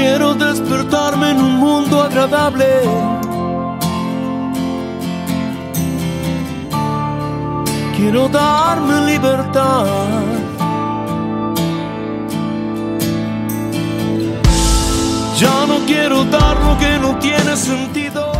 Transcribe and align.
Quiero 0.00 0.32
despertarme 0.32 1.32
en 1.32 1.38
un 1.38 1.54
mundo 1.56 2.00
agradable. 2.00 2.66
Quiero 7.96 8.28
darme 8.28 9.12
libertad. 9.12 9.86
Ya 15.36 15.66
no 15.66 15.84
quiero 15.84 16.24
dar 16.26 16.56
lo 16.64 16.78
que 16.78 16.98
no 17.00 17.18
tiene 17.18 17.56
sentido. 17.56 18.30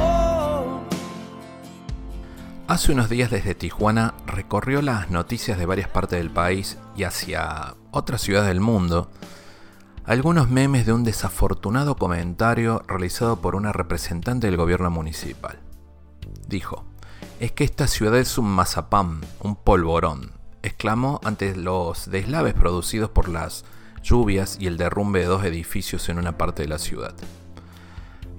Hace 2.68 2.92
unos 2.92 3.08
días 3.08 3.32
desde 3.32 3.56
Tijuana 3.56 4.14
recorrió 4.26 4.80
las 4.80 5.10
noticias 5.10 5.58
de 5.58 5.66
varias 5.66 5.88
partes 5.88 6.20
del 6.20 6.30
país 6.30 6.78
y 6.96 7.02
hacia 7.02 7.74
otras 7.90 8.20
ciudades 8.20 8.46
del 8.46 8.60
mundo 8.60 9.10
algunos 10.08 10.48
memes 10.48 10.86
de 10.86 10.94
un 10.94 11.04
desafortunado 11.04 11.96
comentario 11.96 12.82
realizado 12.88 13.42
por 13.42 13.54
una 13.54 13.72
representante 13.72 14.46
del 14.46 14.56
gobierno 14.56 14.90
municipal. 14.90 15.58
Dijo, 16.46 16.86
es 17.40 17.52
que 17.52 17.64
esta 17.64 17.86
ciudad 17.86 18.16
es 18.16 18.38
un 18.38 18.46
mazapán, 18.46 19.20
un 19.40 19.54
polvorón, 19.54 20.32
exclamó 20.62 21.20
ante 21.24 21.54
los 21.54 22.10
deslaves 22.10 22.54
producidos 22.54 23.10
por 23.10 23.28
las 23.28 23.66
lluvias 24.02 24.56
y 24.58 24.66
el 24.66 24.78
derrumbe 24.78 25.20
de 25.20 25.26
dos 25.26 25.44
edificios 25.44 26.08
en 26.08 26.18
una 26.18 26.38
parte 26.38 26.62
de 26.62 26.68
la 26.68 26.78
ciudad. 26.78 27.14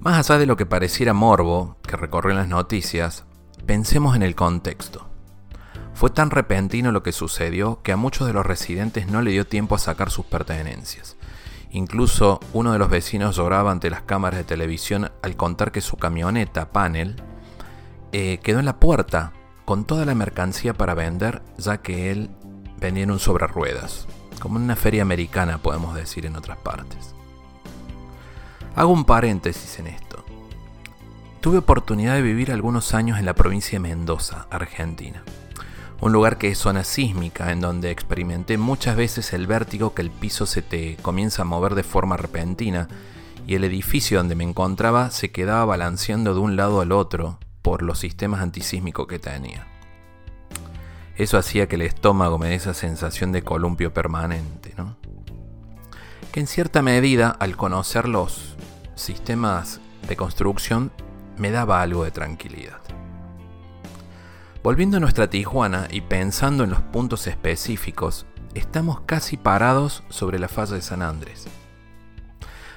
Más 0.00 0.18
allá 0.18 0.40
de 0.40 0.46
lo 0.46 0.56
que 0.56 0.66
pareciera 0.66 1.12
morbo 1.12 1.76
que 1.86 1.96
recorrió 1.96 2.32
en 2.32 2.38
las 2.38 2.48
noticias, 2.48 3.26
pensemos 3.64 4.16
en 4.16 4.24
el 4.24 4.34
contexto. 4.34 5.08
Fue 5.94 6.10
tan 6.10 6.30
repentino 6.30 6.90
lo 6.90 7.04
que 7.04 7.12
sucedió 7.12 7.80
que 7.82 7.92
a 7.92 7.96
muchos 7.96 8.26
de 8.26 8.32
los 8.32 8.44
residentes 8.44 9.06
no 9.06 9.22
le 9.22 9.30
dio 9.30 9.46
tiempo 9.46 9.76
a 9.76 9.78
sacar 9.78 10.10
sus 10.10 10.26
pertenencias. 10.26 11.16
Incluso 11.72 12.40
uno 12.52 12.72
de 12.72 12.78
los 12.78 12.90
vecinos 12.90 13.36
lloraba 13.36 13.70
ante 13.70 13.90
las 13.90 14.02
cámaras 14.02 14.38
de 14.38 14.44
televisión 14.44 15.10
al 15.22 15.36
contar 15.36 15.70
que 15.70 15.80
su 15.80 15.96
camioneta 15.96 16.70
panel 16.70 17.22
eh, 18.12 18.38
quedó 18.42 18.58
en 18.58 18.64
la 18.64 18.80
puerta 18.80 19.32
con 19.64 19.84
toda 19.84 20.04
la 20.04 20.16
mercancía 20.16 20.74
para 20.74 20.94
vender, 20.94 21.42
ya 21.58 21.78
que 21.78 22.10
él 22.10 22.30
vendía 22.80 23.04
en 23.04 23.12
un 23.12 23.20
sobre 23.20 23.46
ruedas, 23.46 24.08
como 24.40 24.58
en 24.58 24.64
una 24.64 24.74
feria 24.74 25.02
americana 25.02 25.58
podemos 25.58 25.94
decir 25.94 26.26
en 26.26 26.34
otras 26.34 26.58
partes. 26.58 27.14
Hago 28.74 28.92
un 28.92 29.04
paréntesis 29.04 29.78
en 29.78 29.86
esto. 29.86 30.24
Tuve 31.40 31.58
oportunidad 31.58 32.14
de 32.14 32.22
vivir 32.22 32.50
algunos 32.50 32.94
años 32.94 33.18
en 33.18 33.26
la 33.26 33.34
provincia 33.34 33.78
de 33.78 33.88
Mendoza, 33.88 34.48
Argentina 34.50 35.22
un 36.00 36.12
lugar 36.12 36.38
que 36.38 36.48
es 36.48 36.58
zona 36.58 36.84
sísmica, 36.84 37.52
en 37.52 37.60
donde 37.60 37.90
experimenté 37.90 38.56
muchas 38.56 38.96
veces 38.96 39.32
el 39.32 39.46
vértigo 39.46 39.94
que 39.94 40.02
el 40.02 40.10
piso 40.10 40.46
se 40.46 40.62
te 40.62 40.96
comienza 41.02 41.42
a 41.42 41.44
mover 41.44 41.74
de 41.74 41.82
forma 41.82 42.16
repentina 42.16 42.88
y 43.46 43.54
el 43.54 43.64
edificio 43.64 44.18
donde 44.18 44.34
me 44.34 44.44
encontraba 44.44 45.10
se 45.10 45.30
quedaba 45.30 45.64
balanceando 45.64 46.34
de 46.34 46.40
un 46.40 46.56
lado 46.56 46.80
al 46.80 46.92
otro 46.92 47.38
por 47.62 47.82
los 47.82 47.98
sistemas 47.98 48.40
antisísmicos 48.40 49.06
que 49.06 49.18
tenía. 49.18 49.66
Eso 51.16 51.36
hacía 51.36 51.68
que 51.68 51.76
el 51.76 51.82
estómago 51.82 52.38
me 52.38 52.48
dé 52.48 52.54
esa 52.54 52.72
sensación 52.72 53.30
de 53.30 53.42
columpio 53.42 53.92
permanente, 53.92 54.72
¿no? 54.78 54.96
Que 56.32 56.40
en 56.40 56.46
cierta 56.46 56.80
medida, 56.80 57.28
al 57.28 57.56
conocer 57.56 58.08
los 58.08 58.56
sistemas 58.94 59.80
de 60.08 60.16
construcción, 60.16 60.92
me 61.36 61.50
daba 61.50 61.82
algo 61.82 62.04
de 62.04 62.10
tranquilidad. 62.10 62.78
Volviendo 64.62 64.98
a 64.98 65.00
nuestra 65.00 65.30
Tijuana 65.30 65.88
y 65.90 66.02
pensando 66.02 66.64
en 66.64 66.70
los 66.70 66.82
puntos 66.82 67.26
específicos, 67.26 68.26
estamos 68.52 69.00
casi 69.06 69.38
parados 69.38 70.02
sobre 70.10 70.38
la 70.38 70.48
falla 70.48 70.74
de 70.74 70.82
San 70.82 71.00
Andrés. 71.00 71.46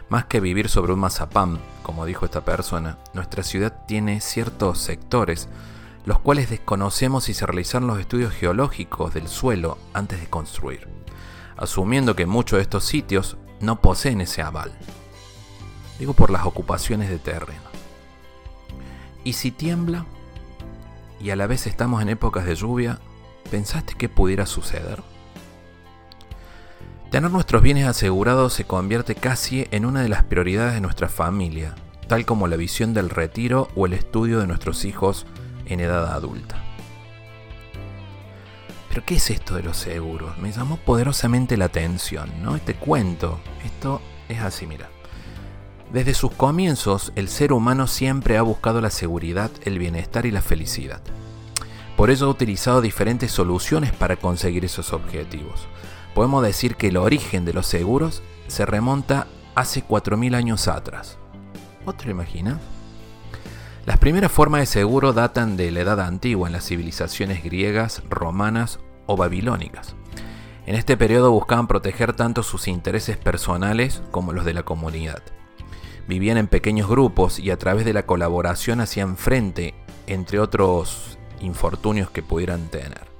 Más 0.07 0.23
que 0.23 0.39
vivir 0.39 0.69
sobre 0.69 0.93
un 0.93 1.01
mazapán, 1.01 1.59
como 1.81 2.05
dijo 2.05 2.23
esta 2.23 2.45
persona, 2.45 2.99
nuestra 3.13 3.43
ciudad 3.43 3.85
tiene 3.85 4.21
ciertos 4.21 4.79
sectores 4.79 5.49
los 6.05 6.19
cuales 6.19 6.49
desconocemos 6.49 7.25
si 7.25 7.33
se 7.33 7.45
realizaron 7.45 7.87
los 7.87 7.99
estudios 7.99 8.33
geológicos 8.33 9.13
del 9.13 9.27
suelo 9.27 9.77
antes 9.93 10.21
de 10.21 10.29
construir, 10.29 10.87
asumiendo 11.57 12.15
que 12.15 12.25
muchos 12.25 12.57
de 12.57 12.63
estos 12.63 12.85
sitios 12.85 13.35
no 13.59 13.81
poseen 13.81 14.21
ese 14.21 14.41
aval. 14.41 14.71
Digo 15.99 16.13
por 16.13 16.29
las 16.29 16.45
ocupaciones 16.45 17.09
de 17.09 17.19
terreno. 17.19 17.61
¿Y 19.25 19.33
si 19.33 19.51
tiembla? 19.51 20.05
Y 21.23 21.31
a 21.31 21.37
la 21.37 21.47
vez 21.47 21.67
estamos 21.67 22.01
en 22.01 22.09
épocas 22.09 22.45
de 22.45 22.53
lluvia, 22.53 22.99
¿pensaste 23.49 23.95
que 23.95 24.09
pudiera 24.09 24.45
suceder? 24.45 25.01
Tener 27.09 27.31
nuestros 27.31 27.61
bienes 27.61 27.87
asegurados 27.87 28.53
se 28.53 28.65
convierte 28.65 29.15
casi 29.15 29.65
en 29.71 29.85
una 29.85 30.01
de 30.01 30.09
las 30.09 30.23
prioridades 30.23 30.73
de 30.73 30.81
nuestra 30.81 31.07
familia, 31.07 31.75
tal 32.07 32.25
como 32.25 32.47
la 32.47 32.57
visión 32.57 32.93
del 32.93 33.09
retiro 33.09 33.69
o 33.75 33.85
el 33.85 33.93
estudio 33.93 34.39
de 34.39 34.47
nuestros 34.47 34.83
hijos 34.83 35.25
en 35.65 35.79
edad 35.79 36.11
adulta. 36.11 36.61
Pero 38.89 39.05
¿qué 39.05 39.15
es 39.15 39.29
esto 39.29 39.55
de 39.55 39.63
los 39.63 39.77
seguros? 39.77 40.37
Me 40.39 40.51
llamó 40.51 40.75
poderosamente 40.77 41.55
la 41.55 41.65
atención, 41.65 42.31
¿no? 42.43 42.57
Este 42.57 42.73
cuento, 42.73 43.39
esto 43.63 44.01
es 44.27 44.39
así, 44.41 44.67
mira. 44.67 44.89
Desde 45.93 46.15
sus 46.15 46.31
comienzos, 46.31 47.13
el 47.15 47.29
ser 47.29 47.53
humano 47.53 47.85
siempre 47.85 48.39
ha 48.39 48.41
buscado 48.41 48.81
la 48.81 48.89
seguridad, 48.89 49.51
el 49.63 49.77
bienestar 49.77 50.25
y 50.25 50.31
la 50.31 50.41
felicidad. 50.41 51.01
Por 51.95 52.09
ello 52.09 52.25
ha 52.25 52.29
utilizado 52.31 52.81
diferentes 52.81 53.31
soluciones 53.31 53.91
para 53.91 54.15
conseguir 54.15 54.65
esos 54.65 54.91
objetivos. 54.91 55.67
Podemos 56.15 56.41
decir 56.41 56.77
que 56.77 56.87
el 56.87 56.97
origen 56.97 57.45
de 57.45 57.53
los 57.53 57.67
seguros 57.67 58.23
se 58.47 58.65
remonta 58.65 59.27
hace 59.53 59.85
4.000 59.85 60.33
años 60.33 60.67
atrás. 60.67 61.19
¿Otro 61.85 62.09
imagina? 62.09 62.59
Las 63.85 63.99
primeras 63.99 64.31
formas 64.31 64.61
de 64.61 64.65
seguro 64.65 65.13
datan 65.13 65.57
de 65.57 65.69
la 65.69 65.81
Edad 65.81 66.01
Antigua 66.01 66.47
en 66.47 66.53
las 66.53 66.65
civilizaciones 66.65 67.43
griegas, 67.43 68.01
romanas 68.09 68.79
o 69.05 69.15
babilónicas. 69.15 69.95
En 70.65 70.73
este 70.73 70.97
periodo 70.97 71.29
buscaban 71.29 71.67
proteger 71.67 72.13
tanto 72.13 72.41
sus 72.41 72.67
intereses 72.67 73.15
personales 73.15 74.01
como 74.09 74.33
los 74.33 74.43
de 74.43 74.55
la 74.55 74.63
comunidad. 74.63 75.21
Vivían 76.07 76.37
en 76.37 76.47
pequeños 76.47 76.89
grupos 76.89 77.39
y 77.39 77.51
a 77.51 77.57
través 77.57 77.85
de 77.85 77.93
la 77.93 78.05
colaboración 78.05 78.81
hacían 78.81 79.17
frente, 79.17 79.73
entre 80.07 80.39
otros 80.39 81.17
infortunios 81.39 82.09
que 82.09 82.23
pudieran 82.23 82.67
tener. 82.67 83.13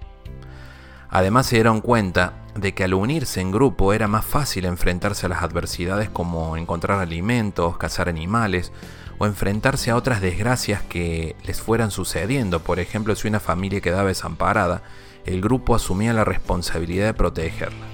Además 1.09 1.45
se 1.45 1.57
dieron 1.57 1.81
cuenta 1.81 2.33
de 2.55 2.73
que 2.73 2.83
al 2.83 2.93
unirse 2.93 3.39
en 3.39 3.51
grupo 3.51 3.93
era 3.93 4.07
más 4.07 4.25
fácil 4.25 4.65
enfrentarse 4.65 5.25
a 5.25 5.29
las 5.29 5.43
adversidades 5.43 6.09
como 6.09 6.57
encontrar 6.57 6.99
alimentos, 6.99 7.77
cazar 7.77 8.09
animales 8.09 8.71
o 9.19 9.25
enfrentarse 9.25 9.91
a 9.91 9.95
otras 9.95 10.21
desgracias 10.21 10.81
que 10.81 11.35
les 11.45 11.61
fueran 11.61 11.91
sucediendo. 11.91 12.61
Por 12.61 12.79
ejemplo, 12.79 13.15
si 13.15 13.27
una 13.27 13.39
familia 13.39 13.79
quedaba 13.79 14.09
desamparada, 14.09 14.83
el 15.25 15.39
grupo 15.41 15.75
asumía 15.75 16.13
la 16.13 16.25
responsabilidad 16.25 17.05
de 17.05 17.13
protegerla. 17.13 17.85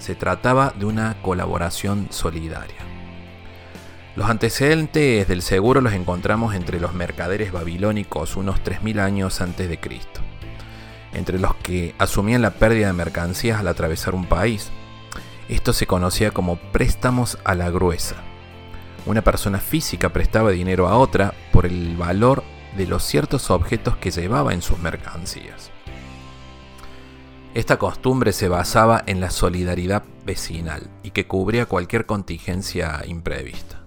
Se 0.00 0.14
trataba 0.14 0.72
de 0.76 0.86
una 0.86 1.20
colaboración 1.22 2.08
solidaria. 2.10 2.91
Los 4.14 4.28
antecedentes 4.28 5.26
del 5.26 5.40
seguro 5.40 5.80
los 5.80 5.94
encontramos 5.94 6.54
entre 6.54 6.78
los 6.78 6.92
mercaderes 6.92 7.50
babilónicos 7.50 8.36
unos 8.36 8.62
3.000 8.62 9.00
años 9.00 9.40
antes 9.40 9.70
de 9.70 9.80
Cristo, 9.80 10.20
entre 11.14 11.38
los 11.38 11.54
que 11.54 11.94
asumían 11.96 12.42
la 12.42 12.50
pérdida 12.50 12.88
de 12.88 12.92
mercancías 12.92 13.58
al 13.58 13.68
atravesar 13.68 14.14
un 14.14 14.26
país. 14.26 14.70
Esto 15.48 15.72
se 15.72 15.86
conocía 15.86 16.30
como 16.30 16.56
préstamos 16.56 17.38
a 17.44 17.54
la 17.54 17.70
gruesa. 17.70 18.16
Una 19.06 19.22
persona 19.22 19.58
física 19.58 20.10
prestaba 20.10 20.50
dinero 20.50 20.88
a 20.88 20.98
otra 20.98 21.32
por 21.50 21.64
el 21.64 21.96
valor 21.96 22.44
de 22.76 22.86
los 22.86 23.02
ciertos 23.02 23.50
objetos 23.50 23.96
que 23.96 24.10
llevaba 24.10 24.52
en 24.52 24.60
sus 24.60 24.78
mercancías. 24.78 25.70
Esta 27.54 27.78
costumbre 27.78 28.32
se 28.32 28.48
basaba 28.48 29.02
en 29.06 29.20
la 29.20 29.30
solidaridad 29.30 30.04
vecinal 30.26 30.90
y 31.02 31.12
que 31.12 31.26
cubría 31.26 31.64
cualquier 31.64 32.04
contingencia 32.04 33.02
imprevista. 33.06 33.81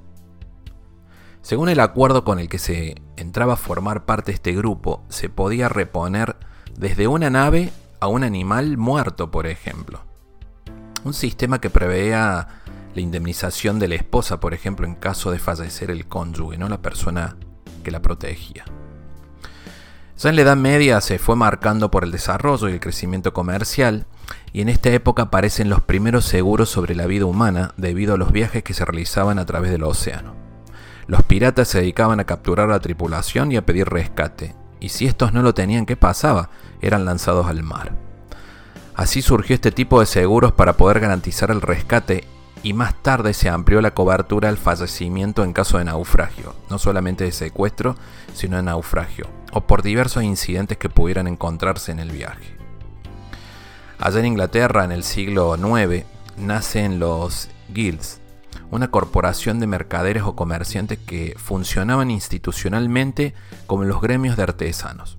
Según 1.46 1.70
el 1.70 1.80
acuerdo 1.80 2.24
con 2.24 2.40
el 2.40 2.50
que 2.50 2.58
se 2.58 2.96
entraba 3.18 3.54
a 3.54 3.58
formar 3.58 4.06
parte 4.06 4.32
de 4.32 4.36
este 4.38 4.54
grupo, 4.54 5.04
se 5.10 5.30
podía 5.30 5.70
reponer 5.70 6.38
desde 6.76 7.08
una 7.08 7.30
nave 7.30 7.72
a 8.00 8.08
un 8.08 8.24
animal 8.24 8.78
muerto, 8.78 9.30
por 9.30 9.46
ejemplo. 9.46 10.04
Un 11.04 11.14
sistema 11.14 11.62
que 11.62 11.70
preveía 11.70 12.48
la 12.96 13.00
indemnización 13.00 13.78
de 13.78 13.90
la 13.90 13.94
esposa, 13.94 14.40
por 14.40 14.56
ejemplo, 14.56 14.88
en 14.88 14.96
caso 14.96 15.30
de 15.30 15.38
fallecer 15.38 15.92
el 15.92 16.08
cónyuge, 16.08 16.58
no 16.58 16.68
la 16.68 16.82
persona 16.82 17.38
que 17.84 17.92
la 17.92 18.02
protegía. 18.02 18.66
Ya 20.18 20.30
en 20.32 20.38
la 20.38 20.42
Edad 20.42 20.58
Media 20.58 21.00
se 21.00 21.20
fue 21.20 21.36
marcando 21.36 21.92
por 21.92 22.06
el 22.06 22.12
desarrollo 22.12 22.70
y 22.70 22.74
el 22.74 22.80
crecimiento 22.80 23.34
comercial, 23.34 24.08
y 24.52 24.62
en 24.62 24.70
esta 24.70 24.90
época 24.90 25.22
aparecen 25.22 25.70
los 25.70 25.82
primeros 25.84 26.26
seguros 26.26 26.70
sobre 26.70 26.96
la 26.96 27.06
vida 27.06 27.26
humana 27.26 27.76
debido 27.78 28.16
a 28.16 28.18
los 28.18 28.32
viajes 28.32 28.64
que 28.64 28.74
se 28.74 28.84
realizaban 28.84 29.38
a 29.38 29.46
través 29.46 29.70
del 29.70 29.84
océano. 29.84 30.45
Los 31.08 31.24
piratas 31.24 31.68
se 31.68 31.80
dedicaban 31.80 32.20
a 32.20 32.26
capturar 32.26 32.70
a 32.70 32.74
la 32.74 32.80
tripulación 32.80 33.52
y 33.52 33.58
a 33.58 33.66
pedir 33.66 33.88
rescate, 33.90 34.56
y 34.80 34.90
si 34.90 35.06
estos 35.06 35.34
no 35.34 35.42
lo 35.42 35.54
tenían, 35.54 35.86
¿qué 35.86 35.96
pasaba? 35.96 36.50
Eran 36.82 37.06
lanzados 37.06 37.48
al 37.48 37.62
mar. 37.62 37.94
Así 38.96 39.22
surgió 39.22 39.54
este 39.56 39.72
tipo 39.72 40.00
de 40.00 40.06
seguros 40.06 40.54
para 40.54 40.78
poder 40.78 41.00
garantizar 41.00 41.52
el 41.52 41.62
rescate 41.62 42.24
y 42.64 42.74
más 42.74 42.96
tarde 43.04 43.34
se 43.36 43.50
amplió 43.50 43.80
la 43.82 43.92
cobertura 43.92 44.50
al 44.50 44.58
fallecimiento 44.58 45.44
en 45.44 45.54
caso 45.54 45.78
de 45.78 45.86
naufragio, 45.86 46.56
no 46.70 46.80
solamente 46.80 47.24
de 47.24 47.32
secuestro, 47.32 47.96
sino 48.34 48.58
de 48.58 48.64
naufragio, 48.64 49.28
o 49.52 49.62
por 49.62 49.84
diversos 49.84 50.24
incidentes 50.24 50.80
que 50.80 50.90
pudieran 50.90 51.28
encontrarse 51.28 51.92
en 51.92 52.00
el 52.00 52.10
viaje. 52.10 52.58
Allá 54.00 54.20
en 54.20 54.26
Inglaterra, 54.26 54.84
en 54.84 54.92
el 54.92 55.04
siglo 55.04 55.56
IX, 55.56 56.06
nacen 56.38 57.00
los 57.00 57.50
guilds, 57.70 58.20
una 58.76 58.92
corporación 58.92 59.60
de 59.60 59.68
mercaderes 59.68 60.24
o 60.24 60.36
comerciantes 60.36 61.00
que 61.00 61.36
funcionaban 61.38 62.12
institucionalmente 62.12 63.34
como 63.68 63.84
los 63.84 64.02
gremios 64.02 64.38
de 64.38 64.44
artesanos. 64.44 65.18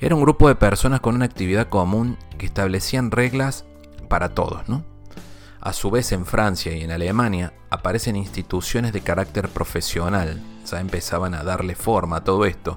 Era 0.00 0.14
un 0.14 0.22
grupo 0.22 0.48
de 0.48 0.54
personas 0.54 1.00
con 1.00 1.16
una 1.16 1.24
actividad 1.24 1.68
común 1.68 2.16
que 2.38 2.46
establecían 2.46 3.10
reglas 3.10 3.64
para 4.08 4.30
todos. 4.30 4.62
A 5.60 5.72
su 5.72 5.90
vez 5.90 6.12
en 6.12 6.24
Francia 6.24 6.72
y 6.72 6.82
en 6.82 6.92
Alemania 6.92 7.52
aparecen 7.68 8.14
instituciones 8.14 8.92
de 8.92 9.00
carácter 9.00 9.48
profesional, 9.48 10.40
ya 10.64 10.80
empezaban 10.80 11.34
a 11.34 11.42
darle 11.42 11.74
forma 11.74 12.18
a 12.18 12.24
todo 12.24 12.46
esto, 12.46 12.76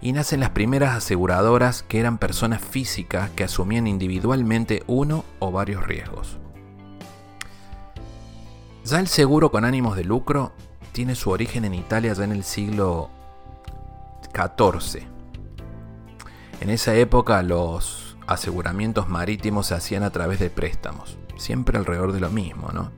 y 0.00 0.12
nacen 0.12 0.40
las 0.40 0.50
primeras 0.50 0.96
aseguradoras 0.96 1.82
que 1.82 2.00
eran 2.00 2.18
personas 2.18 2.60
físicas 2.60 3.30
que 3.30 3.44
asumían 3.44 3.86
individualmente 3.86 4.82
uno 4.86 5.24
o 5.38 5.52
varios 5.52 5.86
riesgos. 5.86 6.38
Ya 8.88 9.00
el 9.00 9.08
seguro 9.08 9.50
con 9.50 9.66
ánimos 9.66 9.98
de 9.98 10.04
lucro 10.04 10.52
tiene 10.92 11.14
su 11.14 11.28
origen 11.28 11.66
en 11.66 11.74
Italia 11.74 12.14
ya 12.14 12.24
en 12.24 12.32
el 12.32 12.42
siglo 12.42 13.10
XIV. 14.32 15.02
En 16.62 16.70
esa 16.70 16.94
época 16.94 17.42
los 17.42 18.16
aseguramientos 18.26 19.06
marítimos 19.06 19.66
se 19.66 19.74
hacían 19.74 20.04
a 20.04 20.10
través 20.10 20.38
de 20.38 20.48
préstamos 20.48 21.18
siempre 21.36 21.76
alrededor 21.76 22.12
de 22.12 22.20
lo 22.20 22.30
mismo, 22.30 22.70
¿no? 22.72 22.90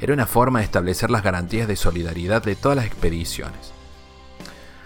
Era 0.00 0.12
una 0.12 0.26
forma 0.26 0.58
de 0.58 0.66
establecer 0.66 1.10
las 1.10 1.22
garantías 1.22 1.66
de 1.66 1.76
solidaridad 1.76 2.42
de 2.42 2.54
todas 2.54 2.76
las 2.76 2.84
expediciones. 2.84 3.72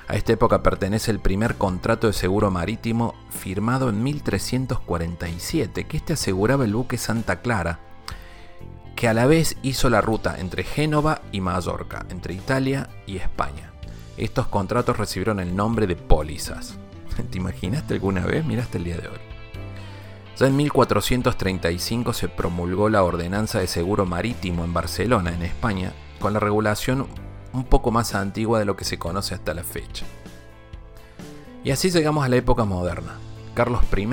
A 0.06 0.14
esta 0.14 0.32
época 0.32 0.62
pertenece 0.62 1.10
el 1.10 1.18
primer 1.18 1.56
contrato 1.56 2.06
de 2.06 2.12
seguro 2.12 2.52
marítimo 2.52 3.16
firmado 3.30 3.88
en 3.88 4.00
1347, 4.00 5.88
que 5.88 5.96
este 5.96 6.12
aseguraba 6.12 6.64
el 6.64 6.74
buque 6.74 6.98
Santa 6.98 7.40
Clara, 7.40 7.80
que 8.96 9.08
a 9.08 9.14
la 9.14 9.26
vez 9.26 9.58
hizo 9.62 9.90
la 9.90 10.00
ruta 10.00 10.36
entre 10.40 10.64
Génova 10.64 11.20
y 11.30 11.42
Mallorca, 11.42 12.06
entre 12.08 12.32
Italia 12.32 12.88
y 13.06 13.18
España. 13.18 13.70
Estos 14.16 14.48
contratos 14.48 14.96
recibieron 14.96 15.38
el 15.38 15.54
nombre 15.54 15.86
de 15.86 15.96
pólizas. 15.96 16.78
¿Te 17.30 17.36
imaginaste 17.36 17.92
alguna 17.92 18.24
vez? 18.24 18.44
Miraste 18.46 18.78
el 18.78 18.84
día 18.84 18.96
de 18.96 19.08
hoy. 19.08 19.18
Ya 20.38 20.46
en 20.46 20.56
1435 20.56 22.14
se 22.14 22.28
promulgó 22.28 22.88
la 22.88 23.02
Ordenanza 23.02 23.58
de 23.58 23.66
Seguro 23.66 24.06
Marítimo 24.06 24.64
en 24.64 24.72
Barcelona, 24.72 25.32
en 25.32 25.42
España, 25.42 25.92
con 26.18 26.32
la 26.32 26.40
regulación 26.40 27.06
un 27.52 27.64
poco 27.64 27.90
más 27.90 28.14
antigua 28.14 28.58
de 28.58 28.64
lo 28.64 28.76
que 28.76 28.84
se 28.84 28.98
conoce 28.98 29.34
hasta 29.34 29.52
la 29.52 29.62
fecha. 29.62 30.06
Y 31.64 31.70
así 31.70 31.90
llegamos 31.90 32.24
a 32.24 32.28
la 32.28 32.36
época 32.36 32.64
moderna. 32.64 33.18
Carlos 33.54 33.82
I 33.94 34.06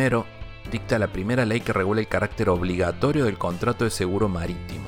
dicta 0.71 1.00
la 1.00 1.07
primera 1.07 1.45
ley 1.45 1.62
que 1.62 1.74
regula 1.74 2.01
el 2.01 2.07
carácter 2.07 2.50
obligatorio 2.50 3.25
del 3.25 3.38
contrato 3.38 3.83
de 3.83 3.92
seguro 3.92 4.30
marítimo. 4.30 4.88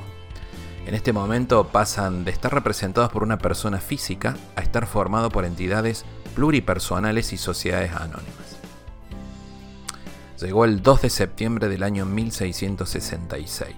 En 0.86 0.94
este 0.94 1.12
momento 1.12 1.68
pasan 1.68 2.24
de 2.24 2.30
estar 2.30 2.52
representados 2.52 3.10
por 3.10 3.22
una 3.22 3.38
persona 3.38 3.78
física 3.78 4.36
a 4.54 4.62
estar 4.62 4.86
formado 4.86 5.30
por 5.30 5.44
entidades 5.44 6.04
pluripersonales 6.34 7.32
y 7.32 7.36
sociedades 7.36 7.92
anónimas 7.92 8.56
llegó 10.44 10.66
el 10.66 10.82
2 10.82 11.02
de 11.02 11.10
septiembre 11.10 11.68
del 11.68 11.82
año 11.82 12.04
1666. 12.04 13.74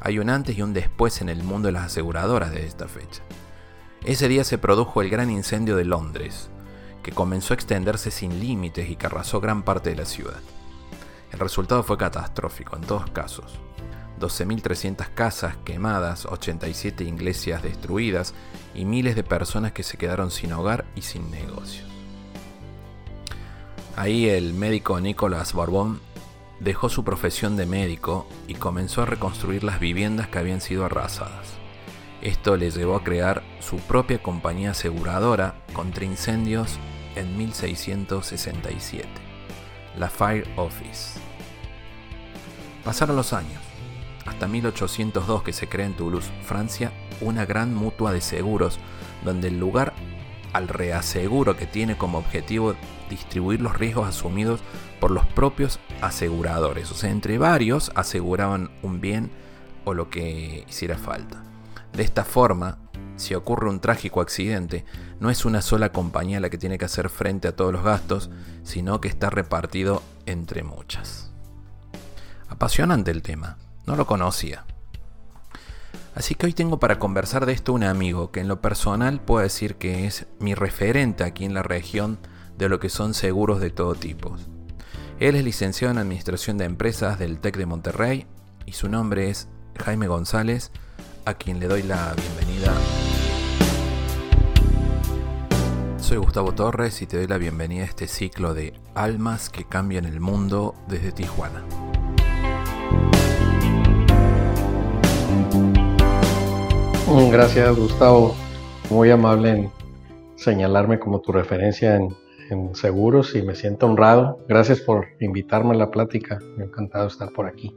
Hay 0.00 0.18
un 0.20 0.30
antes 0.30 0.56
y 0.56 0.62
un 0.62 0.72
después 0.72 1.20
en 1.20 1.28
el 1.28 1.42
mundo 1.42 1.66
de 1.66 1.72
las 1.72 1.86
aseguradoras 1.86 2.52
de 2.52 2.66
esta 2.66 2.86
fecha. 2.86 3.22
Ese 4.04 4.28
día 4.28 4.44
se 4.44 4.58
produjo 4.58 5.02
el 5.02 5.10
gran 5.10 5.30
incendio 5.30 5.74
de 5.74 5.84
Londres, 5.84 6.50
que 7.02 7.10
comenzó 7.10 7.52
a 7.52 7.56
extenderse 7.56 8.12
sin 8.12 8.38
límites 8.38 8.88
y 8.88 8.96
que 8.96 9.06
arrasó 9.06 9.40
gran 9.40 9.64
parte 9.64 9.90
de 9.90 9.96
la 9.96 10.04
ciudad. 10.04 10.40
El 11.32 11.38
resultado 11.38 11.82
fue 11.82 11.98
catastrófico 11.98 12.76
en 12.76 12.82
todos 12.82 13.10
casos. 13.10 13.58
12.300 14.18 15.14
casas 15.14 15.56
quemadas, 15.64 16.26
87 16.26 17.04
iglesias 17.04 17.62
destruidas 17.62 18.34
y 18.74 18.84
miles 18.84 19.14
de 19.14 19.22
personas 19.22 19.72
que 19.72 19.82
se 19.82 19.96
quedaron 19.96 20.30
sin 20.30 20.52
hogar 20.52 20.84
y 20.94 21.02
sin 21.02 21.30
negocios. 21.30 21.88
Ahí 23.96 24.28
el 24.28 24.54
médico 24.54 25.00
Nicolás 25.00 25.52
Borbón 25.52 26.00
dejó 26.60 26.88
su 26.88 27.04
profesión 27.04 27.56
de 27.56 27.66
médico 27.66 28.26
y 28.46 28.54
comenzó 28.54 29.02
a 29.02 29.06
reconstruir 29.06 29.64
las 29.64 29.80
viviendas 29.80 30.28
que 30.28 30.38
habían 30.38 30.60
sido 30.60 30.84
arrasadas. 30.84 31.48
Esto 32.20 32.56
le 32.56 32.70
llevó 32.70 32.96
a 32.96 33.04
crear 33.04 33.42
su 33.60 33.76
propia 33.76 34.20
compañía 34.22 34.72
aseguradora 34.72 35.62
contra 35.72 36.04
incendios 36.04 36.78
en 37.14 37.36
1667, 37.36 39.08
la 39.98 40.08
Fire 40.08 40.46
Office. 40.56 41.18
Pasaron 42.84 43.16
los 43.16 43.32
años, 43.32 43.60
hasta 44.26 44.48
1802 44.48 45.42
que 45.42 45.52
se 45.52 45.68
crea 45.68 45.86
en 45.86 45.94
Toulouse, 45.94 46.30
Francia, 46.42 46.92
una 47.20 47.44
gran 47.44 47.74
mutua 47.74 48.12
de 48.12 48.20
seguros, 48.20 48.78
donde 49.24 49.48
el 49.48 49.58
lugar 49.58 49.92
al 50.52 50.68
reaseguro 50.68 51.56
que 51.56 51.66
tiene 51.66 51.96
como 51.96 52.18
objetivo 52.18 52.74
distribuir 53.10 53.60
los 53.60 53.76
riesgos 53.76 54.08
asumidos 54.08 54.60
por 55.00 55.10
los 55.10 55.26
propios 55.26 55.78
aseguradores. 56.00 56.90
O 56.90 56.94
sea, 56.94 57.10
entre 57.10 57.38
varios 57.38 57.90
aseguraban 57.94 58.70
un 58.82 59.00
bien 59.00 59.30
o 59.84 59.94
lo 59.94 60.10
que 60.10 60.64
hiciera 60.68 60.98
falta. 60.98 61.42
De 61.92 62.02
esta 62.02 62.24
forma, 62.24 62.78
si 63.16 63.34
ocurre 63.34 63.68
un 63.68 63.80
trágico 63.80 64.20
accidente, 64.20 64.84
no 65.20 65.30
es 65.30 65.44
una 65.44 65.62
sola 65.62 65.92
compañía 65.92 66.40
la 66.40 66.50
que 66.50 66.58
tiene 66.58 66.78
que 66.78 66.84
hacer 66.84 67.08
frente 67.08 67.48
a 67.48 67.56
todos 67.56 67.72
los 67.72 67.82
gastos, 67.82 68.30
sino 68.62 69.00
que 69.00 69.08
está 69.08 69.30
repartido 69.30 70.02
entre 70.26 70.62
muchas. 70.62 71.30
Apasionante 72.48 73.10
el 73.10 73.22
tema, 73.22 73.58
no 73.86 73.96
lo 73.96 74.06
conocía. 74.06 74.64
Así 76.14 76.34
que 76.34 76.46
hoy 76.46 76.52
tengo 76.52 76.80
para 76.80 76.98
conversar 76.98 77.46
de 77.46 77.52
esto 77.52 77.72
un 77.72 77.84
amigo 77.84 78.32
que 78.32 78.40
en 78.40 78.48
lo 78.48 78.60
personal 78.60 79.20
puedo 79.20 79.42
decir 79.42 79.76
que 79.76 80.06
es 80.06 80.26
mi 80.40 80.54
referente 80.54 81.24
aquí 81.24 81.44
en 81.44 81.54
la 81.54 81.62
región 81.62 82.18
de 82.56 82.68
lo 82.68 82.80
que 82.80 82.88
son 82.88 83.14
seguros 83.14 83.60
de 83.60 83.70
todo 83.70 83.94
tipo. 83.94 84.36
Él 85.20 85.36
es 85.36 85.44
licenciado 85.44 85.92
en 85.92 85.98
Administración 85.98 86.58
de 86.58 86.64
Empresas 86.64 87.18
del 87.18 87.38
TEC 87.38 87.56
de 87.56 87.66
Monterrey 87.66 88.26
y 88.66 88.72
su 88.72 88.88
nombre 88.88 89.30
es 89.30 89.48
Jaime 89.84 90.08
González, 90.08 90.72
a 91.24 91.34
quien 91.34 91.60
le 91.60 91.68
doy 91.68 91.82
la 91.82 92.14
bienvenida. 92.14 92.72
Soy 96.08 96.16
Gustavo 96.16 96.52
Torres 96.52 97.02
y 97.02 97.06
te 97.06 97.18
doy 97.18 97.26
la 97.26 97.36
bienvenida 97.36 97.82
a 97.82 97.84
este 97.84 98.08
ciclo 98.08 98.54
de 98.54 98.72
Almas 98.94 99.50
que 99.50 99.64
cambian 99.64 100.06
el 100.06 100.20
mundo 100.20 100.74
desde 100.88 101.12
Tijuana. 101.12 101.62
Gracias 107.30 107.76
Gustavo, 107.76 108.34
muy 108.88 109.10
amable 109.10 109.50
en 109.50 109.70
señalarme 110.36 110.98
como 110.98 111.20
tu 111.20 111.30
referencia 111.30 111.96
en, 111.96 112.16
seguros 112.74 113.34
y 113.34 113.42
me 113.42 113.54
siento 113.54 113.84
honrado. 113.84 114.38
Gracias 114.48 114.80
por 114.80 115.08
invitarme 115.20 115.74
a 115.74 115.76
la 115.76 115.90
plática, 115.90 116.38
me 116.56 116.62
ha 116.62 116.66
encantado 116.68 117.08
estar 117.08 117.30
por 117.34 117.44
aquí. 117.44 117.76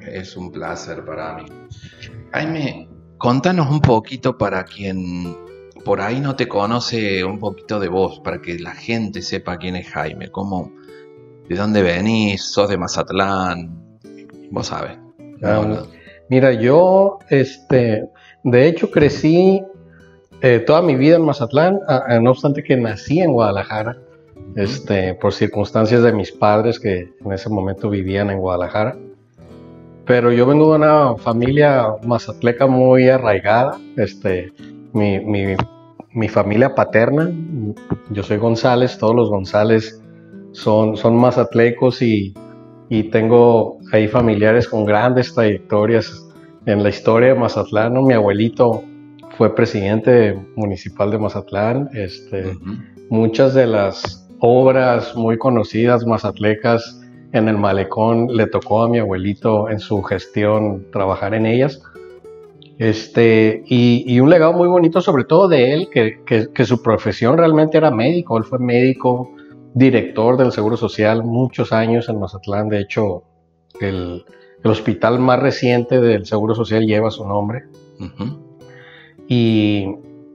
Es 0.00 0.34
un 0.34 0.50
placer 0.50 1.04
para 1.04 1.36
mí. 1.36 1.44
Jaime, 2.32 2.88
contanos 3.18 3.70
un 3.70 3.82
poquito 3.82 4.38
para 4.38 4.64
quien 4.64 5.36
por 5.86 6.00
ahí 6.00 6.18
no 6.18 6.34
te 6.34 6.48
conoce 6.48 7.24
un 7.24 7.38
poquito 7.38 7.78
de 7.78 7.86
vos, 7.86 8.18
para 8.18 8.42
que 8.42 8.58
la 8.58 8.72
gente 8.72 9.22
sepa 9.22 9.56
quién 9.56 9.76
es 9.76 9.88
Jaime, 9.88 10.32
cómo, 10.32 10.72
de 11.48 11.54
dónde 11.54 11.80
venís, 11.80 12.42
sos 12.42 12.68
de 12.68 12.76
Mazatlán, 12.76 13.70
vos 14.50 14.66
sabes. 14.66 14.98
Ah, 15.44 15.84
mira, 16.28 16.52
yo, 16.54 17.20
este, 17.30 18.10
de 18.42 18.66
hecho, 18.66 18.90
crecí 18.90 19.62
eh, 20.40 20.58
toda 20.58 20.82
mi 20.82 20.96
vida 20.96 21.14
en 21.14 21.22
Mazatlán, 21.22 21.78
no 22.20 22.30
obstante 22.32 22.64
que 22.64 22.76
nací 22.76 23.20
en 23.20 23.30
Guadalajara, 23.30 23.96
este, 24.56 25.14
por 25.14 25.34
circunstancias 25.34 26.02
de 26.02 26.12
mis 26.12 26.32
padres 26.32 26.80
que 26.80 27.12
en 27.24 27.32
ese 27.32 27.48
momento 27.48 27.88
vivían 27.90 28.30
en 28.30 28.40
Guadalajara. 28.40 28.96
Pero 30.04 30.32
yo 30.32 30.46
vengo 30.46 30.72
de 30.72 30.78
una 30.78 31.14
familia 31.16 31.86
mazatleca 32.02 32.66
muy 32.66 33.08
arraigada. 33.08 33.78
Este, 33.96 34.52
mi, 34.92 35.20
mi, 35.20 35.54
familia 36.28 36.74
paterna, 36.74 37.30
yo 38.10 38.22
soy 38.22 38.38
González, 38.38 38.98
todos 38.98 39.14
los 39.14 39.28
González 39.28 40.02
son, 40.52 40.96
son 40.96 41.16
mazatlecos 41.16 42.00
y, 42.02 42.34
y 42.88 43.04
tengo 43.04 43.78
ahí 43.92 44.08
familiares 44.08 44.68
con 44.68 44.84
grandes 44.84 45.34
trayectorias 45.34 46.26
en 46.66 46.82
la 46.82 46.88
historia 46.88 47.28
de 47.28 47.34
Mazatlán, 47.38 48.02
mi 48.02 48.14
abuelito 48.14 48.82
fue 49.36 49.54
presidente 49.54 50.36
municipal 50.56 51.10
de 51.10 51.18
Mazatlán. 51.18 51.90
Este, 51.92 52.56
Muchas 53.08 53.54
de 53.54 53.66
las 53.66 54.28
obras 54.40 55.14
muy 55.14 55.38
conocidas 55.38 56.04
mazatlecas 56.04 57.00
en 57.32 57.48
el 57.48 57.56
malecón 57.56 58.26
le 58.28 58.46
tocó 58.46 58.82
a 58.82 58.88
mi 58.88 58.98
abuelito 58.98 59.68
en 59.70 59.78
su 59.78 60.02
gestión 60.02 60.86
trabajar 60.90 61.34
en 61.34 61.46
ellas. 61.46 61.80
Este, 62.78 63.62
y, 63.66 64.20
un 64.20 64.28
legado 64.28 64.52
muy 64.52 64.68
bonito 64.68 65.00
sobre 65.00 65.24
todo 65.24 65.48
de 65.48 65.72
él, 65.72 65.88
que, 65.90 66.22
que, 66.26 66.64
su 66.64 66.82
profesión 66.82 67.38
realmente 67.38 67.78
era 67.78 67.90
médico, 67.90 68.36
él 68.36 68.44
fue 68.44 68.58
médico, 68.58 69.32
director 69.72 70.36
del 70.36 70.52
Seguro 70.52 70.76
Social 70.76 71.24
muchos 71.24 71.72
años 71.72 72.08
en 72.08 72.20
Mazatlán, 72.20 72.68
de 72.68 72.80
hecho 72.80 73.22
el, 73.80 74.24
el 74.62 74.70
hospital 74.70 75.18
más 75.18 75.40
reciente 75.40 76.00
del 76.00 76.26
Seguro 76.26 76.54
Social 76.54 76.86
lleva 76.86 77.10
su 77.10 77.26
nombre. 77.26 77.64
y, 79.28 79.86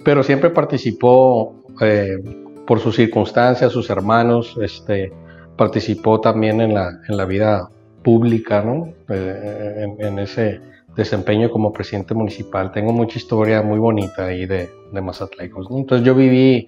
pero 0.03 0.23
siempre 0.23 0.49
participó 0.49 1.53
eh, 1.81 2.17
por 2.65 2.79
sus 2.79 2.95
circunstancias, 2.95 3.71
sus 3.71 3.89
hermanos, 3.89 4.57
este, 4.61 5.11
participó 5.57 6.21
también 6.21 6.61
en 6.61 6.73
la, 6.73 6.89
en 7.07 7.17
la 7.17 7.25
vida 7.25 7.69
pública, 8.03 8.63
¿no? 8.63 8.93
Eh, 9.09 9.95
en, 9.99 10.19
ese 10.19 10.59
desempeño 10.95 11.49
como 11.49 11.71
presidente 11.71 12.13
municipal. 12.13 12.71
Tengo 12.71 12.91
mucha 12.91 13.17
historia 13.17 13.61
muy 13.61 13.79
bonita 13.79 14.25
ahí 14.25 14.45
de, 14.45 14.69
de. 14.91 15.51
Entonces 15.71 16.05
yo 16.05 16.15
viví 16.15 16.67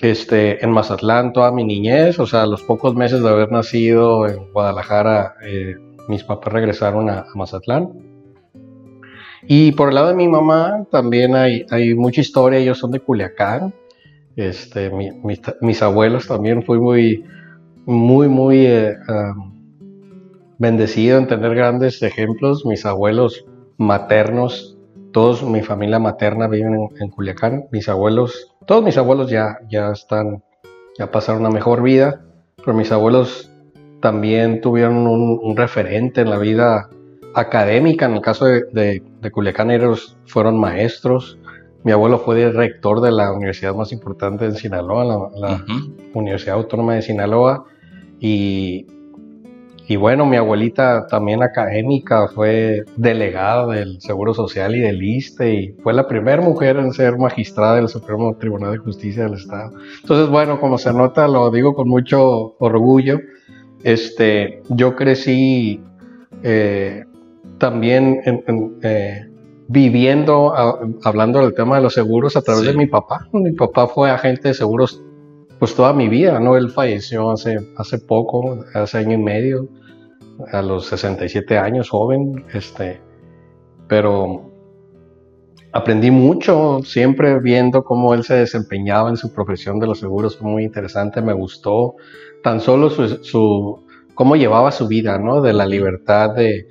este, 0.00 0.62
en 0.64 0.70
Mazatlán 0.70 1.32
toda 1.32 1.50
mi 1.52 1.64
niñez, 1.64 2.18
o 2.18 2.26
sea, 2.26 2.46
los 2.46 2.62
pocos 2.62 2.94
meses 2.94 3.22
de 3.22 3.28
haber 3.28 3.50
nacido 3.50 4.28
en 4.28 4.52
Guadalajara, 4.52 5.34
eh, 5.42 5.76
mis 6.08 6.22
papás 6.22 6.52
regresaron 6.52 7.10
a, 7.10 7.24
Mazatlán. 7.34 7.90
Y 9.48 9.72
por 9.72 9.88
el 9.88 9.94
lado 9.94 10.08
de 10.08 10.14
mi 10.14 10.28
mamá 10.28 10.84
también 10.90 11.36
hay, 11.36 11.64
hay 11.70 11.94
mucha 11.94 12.20
historia, 12.20 12.58
ellos 12.58 12.78
son 12.78 12.90
de 12.90 13.00
Culiacán. 13.00 13.72
Este, 14.34 14.90
mis 15.60 15.82
abuelos 15.82 16.26
también 16.26 16.62
fui 16.62 16.78
muy, 16.78 17.24
muy, 17.86 18.28
muy 18.28 18.66
eh, 18.66 18.94
bendecido 20.58 21.18
en 21.18 21.26
tener 21.26 21.54
grandes 21.54 22.02
ejemplos. 22.02 22.64
Mis 22.66 22.86
abuelos 22.86 23.44
maternos, 23.78 24.76
todos 25.12 25.42
mi 25.42 25.62
familia 25.62 25.98
materna 25.98 26.48
viven 26.48 26.88
en, 26.98 27.10
Culiacán. 27.10 27.66
Mis 27.72 27.88
abuelos, 27.88 28.54
todos 28.66 28.84
mis 28.84 28.98
abuelos 28.98 29.30
ya, 29.30 29.58
ya 29.70 29.90
están, 29.90 30.42
ya 30.98 31.10
pasaron 31.10 31.42
una 31.42 31.50
mejor 31.50 31.82
vida, 31.82 32.22
pero 32.56 32.74
mis 32.74 32.92
abuelos 32.92 33.50
también 34.00 34.60
tuvieron 34.60 35.06
un, 35.06 35.56
referente 35.56 36.20
en 36.20 36.30
la 36.30 36.38
vida 36.38 36.90
académica. 37.34 38.06
En 38.06 38.14
el 38.14 38.20
caso 38.20 38.46
de, 38.46 39.02
de, 39.20 39.30
Culiacán, 39.30 39.70
ellos 39.70 40.16
fueron 40.26 40.58
maestros. 40.58 41.38
Mi 41.82 41.92
abuelo 41.92 42.18
fue 42.18 42.42
el 42.42 42.54
rector 42.54 43.00
de 43.00 43.12
la 43.12 43.32
universidad 43.32 43.74
más 43.74 43.92
importante 43.92 44.44
en 44.44 44.54
Sinaloa, 44.54 45.30
la, 45.34 45.64
Universidad 46.14 46.56
Autónoma 46.56 46.94
de 46.94 47.02
Sinaloa. 47.02 47.64
Y, 48.20 48.86
y 49.88 49.94
bueno, 49.96 50.26
mi 50.26 50.36
abuelita 50.36 51.06
también 51.06 51.44
académica 51.44 52.26
fue 52.28 52.84
delegada 52.96 53.66
del 53.68 54.00
Seguro 54.00 54.34
Social 54.34 54.74
y 54.74 54.80
del 54.80 55.00
ISTE 55.00 55.54
y 55.54 55.72
fue 55.82 55.92
la 55.92 56.08
primera 56.08 56.42
mujer 56.42 56.76
en 56.76 56.92
ser 56.92 57.16
magistrada 57.18 57.76
del 57.76 57.88
Supremo 57.88 58.36
Tribunal 58.36 58.72
de 58.72 58.78
Justicia 58.78 59.24
del 59.24 59.34
Estado. 59.34 59.70
Entonces, 60.00 60.28
bueno, 60.28 60.60
como 60.60 60.76
se 60.76 60.92
nota, 60.92 61.28
lo 61.28 61.50
digo 61.52 61.74
con 61.74 61.88
mucho 61.88 62.56
orgullo. 62.58 63.20
Este, 63.84 64.60
yo 64.70 64.96
crecí 64.96 65.80
eh, 66.42 67.04
también 67.58 68.20
eh, 68.82 69.20
viviendo, 69.68 70.52
hablando 71.04 71.40
del 71.40 71.54
tema 71.54 71.76
de 71.76 71.82
los 71.82 71.94
seguros 71.94 72.36
a 72.36 72.42
través 72.42 72.64
de 72.64 72.74
mi 72.74 72.86
papá. 72.86 73.28
Mi 73.32 73.52
papá 73.52 73.86
fue 73.86 74.10
agente 74.10 74.48
de 74.48 74.54
seguros 74.54 75.00
pues 75.58 75.74
toda 75.74 75.92
mi 75.92 76.08
vida, 76.08 76.38
¿no? 76.40 76.56
Él 76.56 76.70
falleció 76.70 77.30
hace, 77.30 77.58
hace 77.76 77.98
poco, 77.98 78.64
hace 78.74 78.98
año 78.98 79.14
y 79.14 79.22
medio, 79.22 79.68
a 80.52 80.62
los 80.62 80.86
67 80.86 81.58
años, 81.58 81.88
joven, 81.88 82.44
este, 82.52 83.00
pero 83.88 84.50
aprendí 85.72 86.10
mucho, 86.10 86.80
siempre 86.82 87.38
viendo 87.40 87.84
cómo 87.84 88.14
él 88.14 88.24
se 88.24 88.34
desempeñaba 88.34 89.08
en 89.08 89.16
su 89.16 89.32
profesión 89.32 89.78
de 89.78 89.86
los 89.86 90.00
seguros, 90.00 90.36
fue 90.36 90.50
muy 90.50 90.64
interesante, 90.64 91.22
me 91.22 91.32
gustó 91.32 91.96
tan 92.42 92.60
solo 92.60 92.90
su, 92.90 93.84
cómo 94.14 94.36
llevaba 94.36 94.72
su 94.72 94.88
vida, 94.88 95.18
¿no? 95.18 95.40
De 95.40 95.52
la 95.52 95.66
libertad 95.66 96.34
de, 96.34 96.66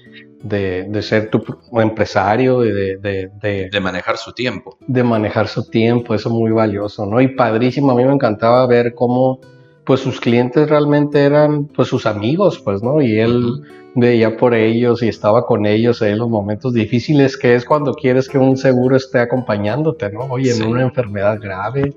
de, 0.45 1.01
ser 1.01 1.31
tu 1.31 1.43
empresario, 1.73 2.59
de, 2.59 2.97
de, 2.97 3.69
de, 3.71 3.79
manejar 3.79 4.17
su 4.17 4.31
tiempo. 4.31 4.77
De 4.85 5.03
manejar 5.03 5.47
su 5.47 5.67
tiempo, 5.69 6.13
eso 6.13 6.29
es 6.29 6.35
muy 6.35 6.51
valioso, 6.51 7.05
¿no? 7.05 7.19
Y 7.19 7.29
padrísimo, 7.29 7.91
a 7.91 7.95
mí 7.95 8.05
me 8.05 8.13
encantaba 8.13 8.65
ver 8.67 8.93
cómo 8.93 9.39
pues 9.85 9.99
sus 9.99 10.19
clientes 10.19 10.69
realmente 10.69 11.19
eran 11.23 11.65
pues 11.65 11.87
sus 11.87 12.05
amigos, 12.05 12.59
pues, 12.59 12.83
¿no? 12.83 13.01
Y 13.01 13.19
él 13.19 13.63
veía 13.95 14.37
por 14.37 14.53
ellos 14.53 15.01
y 15.01 15.07
estaba 15.07 15.45
con 15.45 15.65
ellos 15.65 16.01
en 16.01 16.17
los 16.17 16.29
momentos 16.29 16.73
difíciles 16.73 17.37
que 17.37 17.55
es 17.55 17.65
cuando 17.65 17.93
quieres 17.93 18.27
que 18.27 18.37
un 18.37 18.57
seguro 18.57 18.95
esté 18.95 19.19
acompañándote, 19.19 20.11
¿no? 20.11 20.21
Oye, 20.25 20.55
en 20.55 20.63
una 20.63 20.83
enfermedad 20.83 21.39
grave, 21.41 21.93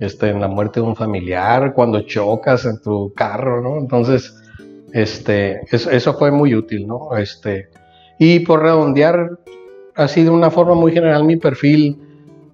este, 0.00 0.30
en 0.30 0.40
la 0.40 0.48
muerte 0.48 0.80
de 0.80 0.86
un 0.86 0.96
familiar, 0.96 1.72
cuando 1.72 2.02
chocas 2.02 2.66
en 2.66 2.80
tu 2.80 3.12
carro, 3.14 3.62
¿no? 3.62 3.78
Entonces, 3.78 4.34
este, 4.92 5.60
eso, 5.70 5.90
eso 5.90 6.14
fue 6.14 6.30
muy 6.30 6.54
útil, 6.54 6.86
¿no? 6.86 7.16
Este, 7.16 7.68
y 8.18 8.40
por 8.40 8.62
redondear, 8.62 9.38
ha 9.94 10.08
sido 10.08 10.32
una 10.32 10.50
forma 10.50 10.74
muy 10.74 10.92
general 10.92 11.24
mi 11.24 11.36
perfil. 11.36 11.98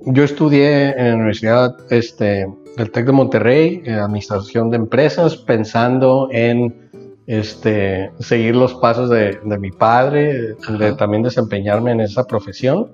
Yo 0.00 0.24
estudié 0.24 0.90
en 0.90 1.08
la 1.08 1.14
Universidad 1.14 1.76
este, 1.90 2.46
del 2.76 2.90
TEC 2.90 3.06
de 3.06 3.12
Monterrey, 3.12 3.82
en 3.84 3.94
Administración 3.94 4.70
de 4.70 4.76
Empresas, 4.76 5.36
pensando 5.36 6.28
en 6.30 6.90
este, 7.26 8.10
seguir 8.18 8.56
los 8.56 8.74
pasos 8.74 9.10
de, 9.10 9.38
mi 9.58 9.70
padre, 9.70 10.54
de 10.78 10.94
también 10.94 11.22
desempeñarme 11.22 11.92
en 11.92 12.00
esa 12.00 12.24
profesión. 12.24 12.90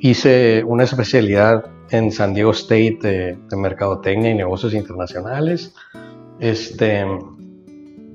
Hice 0.00 0.64
una 0.64 0.84
especialidad 0.84 1.64
en 1.90 2.10
San 2.10 2.32
Diego 2.32 2.52
State 2.52 2.98
de, 3.02 3.38
de 3.50 3.56
Mercadotecnia 3.56 4.30
y 4.30 4.34
Negocios 4.34 4.72
Internacionales. 4.72 5.74
Este, 6.38 7.04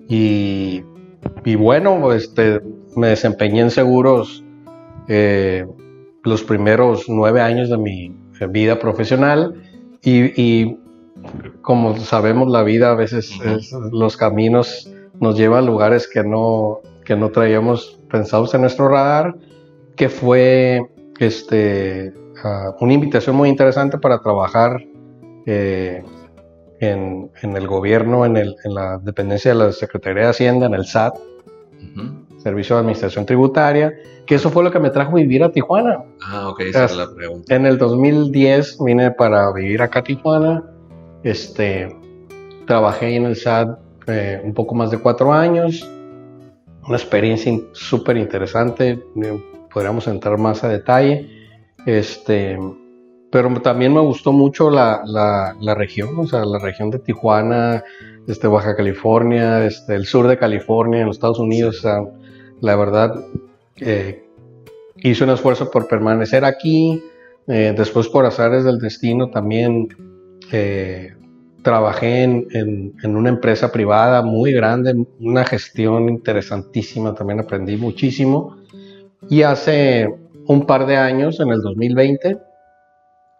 y, 0.07 0.83
y 1.43 1.55
bueno, 1.55 2.11
este, 2.13 2.61
me 2.95 3.07
desempeñé 3.07 3.61
en 3.61 3.71
seguros 3.71 4.43
eh, 5.07 5.65
los 6.23 6.43
primeros 6.43 7.05
nueve 7.07 7.41
años 7.41 7.69
de 7.69 7.77
mi 7.77 8.15
vida 8.49 8.79
profesional 8.79 9.61
y, 10.01 10.77
como 11.61 11.97
sabemos 11.97 12.51
la 12.51 12.61
vida 12.61 12.91
a 12.91 12.95
veces 12.95 13.31
los 13.91 14.15
caminos 14.17 14.91
nos 15.19 15.37
llevan 15.37 15.63
a 15.63 15.67
lugares 15.67 16.07
que 16.07 16.23
no, 16.23 16.81
que 17.03 17.15
no 17.15 17.29
traíamos 17.29 17.99
pensados 18.09 18.53
en 18.53 18.61
nuestro 18.61 18.87
radar, 18.87 19.35
que 19.95 20.09
fue 20.09 20.81
este, 21.19 22.13
ah, 22.43 22.75
una 22.79 22.93
invitación 22.93 23.35
muy 23.35 23.49
interesante 23.49 23.97
para 23.97 24.21
trabajar 24.21 24.83
eh, 25.45 26.03
en, 26.79 27.31
el 27.41 27.67
gobierno, 27.67 28.25
en, 28.25 28.37
el, 28.37 28.55
en, 28.63 28.73
la 28.73 28.99
dependencia 28.99 29.51
de 29.51 29.57
la 29.57 29.71
Secretaría 29.71 30.23
de 30.23 30.29
Hacienda, 30.29 30.65
en 30.67 30.73
el 30.73 30.85
SAT, 30.85 31.15
Servicio 32.45 32.75
de 32.75 32.81
Administración 32.81 33.25
Tributaria, 33.25 33.95
que 34.27 34.35
eso 34.35 34.51
fue 34.51 34.63
lo 34.63 34.69
que 34.69 34.79
me 34.79 34.91
trajo 34.91 35.13
a 35.13 35.15
vivir 35.15 35.43
a 35.43 35.51
Tijuana. 35.51 36.03
Ah, 36.21 36.49
ok, 36.49 36.59
esa 36.59 36.85
es 36.85 36.95
la 36.95 37.11
pregunta. 37.11 37.55
En 37.55 37.65
el 37.65 37.79
2010 37.79 38.77
vine 38.85 39.09
para 39.09 39.51
vivir 39.51 39.81
acá 39.81 40.01
a 40.01 40.03
Tijuana, 40.03 40.63
este, 41.23 41.89
trabajé 42.67 43.15
en 43.15 43.25
el 43.25 43.35
SAT 43.35 43.79
eh, 44.05 44.39
un 44.43 44.53
poco 44.53 44.75
más 44.75 44.91
de 44.91 44.99
cuatro 44.99 45.33
años, 45.33 45.89
una 46.87 46.97
experiencia 46.97 47.51
súper 47.71 48.17
interesante, 48.17 49.03
eh, 49.23 49.43
podríamos 49.73 50.07
entrar 50.07 50.37
más 50.37 50.63
a 50.63 50.69
detalle, 50.69 51.27
este, 51.87 52.59
pero 53.31 53.51
también 53.59 53.91
me 53.91 54.01
gustó 54.01 54.31
mucho 54.31 54.69
la, 54.69 55.01
la, 55.03 55.73
región, 55.73 56.19
o 56.19 56.27
sea, 56.27 56.45
la 56.45 56.59
región 56.59 56.91
de 56.91 56.99
Tijuana, 56.99 57.83
este, 58.27 58.45
Baja 58.45 58.75
California, 58.75 59.65
este, 59.65 59.95
el 59.95 60.05
sur 60.05 60.27
de 60.27 60.37
California, 60.37 60.99
en 60.99 61.07
los 61.07 61.15
Estados 61.15 61.39
Unidos, 61.39 61.79
o 61.79 61.81
sea, 61.81 62.01
la 62.61 62.75
verdad, 62.75 63.25
eh, 63.77 64.25
hice 64.97 65.23
un 65.23 65.29
esfuerzo 65.31 65.69
por 65.71 65.87
permanecer 65.87 66.45
aquí, 66.45 67.03
eh, 67.47 67.73
después 67.77 68.07
por 68.07 68.25
azares 68.25 68.63
del 68.63 68.79
destino 68.79 69.29
también 69.29 69.87
eh, 70.51 71.13
trabajé 71.61 72.23
en, 72.23 72.93
una 73.03 73.29
empresa 73.29 73.71
privada 73.71 74.21
muy 74.21 74.51
grande, 74.51 75.05
una 75.19 75.43
gestión 75.45 76.09
interesantísima, 76.09 77.15
también 77.15 77.39
aprendí 77.39 77.75
muchísimo. 77.75 78.57
Y 79.29 79.41
hace 79.41 80.07
un 80.45 80.67
par 80.67 80.85
de 80.85 80.97
años, 80.97 81.39
en 81.39 81.49
el 81.49 81.61
2020, 81.61 82.37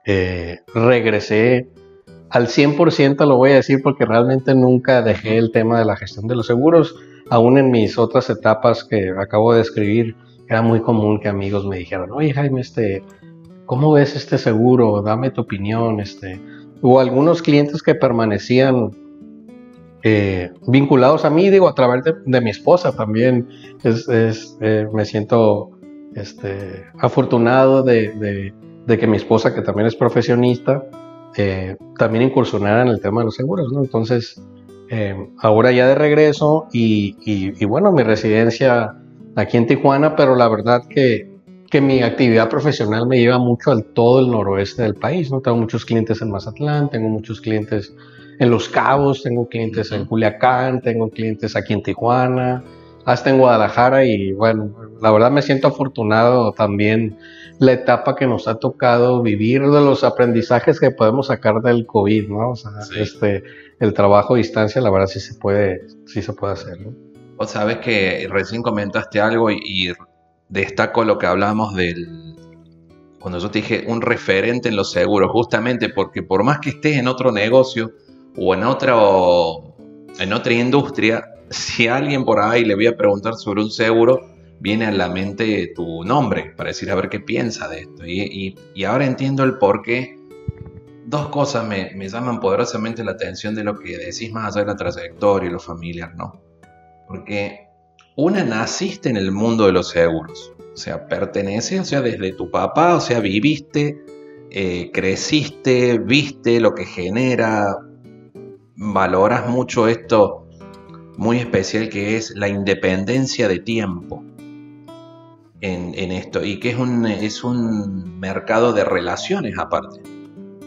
eh, 0.06 0.60
regresé 0.74 1.70
al 2.32 2.48
100%, 2.48 3.28
lo 3.28 3.38
voy 3.38 3.52
a 3.52 3.56
decir 3.56 3.82
porque 3.84 4.06
realmente 4.06 4.56
nunca 4.56 5.04
dejé 5.04 5.38
el 5.38 5.52
tema 5.52 5.78
de 5.78 5.86
la 5.86 5.96
gestión 5.96 6.28
de 6.28 6.36
los 6.36 6.48
seguros, 6.48 6.96
aún 7.30 7.58
en 7.58 7.72
mis 7.72 7.98
otras 7.98 8.30
etapas 8.30 8.84
que 8.84 9.10
acabo 9.18 9.52
de 9.54 9.60
describir, 9.60 10.16
era 10.48 10.62
muy 10.62 10.82
común 10.82 11.20
que 11.20 11.28
amigos 11.28 11.66
me 11.66 11.78
dijeran, 11.78 12.12
oye 12.12 12.34
Jaime, 12.34 12.62
este, 12.62 13.04
¿cómo 13.66 13.92
ves 13.92 14.16
este 14.16 14.38
seguro? 14.38 15.02
Dame 15.02 15.32
tu 15.32 15.42
opinión. 15.42 16.00
Este. 16.00 16.40
O 16.82 17.00
algunos 17.00 17.42
clientes 17.42 17.82
que 17.82 17.96
permanecían 17.96 18.92
eh, 20.04 20.52
vinculados 20.68 21.26
a 21.26 21.30
mí, 21.30 21.50
digo, 21.50 21.68
a 21.68 21.74
través 21.74 22.04
de, 22.04 22.42
mi 22.42 22.52
esposa 22.52 22.96
también. 22.96 23.48
Es, 23.84 24.08
eh, 24.62 24.88
me 24.94 25.06
siento 25.06 25.72
este, 26.16 26.86
afortunado 27.00 27.82
de, 27.82 28.54
que 28.88 29.08
mi 29.08 29.18
esposa, 29.18 29.54
que 29.56 29.62
también 29.62 29.88
es 29.88 29.96
profesionista, 29.96 30.84
eh, 31.38 31.76
también 31.98 32.24
incursionara 32.24 32.84
en 32.84 32.90
el 32.90 33.02
tema 33.02 33.22
de 33.22 33.26
los 33.26 33.36
seguros, 33.36 33.72
¿no? 33.72 33.82
Entonces, 33.82 34.42
eh, 34.98 35.14
ahora 35.40 35.74
ya 35.74 35.90
de 35.90 35.96
regreso 35.96 36.68
y, 36.72 37.66
bueno, 37.66 37.92
mi 37.92 38.02
residencia 38.02 38.96
aquí 39.36 39.58
en 39.58 39.68
Tijuana, 39.68 40.16
pero 40.16 40.38
la 40.38 40.48
verdad 40.48 40.84
que, 40.90 41.30
que 41.70 41.82
mi 41.82 42.02
actividad 42.02 42.48
profesional 42.48 43.06
me 43.06 43.20
lleva 43.20 43.38
mucho 43.38 43.72
al 43.72 43.84
todo 43.84 44.22
el 44.22 44.32
noroeste 44.32 44.84
del 44.84 44.96
país, 44.96 45.30
¿no? 45.30 45.42
Tengo 45.42 45.58
muchos 45.58 45.84
clientes 45.84 46.22
en 46.22 46.32
Mazatlán, 46.32 46.90
tengo 46.90 47.10
muchos 47.10 47.42
clientes 47.42 47.94
en 48.40 48.50
Los 48.50 48.70
Cabos, 48.70 49.22
tengo 49.22 49.50
clientes 49.50 49.92
en 49.92 50.06
Culiacán, 50.06 50.80
tengo 50.80 51.10
clientes 51.10 51.58
aquí 51.58 51.74
en 51.74 51.84
Tijuana, 51.84 52.64
hasta 53.04 53.32
en 53.32 53.38
Guadalajara 53.38 54.06
y 54.06 54.32
bueno, 54.32 54.74
la 55.02 55.12
verdad 55.12 55.30
me 55.30 55.42
siento 55.42 55.68
afortunado 55.68 56.54
también 56.54 57.18
la 57.60 57.74
etapa 57.74 58.16
que 58.16 58.28
nos 58.28 58.48
ha 58.48 58.56
tocado 58.56 59.22
vivir 59.22 59.62
de 59.62 59.82
los 59.82 60.04
aprendizajes 60.04 60.80
que 60.80 60.92
podemos 60.92 61.28
sacar 61.28 61.62
del 61.62 61.86
COVID, 61.86 62.30
¿no? 62.30 62.52
O 62.52 62.56
sea, 62.56 62.72
este, 62.98 63.44
el 63.80 63.94
trabajo 63.94 64.36
a 64.36 64.38
distancia, 64.38 64.82
la 64.82 64.90
verdad 64.90 65.08
sí 65.08 65.20
se 65.20 65.36
puede, 65.36 65.88
sí 66.06 66.22
se 66.22 66.34
puede 66.34 66.54
hacer, 66.54 66.80
¿no? 66.82 66.94
O 67.38 67.46
sabes 67.46 67.78
que 67.78 68.28
recién 68.30 68.62
comentaste 68.62 69.20
algo 69.20 69.52
y, 69.52 69.94
destaco 70.48 71.04
lo 71.04 71.18
que 71.18 71.26
hablábamos 71.26 71.74
del, 71.74 72.36
cuando 73.20 73.40
yo 73.40 73.50
te 73.50 73.60
dije 73.60 73.86
un 73.88 74.02
referente 74.02 74.70
en 74.70 74.76
los 74.76 74.92
seguros, 74.92 75.32
justamente 75.32 75.90
porque 75.90 76.22
por 76.22 76.44
más 76.44 76.60
que 76.60 76.70
estés 76.70 76.98
en 76.98 77.08
otro 77.08 77.32
negocio 77.32 77.92
o 78.38 78.54
en 78.54 78.64
otro, 78.64 79.76
en 80.20 80.34
otra 80.34 80.54
industria, 80.54 81.26
si 81.50 81.88
alguien 81.88 82.26
por 82.26 82.40
ahí 82.40 82.64
le 82.64 82.76
voy 82.76 82.88
a 82.88 82.96
preguntar 82.96 83.34
sobre 83.34 83.64
un 83.64 83.72
seguro, 83.72 84.35
viene 84.60 84.86
a 84.86 84.92
la 84.92 85.10
mente 85.10 85.72
tu 85.76 86.04
nombre 86.04 86.54
para 86.56 86.70
decir 86.70 86.90
a 86.92 86.96
ver 86.96 87.10
qué 87.10 87.20
piensa 87.20 87.68
de 87.68 87.82
esto. 87.82 88.06
Y, 88.06 88.56
ahora 88.86 89.06
entiendo 89.06 89.44
el 89.44 89.58
por 89.58 89.82
qué. 89.82 90.20
Dos 91.08 91.30
cosas 91.30 91.68
me, 91.68 92.10
llaman 92.10 92.40
poderosamente 92.40 93.04
la 93.04 93.12
atención 93.12 93.54
de 93.54 93.64
lo 93.64 93.78
que 93.78 93.98
decís 93.98 94.32
más 94.32 94.56
allá 94.56 94.66
de 94.66 94.72
la 94.72 94.76
trayectoria 94.76 95.50
y 95.50 95.54
lo 95.54 95.60
familiar, 95.60 96.16
¿no? 96.16 96.42
Porque 97.08 97.68
una 98.16 98.44
naciste 98.44 99.10
en 99.10 99.18
el 99.18 99.32
mundo 99.32 99.68
de 99.68 99.72
los 99.72 99.90
seguros. 99.90 100.52
O 100.74 100.78
sea, 100.78 101.08
pertenece, 101.08 101.80
o 101.80 101.86
sea, 101.86 102.02
desde 102.02 102.34
tu 102.34 102.50
papá, 102.50 102.96
o 102.96 103.00
sea, 103.00 103.20
viviste, 103.20 104.04
eh, 104.50 104.90
creciste, 104.92 106.00
viste 106.00 106.60
lo 106.60 106.74
que 106.74 106.86
genera, 106.86 107.78
valoras 108.76 109.48
mucho 109.48 109.88
esto 109.88 110.48
muy 111.18 111.38
especial 111.38 111.88
que 111.90 112.18
es 112.18 112.32
la 112.36 112.50
independencia 112.50 113.48
de 113.48 113.60
tiempo 113.60 114.24
en, 115.66 116.12
esto 116.12 116.44
y 116.44 116.60
que 116.60 116.70
es 116.70 116.78
un, 116.78 117.06
es 117.06 117.44
un 117.44 118.20
mercado 118.20 118.74
de 118.74 118.84
relaciones 118.84 119.58
aparte. 119.58 120.02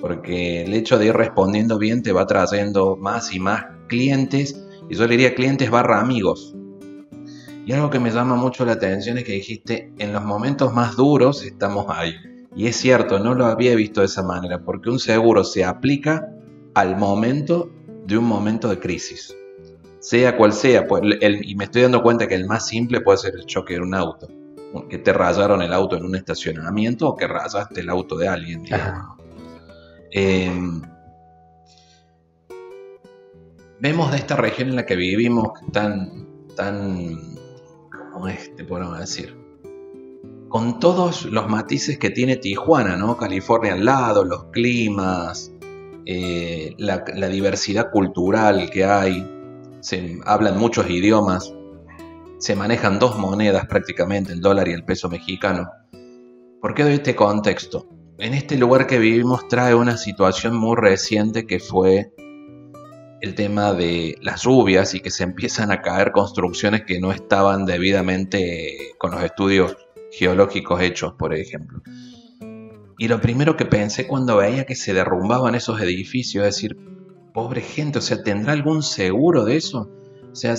Porque 0.01 0.63
el 0.63 0.75
hecho 0.75 0.99
de 0.99 1.07
ir 1.07 1.15
respondiendo 1.15 1.79
bien 1.79 2.03
te 2.03 2.13
va 2.13 2.27
trayendo 2.27 2.97
más 2.97 3.35
y 3.35 3.41
más 3.41 3.65
clientes, 3.89 4.65
y 4.89 4.95
yo 4.95 5.07
le 5.07 5.17
diría 5.17 5.35
clientes 5.35 5.71
barra 5.71 6.01
amigos. 6.01 6.55
Y 7.67 7.73
algo 7.73 7.91
que 7.91 7.99
me 7.99 8.11
llama 8.11 8.37
mucho 8.37 8.65
la 8.65 8.73
atención 8.73 9.19
es 9.19 9.25
que 9.25 9.33
dijiste, 9.33 9.93
en 9.99 10.13
los 10.13 10.25
momentos 10.25 10.73
más 10.73 10.97
duros 10.97 11.45
estamos 11.45 11.87
ahí. 11.89 12.15
Y 12.57 12.67
es 12.67 12.77
cierto, 12.77 13.19
no 13.19 13.35
lo 13.35 13.47
había 13.47 13.75
visto 13.75 14.01
de 14.01 14.07
esa 14.07 14.23
manera, 14.23 14.63
porque 14.65 14.91
un 14.91 14.99
seguro 14.99 15.45
se 15.45 15.65
aplica 15.65 16.29
al 16.75 16.97
momento 16.97 17.71
de 18.07 18.17
un 18.17 18.25
momento 18.25 18.69
de 18.69 18.79
crisis 18.79 19.35
sea 20.01 20.37
cual 20.37 20.53
sea, 20.53 20.87
pues, 20.87 21.03
y 21.21 21.55
me 21.57 21.65
estoy 21.65 21.83
dando 21.83 22.03
cuenta 22.03 22.29
que 22.29 22.35
el 22.35 22.47
más 22.47 22.67
simple 22.67 23.01
puede 23.01 23.19
ser 23.19 23.35
el 23.35 23.45
choque 23.47 23.75
de 23.75 23.81
un 23.81 23.95
auto, 23.95 24.29
que 24.89 24.99
te 24.99 25.13
rayaron 25.13 25.63
el 25.63 25.73
auto 25.73 25.97
en 25.97 26.05
un 26.05 26.15
estacionamiento 26.15 27.09
o 27.09 27.17
que 27.17 27.27
rayaste 27.27 27.81
el 27.81 27.91
auto 27.91 28.17
de 28.17 28.29
alguien. 28.29 28.65
Em, 30.11 30.83
vemos 33.81 34.11
de 34.11 34.17
esta 34.17 34.37
región 34.37 34.71
en 34.71 34.77
la 34.77 34.87
que 34.87 34.97
vivimos 34.97 35.49
tan, 35.73 36.27
tan, 36.57 37.37
¿cómo 38.13 38.29
es? 38.29 38.55
Te 38.57 38.65
podemos 38.65 38.99
decir, 38.99 39.37
con 40.49 40.81
todos 40.81 41.27
los 41.27 41.49
matices 41.49 41.99
que 41.99 42.11
tiene 42.11 42.37
Tijuana, 42.37 42.97
¿no? 42.97 43.17
California 43.17 43.75
al 43.75 43.85
lado, 43.85 44.25
los 44.25 44.45
climas, 44.45 45.53
eh, 46.07 46.75
la 46.79 47.29
diversidad 47.29 47.91
cultural 47.91 48.71
que 48.71 48.85
hay 48.85 49.27
se 49.81 50.19
hablan 50.25 50.59
muchos 50.59 50.89
idiomas, 50.91 51.55
se 52.39 52.55
manejan 52.55 52.99
dos 52.99 53.19
monedas 53.19 53.67
prácticamente, 53.67 54.33
el 54.33 54.41
dólar 54.41 54.69
y 54.69 54.73
el 54.73 54.85
peso 54.85 55.09
mexicano. 55.09 55.71
¿Por 56.61 56.75
qué 56.75 56.85
doy 56.85 56.95
este 56.95 57.15
contexto? 57.15 57.89
En 58.19 58.35
este 58.35 58.57
lugar 58.57 58.87
que 58.87 58.99
vivimos 58.99 59.47
trae 59.49 59.75
una 59.75 59.97
situación 59.97 60.57
muy 60.57 60.77
reciente 60.77 61.47
que 61.47 61.61
fue 61.61 62.13
el 63.21 63.35
tema 63.35 63.73
de 63.73 64.17
las 64.23 64.43
lluvias 64.43 64.95
y 64.95 65.01
que 65.01 65.11
se 65.11 65.25
empiezan 65.25 65.73
a 65.73 65.83
caer 65.83 66.13
construcciones 66.13 66.83
que 66.85 67.01
no 67.01 67.13
estaban 67.13 67.67
debidamente 67.67 68.93
con 68.99 69.11
los 69.13 69.23
estudios 69.23 69.77
geológicos 70.13 70.81
hechos, 70.81 71.15
por 71.19 71.35
ejemplo. 71.35 71.83
Y 72.99 73.09
lo 73.09 73.21
primero 73.21 73.57
que 73.57 73.65
pensé 73.65 74.07
cuando 74.07 74.37
veía 74.37 74.65
que 74.65 74.75
se 74.75 74.95
derrumbaban 74.95 75.55
esos 75.55 75.81
edificios 75.81 76.47
es 76.47 76.55
decir, 76.57 76.77
pobre 77.33 77.61
gente, 77.61 77.99
o 77.99 78.03
sea, 78.03 78.23
¿tendrá 78.23 78.53
algún 78.53 78.83
seguro 78.83 79.45
de 79.45 79.57
eso? 79.57 79.91
O 80.33 80.35
sea, 80.35 80.55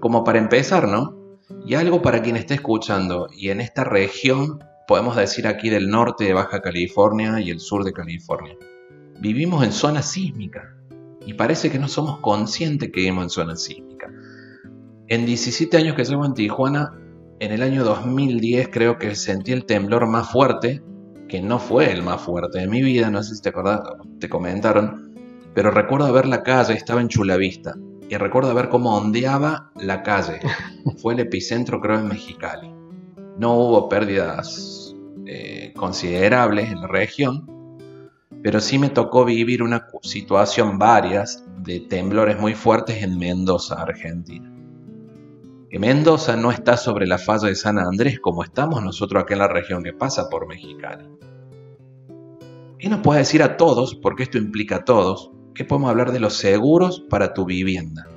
como 0.00 0.24
para 0.24 0.38
empezar, 0.38 0.88
¿no? 0.88 1.23
Y 1.66 1.74
algo 1.74 2.02
para 2.02 2.22
quien 2.22 2.36
esté 2.36 2.54
escuchando, 2.54 3.28
y 3.36 3.50
en 3.50 3.60
esta 3.60 3.84
región, 3.84 4.58
podemos 4.86 5.16
decir 5.16 5.46
aquí 5.46 5.70
del 5.70 5.88
norte 5.88 6.24
de 6.24 6.34
Baja 6.34 6.60
California 6.60 7.40
y 7.40 7.50
el 7.50 7.60
sur 7.60 7.84
de 7.84 7.92
California, 7.92 8.56
vivimos 9.20 9.64
en 9.64 9.72
zona 9.72 10.02
sísmica, 10.02 10.74
y 11.26 11.34
parece 11.34 11.70
que 11.70 11.78
no 11.78 11.88
somos 11.88 12.20
conscientes 12.20 12.90
que 12.90 13.00
vivimos 13.00 13.24
en 13.24 13.30
zona 13.30 13.56
sísmica. 13.56 14.10
En 15.08 15.26
17 15.26 15.76
años 15.76 15.94
que 15.96 16.04
llevo 16.04 16.24
en 16.24 16.34
Tijuana, 16.34 16.98
en 17.40 17.52
el 17.52 17.62
año 17.62 17.84
2010 17.84 18.68
creo 18.68 18.98
que 18.98 19.14
sentí 19.14 19.52
el 19.52 19.66
temblor 19.66 20.06
más 20.06 20.30
fuerte, 20.30 20.82
que 21.28 21.42
no 21.42 21.58
fue 21.58 21.92
el 21.92 22.02
más 22.02 22.22
fuerte 22.22 22.58
de 22.58 22.66
mi 22.66 22.82
vida, 22.82 23.10
no 23.10 23.22
sé 23.22 23.34
si 23.34 23.42
te 23.42 23.48
acordás, 23.50 23.80
te 24.18 24.28
comentaron, 24.28 25.14
pero 25.54 25.70
recuerdo 25.70 26.12
ver 26.12 26.26
la 26.26 26.42
calle, 26.42 26.74
estaba 26.74 27.00
en 27.00 27.08
Chulavista, 27.08 27.74
y 28.08 28.16
recuerdo 28.16 28.54
ver 28.54 28.68
cómo 28.68 28.96
ondeaba 28.96 29.70
la 29.76 30.02
calle. 30.02 30.40
Fue 30.98 31.14
el 31.14 31.20
epicentro, 31.20 31.80
creo, 31.80 31.98
en 31.98 32.08
Mexicali. 32.08 32.72
No 33.38 33.54
hubo 33.54 33.88
pérdidas 33.88 34.94
eh, 35.26 35.72
considerables 35.76 36.70
en 36.70 36.82
la 36.82 36.86
región, 36.86 37.50
pero 38.42 38.60
sí 38.60 38.78
me 38.78 38.90
tocó 38.90 39.24
vivir 39.24 39.62
una 39.62 39.88
situación 40.02 40.78
varias 40.78 41.44
de 41.58 41.80
temblores 41.80 42.38
muy 42.38 42.54
fuertes 42.54 43.02
en 43.02 43.18
Mendoza, 43.18 43.80
Argentina. 43.80 44.50
Que 45.70 45.78
Mendoza 45.78 46.36
no 46.36 46.52
está 46.52 46.76
sobre 46.76 47.06
la 47.06 47.18
falla 47.18 47.48
de 47.48 47.56
San 47.56 47.78
Andrés 47.78 48.20
como 48.20 48.44
estamos 48.44 48.84
nosotros 48.84 49.22
aquí 49.22 49.32
en 49.32 49.40
la 49.40 49.48
región 49.48 49.82
que 49.82 49.92
pasa 49.92 50.28
por 50.28 50.46
Mexicali. 50.46 51.08
Y 52.78 52.88
nos 52.88 53.00
puede 53.00 53.20
decir 53.20 53.42
a 53.42 53.56
todos, 53.56 53.94
porque 53.94 54.24
esto 54.24 54.36
implica 54.36 54.76
a 54.76 54.84
todos, 54.84 55.32
¿Qué 55.54 55.64
podemos 55.64 55.90
hablar 55.90 56.10
de 56.10 56.18
los 56.18 56.34
seguros 56.34 56.98
para 57.08 57.32
tu 57.32 57.44
vivienda? 57.44 58.08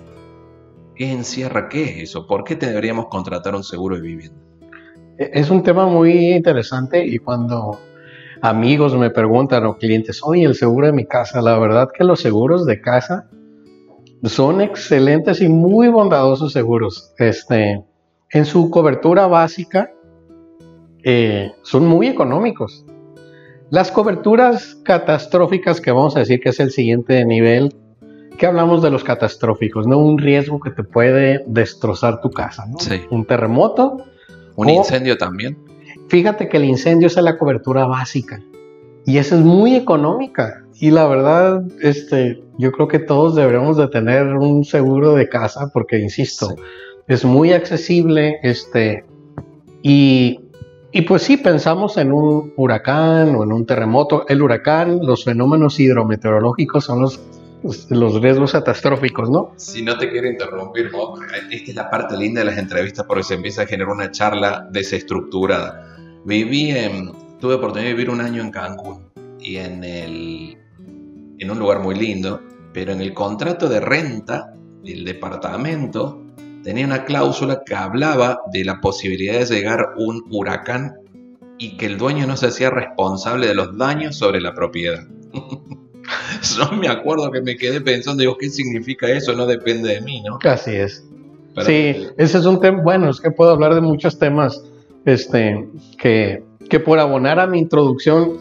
¿Qué 0.96 1.12
encierra? 1.12 1.70
¿Qué 1.70 1.84
es 1.84 2.10
eso? 2.10 2.26
¿Por 2.26 2.44
qué 2.44 2.56
te 2.56 2.66
deberíamos 2.66 3.08
contratar 3.10 3.54
un 3.54 3.64
seguro 3.64 3.96
de 3.96 4.02
vivienda? 4.02 4.40
E, 5.20 5.30
es 5.34 5.52
un 5.52 5.62
tema 5.62 5.86
muy 5.86 6.34
interesante 6.34 7.06
y 7.06 7.20
cuando 7.20 7.80
amigos 8.42 8.96
me 8.96 9.12
preguntan 9.12 9.68
o 9.68 9.78
clientes, 9.78 10.22
oye, 10.24 10.46
el 10.46 10.56
seguro 10.56 10.88
de 10.88 10.94
mi 10.94 11.06
casa, 11.06 11.40
la 11.44 11.60
verdad 11.60 11.90
que 11.96 12.04
los 12.04 12.20
seguros 12.22 12.66
de 12.66 12.82
casa 12.82 13.30
son 14.24 14.62
excelentes 14.62 15.40
y 15.40 15.48
muy 15.48 15.90
bondadosos 15.90 16.54
seguros. 16.54 17.14
Este, 17.20 17.86
en 18.32 18.46
su 18.46 18.72
cobertura 18.72 19.28
básica 19.28 19.92
eh, 21.04 21.52
son 21.62 21.86
muy 21.86 22.08
económicos. 22.08 22.84
Las 23.70 23.92
coberturas 23.92 24.76
catastróficas, 24.84 25.82
que 25.82 25.92
vamos 25.92 26.16
a 26.16 26.20
decir 26.20 26.40
que 26.40 26.50
es 26.50 26.60
el 26.60 26.72
siguiente 26.72 27.26
nivel, 27.26 27.76
que 28.38 28.46
hablamos 28.46 28.82
de 28.82 28.92
los 28.92 29.04
catastróficos, 29.04 29.88
¿no? 29.88 29.98
Un 29.98 30.18
riesgo 30.18 30.60
que 30.60 30.72
te 30.72 30.84
puede 30.84 31.44
destrozar 31.48 32.22
tu 32.22 32.30
casa, 32.30 32.66
¿no? 32.68 32.80
Sí. 32.80 33.02
Un 33.10 33.26
terremoto. 33.26 33.98
Un 34.56 34.70
incendio 34.70 35.18
también. 35.18 35.58
Fíjate 36.08 36.48
que 36.48 36.58
el 36.58 36.66
incendio 36.66 37.08
es 37.08 37.16
la 37.18 37.38
cobertura 37.38 37.86
básica 37.86 38.42
y 39.08 39.18
esa 39.18 39.36
es 39.36 39.42
muy 39.42 39.76
económica. 39.76 40.64
Y 40.80 40.92
la 40.92 41.08
verdad, 41.08 41.64
este, 41.82 42.44
yo 42.58 42.72
creo 42.72 42.88
que 42.88 43.00
todos 43.00 43.36
deberíamos 43.36 43.78
de 43.78 43.88
tener 43.88 44.28
un 44.36 44.64
seguro 44.64 45.16
de 45.16 45.28
casa 45.28 45.72
porque, 45.74 45.98
insisto, 45.98 46.56
es 47.08 47.26
muy 47.26 47.54
accesible, 47.54 48.38
este, 48.44 49.06
y 49.82 50.42
y 50.98 51.04
pues 51.04 51.22
sí, 51.22 51.38
pensamos 51.38 51.96
en 51.98 52.12
un 52.12 52.54
huracán 52.56 53.36
o 53.36 53.44
en 53.44 53.54
un 53.54 53.68
terremoto. 53.68 54.26
El 54.28 54.42
huracán, 54.42 54.98
los 55.04 55.26
fenómenos 55.26 55.80
hidrometeorológicos 55.80 56.86
son 56.86 57.02
los, 57.02 57.22
los 57.92 58.20
riesgos 58.20 58.54
catastróficos, 58.54 59.30
¿no? 59.30 59.52
Si 59.58 59.84
no 59.84 59.96
te 60.00 60.10
quiero 60.10 60.28
interrumpir, 60.28 60.90
esta 61.52 61.70
es 61.70 61.76
la 61.76 61.92
parte 61.92 62.18
linda 62.18 62.40
de 62.42 62.46
las 62.46 62.58
entrevistas 62.58 63.06
porque 63.06 63.22
se 63.22 63.36
empieza 63.36 63.62
a 63.62 63.66
generar 63.68 63.94
una 63.94 64.10
charla 64.10 64.68
desestructurada. 64.72 65.98
Viví 66.26 66.72
en, 66.72 67.12
tuve 67.40 67.54
oportunidad 67.54 67.90
de 67.90 67.94
vivir 67.94 68.10
un 68.10 68.22
año 68.22 68.42
en 68.42 68.50
Cancún 68.50 69.12
y 69.40 69.58
en, 69.58 69.84
el, 69.84 70.58
en 71.38 71.52
un 71.52 71.60
lugar 71.60 71.80
muy 71.80 71.94
lindo, 71.94 72.42
pero 72.74 72.92
en 72.92 73.02
el 73.02 73.14
contrato 73.14 73.70
de 73.70 73.82
renta 73.82 74.52
del 74.84 75.06
departamento 75.06 76.24
tenía 76.68 76.86
una 76.86 77.06
cláusula 77.06 77.64
que 77.66 77.74
hablaba 77.74 78.42
de 78.52 78.66
la 78.66 78.82
posibilidad 78.82 79.40
de 79.40 79.46
llegar 79.46 79.94
un 79.96 80.26
huracán 80.30 80.96
y 81.58 81.78
que 81.78 81.86
el 81.86 81.98
dueño 81.98 82.28
no 82.28 82.36
se 82.36 82.48
hacía 82.48 82.70
responsable 82.70 83.48
de 83.48 83.56
los 83.56 83.78
daños 83.78 84.18
sobre 84.18 84.42
la 84.42 84.54
propiedad. 84.54 85.08
Yo 86.58 86.70
me 86.74 86.90
acuerdo 86.90 87.32
que 87.32 87.42
me 87.42 87.56
quedé 87.56 87.80
pensando, 87.80 88.20
digo, 88.20 88.38
¿qué 88.38 88.50
significa 88.50 89.08
eso? 89.08 89.32
No 89.32 89.46
depende 89.46 89.94
de 89.94 90.02
mí, 90.02 90.22
¿no? 90.24 90.40
Así 90.44 90.76
es. 90.76 91.06
sí, 91.66 92.06
ese 92.18 92.38
es 92.38 92.46
un 92.46 92.60
tema, 92.60 92.82
bueno, 92.84 93.12
es 93.12 93.22
que 93.22 93.32
puedo 93.32 93.52
hablar 93.52 93.74
de 93.74 93.80
muchos 93.80 94.20
temas 94.20 94.62
este, 95.06 95.70
que, 95.98 96.44
que 96.70 96.82
por 96.82 97.00
abonar 97.00 97.40
a 97.40 97.48
mi 97.48 97.60
introducción, 97.60 98.40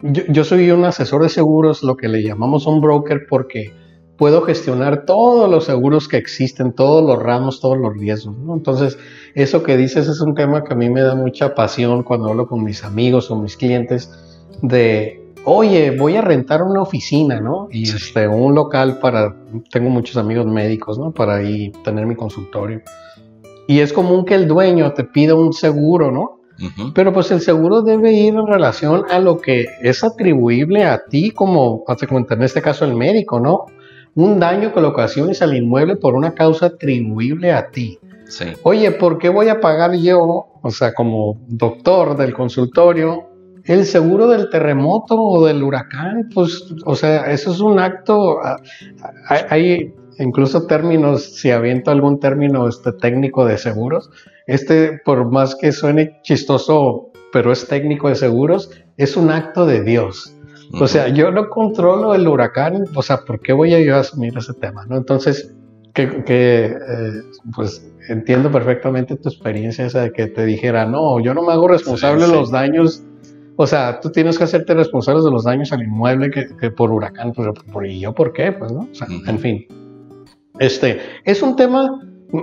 yo, 0.00 0.22
yo 0.26 0.44
soy 0.44 0.70
un 0.70 0.86
asesor 0.86 1.22
de 1.22 1.28
seguros, 1.28 1.82
lo 1.82 1.98
que 1.98 2.08
le 2.08 2.22
llamamos 2.22 2.66
un 2.66 2.80
broker, 2.80 3.26
porque 3.28 3.74
puedo 4.16 4.42
gestionar 4.42 5.04
todos 5.04 5.50
los 5.50 5.64
seguros 5.64 6.08
que 6.08 6.16
existen, 6.16 6.72
todos 6.72 7.04
los 7.04 7.22
ramos, 7.22 7.60
todos 7.60 7.78
los 7.78 7.96
riesgos. 7.96 8.36
¿no? 8.36 8.54
Entonces, 8.54 8.98
eso 9.34 9.62
que 9.62 9.76
dices 9.76 10.08
es 10.08 10.20
un 10.20 10.34
tema 10.34 10.64
que 10.64 10.74
a 10.74 10.76
mí 10.76 10.90
me 10.90 11.00
da 11.00 11.14
mucha 11.14 11.54
pasión 11.54 12.02
cuando 12.02 12.28
hablo 12.28 12.46
con 12.46 12.62
mis 12.62 12.84
amigos 12.84 13.30
o 13.30 13.36
mis 13.36 13.56
clientes 13.56 14.10
de, 14.60 15.22
oye, 15.44 15.96
voy 15.96 16.16
a 16.16 16.22
rentar 16.22 16.62
una 16.62 16.82
oficina, 16.82 17.40
¿no? 17.40 17.68
Y 17.70 17.82
este, 17.82 18.28
un 18.28 18.54
local 18.54 18.98
para, 18.98 19.34
tengo 19.70 19.90
muchos 19.90 20.16
amigos 20.16 20.46
médicos, 20.46 20.98
¿no? 20.98 21.12
Para 21.12 21.36
ahí 21.36 21.72
tener 21.84 22.06
mi 22.06 22.14
consultorio. 22.14 22.82
Y 23.66 23.80
es 23.80 23.92
común 23.92 24.24
que 24.24 24.34
el 24.34 24.46
dueño 24.46 24.92
te 24.92 25.04
pida 25.04 25.34
un 25.34 25.52
seguro, 25.52 26.10
¿no? 26.10 26.40
Pero 26.94 27.12
pues 27.12 27.30
el 27.32 27.40
seguro 27.40 27.82
debe 27.82 28.12
ir 28.12 28.34
en 28.34 28.46
relación 28.46 29.04
a 29.10 29.18
lo 29.18 29.38
que 29.38 29.66
es 29.80 30.04
atribuible 30.04 30.84
a 30.84 31.06
ti 31.06 31.32
como, 31.32 31.82
hace 31.88 32.06
cuenta, 32.06 32.34
en 32.34 32.42
este 32.44 32.62
caso 32.62 32.84
el 32.84 32.94
médico, 32.94 33.40
¿no? 33.40 33.66
Un 34.14 34.38
daño 34.38 34.72
que 34.72 34.80
le 34.80 34.86
ocasiones 34.86 35.42
al 35.42 35.56
inmueble 35.56 35.96
por 35.96 36.14
una 36.14 36.34
causa 36.34 36.66
atribuible 36.66 37.52
a 37.52 37.70
ti. 37.70 37.98
Sí. 38.26 38.46
Oye, 38.62 38.90
¿por 38.92 39.18
qué 39.18 39.28
voy 39.28 39.48
a 39.48 39.60
pagar 39.60 39.94
yo, 39.94 40.46
o 40.62 40.70
sea, 40.70 40.94
como 40.94 41.38
doctor 41.48 42.16
del 42.16 42.34
consultorio, 42.34 43.28
el 43.64 43.84
seguro 43.84 44.26
del 44.28 44.50
terremoto 44.50 45.20
o 45.20 45.44
del 45.46 45.62
huracán? 45.62 46.28
Pues, 46.34 46.72
o 46.84 46.94
sea, 46.94 47.30
eso 47.30 47.52
es 47.52 47.60
un 47.60 47.78
acto, 47.78 48.38
hay 49.28 49.94
incluso 50.18 50.66
términos, 50.66 51.22
si 51.22 51.50
aviento 51.50 51.90
algún 51.90 52.20
término 52.20 52.68
este, 52.68 52.92
técnico 52.92 53.44
de 53.44 53.58
seguros, 53.58 54.10
este, 54.46 55.00
por 55.04 55.30
más 55.30 55.54
que 55.54 55.72
suene 55.72 56.20
chistoso, 56.22 57.10
pero 57.32 57.52
es 57.52 57.66
técnico 57.66 58.08
de 58.08 58.14
seguros, 58.14 58.70
es 58.96 59.16
un 59.16 59.30
acto 59.30 59.66
de 59.66 59.82
Dios. 59.82 60.34
O 60.80 60.86
sea, 60.86 61.08
yo 61.08 61.30
no 61.30 61.48
controlo 61.48 62.14
el 62.14 62.26
huracán, 62.26 62.84
o 62.94 63.02
sea, 63.02 63.18
¿por 63.18 63.40
qué 63.40 63.52
voy 63.52 63.74
a 63.74 63.80
yo 63.80 63.96
a 63.96 64.00
asumir 64.00 64.36
ese 64.36 64.54
tema? 64.54 64.86
¿no? 64.86 64.96
Entonces, 64.96 65.54
que, 65.92 66.24
eh, 66.26 67.22
pues 67.54 67.86
entiendo 68.08 68.50
perfectamente 68.50 69.16
tu 69.16 69.28
experiencia 69.28 69.86
esa 69.86 70.02
de 70.02 70.12
que 70.12 70.26
te 70.26 70.44
dijera, 70.44 70.86
no, 70.86 71.20
yo 71.20 71.34
no 71.34 71.42
me 71.42 71.52
hago 71.52 71.68
responsable 71.68 72.26
de 72.26 72.32
los 72.32 72.50
daños, 72.50 73.02
o 73.56 73.66
sea, 73.66 74.00
tú 74.00 74.10
tienes 74.10 74.38
que 74.38 74.44
hacerte 74.44 74.74
responsable 74.74 75.22
de 75.22 75.30
los 75.30 75.44
daños 75.44 75.72
al 75.72 75.82
inmueble 75.82 76.30
que, 76.30 76.70
por 76.70 76.90
huracán, 76.90 77.32
pues, 77.32 77.48
por, 77.70 77.86
¿y 77.86 78.00
yo 78.00 78.14
por 78.14 78.32
qué? 78.32 78.52
Pues, 78.52 78.72
¿no? 78.72 78.88
O 78.90 78.94
sea, 78.94 79.06
en 79.26 79.38
fin. 79.38 79.66
Este, 80.58 81.00
es 81.24 81.42
un 81.42 81.56
tema, 81.56 82.00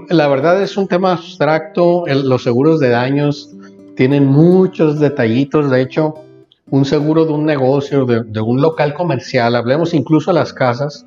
la 0.10 0.28
verdad 0.28 0.62
es 0.62 0.78
un 0.78 0.88
tema 0.88 1.14
abstracto, 1.14 2.06
los 2.06 2.44
seguros 2.44 2.80
de 2.80 2.90
daños 2.90 3.56
tienen 3.96 4.26
muchos 4.26 5.00
detallitos, 5.00 5.70
de 5.70 5.82
hecho, 5.82 6.14
un 6.72 6.86
seguro 6.86 7.26
de 7.26 7.32
un 7.32 7.46
negocio, 7.46 8.06
de, 8.06 8.42
un 8.42 8.62
local 8.62 8.94
comercial, 8.94 9.56
hablemos 9.56 9.94
incluso 9.94 10.32
a 10.32 10.34
las 10.34 10.54
casas, 10.54 11.06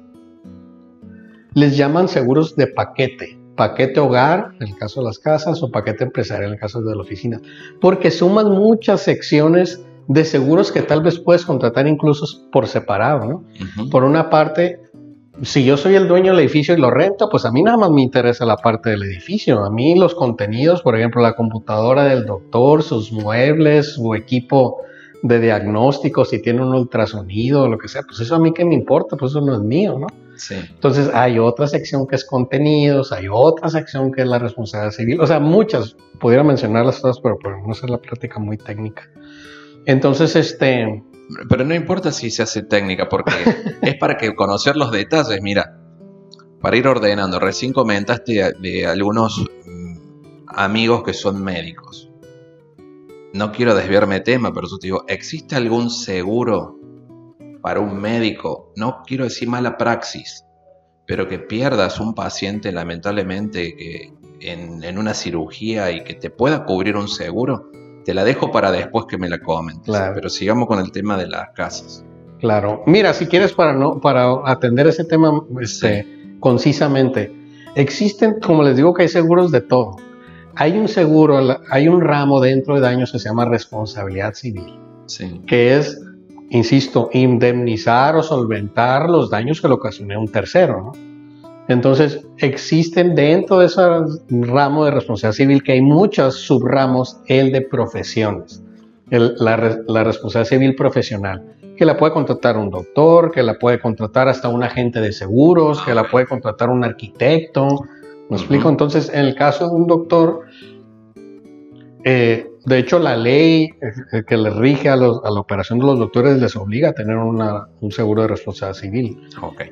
les 1.54 1.76
llaman 1.76 2.08
seguros 2.08 2.56
de 2.56 2.66
paquete. 2.66 3.38
Paquete 3.54 4.00
hogar, 4.00 4.54
en 4.60 4.68
el 4.68 4.76
caso 4.76 5.00
de 5.00 5.06
las 5.06 5.18
casas, 5.18 5.62
o 5.62 5.70
paquete 5.70 6.04
empresarial, 6.04 6.48
en 6.48 6.54
el 6.54 6.60
caso 6.60 6.80
de 6.80 6.94
la 6.96 7.02
oficina. 7.02 7.40
Porque 7.80 8.10
suman 8.10 8.50
muchas 8.50 9.02
secciones 9.02 9.84
de 10.08 10.24
seguros 10.24 10.72
que 10.72 10.82
tal 10.82 11.02
vez 11.02 11.18
puedes 11.18 11.44
contratar 11.44 11.86
incluso 11.86 12.26
por 12.50 12.66
separado, 12.66 13.26
¿no? 13.26 13.44
Por 13.90 14.04
una 14.04 14.30
parte, 14.30 14.80
si 15.42 15.64
yo 15.64 15.76
soy 15.76 15.94
el 15.94 16.08
dueño 16.08 16.32
del 16.32 16.40
edificio 16.40 16.74
y 16.74 16.80
lo 16.80 16.90
rento, 16.90 17.28
pues 17.28 17.44
a 17.44 17.52
mí 17.52 17.62
nada 17.62 17.76
más 17.76 17.90
me 17.90 18.02
interesa 18.02 18.46
la 18.46 18.56
parte 18.56 18.90
del 18.90 19.02
edificio. 19.02 19.62
A 19.62 19.70
mí 19.70 19.94
los 19.96 20.14
contenidos, 20.14 20.82
por 20.82 20.96
ejemplo, 20.96 21.20
la 21.20 21.34
computadora 21.36 22.04
del 22.04 22.24
doctor, 22.24 22.82
sus 22.82 23.12
muebles, 23.12 23.94
su 23.94 24.14
equipo 24.14 24.78
de 25.22 25.40
diagnóstico, 25.40 26.24
si 26.24 26.42
tiene 26.42 26.62
un 26.62 26.74
ultrasonido 26.74 27.62
o 27.62 27.68
lo 27.68 27.78
que 27.78 27.88
sea, 27.88 28.02
pues 28.02 28.20
eso 28.20 28.34
a 28.34 28.38
mí 28.40 28.52
que 28.52 28.64
me 28.64 28.74
importa, 28.74 29.16
pues 29.16 29.32
eso 29.32 29.40
no 29.40 29.54
es 29.54 29.60
mío, 29.60 29.98
¿no? 29.98 30.08
Sí. 30.36 30.56
Entonces 30.56 31.10
hay 31.14 31.38
otra 31.38 31.68
sección 31.68 32.06
que 32.08 32.16
es 32.16 32.24
contenidos, 32.24 33.12
hay 33.12 33.26
otra 33.30 33.68
sección 33.68 34.10
que 34.10 34.22
es 34.22 34.28
la 34.28 34.40
responsabilidad 34.40 34.92
civil, 34.92 35.20
o 35.20 35.26
sea, 35.26 35.38
muchas, 35.38 35.96
pudiera 36.20 36.42
mencionarlas 36.42 37.00
todas, 37.00 37.20
pero 37.20 37.38
por 37.38 37.66
no 37.66 37.72
ser 37.72 37.90
la 37.90 37.98
práctica 37.98 38.40
muy 38.40 38.58
técnica. 38.58 39.08
Entonces, 39.86 40.34
este... 40.34 41.04
Pero 41.48 41.64
no 41.64 41.74
importa 41.74 42.10
si 42.10 42.30
se 42.30 42.42
hace 42.42 42.62
técnica, 42.62 43.08
porque 43.08 43.32
es 43.82 43.94
para 43.94 44.16
que 44.16 44.34
conocer 44.34 44.76
los 44.76 44.90
detalles, 44.90 45.40
mira, 45.40 45.78
para 46.60 46.76
ir 46.76 46.88
ordenando, 46.88 47.38
recién 47.38 47.72
comentaste 47.72 48.52
de 48.58 48.86
algunos 48.86 49.40
mm, 49.66 49.96
amigos 50.48 51.04
que 51.04 51.14
son 51.14 51.42
médicos 51.42 52.11
no 53.32 53.52
quiero 53.52 53.74
desviarme 53.74 54.16
de 54.16 54.20
tema, 54.20 54.52
pero 54.52 54.68
yo 54.68 54.78
te 54.78 54.86
digo, 54.88 55.04
¿existe 55.08 55.56
algún 55.56 55.90
seguro 55.90 56.78
para 57.62 57.80
un 57.80 58.00
médico? 58.00 58.72
No 58.76 59.02
quiero 59.06 59.24
decir 59.24 59.48
mala 59.48 59.76
praxis, 59.78 60.44
pero 61.06 61.28
que 61.28 61.38
pierdas 61.38 62.00
un 62.00 62.14
paciente 62.14 62.72
lamentablemente 62.72 63.74
que 63.76 64.12
en, 64.40 64.98
una 64.98 65.14
cirugía 65.14 65.90
y 65.90 66.04
que 66.04 66.14
te 66.14 66.30
pueda 66.30 66.64
cubrir 66.64 66.96
un 66.96 67.08
seguro, 67.08 67.70
te 68.04 68.12
la 68.12 68.24
dejo 68.24 68.50
para 68.50 68.70
después 68.72 69.06
que 69.08 69.16
me 69.16 69.28
la 69.28 69.40
comentes. 69.40 69.94
Pero 70.14 70.28
sigamos 70.28 70.66
con 70.66 70.80
el 70.80 70.90
tema 70.90 71.16
de 71.16 71.28
las 71.28 71.50
casas. 71.54 72.04
Claro. 72.40 72.82
Mira, 72.86 73.14
si 73.14 73.26
quieres 73.26 73.52
para 73.52 73.72
no 73.72 74.00
para 74.00 74.34
atender 74.44 74.88
ese 74.88 75.04
tema 75.04 75.44
este, 75.60 76.36
concisamente, 76.40 77.32
existen, 77.76 78.40
como 78.40 78.64
les 78.64 78.76
digo, 78.76 78.92
que 78.92 79.02
hay 79.02 79.08
seguros 79.08 79.52
de 79.52 79.60
todo 79.60 79.96
hay 80.56 80.78
un 80.78 80.88
seguro, 80.88 81.58
hay 81.70 81.88
un 81.88 82.00
ramo 82.00 82.40
dentro 82.40 82.74
de 82.74 82.80
daños 82.80 83.12
que 83.12 83.18
se 83.18 83.28
llama 83.28 83.44
responsabilidad 83.44 84.34
civil, 84.34 84.78
que 85.46 85.76
es, 85.76 86.00
insisto, 86.50 87.10
indemnizar 87.12 88.16
o 88.16 88.22
solventar 88.22 89.08
los 89.08 89.30
daños 89.30 89.60
que 89.60 89.68
le 89.68 89.74
ocasioné 89.74 90.14
a 90.14 90.18
un 90.18 90.28
tercero. 90.28 90.92
Entonces, 91.68 92.26
existen 92.38 93.14
dentro 93.14 93.58
de 93.60 93.66
ese 93.66 93.82
ramo 94.28 94.84
de 94.84 94.90
responsabilidad 94.90 95.36
civil 95.36 95.62
que 95.62 95.72
hay 95.72 95.80
muchos 95.80 96.36
subramos, 96.36 97.18
el 97.26 97.52
de 97.52 97.62
profesiones, 97.62 98.62
la, 99.08 99.56
responsabilidad 99.56 100.48
civil 100.48 100.74
profesional, 100.74 101.42
que 101.76 101.84
la 101.84 101.96
puede 101.96 102.12
contratar 102.12 102.56
un 102.56 102.70
doctor, 102.70 103.30
que 103.30 103.42
la 103.42 103.58
puede 103.58 103.80
contratar 103.80 104.28
hasta 104.28 104.48
un 104.48 104.62
agente 104.62 105.00
de 105.00 105.12
seguros, 105.12 105.80
que 105.82 105.94
la 105.94 106.10
puede 106.10 106.26
contratar 106.26 106.68
un 106.68 106.84
arquitecto, 106.84 107.68
¿Me 108.32 108.38
explico? 108.38 108.70
Entonces, 108.70 109.10
en 109.12 109.26
el 109.26 109.34
caso 109.34 109.68
de 109.68 109.74
un 109.74 109.86
doctor, 109.86 110.46
eh, 112.02 112.50
de 112.64 112.78
hecho, 112.78 112.98
la 112.98 113.14
ley 113.14 113.68
eh, 114.10 114.22
que 114.26 114.38
le 114.38 114.48
rige 114.48 114.88
a, 114.88 114.96
la 114.96 115.10
operación 115.38 115.78
de 115.78 115.84
los 115.84 115.98
doctores 115.98 116.40
les 116.40 116.56
obliga 116.56 116.88
a 116.88 116.92
tener 116.94 117.18
un 117.18 117.92
seguro 117.92 118.22
de 118.22 118.28
responsabilidad 118.28 118.80
civil, 118.80 119.20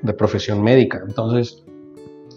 de 0.03 0.13
profesión 0.13 0.63
médica. 0.63 1.01
Entonces, 1.09 1.65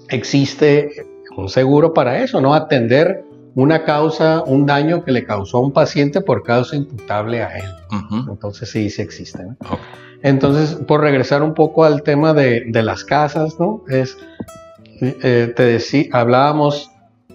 existe 0.08 0.92
un 1.36 1.50
seguro 1.50 1.94
para 1.94 2.24
eso, 2.24 2.40
¿no? 2.40 2.54
Atender 2.54 3.26
una 3.56 3.84
causa, 3.84 4.44
un 4.46 4.66
daño 4.66 5.04
que 5.04 5.12
le 5.12 5.26
causó 5.26 5.58
a 5.58 5.60
un 5.60 5.74
paciente 5.74 6.22
por 6.22 6.44
causa 6.44 6.78
imputable 6.78 7.44
a 7.44 7.58
él. 7.58 7.70
Entonces, 8.30 8.70
sí, 8.70 8.90
sí 8.90 9.02
existe. 9.02 9.46
Entonces, 10.22 10.76
por 10.88 11.02
regresar 11.02 11.44
un 11.44 11.54
poco 11.54 11.84
al 11.84 12.02
tema 12.02 12.34
de, 12.34 12.64
de 12.66 12.82
las 12.82 13.04
casas, 13.04 13.60
¿no? 13.60 13.84
Es 13.90 14.18
eh, 15.02 15.54
te 15.56 15.64
decía, 15.64 16.06
hablábamos 16.12 16.92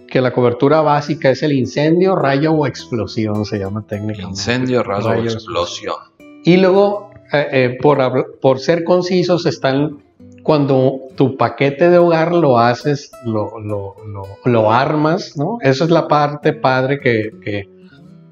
que 0.09 0.21
la 0.21 0.33
cobertura 0.33 0.81
básica 0.81 1.31
es 1.31 1.42
el 1.42 1.53
incendio, 1.53 2.16
rayo 2.16 2.53
o 2.53 2.66
explosión, 2.66 3.44
se 3.44 3.59
llama 3.59 3.85
técnicamente. 3.87 4.31
Incendio, 4.31 4.83
rayo, 4.83 5.11
o 5.11 5.14
explosión. 5.14 5.97
Y 6.44 6.57
luego, 6.57 7.11
eh, 7.33 7.49
eh, 7.53 7.79
por, 7.81 8.38
por, 8.40 8.59
ser 8.59 8.85
concisos, 8.85 9.44
están 9.47 9.99
cuando 10.42 11.01
tu 11.14 11.37
paquete 11.37 11.90
de 11.90 11.99
hogar 11.99 12.33
lo 12.35 12.59
haces, 12.59 13.11
lo, 13.25 13.61
lo, 13.61 13.97
lo, 14.44 14.73
armas, 14.73 15.37
¿no? 15.37 15.59
Esa 15.61 15.85
es 15.85 15.90
la 15.90 16.09
parte 16.09 16.55
padre 16.55 17.01
que, 17.01 17.31
que, 17.44 17.68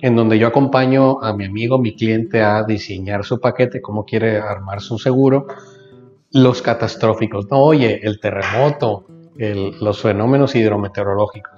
en 0.01 0.17
donde 0.17 0.39
yo 0.39 0.47
acompaño 0.47 1.23
a 1.23 1.35
mi 1.35 1.45
amigo, 1.45 1.79
mi 1.79 1.95
cliente 1.95 2.43
a 2.43 2.65
diseñar 2.65 3.25
su 3.25 3.39
paquete, 3.39 3.83
cómo 3.83 4.07
quiere 4.07 4.39
armar 4.39 4.81
su 4.81 4.99
seguro. 4.99 5.47
Los 6.31 6.63
catastróficos, 6.63 7.51
no, 7.51 7.63
oye, 7.63 8.01
el 8.03 8.19
terremoto, 8.19 9.07
los 9.39 10.01
fenómenos 10.03 10.55
hidrometeorológicos. 10.55 11.53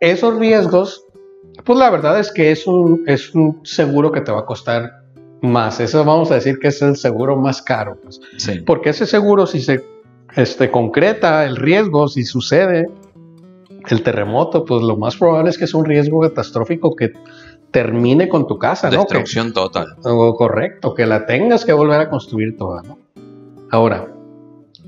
Esos 0.00 0.38
riesgos 0.38 1.04
Pues 1.64 1.78
la 1.78 1.90
verdad 1.90 2.18
es 2.20 2.30
que 2.32 2.50
es 2.50 2.66
un, 2.66 3.02
es 3.06 3.34
un 3.34 3.60
seguro 3.64 4.12
que 4.12 4.20
te 4.20 4.30
va 4.32 4.40
a 4.40 4.44
costar 4.46 5.02
más. 5.42 5.80
Eso 5.80 6.04
vamos 6.04 6.30
a 6.30 6.34
decir 6.34 6.58
que 6.58 6.68
es 6.68 6.82
el 6.82 6.96
seguro 6.96 7.36
más 7.36 7.62
caro. 7.62 7.96
Pues. 8.02 8.20
Sí. 8.36 8.60
Porque 8.60 8.90
ese 8.90 9.06
seguro, 9.06 9.46
si 9.46 9.60
se 9.60 9.84
este, 10.36 10.70
concreta 10.70 11.44
el 11.44 11.56
riesgo, 11.56 12.08
si 12.08 12.24
sucede 12.24 12.86
el 13.88 14.02
terremoto, 14.02 14.64
pues 14.64 14.82
lo 14.82 14.96
más 14.96 15.16
probable 15.16 15.50
es 15.50 15.58
que 15.58 15.64
es 15.64 15.74
un 15.74 15.84
riesgo 15.84 16.20
catastrófico 16.20 16.94
que 16.94 17.12
termine 17.70 18.28
con 18.28 18.46
tu 18.46 18.58
casa, 18.58 18.88
¿no? 18.88 18.92
Que- 18.92 18.98
Destrucción 18.98 19.52
total. 19.52 19.96
o 20.04 20.34
correcto, 20.34 20.94
que 20.94 21.06
la 21.06 21.26
tengas 21.26 21.64
que 21.64 21.72
volver 21.72 22.00
a 22.00 22.10
construir 22.10 22.56
toda, 22.56 22.82
¿no? 22.82 22.98
Ahora, 23.70 24.06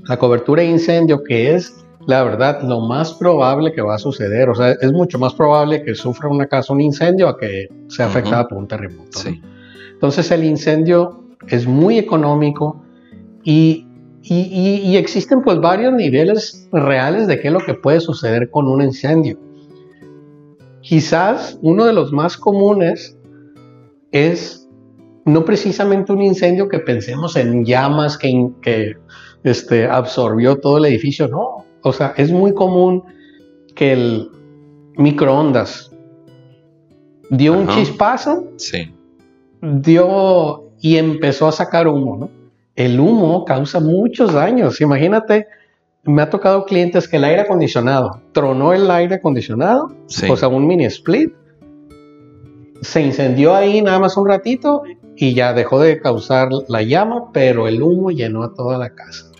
la 0.05 0.17
cobertura 0.17 0.63
de 0.63 0.69
incendio, 0.69 1.23
que 1.23 1.55
es 1.55 1.85
la 2.07 2.23
verdad 2.23 2.61
lo 2.63 2.79
más 2.81 3.13
probable 3.13 3.71
que 3.73 3.81
va 3.81 3.95
a 3.95 3.99
suceder, 3.99 4.49
o 4.49 4.55
sea, 4.55 4.71
es 4.71 4.91
mucho 4.91 5.19
más 5.19 5.33
probable 5.33 5.83
que 5.83 5.93
sufra 5.95 6.29
una 6.29 6.47
casa 6.47 6.73
un 6.73 6.81
incendio 6.81 7.27
a 7.27 7.37
que 7.37 7.67
sea 7.89 8.07
afectada 8.07 8.47
por 8.47 8.57
un 8.57 8.67
terremoto. 8.67 9.19
Entonces 9.93 10.31
el 10.31 10.43
incendio 10.43 11.23
es 11.47 11.67
muy 11.67 11.97
económico 11.99 12.83
y, 13.43 13.87
y- 14.23 14.35
y- 14.35 14.89
y 14.91 14.97
existen 14.97 15.41
pues 15.43 15.59
varios 15.59 15.93
niveles 15.93 16.67
reales 16.71 17.27
de 17.27 17.39
qué 17.39 17.47
es 17.49 17.53
lo 17.53 17.59
que 17.59 17.73
puede 17.75 17.99
suceder 17.99 18.49
con 18.49 18.67
un 18.67 18.81
incendio. 18.81 19.37
Quizás 20.81 21.59
uno 21.61 21.85
de 21.85 21.93
los 21.93 22.11
más 22.11 22.37
comunes 22.37 23.17
es 24.11 24.67
no 25.25 25.45
precisamente 25.45 26.11
un 26.11 26.21
incendio 26.23 26.67
que 26.67 26.79
pensemos 26.79 27.35
en 27.35 27.63
llamas 27.63 28.17
que, 28.17 28.49
que 28.61 28.95
este, 29.43 29.85
absorbió 29.85 30.57
todo 30.57 30.79
el 30.79 30.85
edificio, 30.85 31.27
no. 31.27 31.65
O 31.83 31.93
sea, 31.93 32.13
es 32.17 32.31
muy 32.31 32.53
común 32.53 33.03
que 33.75 33.93
el 33.93 34.29
microondas 34.97 35.91
dio 37.29 37.53
un 37.53 37.67
chispazo 37.69 38.49
Sí. 38.57 38.93
dio 39.61 40.63
y 40.79 40.97
empezó 40.97 41.47
a 41.47 41.51
sacar 41.51 41.87
humo, 41.87 42.17
¿no? 42.17 42.29
El 42.75 42.99
humo 42.99 43.45
causa 43.45 43.79
muchos 43.79 44.33
daños. 44.33 44.81
Imagínate, 44.81 45.47
me 46.03 46.21
ha 46.21 46.29
tocado 46.29 46.65
clientes 46.65 47.07
que 47.07 47.17
el 47.17 47.23
aire 47.23 47.41
acondicionado 47.41 48.21
tronó 48.31 48.73
el 48.73 48.89
aire 48.89 49.15
acondicionado, 49.15 49.89
Sí. 50.07 50.27
o 50.29 50.35
sea, 50.35 50.47
un 50.47 50.65
mini 50.67 50.85
split, 50.85 51.33
se 52.81 53.01
incendió 53.01 53.53
ahí 53.55 53.81
nada 53.81 53.99
más 53.99 54.17
un 54.17 54.27
ratito 54.27 54.81
y 55.15 55.35
ya 55.35 55.53
dejó 55.53 55.79
de 55.79 55.99
causar 56.01 56.49
la 56.67 56.81
llama, 56.81 57.31
pero 57.31 57.67
el 57.67 57.81
humo 57.83 58.09
llenó 58.09 58.43
a 58.43 58.53
toda 58.55 58.77
la 58.79 58.89
casa. 58.95 59.30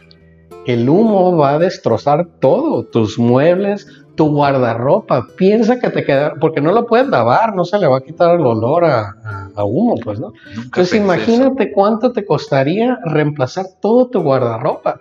El 0.74 0.90
humo 0.90 1.36
va 1.36 1.52
a 1.52 1.60
destrozar 1.60 2.28
todo, 2.40 2.86
tus 2.86 3.20
muebles, 3.20 3.88
tu 4.16 4.30
guardarropa. 4.32 5.28
Piensa 5.36 5.80
que 5.80 5.90
te 5.90 6.04
queda, 6.04 6.34
porque 6.40 6.62
no 6.62 6.72
lo 6.72 6.86
puedes 6.86 7.08
lavar, 7.08 7.56
no 7.56 7.66
se 7.66 7.80
le 7.80 7.88
va 7.88 7.98
a 7.98 8.02
quitar 8.02 8.36
el 8.36 8.46
olor 8.46 8.86
a, 8.86 9.16
humo, 9.64 9.96
pues, 10.04 10.20
¿no? 10.20 10.34
Nunca 10.56 10.62
Entonces 10.64 10.96
imagínate 10.96 11.72
cuánto 11.72 12.12
te 12.12 12.26
costaría 12.26 12.98
reemplazar 13.06 13.66
todo 13.82 14.08
tu 14.08 14.22
guardarropa. 14.22 15.00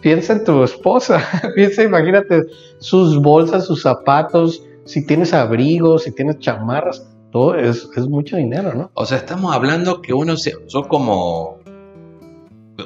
Piensa 0.00 0.34
en 0.34 0.44
tu 0.44 0.62
esposa, 0.62 1.20
piensa, 1.54 1.82
imagínate 1.82 2.44
sus 2.78 3.20
bolsas, 3.20 3.66
sus 3.66 3.82
zapatos, 3.82 4.62
si 4.84 5.06
tienes 5.06 5.34
abrigos, 5.34 6.04
si 6.04 6.14
tienes 6.14 6.38
chamarras, 6.38 7.06
todo 7.30 7.54
es, 7.56 7.88
es 7.96 8.08
mucho 8.08 8.36
dinero, 8.36 8.74
¿no? 8.74 8.90
O 8.94 9.04
sea, 9.04 9.18
estamos 9.18 9.54
hablando 9.54 10.00
que 10.00 10.14
uno, 10.14 10.36
se, 10.36 10.54
yo 10.68 10.88
como 10.88 11.57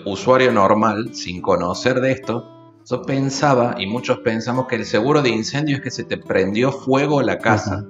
usuario 0.04 0.52
normal, 0.52 1.14
sin 1.14 1.40
conocer 1.40 2.00
de 2.00 2.12
esto, 2.12 2.48
yo 2.88 3.02
pensaba, 3.02 3.76
y 3.78 3.86
muchos 3.86 4.18
pensamos, 4.18 4.66
que 4.66 4.76
el 4.76 4.84
seguro 4.84 5.22
de 5.22 5.30
incendio 5.30 5.76
es 5.76 5.82
que 5.82 5.90
se 5.90 6.04
te 6.04 6.16
prendió 6.16 6.72
fuego 6.72 7.22
la 7.22 7.38
casa. 7.38 7.86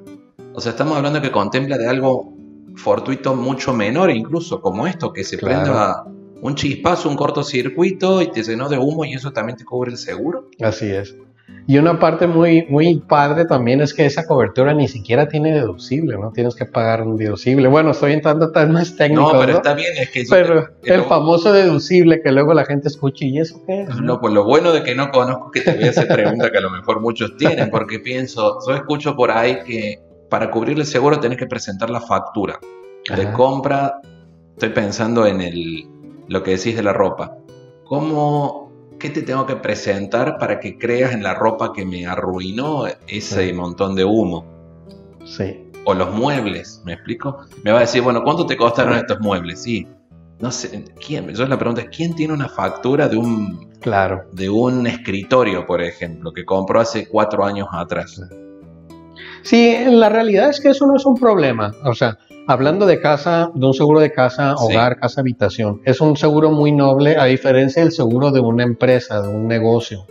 O 0.55 0.61
sea, 0.61 0.73
estamos 0.73 0.97
hablando 0.97 1.23
que 1.23 1.31
contempla 1.31 1.79
de 1.79 1.88
algo 1.88 2.35
fortuito 2.77 3.35
mucho 3.35 3.73
menor, 3.73 4.11
incluso 4.11 4.61
como 4.61 4.87
esto, 4.87 5.12
que 5.12 5.25
se 5.25 5.38
Claro. 5.38 5.62
prenda 5.62 6.05
un 6.43 6.55
chispazo, 6.55 7.09
un 7.09 7.17
cortocircuito 7.17 8.21
y 8.21 8.31
te 8.31 8.43
llenó 8.43 8.69
de 8.69 8.77
humo 8.79 9.05
y 9.05 9.15
eso 9.15 9.33
también 9.33 9.57
te 9.57 9.65
cubre 9.65 9.93
el 9.93 9.99
seguro. 9.99 10.49
Así 10.61 10.91
es. 10.91 11.15
Y 11.66 11.79
una 11.79 11.98
parte 11.98 12.27
muy, 12.27 12.66
muy 12.68 12.96
padre 13.01 13.44
también 13.44 13.81
es 13.81 13.94
que 13.94 14.05
esa 14.05 14.27
cobertura 14.27 14.75
ni 14.75 14.88
siquiera 14.88 15.29
tiene 15.29 15.53
deducible, 15.53 16.16
¿no? 16.18 16.33
Tienes 16.33 16.55
que 16.57 16.66
pagar 16.66 17.03
un 17.03 17.16
deducible. 17.16 17.68
Bueno, 17.68 17.92
estoy 17.92 18.12
entrando 18.12 18.51
tan 18.51 18.72
más 18.72 18.96
técnico, 18.96 19.33
No, 19.33 19.38
pero 19.40 19.53
¿no? 19.53 19.59
está 19.59 19.75
bien, 19.75 19.92
es 19.96 20.11
que... 20.11 20.25
Pero 20.29 20.68
el 20.83 21.03
famoso 21.03 21.53
deducible 21.53 22.20
que 22.20 22.33
luego 22.33 22.53
la 22.53 22.64
gente 22.64 22.88
escucha, 22.88 23.25
¿y 23.25 23.38
eso 23.38 23.62
qué 23.66 23.83
es? 23.83 23.96
No, 24.01 24.20
pues 24.20 24.35
lo 24.35 24.44
bueno 24.44 24.72
de 24.72 24.83
que 24.83 24.94
no 24.94 25.11
conozco 25.11 25.51
que 25.51 25.61
te 25.61 25.72
voy 25.75 25.85
a 25.85 25.90
hacer 25.90 26.09
pregunta 26.09 26.51
que 26.51 26.59
a 26.59 26.62
lo 26.62 26.70
mejor 26.70 27.01
muchos 27.01 27.37
tienen, 27.37 27.70
porque 27.70 28.01
pienso, 28.01 28.59
yo 28.66 28.75
escucho 28.75 29.14
por 29.14 29.31
ahí 29.31 29.59
que 29.64 30.01
para 30.29 30.51
cubrir 30.51 30.79
el 30.79 30.87
seguro 30.87 31.20
tenés 31.20 31.38
que 31.38 31.46
presentar 31.46 31.90
la 31.90 32.01
factura 32.01 32.59
de 33.14 33.22
Ajá. 33.22 33.33
compra. 33.35 34.01
Estoy 34.55 34.70
pensando 34.70 35.27
en 35.27 35.40
el, 35.40 35.87
lo 36.29 36.42
que 36.42 36.53
decís 36.53 36.75
de 36.77 36.83
la 36.83 36.92
ropa. 36.92 37.37
¿Cómo, 37.85 38.62
qué 39.03 39.11
te 39.11 39.23
tengo 39.23 39.45
que 39.47 39.57
presentar 39.57 40.38
para 40.38 40.61
que 40.61 40.79
creas 40.79 41.12
en 41.12 41.25
la 41.25 41.35
ropa 41.35 41.73
que 41.73 41.85
me 41.85 42.07
arruinó 42.07 42.85
ese 43.09 43.49
Sí. 43.49 43.53
montón 43.53 43.97
de 43.97 44.05
humo? 44.05 44.45
Sí. 45.25 45.69
O 45.85 45.93
los 45.93 46.15
muebles, 46.15 46.81
¿me 46.85 46.93
explico? 46.93 47.38
Me 47.65 47.73
va 47.73 47.79
a 47.79 47.81
decir, 47.81 48.01
bueno, 48.03 48.23
¿cuánto 48.23 48.47
te 48.47 48.57
costaron 48.57 48.97
estos 48.97 49.19
muebles? 49.19 49.61
Sí. 49.65 49.88
No 50.38 50.53
sé, 50.53 50.85
¿quién? 51.05 51.29
Yo 51.35 51.47
la 51.47 51.59
pregunta 51.59 51.83
es, 51.83 51.88
¿quién 51.95 52.15
tiene 52.15 52.33
una 52.33 52.49
factura 52.49 53.09
de 53.09 53.17
un 53.17 53.69
Claro. 53.81 54.23
de 54.31 54.49
un 54.49 54.87
escritorio, 54.87 55.67
por 55.67 55.83
ejemplo, 55.83 56.33
que 56.33 56.45
compró 56.45 56.81
hace 56.81 57.09
cuatro 57.09 57.45
años 57.45 57.67
atrás. 57.73 58.21
Sí, 59.43 59.77
la 59.88 60.09
realidad 60.09 60.51
es 60.51 60.61
que 60.61 60.69
eso 60.69 60.87
no 60.87 60.95
es 60.97 61.05
un 61.05 61.17
problema. 61.17 61.75
O 61.85 61.93
sea, 61.95 62.17
hablando 62.46 62.87
de 62.87 63.00
casa, 63.00 63.50
de 63.55 63.66
un 63.66 63.74
seguro 63.74 64.00
de 64.00 64.12
casa, 64.12 64.55
Sí. 64.57 64.64
hogar, 64.64 64.98
casa, 64.98 65.20
habitación, 65.20 65.81
es 65.85 66.00
un 66.00 66.16
seguro 66.16 66.50
muy 66.50 66.72
noble 66.72 67.16
a 67.16 67.24
diferencia 67.26 67.83
del 67.83 67.92
seguro 67.92 68.31
de 68.31 68.40
una 68.40 68.64
empresa, 68.64 69.22
de 69.22 69.28
un 69.28 69.46
negocio. 69.48 70.07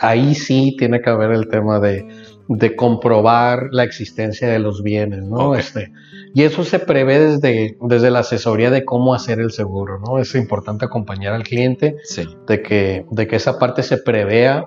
Ahí 0.00 0.34
sí 0.34 0.76
tiene 0.78 1.00
que 1.00 1.08
haber 1.10 1.30
el 1.32 1.48
tema 1.48 1.80
de, 1.80 2.06
de 2.48 2.76
comprobar 2.76 3.68
la 3.70 3.82
existencia 3.84 4.48
de 4.48 4.58
los 4.58 4.82
bienes, 4.82 5.22
¿no? 5.24 5.54
Este, 5.54 5.90
y 6.34 6.42
eso 6.42 6.64
se 6.64 6.78
prevé 6.78 7.18
desde, 7.18 7.76
desde 7.80 8.10
la 8.10 8.18
asesoría 8.18 8.70
de 8.70 8.84
cómo 8.84 9.14
hacer 9.14 9.40
el 9.40 9.52
seguro, 9.52 9.98
¿no? 9.98 10.18
Es 10.18 10.34
importante 10.34 10.84
acompañar 10.84 11.32
al 11.32 11.44
cliente 11.44 11.96
Sí, 12.04 12.24
de 12.46 12.62
que, 12.62 13.06
de 13.10 13.26
que 13.26 13.36
esa 13.36 13.58
parte 13.58 13.82
se 13.82 13.96
prevea 13.96 14.66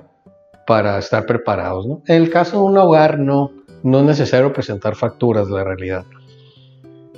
para 0.65 0.97
estar 0.99 1.25
preparados. 1.25 1.85
¿no? 1.87 2.01
En 2.07 2.21
el 2.21 2.29
caso 2.29 2.57
de 2.57 2.63
un 2.63 2.77
hogar, 2.77 3.19
no, 3.19 3.51
no 3.83 3.99
es 3.99 4.05
necesario 4.05 4.51
presentar 4.53 4.95
facturas, 4.95 5.47
la 5.49 5.63
realidad. 5.63 6.05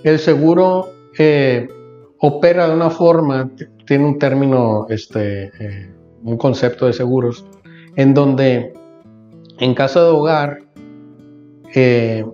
El 0.03 0.19
seguro 0.19 0.89
eh, 1.17 1.67
opera 2.19 2.67
de 2.67 2.75
una 2.75 2.89
forma, 2.89 3.49
tiene 3.85 4.05
un 4.05 4.19
término, 4.19 4.85
este, 4.89 5.51
eh, 5.59 5.93
un 6.23 6.37
concepto 6.37 6.85
de 6.87 6.93
seguros, 6.93 7.45
en 7.95 8.13
donde 8.13 8.73
en 9.59 9.73
caso 9.75 10.03
de 10.03 10.09
hogar, 10.09 10.59
eh, 11.75 12.25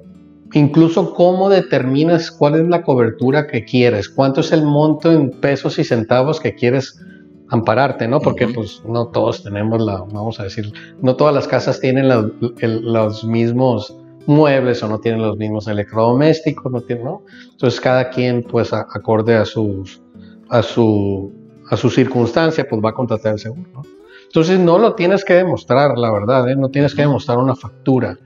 incluso 0.54 1.14
cómo 1.14 1.50
determinas 1.50 2.32
cuál 2.32 2.56
es 2.56 2.68
la 2.68 2.84
cobertura 2.84 3.48
que 3.48 3.66
quieres, 3.66 4.08
cuánto 4.08 4.42
es 4.42 4.52
el 4.54 4.64
monto 4.64 5.12
en 5.12 5.32
pesos 5.32 5.78
y 5.80 5.84
centavos 5.84 6.40
que 6.40 6.56
quieres 6.56 7.02
ampararte, 7.50 8.08
¿no? 8.08 8.20
Porque 8.20 8.48
pues 8.48 8.82
no 8.88 9.08
todos 9.08 9.44
tenemos 9.44 9.82
la, 9.82 10.00
vamos 10.12 10.40
a 10.40 10.44
decir, 10.44 10.72
no 11.02 11.16
todas 11.16 11.34
las 11.34 11.48
casas 11.48 11.80
tienen 11.80 12.08
la- 12.08 12.30
el- 12.60 12.82
los 12.94 13.24
mismos 13.26 13.96
muebles 14.28 14.84
o 14.84 14.88
no 14.88 15.00
tienen 15.00 15.22
los 15.22 15.38
mismos 15.38 15.68
electrodomésticos, 15.68 16.72
no 16.72 16.82
tienen, 16.82 17.06
¿no? 17.06 17.24
Entonces 17.52 17.80
cada 17.82 18.10
quien 18.10 18.44
pues 18.44 18.74
a- 18.74 18.86
acorde 18.94 19.36
a 19.36 19.46
sus 19.46 20.02
a 20.50 20.62
su 20.62 21.34
a 21.70 21.76
su 21.76 21.90
circunstancia 21.90 22.66
pues 22.70 22.82
va 22.84 22.92
a 22.92 22.94
contratar 22.94 23.34
el 23.34 23.40
seguro, 23.40 23.70
¿no? 23.74 23.82
Entonces 24.26 24.60
no 24.60 24.78
lo 24.78 24.94
tienes 24.96 25.24
que 25.26 25.34
demostrar, 25.34 25.98
la 25.98 26.12
verdad, 26.12 26.48
¿eh? 26.50 26.56
no 26.56 26.70
tienes 26.70 26.94
que 26.94 27.02
demostrar 27.04 27.38
una 27.38 27.56
factura. 27.56 28.18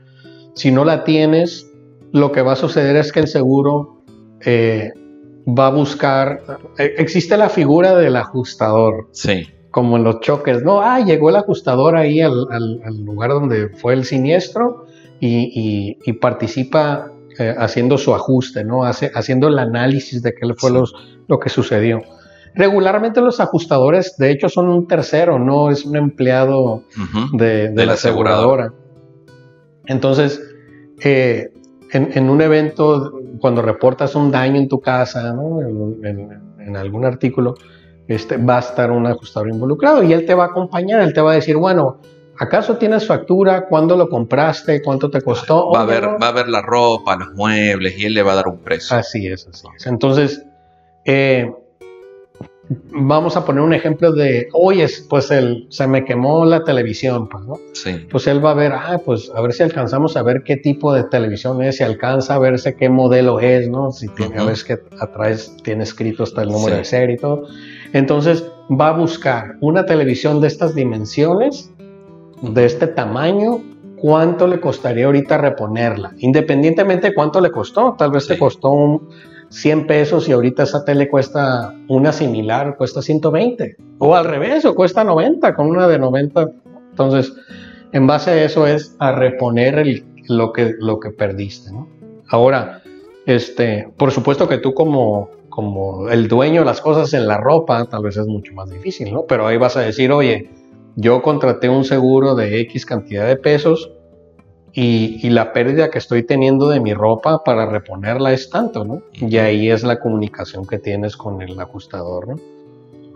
Si 0.55 0.71
no 0.71 0.83
la 0.83 1.03
tienes, 1.03 1.71
lo 2.11 2.31
que 2.31 2.41
va 2.41 2.53
a 2.53 2.55
suceder 2.55 2.95
es 2.95 3.11
que 3.11 3.19
el 3.21 3.27
seguro 3.27 4.03
eh, 4.43 4.91
va 5.47 5.67
a 5.67 5.71
buscar, 5.71 6.41
eh, 6.79 6.95
existe 6.97 7.37
la 7.37 7.49
figura 7.49 7.95
del 7.95 8.15
ajustador, 8.15 9.07
sí, 9.11 9.47
como 9.69 9.95
en 9.97 10.03
los 10.03 10.19
choques, 10.21 10.63
¿no? 10.63 10.81
Ah, 10.81 10.99
llegó 10.99 11.29
el 11.29 11.35
ajustador 11.37 11.95
ahí 11.95 12.19
al, 12.21 12.47
al- 12.51 12.81
al 12.83 12.97
lugar 13.05 13.29
donde 13.29 13.69
fue 13.69 13.93
el 13.93 14.03
siniestro 14.03 14.85
y, 15.21 15.51
y- 15.55 15.97
y 16.05 16.13
participa 16.13 17.09
eh, 17.39 17.55
haciendo 17.57 17.97
su 17.97 18.13
ajuste, 18.13 18.65
¿no? 18.65 18.83
Hace, 18.83 19.09
haciendo 19.15 19.47
el 19.47 19.57
análisis 19.57 20.21
de 20.21 20.33
qué 20.33 20.53
fue 20.57 20.69
los- 20.71 20.93
lo 21.29 21.39
que 21.39 21.47
sucedió. 21.49 22.01
Regularmente 22.55 23.21
los 23.21 23.39
ajustadores, 23.39 24.17
de 24.17 24.31
hecho, 24.31 24.49
son 24.49 24.67
un 24.67 24.85
tercero, 24.85 25.39
no 25.39 25.69
es 25.71 25.85
un 25.85 25.95
empleado 25.95 26.83
de, 27.31 27.69
de 27.69 27.69
De 27.69 27.85
la 27.85 27.93
aseguradora. 27.93 28.73
Entonces, 29.87 30.41
eh, 31.03 31.51
en, 31.91 32.09
en 32.13 32.29
un 32.29 32.41
evento, 32.41 33.13
cuando 33.39 33.61
reportas 33.61 34.15
un 34.15 34.31
daño 34.31 34.57
en 34.57 34.67
tu 34.67 34.79
casa, 34.79 35.33
¿no? 35.33 35.61
en, 35.61 36.05
en- 36.05 36.41
en 36.67 36.77
algún 36.77 37.05
artículo, 37.05 37.55
este, 38.07 38.37
va 38.37 38.57
a 38.57 38.59
estar 38.59 38.91
un 38.91 39.07
ajustador 39.07 39.49
involucrado 39.49 40.03
y 40.03 40.13
él 40.13 40.25
te 40.25 40.35
va 40.35 40.43
a 40.43 40.47
acompañar, 40.47 41.01
él 41.01 41.13
te 41.13 41.21
va 41.21 41.31
a 41.31 41.35
decir, 41.35 41.55
bueno, 41.57 41.97
¿acaso 42.41 42.77
tienes 42.77 43.05
factura? 43.05 43.67
¿Cuándo 43.67 43.95
lo 43.95 44.09
compraste? 44.09 44.81
¿Cuánto 44.81 45.09
te 45.09 45.21
costó? 45.21 45.71
Va 45.71 45.81
a, 45.81 45.85
ver, 45.85 46.03
no. 46.03 46.17
va 46.19 46.29
a 46.29 46.31
ver 46.31 46.47
la 46.49 46.61
ropa, 46.61 47.15
los 47.15 47.33
muebles 47.35 47.97
y 47.97 48.05
él 48.05 48.13
le 48.15 48.23
va 48.23 48.33
a 48.33 48.35
dar 48.35 48.47
un 48.47 48.57
precio. 48.59 48.97
Así 48.97 49.27
es, 49.27 49.47
así 49.47 49.67
es. 49.77 49.85
Entonces, 49.87 50.43
eh, 51.05 51.51
vamos 52.91 53.35
a 53.35 53.45
poner 53.45 53.61
un 53.61 53.73
ejemplo 53.73 54.11
de, 54.13 54.47
oye, 54.53 54.87
pues 55.09 55.29
el, 55.31 55.67
se 55.69 55.87
me 55.87 56.05
quemó 56.05 56.45
la 56.45 56.63
televisión, 56.63 57.27
pues, 57.27 57.43
¿no? 57.45 57.55
Sí. 57.73 58.07
Pues 58.09 58.27
él 58.27 58.43
va 58.43 58.51
a 58.51 58.55
ver, 58.55 58.71
ah, 58.73 58.99
pues 59.05 59.31
a 59.35 59.41
ver 59.41 59.53
si 59.53 59.63
alcanzamos 59.63 60.15
a 60.17 60.23
ver 60.23 60.43
qué 60.43 60.57
tipo 60.57 60.93
de 60.93 61.03
televisión 61.03 61.61
es, 61.61 61.77
si 61.77 61.83
alcanza 61.83 62.35
a 62.35 62.39
verse 62.39 62.75
qué 62.75 62.89
modelo 62.89 63.39
es, 63.39 63.69
¿no? 63.69 63.91
Si 63.91 64.07
tiene, 64.09 64.37
a 64.39 64.45
ver 64.45 64.57
si 64.57 64.65
que 64.67 64.79
atrás 64.99 65.55
tiene 65.63 65.83
escrito 65.83 66.23
hasta 66.23 66.43
el 66.43 66.49
número 66.49 66.75
Sí. 66.75 66.79
de 66.79 66.85
serie 66.85 67.15
y 67.15 67.19
todo. 67.19 67.43
Entonces 67.93 68.45
va 68.69 68.89
a 68.89 68.93
buscar 68.93 69.57
una 69.59 69.85
televisión 69.85 70.39
de 70.39 70.47
estas 70.47 70.73
dimensiones, 70.73 71.71
de 72.41 72.65
este 72.65 72.87
tamaño, 72.87 73.59
cuánto 73.97 74.47
le 74.47 74.59
costaría 74.59 75.05
ahorita 75.05 75.37
reponerla, 75.37 76.13
independientemente 76.17 77.09
de 77.09 77.13
cuánto 77.13 77.39
le 77.39 77.51
costó, 77.51 77.95
tal 77.97 78.11
vez 78.11 78.27
te 78.27 78.37
costó 78.37 78.71
un 78.71 79.09
100 79.49 79.85
pesos 79.85 80.27
y 80.27 80.31
ahorita 80.31 80.63
esa 80.63 80.83
tele 80.85 81.07
cuesta 81.09 81.73
una 81.87 82.11
similar, 82.11 82.77
cuesta 82.77 83.01
120, 83.01 83.75
o 83.99 84.15
al 84.15 84.25
revés, 84.25 84.65
o 84.65 84.73
cuesta 84.73 85.03
90 85.03 85.53
con 85.53 85.67
una 85.67 85.87
de 85.87 85.99
90. 85.99 86.49
Entonces, 86.91 87.33
en 87.91 88.07
base 88.07 88.31
a 88.31 88.43
eso 88.43 88.65
es 88.65 88.95
a 88.99 89.11
reponer 89.11 89.77
el- 89.77 90.05
lo, 90.27 90.53
que, 90.53 90.73
lo 90.79 90.99
que 90.99 91.09
perdiste, 91.11 91.71
¿no? 91.71 91.87
Ahora, 92.29 92.81
este, 93.25 93.89
por 93.97 94.11
supuesto 94.11 94.47
que 94.47 94.57
tú 94.57 94.73
como, 94.73 95.29
como 95.49 96.09
el 96.09 96.27
dueño 96.29 96.61
de 96.61 96.65
las 96.65 96.79
cosas 96.81 97.13
en 97.13 97.27
la 97.27 97.37
ropa, 97.37 97.85
tal 97.85 98.03
vez 98.03 98.15
es 98.17 98.25
mucho 98.27 98.53
más 98.53 98.69
difícil, 98.69 99.13
¿no? 99.13 99.25
Pero 99.27 99.45
ahí 99.45 99.57
vas 99.57 99.75
a 99.75 99.81
decir, 99.81 100.11
oye, 100.13 100.49
yo 100.95 101.21
contraté 101.21 101.69
un 101.69 101.83
seguro 101.83 102.35
de 102.35 102.59
X 102.61 102.85
cantidad 102.85 103.27
de 103.27 103.37
pesos 103.37 103.91
y, 104.73 105.19
y 105.25 105.29
la 105.29 105.53
pérdida 105.53 105.89
que 105.89 105.97
estoy 105.97 106.23
teniendo 106.23 106.69
de 106.69 106.79
mi 106.79 106.93
ropa 106.93 107.43
para 107.43 107.65
reponerla 107.65 108.33
es 108.33 108.49
tanto, 108.49 108.85
¿no? 108.85 109.01
Y 109.13 109.37
ahí 109.37 109.69
es 109.69 109.83
la 109.83 109.99
comunicación 109.99 110.65
que 110.65 110.79
tienes 110.79 111.17
con 111.17 111.41
el 111.41 111.59
ajustador, 111.59 112.27
¿no? 112.29 112.35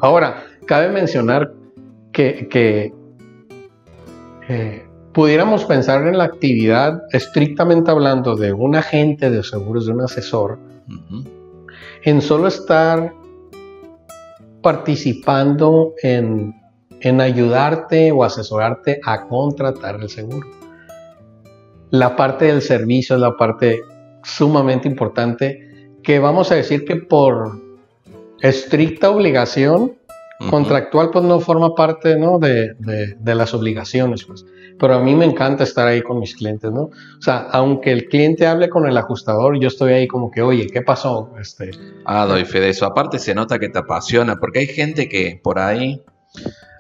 Ahora, 0.02 0.44
cabe 0.66 0.90
mencionar 0.90 1.54
que, 2.12 2.48
que, 2.50 2.94
eh, 4.50 4.86
pudiéramos 5.14 5.64
pensar 5.66 6.06
en 6.08 6.18
la 6.18 6.26
actividad, 6.26 7.02
estrictamente 7.12 7.90
hablando, 7.90 8.36
de 8.36 8.52
un 8.52 8.76
agente 8.76 9.30
de 9.30 9.44
seguros, 9.44 9.86
de 9.86 9.94
un 9.94 10.02
asesor, 10.02 10.60
en 12.04 12.22
solo 12.22 12.48
estar 12.48 13.14
participando 14.62 15.94
en, 16.04 16.54
en 17.06 17.22
ayudarte 17.22 18.12
o 18.12 18.24
asesorarte 18.24 19.00
a 19.06 19.28
contratar 19.28 19.96
el 20.02 20.10
seguro. 20.10 20.48
La 21.92 22.16
parte 22.16 22.46
del 22.46 22.62
servicio 22.62 23.16
es 23.16 23.22
la 23.22 23.38
parte 23.38 23.82
sumamente 24.24 24.88
importante 24.88 25.92
que 26.04 26.20
vamos 26.20 26.52
a 26.52 26.56
decir 26.56 26.84
que 26.84 26.96
por 26.98 27.62
estricta 28.42 29.10
obligación 29.12 29.94
contractual 30.50 31.12
pues 31.12 31.24
no 31.24 31.40
forma 31.40 31.74
parte 31.76 32.18
¿no? 32.18 32.40
de, 32.40 32.74
de- 32.80 33.16
de 33.18 33.36
las 33.36 33.54
obligaciones 33.54 34.26
pues. 34.26 34.46
pero 34.78 34.96
a 34.96 35.00
mí 35.00 35.16
me 35.16 35.24
encanta 35.24 35.64
estar 35.64 35.88
ahí 35.88 36.02
con 36.02 36.20
mis 36.20 36.36
clientes 36.36 36.70
no 36.74 36.82
o 36.82 37.22
sea 37.22 37.48
aunque 37.52 37.92
el 37.94 38.08
cliente 38.10 38.46
hable 38.46 38.68
con 38.68 38.86
el 38.86 38.98
ajustador 38.98 39.58
yo 39.58 39.70
estoy 39.70 39.94
ahí 39.94 40.08
como 40.10 40.30
que 40.32 40.42
oye 40.42 40.68
qué 40.68 40.82
pasó 40.82 41.32
este 41.40 41.72
Ah, 42.06 42.26
doy 42.26 42.44
fe 42.44 42.60
de 42.60 42.70
eso. 42.70 42.86
Aparte 42.86 43.18
se 43.18 43.34
nota 43.34 43.58
que 43.60 43.70
te 43.70 43.80
apasiona, 43.80 44.36
porque 44.36 44.60
hay 44.60 44.68
gente 44.68 45.08
que 45.08 45.40
por 45.42 45.58
ahí 45.58 46.02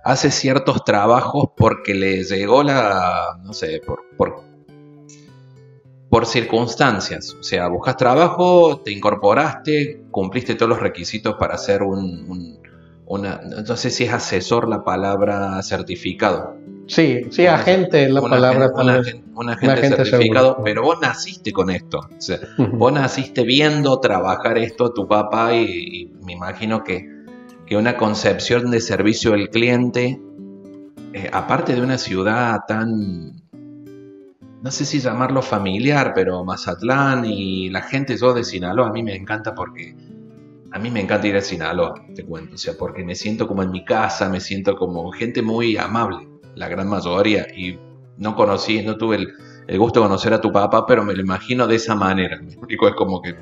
hace 0.05 0.31
ciertos 0.31 0.83
trabajos 0.85 1.49
porque 1.57 1.93
le 1.93 2.23
llegó 2.23 2.63
la, 2.63 3.37
no 3.43 3.51
sé, 3.53 3.81
por, 3.85 4.03
por, 4.17 4.43
por 6.09 6.25
circunstancias. 6.25 7.35
O 7.39 7.43
sea, 7.43 7.67
buscas 7.67 7.97
trabajo, 7.97 8.79
te 8.81 8.91
incorporaste, 8.91 10.03
cumpliste 10.11 10.55
todos 10.55 10.69
los 10.69 10.79
requisitos 10.79 11.35
para 11.35 11.55
hacer 11.55 11.83
un, 11.83 12.25
un- 12.29 12.59
una, 13.07 13.39
no 13.67 13.75
sé 13.77 13.91
si 13.91 14.05
es 14.05 14.13
asesor 14.13 14.67
la 14.67 14.83
palabra 14.83 15.61
certificado. 15.61 16.55
sí 16.87 17.21
sí 17.29 17.45
agente 17.45 18.09
la 18.09 18.19
palabra 18.21 18.71
un 18.75 18.89
agente, 18.89 19.67
agente 19.67 20.05
certificado, 20.05 20.47
seguro. 20.53 20.63
pero 20.63 20.81
vos 20.83 20.97
naciste 21.01 21.51
con 21.51 21.69
esto. 21.69 21.99
O 21.99 22.21
sea, 22.21 22.39
Ujú. 22.57 22.77
Vos 22.77 22.93
naciste 22.93 23.43
viendo 23.43 23.99
trabajar 23.99 24.57
esto 24.57 24.91
tu 24.91 25.07
papá 25.07 25.53
y, 25.53 25.65
y 25.65 26.05
me 26.25 26.33
imagino 26.33 26.83
que, 26.83 27.05
que 27.65 27.75
una 27.75 27.97
concepción 27.97 28.71
de 28.71 28.79
servicio 28.79 29.31
del 29.31 29.49
cliente, 29.49 30.19
eh, 31.13 31.29
aparte 31.31 31.75
de 31.75 31.81
una 31.81 31.97
ciudad 31.97 32.59
tan, 32.67 33.41
no 34.61 34.71
sé 34.71 34.85
si 34.85 34.99
llamarlo 34.99 35.41
familiar, 35.41 36.11
pero 36.13 36.43
Mazatlán 36.43 37.25
y 37.25 37.69
la 37.69 37.81
gente, 37.81 38.17
yo 38.17 38.33
de 38.33 38.43
Sinaloa, 38.43 38.89
a 38.89 38.91
mí 38.91 39.01
me 39.03 39.15
encanta 39.15 39.55
porque 39.55 39.95
a 40.71 40.79
mí 40.79 40.91
me 40.91 40.99
encanta 40.99 41.27
ir 41.27 41.37
a 41.37 41.41
Sinaloa, 41.41 41.93
te 42.13 42.25
cuento, 42.25 42.55
o 42.55 42.57
sea, 42.57 42.73
porque 42.77 43.03
me 43.03 43.15
siento 43.15 43.47
como 43.47 43.63
en 43.63 43.71
mi 43.71 43.85
casa, 43.85 44.29
me 44.29 44.41
siento 44.41 44.75
como 44.75 45.09
gente 45.11 45.41
muy 45.41 45.77
amable, 45.77 46.27
la 46.55 46.67
gran 46.67 46.89
mayoría, 46.89 47.47
y 47.55 47.79
no 48.17 48.35
conocí, 48.35 48.83
no 48.83 48.97
tuve 48.97 49.15
el, 49.15 49.33
el 49.67 49.79
gusto 49.79 50.01
de 50.01 50.07
conocer 50.07 50.33
a 50.33 50.41
tu 50.41 50.51
papá, 50.51 50.85
pero 50.85 51.03
me 51.03 51.13
lo 51.13 51.21
imagino 51.21 51.65
de 51.65 51.75
esa 51.75 51.95
manera. 51.95 52.39
Me 52.41 52.53
explico, 52.53 52.87
es 52.87 52.95
como 52.95 53.21
que 53.21 53.35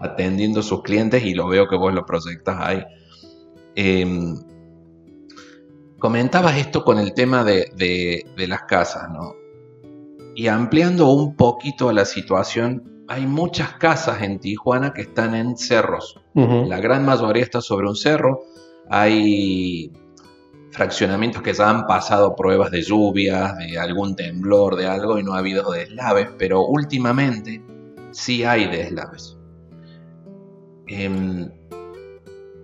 atendiendo 0.00 0.60
a 0.60 0.62
sus 0.62 0.82
clientes 0.82 1.24
y 1.24 1.34
lo 1.34 1.48
veo 1.48 1.68
que 1.68 1.76
vos 1.76 1.94
lo 1.94 2.04
proyectas 2.04 2.56
ahí. 2.60 2.84
Eh, 3.82 4.04
comentabas 5.98 6.56
esto 6.58 6.84
con 6.84 6.98
el 6.98 7.14
tema 7.14 7.44
de, 7.44 7.72
de- 7.76 8.24
de 8.36 8.46
las 8.46 8.62
casas, 8.64 9.08
¿no? 9.10 9.34
Y 10.34 10.48
ampliando 10.48 11.10
un 11.10 11.34
poquito 11.34 11.90
la 11.92 12.04
situación, 12.04 13.04
hay 13.08 13.26
muchas 13.26 13.72
casas 13.74 14.22
en 14.22 14.38
Tijuana 14.38 14.92
que 14.92 15.02
están 15.02 15.34
en 15.34 15.56
cerros. 15.56 16.20
La 16.68 16.78
gran 16.78 17.04
mayoría 17.06 17.42
está 17.42 17.60
sobre 17.60 17.88
un 17.88 17.96
cerro. 17.96 18.40
Hay 18.90 19.90
fraccionamientos 20.70 21.42
que 21.42 21.52
ya 21.52 21.68
han 21.70 21.86
pasado 21.86 22.36
pruebas 22.36 22.70
de 22.70 22.82
lluvias, 22.82 23.56
de 23.58 23.78
algún 23.78 24.14
temblor, 24.14 24.76
de 24.76 24.86
algo, 24.86 25.18
y 25.18 25.22
no 25.24 25.34
ha 25.34 25.38
habido 25.38 25.70
deslaves, 25.72 26.28
pero 26.38 26.64
últimamente 26.66 27.62
sí 28.12 28.44
hay 28.44 28.66
deslaves. 28.68 29.36
Em, 30.86 31.50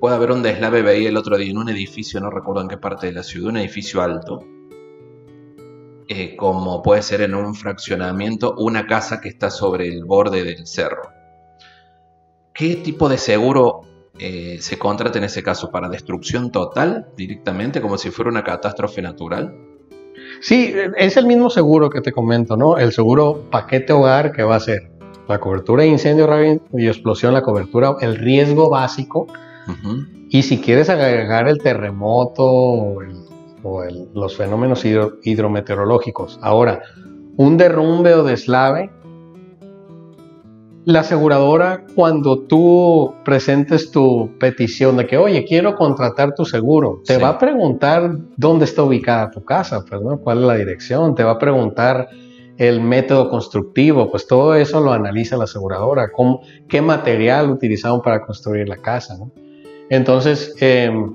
puede 0.01 0.17
haber 0.17 0.33
un 0.33 0.43
deslave, 0.43 0.83
veía 0.83 1.09
el 1.09 1.17
otro 1.17 1.37
día 1.37 1.51
en 1.51 1.59
un 1.59 1.69
edificio, 1.69 2.21
no 2.21 2.31
recuerdo 2.31 2.63
en 2.63 2.69
qué 2.69 2.77
parte 2.77 3.07
de 3.07 3.13
la 3.13 3.23
ciudad, 3.23 3.51
un 3.51 3.57
edificio 3.59 4.03
alto, 4.03 4.41
eh, 6.09 6.37
como 6.37 6.83
puede 6.83 7.03
ser 7.03 7.23
en 7.23 7.35
un 7.35 7.55
fraccionamiento, 7.55 8.55
una 8.59 8.87
casa 8.87 9.21
que 9.21 9.29
está 9.29 9.51
sobre 9.51 9.89
el 9.89 10.05
borde 10.05 10.45
del 10.45 10.67
cerro. 10.67 11.11
¿Qué 12.55 12.77
tipo 12.77 13.09
de 13.09 13.19
seguro 13.19 13.81
eh, 14.19 14.59
se 14.61 14.79
contrata 14.79 15.19
en 15.19 15.25
ese 15.25 15.43
caso? 15.43 15.71
¿Para 15.71 15.89
destrucción 15.89 16.53
total 16.53 17.09
directamente, 17.17 17.81
como 17.81 17.99
si 17.99 18.11
fuera 18.11 18.31
una 18.31 18.45
catástrofe 18.45 19.03
natural? 19.03 19.55
Sí, 20.41 20.75
es 20.97 21.17
el 21.17 21.27
mismo 21.27 21.51
seguro 21.51 21.91
que 21.91 22.01
te 22.01 22.13
comento, 22.13 22.57
¿no? 22.57 22.79
El 22.79 22.93
seguro 22.93 23.45
paquete 23.51 23.93
hogar 23.93 24.33
que 24.33 24.43
va 24.43 24.57
a 24.57 24.61
ser 24.61 24.91
la 25.29 25.39
cobertura 25.41 25.83
de 25.83 25.89
incendio 25.89 26.29
y 26.73 26.87
explosión, 26.87 27.35
la 27.35 27.43
cobertura, 27.43 27.97
el 28.01 28.17
riesgo 28.17 28.71
básico. 28.71 29.27
Ujú. 29.69 30.05
Y 30.31 30.43
si 30.43 30.59
quieres 30.61 30.89
agregar 30.91 31.49
el 31.49 31.59
terremoto 31.59 32.45
o, 32.45 33.03
el- 33.03 33.17
o 33.63 33.83
el- 33.85 34.09
los 34.15 34.37
fenómenos 34.37 34.85
hidro- 34.85 35.15
hidrometeorológicos. 35.23 36.39
Ahora, 36.43 36.83
un 37.37 37.57
derrumbe 37.57 38.15
o 38.15 38.23
deslave, 38.25 38.91
la 40.85 41.01
aseguradora 41.01 41.85
cuando 41.97 42.39
tú 42.43 43.13
presentes 43.25 43.91
tu 43.91 44.31
petición 44.39 44.97
de 44.97 45.07
que, 45.07 45.19
oye, 45.19 45.45
quiero 45.45 45.75
contratar 45.75 46.33
tu 46.35 46.45
seguro, 46.45 47.03
te 47.05 47.17
Sí. 47.17 47.21
va 47.21 47.31
a 47.31 47.39
preguntar 47.39 48.17
dónde 48.37 48.67
está 48.67 48.85
ubicada 48.85 49.31
tu 49.33 49.45
casa, 49.45 49.85
pues, 49.89 50.01
¿no? 50.01 50.19
¿Cuál 50.19 50.39
es 50.39 50.45
la 50.45 50.55
dirección? 50.55 51.17
Te 51.17 51.25
va 51.25 51.33
a 51.33 51.39
preguntar 51.39 52.09
el 52.57 52.81
método 52.81 53.29
constructivo, 53.29 54.09
pues 54.11 54.29
todo 54.29 54.55
eso 54.55 54.81
lo 54.81 54.93
analiza 54.93 55.37
la 55.37 55.45
aseguradora, 55.45 56.11
cómo, 56.13 56.41
qué 56.69 56.81
material 56.81 57.51
utilizaron 57.51 58.01
para 58.01 58.25
construir 58.25 58.69
la 58.69 58.77
casa, 58.77 59.19
¿no? 59.19 59.33
Entonces, 59.91 60.55
em, 60.61 61.15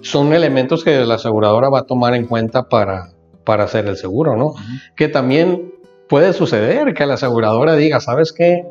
son 0.00 0.32
elementos 0.32 0.84
que 0.84 0.98
la 1.04 1.14
aseguradora 1.14 1.68
va 1.68 1.80
a 1.80 1.86
tomar 1.86 2.14
en 2.14 2.26
cuenta 2.26 2.68
para, 2.68 3.10
para 3.44 3.64
hacer 3.64 3.86
el 3.86 3.96
seguro, 3.96 4.36
¿no? 4.36 4.46
Ujú. 4.48 4.60
Que 4.96 5.08
también 5.08 5.72
puede 6.08 6.32
suceder 6.32 6.94
que 6.94 7.04
la 7.06 7.14
aseguradora 7.14 7.74
diga, 7.76 8.00
¿sabes 8.00 8.32
qué? 8.32 8.64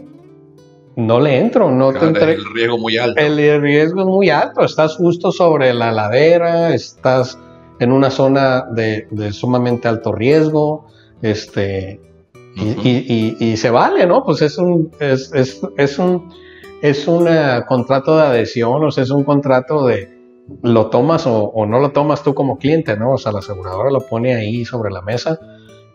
No 0.95 1.19
le 1.19 1.37
entro, 1.37 1.69
no 1.69 1.87
te 1.91 1.99
Claro, 1.99 2.07
entre- 2.07 2.33
el 2.33 2.53
riesgo 2.55 2.77
muy 2.79 2.97
alto. 2.97 3.21
el 3.21 3.61
riesgo 3.61 3.99
es 4.01 4.07
muy 4.07 4.29
alto, 4.29 4.63
estás 4.63 4.95
justo 4.95 5.31
sobre 5.31 5.73
la 5.73 5.91
ladera, 5.91 6.73
estás 6.73 7.37
en 7.79 7.91
una 7.91 8.09
zona 8.09 8.65
de, 8.71 9.07
de 9.11 9.31
sumamente 9.33 9.87
alto 9.87 10.11
riesgo, 10.13 10.87
este, 11.21 11.99
y, 12.55 12.71
Ujú. 12.71 12.81
y- 12.83 13.35
y- 13.39 13.45
y 13.51 13.57
se 13.57 13.69
vale, 13.69 14.07
¿no? 14.07 14.23
Pues 14.23 14.41
es 14.41 14.57
un, 14.57 14.89
es, 14.99 15.31
es- 15.35 15.61
es 15.77 15.99
un, 15.99 16.29
es 16.81 17.07
un 17.07 17.27
contrato 17.67 18.17
de 18.17 18.23
adhesión, 18.23 18.83
o 18.83 18.91
sea, 18.91 19.03
es 19.03 19.09
un 19.09 19.23
contrato 19.23 19.85
de, 19.85 20.09
lo 20.61 20.87
tomas 20.87 21.27
o, 21.27 21.45
o, 21.45 21.65
no 21.65 21.79
lo 21.79 21.91
tomas 21.91 22.23
tú 22.23 22.33
como 22.33 22.57
cliente, 22.57 22.97
¿no? 22.97 23.13
O 23.13 23.17
sea, 23.17 23.31
la 23.31 23.39
aseguradora 23.39 23.91
lo 23.91 24.01
pone 24.01 24.35
ahí 24.35 24.65
sobre 24.65 24.91
la 24.91 25.01
mesa 25.01 25.39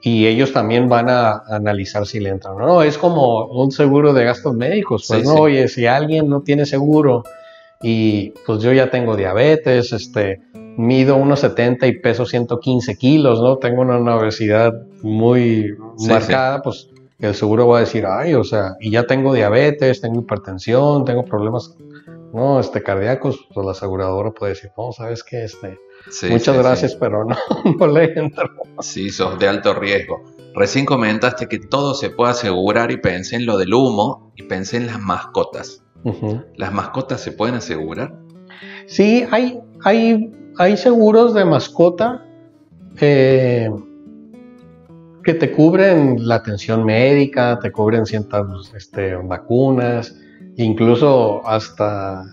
y 0.03 0.27
ellos 0.27 0.53
también 0.53 0.89
van 0.89 1.09
a 1.09 1.43
analizar 1.49 2.07
si 2.07 2.19
le 2.19 2.31
entran 2.31 2.55
o 2.55 2.59
no. 2.59 2.83
Es 2.83 2.99
como 2.99 3.47
un 3.47 3.71
seguro 3.71 4.13
de 4.13 4.25
gastos 4.25 4.55
médicos, 4.55 5.07
pues 5.09 5.25
no, 5.25 5.35
oye, 5.35 5.69
si 5.69 5.87
alguien 5.87 6.29
no 6.29 6.43
tiene 6.43 6.67
seguro 6.67 7.23
y 7.81 8.31
pues 8.45 8.63
yo 8.63 8.73
ya 8.73 8.91
tengo 8.91 9.17
diabetes, 9.17 9.93
este, 9.93 10.41
mido 10.77 11.17
1,70 11.19 11.89
y 11.89 12.01
peso 12.01 12.27
115 12.27 12.97
kilos, 12.97 13.41
¿no? 13.41 13.59
Tengo 13.59 13.83
una 13.83 14.17
obesidad 14.17 14.73
muy 15.03 15.73
marcada, 16.09 16.63
pues 16.63 16.89
el 17.23 17.35
seguro 17.37 17.69
va 17.69 17.79
a 17.79 17.81
decir, 17.81 18.05
ay, 18.05 18.35
o 18.35 18.43
sea, 18.43 18.77
y 18.81 18.91
ya 18.91 19.07
tengo 19.07 19.33
diabetes, 19.33 20.01
tengo 20.01 20.21
hipertensión, 20.21 21.05
tengo 21.05 21.25
problemas, 21.25 21.77
no, 22.33 22.59
este, 22.59 22.83
cardíacos, 22.83 23.47
pues 23.55 23.65
la 23.65 23.73
aseguradora 23.73 24.33
puede 24.33 24.55
decir, 24.55 24.71
no, 24.77 24.91
¿sabes 24.91 25.23
qué? 25.23 25.45
Este, 25.45 25.79
Muchas 26.29 26.59
gracias, 26.59 26.97
pero 26.97 27.25
no, 27.25 27.37
no 27.79 27.87
le 27.87 28.13
entro. 28.19 28.51
Sí, 28.81 29.11
sos 29.11 29.39
de 29.39 29.47
alto 29.47 29.73
riesgo. 29.73 30.21
Recién 30.55 30.85
comentaste 30.85 31.47
que 31.47 31.61
todo 31.61 31.95
se 31.95 32.11
puede 32.11 32.33
asegurar 32.33 32.91
y 32.91 32.97
pensé 32.97 33.37
en 33.37 33.47
lo 33.47 33.57
del 33.57 33.73
humo 33.73 34.33
y 34.37 34.43
pensé 34.43 34.79
en 34.79 34.87
las 34.87 35.01
mascotas. 35.01 35.85
¿Las 36.57 36.73
mascotas 36.73 37.21
se 37.21 37.31
pueden 37.31 37.55
asegurar? 37.55 38.19
Sí, 38.87 39.25
hay, 39.31 39.61
hay, 39.85 40.33
hay 40.59 40.77
seguros 40.77 41.33
de 41.35 41.45
mascota 41.45 42.27
eh, 43.01 43.71
que 45.23 45.35
te 45.35 45.53
cubren 45.53 46.27
la 46.27 46.37
atención 46.37 46.85
médica, 46.85 47.59
te 47.61 47.71
cubren 47.71 48.07
ciertas 48.07 48.73
este, 48.75 49.15
vacunas, 49.17 50.17
incluso 50.57 51.47
hasta 51.47 52.25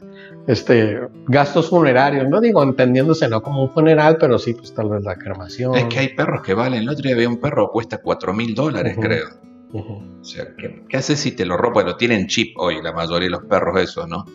este, 0.47 0.99
gastos 1.27 1.69
funerarios, 1.69 2.27
no 2.27 2.41
digo 2.41 2.63
entendiéndose 2.63 3.29
no 3.29 3.41
como 3.41 3.63
un 3.63 3.69
funeral, 3.69 4.17
pero 4.19 4.39
sí, 4.39 4.53
pues 4.53 4.73
tal 4.73 4.89
vez 4.89 5.03
la 5.03 5.15
cremación. 5.15 5.75
Es 5.75 5.85
que 5.85 5.99
hay 5.99 6.15
perros 6.15 6.41
que 6.41 6.53
valen, 6.53 6.81
el 6.81 6.89
otro 6.89 7.03
día 7.03 7.13
había 7.13 7.29
un 7.29 7.39
perro 7.39 7.67
que 7.67 7.73
cuesta 7.73 7.99
4 8.01 8.33
mil 8.33 8.55
dólares, 8.55 8.97
creo. 8.99 9.27
O 9.71 10.23
sea, 10.23 10.47
¿qué, 10.57 10.97
haces 10.97 11.19
si 11.19 11.31
te 11.33 11.45
lo 11.45 11.55
roban? 11.55 11.85
Lo 11.85 11.95
tienen 11.95 12.25
chip 12.25 12.57
hoy, 12.57 12.81
la 12.81 12.91
mayoría 12.91 13.27
de 13.27 13.29
los 13.29 13.43
perros 13.43 13.79
esos, 13.79 14.07
¿no? 14.07 14.25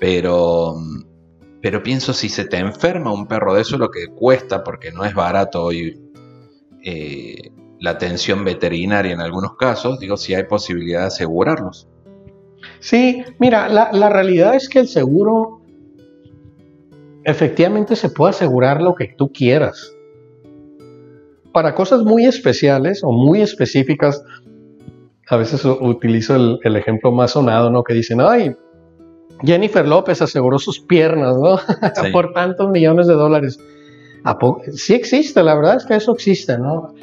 Pero, 0.00 0.74
pero 1.60 1.82
pienso 1.84 2.12
si 2.12 2.28
se 2.28 2.46
te 2.46 2.58
enferma 2.58 3.12
un 3.12 3.28
perro 3.28 3.54
de 3.54 3.62
eso, 3.62 3.78
lo 3.78 3.90
que 3.90 4.08
cuesta, 4.08 4.64
porque 4.64 4.90
no 4.90 5.04
es 5.04 5.14
barato 5.14 5.62
hoy 5.62 5.96
eh, 6.84 7.52
la 7.82 7.90
atención 7.90 8.44
veterinaria 8.44 9.12
en 9.12 9.20
algunos 9.20 9.56
casos, 9.56 9.98
digo, 9.98 10.16
si 10.16 10.34
hay 10.34 10.44
posibilidad 10.44 11.00
de 11.00 11.06
asegurarlos. 11.06 11.88
Sí, 12.78 13.24
mira, 13.40 13.68
la, 13.68 14.08
realidad 14.08 14.54
es 14.54 14.68
que 14.68 14.78
el 14.78 14.86
seguro 14.86 15.60
efectivamente 17.24 17.96
se 17.96 18.08
puede 18.08 18.30
asegurar 18.30 18.80
lo 18.80 18.94
que 18.94 19.12
tú 19.18 19.32
quieras. 19.32 19.92
Para 21.52 21.74
cosas 21.74 22.04
muy 22.04 22.24
especiales 22.24 23.02
o 23.02 23.10
muy 23.10 23.42
específicas, 23.42 24.24
a 25.28 25.36
veces 25.36 25.64
utilizo 25.64 26.36
el, 26.62 26.76
ejemplo 26.76 27.10
más 27.10 27.32
sonado, 27.32 27.68
¿no? 27.68 27.82
Que 27.82 27.94
dicen, 27.94 28.20
ay, 28.20 28.54
Jennifer 29.42 29.86
López 29.88 30.22
aseguró 30.22 30.60
sus 30.60 30.78
piernas, 30.78 31.36
¿no? 31.36 31.58
Por 32.12 32.32
tantos 32.32 32.70
millones 32.70 33.08
de 33.08 33.14
dólares. 33.14 33.58
Sí 34.72 34.94
existe, 34.94 35.42
la 35.42 35.56
verdad 35.56 35.78
es 35.78 35.84
que 35.84 35.96
eso 35.96 36.12
existe, 36.12 36.56
¿no? 36.58 36.94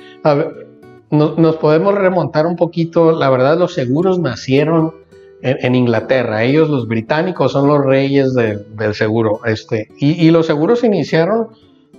Nos 1.11 1.55
podemos 1.57 1.95
remontar 1.95 2.45
un 2.45 2.55
poquito, 2.55 3.11
la 3.11 3.29
verdad 3.29 3.57
los 3.57 3.73
seguros 3.73 4.19
nacieron 4.19 4.93
en, 5.41 5.75
Inglaterra. 5.75 6.43
Ellos, 6.43 6.69
los 6.69 6.87
británicos, 6.87 7.51
son 7.51 7.67
los 7.67 7.83
reyes 7.83 8.33
del 8.33 8.93
seguro. 8.93 9.39
Este, 9.45 9.89
y, 9.97 10.29
los 10.31 10.45
seguros 10.45 10.83
iniciaron 10.83 11.47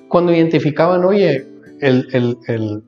cuando 0.08 0.32
identificaban, 0.32 1.04
oye, 1.04 1.46
el, 1.80 2.82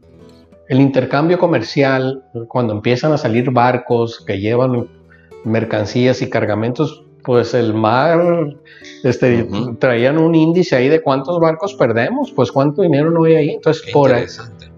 intercambio 0.68 1.38
comercial, 1.38 2.24
cuando 2.48 2.72
empiezan 2.72 3.12
a 3.12 3.18
salir 3.18 3.50
barcos 3.50 4.22
que 4.24 4.40
llevan 4.40 4.88
mercancías 5.44 6.22
y 6.22 6.30
cargamentos, 6.30 7.04
pues 7.24 7.54
el 7.54 7.72
mar, 7.72 8.56
este, 9.04 9.46
traían 9.78 10.18
un 10.18 10.34
índice 10.34 10.74
ahí 10.74 10.88
de 10.88 11.00
cuántos 11.00 11.38
barcos 11.38 11.74
perdemos, 11.74 12.32
pues 12.32 12.50
cuánto 12.50 12.82
dinero 12.82 13.10
no 13.10 13.24
hay 13.24 13.34
ahí. 13.34 13.50
Entonces, 13.50 13.92
por 13.92 14.12
ahí, 14.12 14.26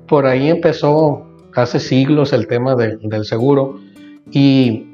por 0.06 0.26
ahí 0.26 0.50
empezó 0.50 1.23
hace 1.54 1.80
siglos 1.80 2.32
el 2.32 2.46
tema 2.46 2.74
del 2.76 3.24
seguro. 3.24 3.80
Y 4.30 4.88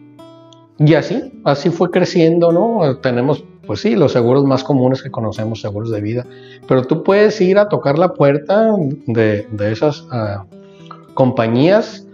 y 0.81 0.95
así, 0.95 1.31
así 1.45 1.69
fue 1.69 1.91
creciendo, 1.91 2.53
¿no? 2.53 2.97
Tenemos, 2.97 3.45
pues 3.67 3.81
sí, 3.81 3.97
los 3.97 4.13
seguros 4.13 4.45
más 4.45 4.65
comunes 4.65 5.03
que 5.03 5.11
conocemos, 5.11 5.61
seguros 5.61 5.91
de 5.91 6.01
vida, 6.01 6.25
pero 6.67 6.85
tú 6.85 7.03
puedes 7.03 7.39
ir 7.43 7.59
a 7.59 7.69
tocar 7.69 7.99
la 7.99 8.15
puerta 8.15 8.75
de, 9.07 9.47
esas 9.71 10.07
ah, 10.11 10.47
compañías. 11.13 12.07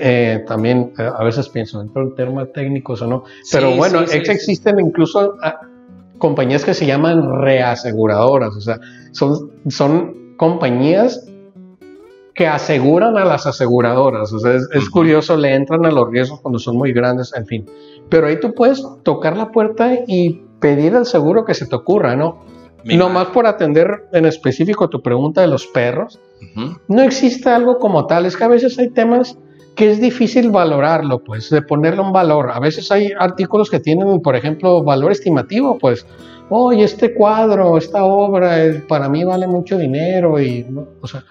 Eh, 0.00 0.42
también 0.46 0.94
eh, 0.98 1.02
a 1.02 1.22
veces 1.22 1.50
pienso 1.50 1.84
de 1.84 2.10
temas 2.16 2.50
técnicos 2.54 3.02
o 3.02 3.06
no, 3.06 3.24
pero 3.52 3.76
bueno, 3.76 4.00
existen 4.00 4.80
incluso 4.80 5.36
ah, 5.42 5.60
compañías 6.16 6.64
que 6.64 6.72
se 6.72 6.86
llaman 6.86 7.42
reaseguradoras, 7.42 8.56
o 8.56 8.60
sea, 8.62 8.80
son, 9.10 9.50
son 9.68 10.34
compañías 10.38 11.26
que 12.34 12.46
aseguran 12.46 13.16
a 13.18 13.24
las 13.24 13.46
aseguradoras. 13.46 14.32
O 14.32 14.38
sea, 14.38 14.54
es, 14.54 14.90
curioso, 14.90 15.36
le 15.36 15.54
entran 15.54 15.84
a 15.84 15.90
los 15.90 16.10
riesgos 16.10 16.40
cuando 16.40 16.58
son 16.58 16.76
muy 16.76 16.92
grandes, 16.92 17.32
en 17.36 17.46
fin. 17.46 17.66
Pero 18.08 18.26
ahí 18.26 18.40
tú 18.40 18.54
puedes 18.54 18.82
tocar 19.02 19.36
la 19.36 19.50
puerta 19.50 19.92
y 20.06 20.42
pedir 20.60 20.94
el 20.94 21.06
seguro 21.06 21.44
que 21.44 21.54
se 21.54 21.66
te 21.66 21.76
ocurra, 21.76 22.16
¿no? 22.16 22.44
No 22.84 23.08
más 23.10 23.28
por 23.28 23.46
atender 23.46 24.08
en 24.12 24.26
específico 24.26 24.88
tu 24.88 25.02
pregunta 25.02 25.40
de 25.40 25.46
los 25.46 25.66
perros. 25.66 26.18
No 26.88 27.02
existe 27.02 27.48
algo 27.48 27.78
como 27.78 28.06
tal. 28.06 28.26
Es 28.26 28.36
que 28.36 28.44
a 28.44 28.48
veces 28.48 28.78
hay 28.78 28.90
temas 28.90 29.38
que 29.76 29.90
es 29.90 30.00
difícil 30.00 30.50
valorarlo, 30.50 31.22
pues, 31.22 31.48
de 31.50 31.62
ponerle 31.62 32.02
un 32.02 32.12
valor. 32.12 32.50
A 32.50 32.60
veces 32.60 32.90
hay 32.90 33.12
artículos 33.18 33.70
que 33.70 33.80
tienen, 33.80 34.20
por 34.20 34.36
ejemplo, 34.36 34.82
valor 34.82 35.12
estimativo, 35.12 35.78
pues, 35.78 36.06
oye, 36.50 36.84
este 36.84 37.14
cuadro, 37.14 37.78
esta 37.78 38.04
obra, 38.04 38.56
para 38.86 39.08
mí 39.08 39.24
vale 39.24 39.46
mucho 39.46 39.78
dinero 39.78 40.38
y, 40.40 40.66
o 41.00 41.06
sea, 41.06 41.24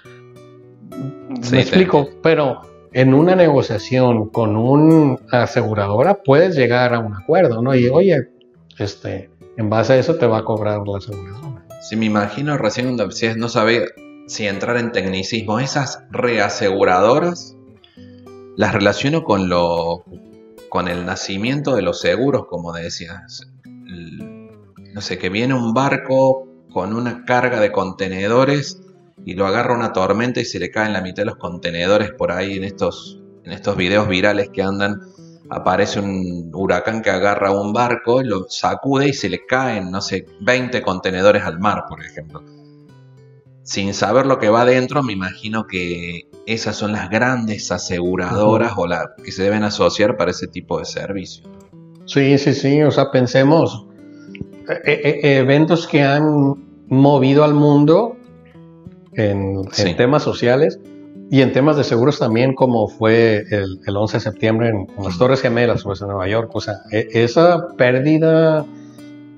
me 1.51 1.61
explico, 1.61 2.09
pero 2.21 2.61
en 2.93 3.13
una 3.13 3.36
negociación 3.36 4.29
con 4.29 4.55
una 4.55 5.17
aseguradora 5.32 6.21
puedes 6.23 6.55
llegar 6.55 6.93
a 6.93 6.99
un 6.99 7.15
acuerdo, 7.15 7.61
¿no? 7.61 7.75
Y 7.75 7.88
oye, 7.88 8.29
este, 8.77 9.29
en 9.57 9.69
base 9.69 9.93
a 9.93 9.97
eso 9.97 10.15
te 10.15 10.25
va 10.25 10.39
a 10.39 10.43
cobrar 10.43 10.88
la 10.88 10.97
aseguradora. 10.97 11.65
Sí, 11.82 11.95
me 11.95 12.05
imagino 12.05 12.57
recién 12.57 12.86
cuando 12.88 13.09
no 13.38 13.49
sabía 13.49 13.82
si 14.27 14.47
entrar 14.47 14.77
en 14.77 14.91
tecnicismo, 14.91 15.59
esas 15.59 16.03
reaseguradoras 16.11 17.55
las 18.55 18.73
relaciono 18.73 19.23
con 19.23 19.49
lo 19.49 20.03
con 20.69 20.88
el 20.88 21.05
nacimiento 21.05 21.75
de 21.75 21.82
los 21.82 21.99
seguros, 21.99 22.45
como 22.47 22.71
decías. 22.71 23.51
No 23.65 25.01
sé, 25.01 25.17
que 25.17 25.29
viene 25.29 25.53
un 25.53 25.73
barco 25.73 26.47
con 26.71 26.95
una 26.95 27.25
carga 27.25 27.59
de 27.59 27.71
contenedores 27.73 28.82
y 29.26 29.36
lo 29.36 29.45
agarra 29.45 29.76
una 29.76 29.93
tormenta 29.93 30.39
y 30.39 30.45
se 30.45 30.59
le 30.59 30.72
cae 30.72 30.88
en 30.88 30.93
la 30.93 31.01
mitad 31.01 31.24
de 31.24 31.28
los 31.28 31.38
contenedores 31.38 32.11
por 32.11 32.32
ahí 32.32 32.57
en 32.57 32.63
estos, 32.63 33.22
en 33.43 33.51
estos 33.51 33.76
videos 33.78 34.07
virales 34.07 34.49
que 34.51 34.61
andan. 34.61 34.99
Aparece 35.49 35.99
un 35.99 36.49
huracán 36.53 37.01
que 37.01 37.09
agarra 37.09 37.51
un 37.51 37.74
barco, 37.74 38.24
lo 38.24 38.45
sacude 38.49 39.09
y 39.09 39.13
se 39.13 39.28
le 39.28 39.45
caen, 39.45 39.91
no 39.91 39.99
sé, 39.99 40.26
20 40.39 40.82
contenedores 40.82 41.43
al 41.43 41.59
mar, 41.59 41.84
por 41.89 42.03
ejemplo. 42.03 42.41
Sin 43.63 43.93
saber 43.93 44.26
lo 44.26 44.39
que 44.39 44.49
va 44.49 44.61
adentro, 44.61 45.03
me 45.03 45.13
imagino 45.13 45.67
que 45.67 46.30
esas 46.45 46.78
son 46.78 46.93
las 46.93 47.09
grandes 47.09 47.72
aseguradoras 47.72 48.74
o 48.78 48.88
las 48.88 49.07
que 49.24 49.32
se 49.32 49.43
deben 49.43 49.63
asociar 49.63 50.17
para 50.17 50.32
ese 50.32 50.47
tipo 50.47 50.80
de 50.80 50.86
servicio. 50.86 51.43
Sí, 52.05 52.38
sí, 52.38 52.53
sí, 52.53 52.82
o 52.82 52.91
sea, 52.91 53.11
pensemos, 53.11 53.86
eh, 54.69 54.82
eh, 54.86 55.19
eh, 55.24 55.38
eventos 55.38 55.88
que 55.88 56.01
han 56.01 56.55
movido 56.88 57.43
al 57.43 57.53
mundo 57.53 58.17
en, 59.14 59.64
temas 59.97 60.24
sociales 60.24 60.80
y 61.30 61.41
en 61.41 61.53
temas 61.53 61.78
de 61.78 61.84
seguros 61.84 62.20
también, 62.20 62.53
como 62.53 62.88
fue 62.88 63.45
el, 63.49 63.80
11 63.95 64.18
de 64.18 64.22
septiembre 64.22 64.70
en, 64.70 64.88
las 65.03 65.18
Torres 65.18 65.41
Gemelas, 65.41 65.84
pues 65.84 66.01
en 66.01 66.07
Nueva 66.07 66.28
York. 66.28 66.51
O 66.53 66.62
sea, 66.62 66.76
e, 66.91 67.07
esa 67.14 67.70
pérdida 67.78 68.66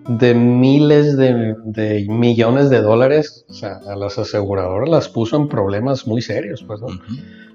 de 0.07 0.33
miles 0.33 1.17
de, 1.17 2.05
millones 2.09 2.69
de 2.69 2.81
dólares, 2.81 3.45
o 3.49 3.53
sea, 3.53 3.79
a 3.87 3.95
las 3.95 4.17
aseguradoras 4.17 4.89
las 4.89 5.09
puso 5.09 5.37
en 5.37 5.47
problemas 5.47 6.07
muy 6.07 6.21
serios, 6.21 6.63
pues, 6.67 6.81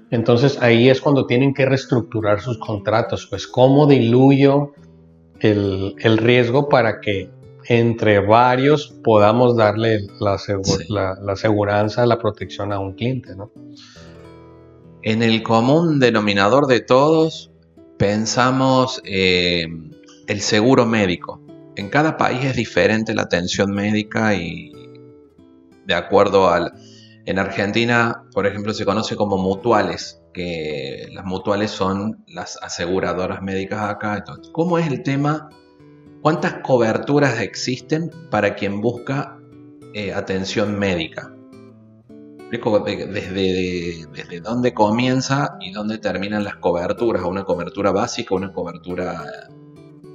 Entonces 0.09 0.57
ahí 0.61 0.89
es 0.89 0.99
cuando 0.99 1.27
tienen 1.27 1.53
que 1.53 1.65
reestructurar 1.65 2.41
sus 2.41 2.57
contratos, 2.57 3.27
pues 3.29 3.45
cómo 3.45 3.85
diluyo 3.85 4.71
el, 5.41 5.95
el 5.99 6.17
riesgo 6.17 6.69
para 6.69 7.01
que 7.01 7.29
entre 7.69 8.19
varios 8.19 8.95
podamos 9.03 9.55
darle 9.55 10.07
la, 10.19 10.37
la, 10.89 11.15
la 11.21 11.33
aseguranza, 11.33 12.07
la 12.07 12.17
protección 12.17 12.73
a 12.73 12.79
un 12.79 12.93
cliente. 12.93 13.35
¿no? 13.35 13.51
En 15.03 15.21
el 15.21 15.43
común 15.43 15.99
denominador 15.99 16.65
de 16.65 16.79
todos 16.79 17.51
pensamos 17.97 19.01
eh, 19.05 19.67
el 20.27 20.41
seguro 20.41 20.87
médico. 20.87 21.41
en 21.75 21.89
cada 21.89 22.17
país 22.17 22.43
es 22.43 22.55
diferente 22.55 23.13
la 23.13 23.21
atención 23.21 23.71
médica 23.71 24.33
y 24.33 24.71
de 25.85 25.93
acuerdo 25.93 26.49
al... 26.49 26.73
En 27.25 27.37
Argentina, 27.37 28.23
por 28.33 28.47
ejemplo, 28.47 28.73
se 28.73 28.85
conoce 28.85 29.15
como 29.15 29.37
mutuales, 29.37 30.19
que 30.33 31.09
las 31.11 31.25
mutuales 31.25 31.69
son 31.69 32.23
las 32.27 32.57
aseguradoras 32.63 33.43
médicas 33.43 33.87
acá. 33.87 34.17
Entonces, 34.17 34.51
¿Cómo 34.51 34.79
es 34.79 34.87
el 34.87 35.03
tema? 35.03 35.49
¿Cuántas 36.21 36.55
coberturas 36.55 37.39
existen 37.41 38.11
para 38.29 38.55
quien 38.55 38.81
busca 38.81 39.39
eh, 39.93 40.13
atención 40.13 40.77
médica? 40.77 41.33
Desde, 42.51 44.07
desde 44.11 44.41
dónde 44.41 44.73
comienza 44.73 45.55
y 45.61 45.71
dónde 45.71 45.99
terminan 45.99 46.43
las 46.43 46.55
coberturas, 46.55 47.23
una 47.23 47.43
cobertura 47.43 47.91
básica, 47.91 48.33
una 48.35 48.51
cobertura 48.51 49.23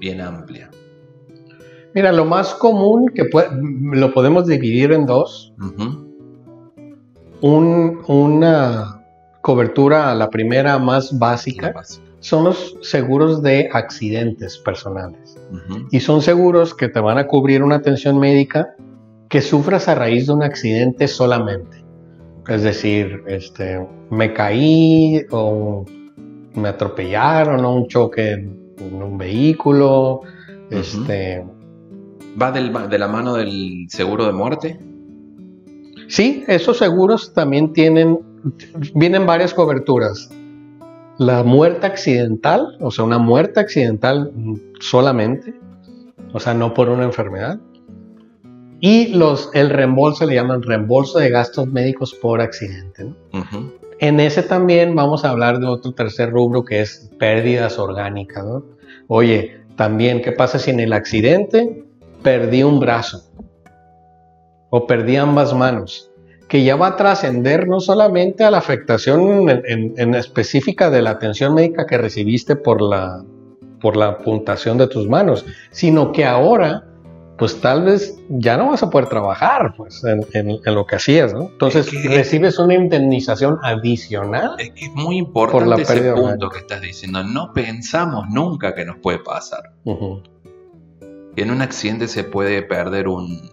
bien 0.01 0.21
amplia. 0.21 0.71
Mira, 1.95 2.13
lo 2.13 2.25
más 2.25 2.55
común 2.55 3.09
que 3.15 3.31
lo 3.63 4.13
podemos 4.13 4.47
dividir 4.47 4.93
en 4.93 5.07
dos. 5.07 5.55
una 7.41 9.01
cobertura, 9.41 10.15
la 10.15 10.29
primera 10.29 10.79
más 10.79 11.17
básica, 11.17 11.73
son 12.19 12.45
los 12.45 12.77
seguros 12.83 13.43
de 13.43 13.69
accidentes 13.73 14.59
personales. 14.59 15.24
Y 15.91 16.01
son 16.01 16.23
seguros 16.23 16.75
que 16.75 16.89
te 16.89 17.01
van 17.01 17.19
a 17.19 17.27
cubrir 17.27 17.63
una 17.63 17.77
atención 17.77 18.19
médica 18.19 18.75
que 19.29 19.41
sufras 19.41 19.89
a 19.89 19.95
raíz 19.95 20.27
de 20.27 20.33
un 20.33 20.43
accidente 20.43 21.09
solamente. 21.09 21.85
Es 22.49 22.63
decir, 22.63 23.23
este, 23.27 23.87
me 24.11 24.33
caí 24.33 25.25
o 25.31 25.85
me 26.55 26.69
atropellaron 26.69 27.65
o 27.65 27.75
un 27.75 27.89
choque 27.89 28.33
en 28.33 29.03
un 29.03 29.17
vehículo, 29.17 30.21
este, 30.71 31.45
¿Va 32.41 32.51
de 32.51 32.99
la 32.99 33.09
mano 33.09 33.35
del 33.35 33.87
seguro 33.89 34.27
de 34.27 34.33
muerte? 34.33 34.79
Sí, 36.09 36.45
esos 36.49 36.79
seguros 36.79 37.33
también 37.33 37.73
tienen, 37.73 38.19
vienen 38.95 39.25
varias 39.25 39.55
coberturas. 39.55 40.31
La 41.19 41.45
muerte 41.45 41.87
accidental, 41.87 42.77
o 42.81 42.91
sea, 42.91 43.05
una 43.05 43.19
muerte 43.19 43.61
accidental 43.61 44.33
solamente, 44.81 45.55
o 46.33 46.41
sea, 46.41 46.55
no 46.55 46.75
por 46.75 46.89
una 46.89 47.05
enfermedad. 47.05 47.61
Y 48.81 49.15
los, 49.15 49.51
el 49.55 49.71
reembolso 49.71 50.27
le 50.27 50.35
llaman 50.35 50.63
reembolso 50.63 51.19
de 51.19 51.31
gastos 51.31 51.67
médicos 51.69 52.15
por 52.15 52.41
accidente. 52.41 53.07
En 54.01 54.21
ese 54.21 54.43
también 54.43 54.95
vamos 54.95 55.25
a 55.25 55.31
hablar 55.31 55.61
de 55.61 55.67
otro 55.67 55.93
tercer 55.93 56.31
rubro 56.31 56.65
que 56.65 56.81
es 56.81 57.11
pérdidas 57.19 57.79
orgánicas. 57.79 58.45
Oye, 59.07 59.61
también, 59.77 60.21
¿qué 60.21 60.33
pasa 60.33 60.59
si 60.59 60.71
en 60.71 60.81
el 60.81 60.93
accidente 60.93 61.85
perdí 62.23 62.63
un 62.63 62.81
brazo 62.81 63.23
o 64.71 64.87
perdí 64.87 65.17
ambas 65.17 65.55
manos, 65.55 66.11
que 66.55 66.63
ya 66.63 66.77
va 66.77 66.87
a 66.87 66.97
trascender 66.97 67.67
no 67.67 67.81
solamente 67.81 68.45
a 68.45 68.51
la 68.53 68.59
afectación 68.59 69.51
en, 69.51 70.15
específica 70.15 70.89
de 70.89 71.03
la 71.03 71.11
atención 71.11 71.53
médica 71.53 71.85
que 71.85 71.99
recibiste 71.99 72.55
por 72.55 72.81
la, 72.81 73.25
por 73.81 73.97
la 73.97 74.19
puntación 74.19 74.79
de 74.79 74.87
tus 74.87 75.09
manos, 75.09 75.45
sino 75.73 76.13
que 76.13 76.25
ahora 76.25 76.85
pues 77.39 77.61
tal 77.61 77.83
vez 77.83 78.21
ya 78.29 78.57
no 78.57 78.71
vas 78.71 78.85
a 78.85 78.91
poder 78.91 79.09
trabajar 79.09 79.75
pues, 79.77 80.05
en, 80.05 80.61
lo 80.65 80.87
que 80.87 80.95
hacías, 80.95 81.35
¿no? 81.35 81.49
Entonces 81.51 81.91
recibes 82.05 82.57
una 82.61 82.75
indemnización 82.75 83.59
adicional. 83.65 84.55
Es 84.61 84.71
que 84.71 84.85
es 84.85 84.93
muy 84.93 85.19
importante 85.19 85.83
ese 85.83 86.13
punto 86.13 86.51
que 86.51 86.59
estás 86.59 86.81
diciendo. 86.81 87.25
No 87.25 87.53
pensamos 87.53 88.27
nunca 88.31 88.77
que 88.77 88.85
nos 88.85 88.99
puede 88.99 89.19
pasar 89.19 89.73
en 91.37 91.51
un 91.51 91.63
accidente 91.63 92.09
se 92.09 92.25
puede 92.25 92.63
perder 92.63 93.09
un, 93.09 93.51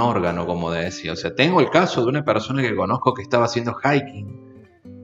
órgano, 0.00 0.46
como 0.46 0.70
decía. 0.70 1.12
O 1.12 1.16
sea, 1.16 1.34
tengo 1.34 1.60
el 1.60 1.70
caso 1.70 2.02
de 2.02 2.08
una 2.08 2.24
persona 2.24 2.62
que 2.62 2.74
conozco 2.74 3.14
que 3.14 3.22
estaba 3.22 3.44
haciendo 3.44 3.74
hiking 3.74 4.48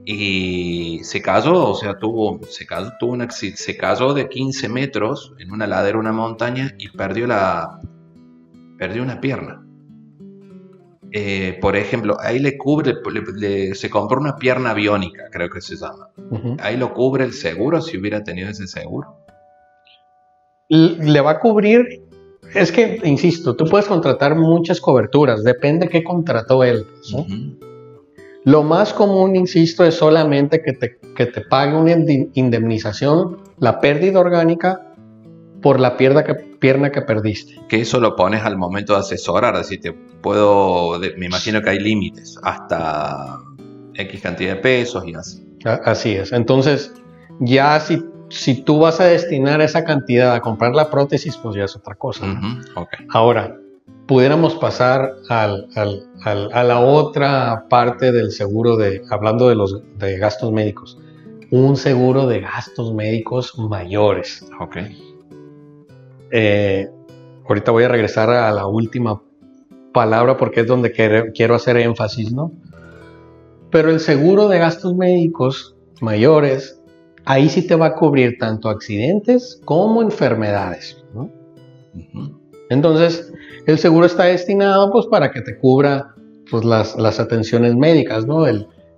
y 0.05 0.99
se 1.03 1.21
cayó, 1.21 1.69
o 1.69 1.75
sea, 1.75 1.97
tuvo, 1.97 2.39
se 2.47 2.65
cayó, 2.65 2.91
tuvo 2.99 3.13
un 3.13 3.31
se 3.31 3.77
cayó 3.77 4.13
de 4.13 4.29
15 4.29 4.69
metros 4.69 5.33
en 5.39 5.51
una 5.51 5.65
ladera, 5.65 5.97
una 5.97 6.11
montaña 6.11 6.75
y 6.77 6.89
perdió 6.89 7.25
la, 7.25 7.79
perdió 8.77 9.01
una 9.01 9.19
pierna. 9.19 9.61
Eh, 11.11 11.57
por 11.61 11.75
ejemplo, 11.75 12.17
ahí 12.19 12.39
le 12.39 12.57
cubre, 12.57 12.93
se 13.73 13.89
compró 13.89 14.19
una 14.19 14.35
pierna 14.35 14.73
biónica, 14.73 15.29
creo 15.31 15.49
que 15.49 15.61
se 15.61 15.75
llama. 15.75 16.09
Ahí 16.59 16.77
lo 16.77 16.93
cubre 16.93 17.23
el 17.23 17.33
seguro 17.33 17.81
si 17.81 17.97
hubiera 17.97 18.23
tenido 18.23 18.49
ese 18.49 18.67
seguro. 18.67 19.17
Le 20.67 21.21
va 21.21 21.31
a 21.31 21.39
cubrir 21.39 22.04
es 22.55 22.71
que, 22.71 23.01
insisto, 23.03 23.55
tú 23.55 23.65
puedes 23.65 23.87
contratar 23.87 24.35
muchas 24.35 24.79
coberturas, 24.79 25.43
depende 25.43 25.89
qué 25.89 26.03
contrató 26.03 26.63
él. 26.63 26.85
Lo 28.43 28.63
más 28.63 28.93
común, 28.93 29.35
insisto, 29.35 29.83
es 29.83 29.95
solamente 29.95 30.61
que 30.61 30.73
te, 30.73 30.97
que 31.15 31.25
te 31.25 31.41
pague 31.41 31.75
una 31.75 31.91
indemnización, 32.33 33.37
la 33.59 33.79
pérdida 33.81 34.19
orgánica, 34.19 34.93
por 35.61 35.79
la 35.79 35.97
pierna 35.97 36.23
que, 36.23 36.35
pierna 36.35 36.91
que 36.91 37.01
perdiste. 37.01 37.59
Que 37.67 37.81
eso 37.81 37.99
lo 37.99 38.15
pones 38.15 38.43
al 38.43 38.57
momento 38.57 38.93
de 38.93 38.99
asesorar, 38.99 39.55
así 39.55 39.79
te 39.79 39.91
puedo, 39.93 40.99
me 41.17 41.25
imagino 41.25 41.61
que 41.61 41.71
hay 41.71 41.79
límites, 41.79 42.37
hasta 42.43 43.39
X 43.95 44.21
cantidad 44.21 44.55
de 44.55 44.61
pesos 44.61 45.03
y 45.07 45.15
así. 45.15 45.43
Así 45.63 46.11
es, 46.11 46.31
entonces 46.31 46.93
ya 47.39 47.79
si 47.79 47.99
si 48.29 48.61
tú 48.61 48.79
vas 48.79 48.99
a 48.99 49.05
destinar 49.05 49.61
esa 49.61 49.83
cantidad 49.83 50.33
a 50.33 50.41
comprar 50.41 50.73
la 50.73 50.89
prótesis, 50.89 51.37
pues 51.37 51.55
ya 51.55 51.65
es 51.65 51.75
otra 51.75 51.95
cosa. 51.95 52.25
Ahora, 53.09 53.57
pudiéramos 54.07 54.55
pasar 54.55 55.13
al, 55.29 55.67
a 55.73 56.63
la 56.63 56.79
otra 56.79 57.65
parte 57.69 58.11
del 58.11 58.31
seguro 58.31 58.77
de, 58.77 59.01
hablando 59.09 59.49
de 59.49 59.55
los 59.55 59.81
de 59.97 60.17
gastos 60.17 60.51
médicos, 60.51 60.97
un 61.51 61.77
seguro 61.77 62.27
de 62.27 62.41
gastos 62.41 62.93
médicos 62.93 63.57
mayores. 63.57 64.45
Ok. 64.59 64.77
Eh, 66.31 66.89
ahorita 67.47 67.71
voy 67.71 67.83
a 67.83 67.87
regresar 67.87 68.29
a 68.29 68.51
la 68.51 68.65
última 68.67 69.21
palabra 69.93 70.35
porque 70.37 70.61
es 70.61 70.67
donde 70.67 70.91
quiero 70.91 71.55
hacer 71.55 71.77
énfasis, 71.77 72.33
¿no? 72.33 72.51
Pero 73.71 73.89
el 73.89 73.99
seguro 73.99 74.47
de 74.47 74.59
gastos 74.59 74.95
médicos 74.95 75.75
mayores 76.01 76.81
ahí 77.25 77.49
sí 77.49 77.65
te 77.65 77.75
va 77.75 77.87
a 77.87 77.95
cubrir 77.95 78.37
tanto 78.37 78.69
accidentes 78.69 79.59
como 79.65 80.01
enfermedades. 80.01 81.03
Entonces, 82.69 83.31
el 83.65 83.77
seguro 83.79 84.05
está 84.05 84.25
destinado 84.25 84.91
pues, 84.91 85.05
para 85.07 85.31
que 85.31 85.41
te 85.41 85.57
cubra 85.57 86.13
pues, 86.49 86.63
las, 86.63 87.19
atenciones 87.19 87.75
médicas, 87.75 88.25
¿no? 88.25 88.45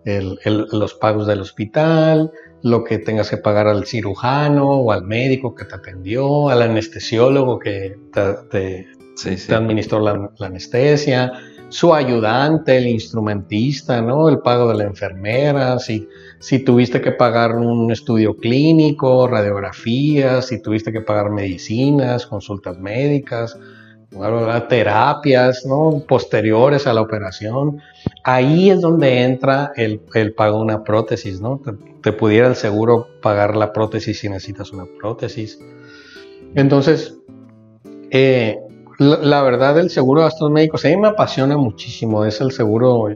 los 0.06 0.94
pagos 0.96 1.28
del 1.28 1.42
hospital, 1.42 2.32
lo 2.64 2.84
que 2.84 2.98
tengas 2.98 3.30
que 3.30 3.38
pagar 3.38 3.68
al 3.68 3.86
cirujano 3.86 4.70
o 4.70 4.92
al 4.92 5.04
médico 5.04 5.54
que 5.54 5.66
te 5.66 5.76
atendió, 5.76 6.50
al 6.50 6.62
anestesiólogo 6.62 7.60
que 7.60 7.98
te, 8.14 8.88
administró 9.54 10.00
la, 10.00 10.32
la, 10.38 10.48
anestesia, 10.48 11.34
su 11.70 11.94
ayudante, 11.94 12.78
el 12.78 12.88
instrumentista, 12.88 14.02
¿no? 14.02 14.30
El 14.30 14.40
pago 14.40 14.70
de 14.70 14.78
la 14.78 14.84
enfermera, 14.86 15.78
si, 15.80 16.08
si 16.40 16.60
tuviste 16.60 17.02
que 17.02 17.12
pagar 17.12 17.56
un 17.56 17.92
estudio 17.92 18.38
clínico, 18.38 19.28
radiografías, 19.28 20.48
si 20.48 20.62
tuviste 20.62 20.92
que 20.92 21.02
pagar 21.02 21.32
medicinas, 21.32 22.28
consultas 22.28 22.78
médicas, 22.80 23.58
terapias, 24.70 25.66
¿no? 25.66 26.04
Posteriores 26.08 26.88
a 26.88 26.94
la 26.94 27.02
operación. 27.02 27.80
Ahí 28.24 28.70
es 28.70 28.82
donde 28.82 29.24
entra 29.24 29.72
el, 29.76 30.00
pago 30.36 30.58
de 30.58 30.64
una 30.64 30.84
prótesis, 30.84 31.42
¿no? 31.42 31.62
Te, 32.02 32.12
pudiera 32.14 32.48
el 32.48 32.56
seguro 32.56 33.08
pagar 33.22 33.56
la 33.56 33.74
prótesis 33.74 34.20
si 34.20 34.30
necesitas 34.30 34.72
una 34.72 34.86
prótesis. 35.00 35.60
Entonces, 36.56 37.18
eh, 38.12 38.58
la, 38.98 39.42
verdad, 39.44 39.78
el 39.78 39.90
seguro 39.90 40.22
de 40.22 40.28
gastos 40.28 40.50
médicos 40.50 40.86
a 40.86 40.90
mí 40.90 40.98
me 40.98 41.10
apasiona 41.10 41.58
muchísimo. 41.58 42.24
Es 42.26 42.40
el 42.42 42.52
seguro, 42.52 43.10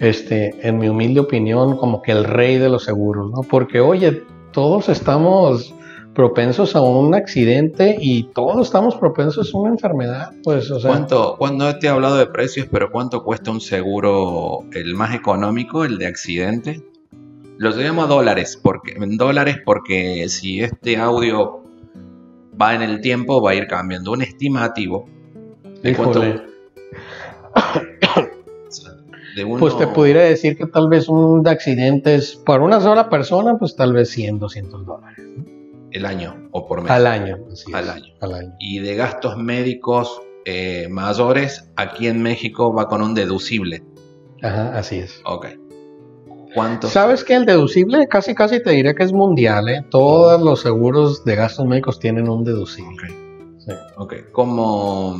este, 0.00 0.54
en 0.66 0.78
mi 0.78 0.88
humilde 0.88 1.20
opinión, 1.20 1.76
como 1.76 2.02
que 2.02 2.12
el 2.12 2.24
rey 2.24 2.58
de 2.58 2.68
los 2.68 2.84
seguros, 2.84 3.30
¿no? 3.30 3.42
Porque, 3.42 3.80
oye, 3.80 4.22
todos 4.52 4.88
estamos 4.88 5.74
propensos 6.14 6.76
a 6.76 6.82
un 6.82 7.14
accidente 7.14 7.96
y 7.98 8.24
todos 8.24 8.66
estamos 8.66 8.96
propensos 8.96 9.54
a 9.54 9.58
una 9.58 9.70
enfermedad, 9.70 10.32
pues, 10.42 10.70
o 10.70 10.78
sea. 10.78 10.90
¿Cuánto, 10.90 11.36
cuando 11.38 11.78
te 11.78 11.86
he 11.86 11.90
hablado 11.90 12.16
de 12.16 12.26
precios, 12.26 12.68
pero 12.70 12.90
cuánto 12.90 13.22
cuesta 13.22 13.50
un 13.50 13.60
seguro, 13.60 14.60
el 14.72 14.94
más 14.94 15.14
económico, 15.14 15.84
el 15.84 15.98
de 15.98 16.06
accidente? 16.06 16.82
Lo 17.58 17.70
llamo 17.70 18.06
dólares, 18.06 18.58
porque, 18.60 18.92
en 18.92 19.16
dólares 19.16 19.58
porque 19.64 20.28
si 20.28 20.60
este 20.60 20.96
audio 20.96 21.62
va 22.60 22.74
en 22.74 22.82
el 22.82 23.00
tiempo, 23.00 23.40
va 23.40 23.52
a 23.52 23.54
ir 23.54 23.66
cambiando. 23.66 24.12
Un 24.12 24.22
estimativo 24.22 25.08
de 25.82 25.94
cuánto. 25.94 26.22
Pues 29.58 29.76
te 29.78 29.86
pudiera 29.86 30.22
decir 30.22 30.56
que 30.56 30.66
tal 30.66 30.88
vez 30.88 31.08
un 31.08 31.42
de 31.42 31.50
accidentes 31.50 32.36
para 32.44 32.62
una 32.62 32.80
sola 32.80 33.08
persona, 33.08 33.56
pues 33.58 33.76
tal 33.76 33.92
vez 33.92 34.10
100, 34.10 34.38
200 34.38 34.86
dólares. 34.86 35.18
el 35.92 36.06
año 36.06 36.48
o 36.52 36.66
por 36.66 36.82
mes. 36.82 36.90
Al 36.90 37.06
año. 37.06 37.38
así 37.52 37.72
Al 37.72 37.84
es, 37.84 37.90
año. 37.90 38.14
Al 38.20 38.34
año. 38.34 38.54
Y 38.58 38.78
de 38.78 38.94
gastos 38.96 39.36
médicos 39.36 40.20
eh, 40.44 40.88
mayores, 40.90 41.70
aquí 41.76 42.06
en 42.08 42.22
México 42.22 42.72
va 42.74 42.88
con 42.88 43.02
un 43.02 43.14
deducible. 43.14 43.82
Ajá, 44.42 44.76
así 44.76 44.98
es. 44.98 45.20
Ok. 45.24 45.46
¿Cuántos? 46.54 46.90
¿Sabes 46.92 47.24
que 47.24 47.34
el 47.34 47.46
deducible 47.46 48.06
casi 48.08 48.34
casi 48.34 48.62
te 48.62 48.70
diría 48.70 48.94
que 48.94 49.04
es 49.04 49.12
mundial? 49.12 49.68
¿eh? 49.68 49.86
Todos 49.90 50.40
los 50.42 50.60
seguros 50.60 51.24
de 51.24 51.36
gastos 51.36 51.64
médicos 51.66 51.98
tienen 51.98 52.28
un 52.28 52.44
deducible. 52.44 53.08
Ok. 53.08 53.58
Sí. 53.58 53.72
Ok. 53.96 54.14
¿Cómo, 54.32 55.16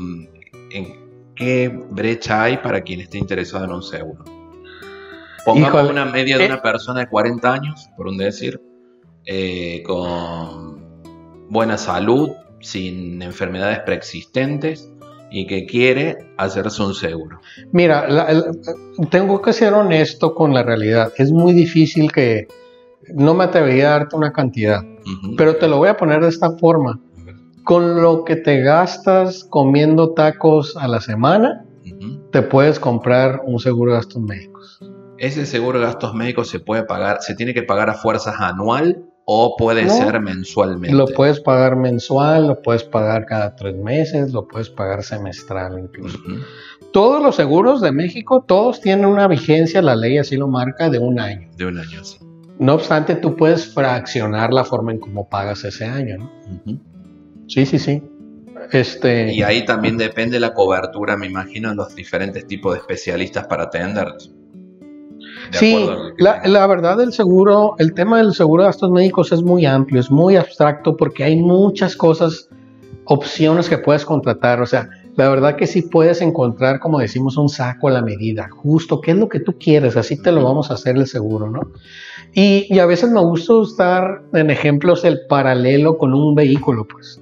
en 0.70 1.01
qué 1.36 1.68
brecha 1.90 2.42
hay 2.42 2.58
para 2.58 2.80
quien 2.82 3.00
esté 3.00 3.18
interesado 3.18 3.64
en 3.64 3.72
un 3.72 3.82
seguro? 3.82 4.24
Pongamos 5.44 5.68
Híjole, 5.70 5.90
una 5.90 6.04
media 6.04 6.38
de 6.38 6.44
eh. 6.44 6.46
una 6.46 6.62
persona 6.62 7.00
de 7.00 7.08
40 7.08 7.52
años, 7.52 7.88
por 7.96 8.06
un 8.06 8.16
decir, 8.16 8.60
eh, 9.26 9.82
con 9.84 10.80
buena 11.50 11.76
salud, 11.78 12.30
sin 12.60 13.20
enfermedades 13.22 13.80
preexistentes 13.80 14.88
y 15.32 15.46
que 15.46 15.66
quiere 15.66 16.16
hacerse 16.36 16.82
un 16.82 16.94
seguro. 16.94 17.40
Mira, 17.72 18.08
la- 18.08 18.44
tengo 19.10 19.42
que 19.42 19.52
ser 19.52 19.72
honesto 19.74 20.34
con 20.34 20.54
la 20.54 20.62
realidad. 20.62 21.12
Es 21.16 21.32
muy 21.32 21.52
difícil 21.54 22.12
que 22.12 22.46
no 23.14 23.34
me 23.34 23.44
atrevería 23.44 23.88
a 23.88 23.98
darte 23.98 24.14
una 24.16 24.32
cantidad, 24.32 24.80
pero 25.36 25.56
te 25.56 25.66
lo 25.66 25.78
voy 25.78 25.88
a 25.88 25.96
poner 25.96 26.20
de 26.20 26.28
esta 26.28 26.56
forma. 26.58 27.00
Con 27.64 28.02
lo 28.02 28.24
que 28.24 28.36
te 28.36 28.60
gastas 28.60 29.44
comiendo 29.44 30.12
tacos 30.14 30.76
a 30.76 30.88
la 30.88 31.00
semana, 31.00 31.64
te 32.32 32.42
puedes 32.42 32.80
comprar 32.80 33.42
un 33.44 33.58
seguro 33.60 33.92
de 33.92 33.98
gastos 33.98 34.22
médicos. 34.22 34.80
¿Ese 35.18 35.46
seguro 35.46 35.78
de 35.78 35.86
gastos 35.86 36.14
médicos 36.14 36.48
se 36.48 36.58
puede 36.58 36.82
pagar, 36.84 37.18
se 37.20 37.34
tiene 37.34 37.54
que 37.54 37.62
pagar 37.62 37.88
a 37.90 37.94
fuerzas 37.94 38.34
anual 38.40 39.04
o 39.24 39.54
puede 39.56 39.84
No. 39.84 39.92
ser 39.94 40.20
mensualmente? 40.20 40.96
Lo 40.96 41.06
puedes 41.06 41.38
pagar 41.40 41.76
mensual, 41.76 42.48
lo 42.48 42.60
puedes 42.62 42.82
pagar 42.82 43.26
cada 43.26 43.54
tres 43.54 43.76
meses, 43.76 44.32
lo 44.32 44.48
puedes 44.48 44.68
pagar 44.68 45.04
semestral 45.04 45.78
incluso. 45.78 46.18
Todos 46.92 47.22
los 47.22 47.36
seguros 47.36 47.80
de 47.80 47.92
México, 47.92 48.44
todos 48.46 48.80
tienen 48.80 49.06
una 49.06 49.28
vigencia, 49.28 49.80
la 49.82 49.94
ley 49.94 50.18
así 50.18 50.36
lo 50.36 50.48
marca, 50.48 50.90
de 50.90 50.98
un 50.98 51.20
año. 51.20 51.48
De 51.56 51.66
un 51.66 51.78
año, 51.78 52.02
sí. 52.02 52.18
No 52.58 52.74
obstante, 52.74 53.14
tú 53.14 53.36
puedes 53.36 53.72
fraccionar 53.72 54.52
la 54.52 54.64
forma 54.64 54.92
en 54.92 54.98
cómo 54.98 55.28
pagas 55.28 55.62
ese 55.64 55.84
año, 55.84 56.18
¿no? 56.18 56.32
Ujú. 56.66 56.80
Sí, 57.46 57.66
sí, 57.66 57.78
sí. 57.78 58.02
Este, 58.70 59.32
Y 59.32 59.42
ahí 59.42 59.64
también 59.64 59.98
depende 59.98 60.40
la 60.40 60.54
cobertura, 60.54 61.16
me 61.16 61.26
imagino, 61.26 61.70
de 61.70 61.76
los 61.76 61.94
diferentes 61.94 62.46
tipos 62.46 62.74
de 62.74 62.80
especialistas 62.80 63.46
para 63.46 63.64
atenderlos. 63.64 64.32
De 65.50 65.58
sí, 65.58 65.86
la, 66.18 66.40
la 66.46 66.66
verdad 66.66 66.96
del 66.96 67.12
seguro, 67.12 67.74
el 67.78 67.92
tema 67.92 68.18
del 68.18 68.32
seguro 68.32 68.62
de 68.62 68.68
gastos 68.68 68.90
médicos 68.90 69.32
es 69.32 69.42
muy 69.42 69.66
amplio, 69.66 70.00
es 70.00 70.10
muy 70.10 70.36
abstracto 70.36 70.96
porque 70.96 71.24
hay 71.24 71.36
muchas 71.36 71.96
cosas, 71.96 72.48
opciones 73.04 73.68
que 73.68 73.78
puedes 73.78 74.04
contratar. 74.04 74.60
O 74.62 74.66
sea, 74.66 74.88
la 75.16 75.28
verdad 75.28 75.56
que 75.56 75.66
sí 75.66 75.82
puedes 75.82 76.22
encontrar, 76.22 76.80
como 76.80 76.98
decimos, 76.98 77.36
un 77.36 77.48
saco 77.48 77.88
a 77.88 77.92
la 77.92 78.02
medida, 78.02 78.48
justo, 78.50 79.00
qué 79.00 79.10
es 79.10 79.16
lo 79.18 79.28
que 79.28 79.40
tú 79.40 79.56
quieres, 79.58 79.96
así 79.96 80.20
te 80.20 80.32
lo 80.32 80.42
vamos 80.42 80.70
a 80.70 80.74
hacer 80.74 80.96
el 80.96 81.06
seguro, 81.06 81.50
¿no? 81.50 81.60
Y, 82.32 82.66
y 82.70 82.78
a 82.78 82.86
veces 82.86 83.10
me 83.10 83.20
gusta 83.20 83.52
usar 83.52 84.22
en 84.32 84.50
ejemplos 84.50 85.04
el 85.04 85.26
paralelo 85.26 85.98
con 85.98 86.14
un 86.14 86.34
vehículo, 86.34 86.86
pues. 86.86 87.21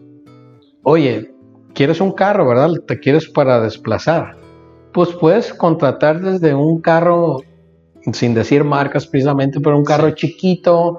Oye, 0.82 1.32
quieres 1.74 2.00
un 2.00 2.12
carro, 2.12 2.48
¿verdad? 2.48 2.70
Te 2.86 2.98
quieres 3.00 3.28
para 3.28 3.60
desplazar. 3.60 4.36
Pues 4.92 5.10
puedes 5.10 5.52
contratar 5.54 6.20
desde 6.20 6.54
un 6.54 6.80
carro, 6.80 7.42
sin 8.12 8.34
decir 8.34 8.64
marcas 8.64 9.06
precisamente, 9.06 9.60
pero 9.60 9.76
un 9.78 9.84
carro 9.84 10.10
chiquito, 10.12 10.98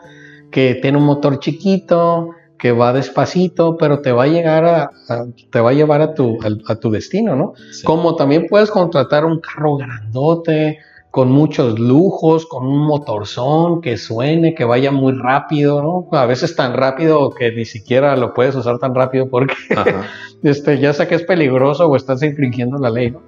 que 0.52 0.76
tiene 0.76 0.98
un 0.98 1.06
motor 1.06 1.40
chiquito, 1.40 2.30
que 2.58 2.72
va 2.72 2.94
despacito, 2.94 3.76
pero 3.78 4.02
te 4.02 4.12
va 4.12 4.24
a 4.24 4.28
llegar 4.28 4.66
a, 4.66 4.84
a- 5.10 5.26
te 5.52 5.60
va 5.60 5.72
a 5.72 5.74
llevar 5.74 6.02
a 6.02 6.14
tu, 6.14 6.38
a 6.68 6.76
tu 6.76 6.92
destino, 6.92 7.36
¿no? 7.36 7.54
Sí. 7.72 7.84
Como 7.84 8.16
también 8.16 8.46
puedes 8.48 8.70
contratar 8.70 9.26
un 9.26 9.40
carro 9.40 9.78
grandote, 9.78 10.78
con 11.12 11.30
muchos 11.30 11.78
lujos, 11.78 12.46
con 12.46 12.66
un 12.66 12.88
motorzón 12.88 13.82
que 13.82 13.98
suene, 13.98 14.56
que 14.56 14.64
vaya 14.64 14.92
muy 14.92 15.12
rápido, 15.14 15.82
¿no? 15.82 16.18
A 16.18 16.26
veces 16.26 16.56
tan 16.56 16.74
rápido 16.74 17.30
que 17.32 17.52
ni 17.52 17.66
siquiera 17.66 18.16
lo 18.16 18.34
puedes 18.34 18.56
usar 18.56 18.80
tan 18.80 18.96
rápido 18.96 19.28
porque 19.30 19.54
este, 20.44 20.80
ya 20.80 20.94
sé 20.94 21.08
que 21.10 21.16
es 21.16 21.24
peligroso 21.24 21.86
o 21.88 21.96
estás 21.98 22.24
infringiendo 22.24 22.78
la 22.78 22.90
ley, 22.90 23.12
¿no? 23.12 23.22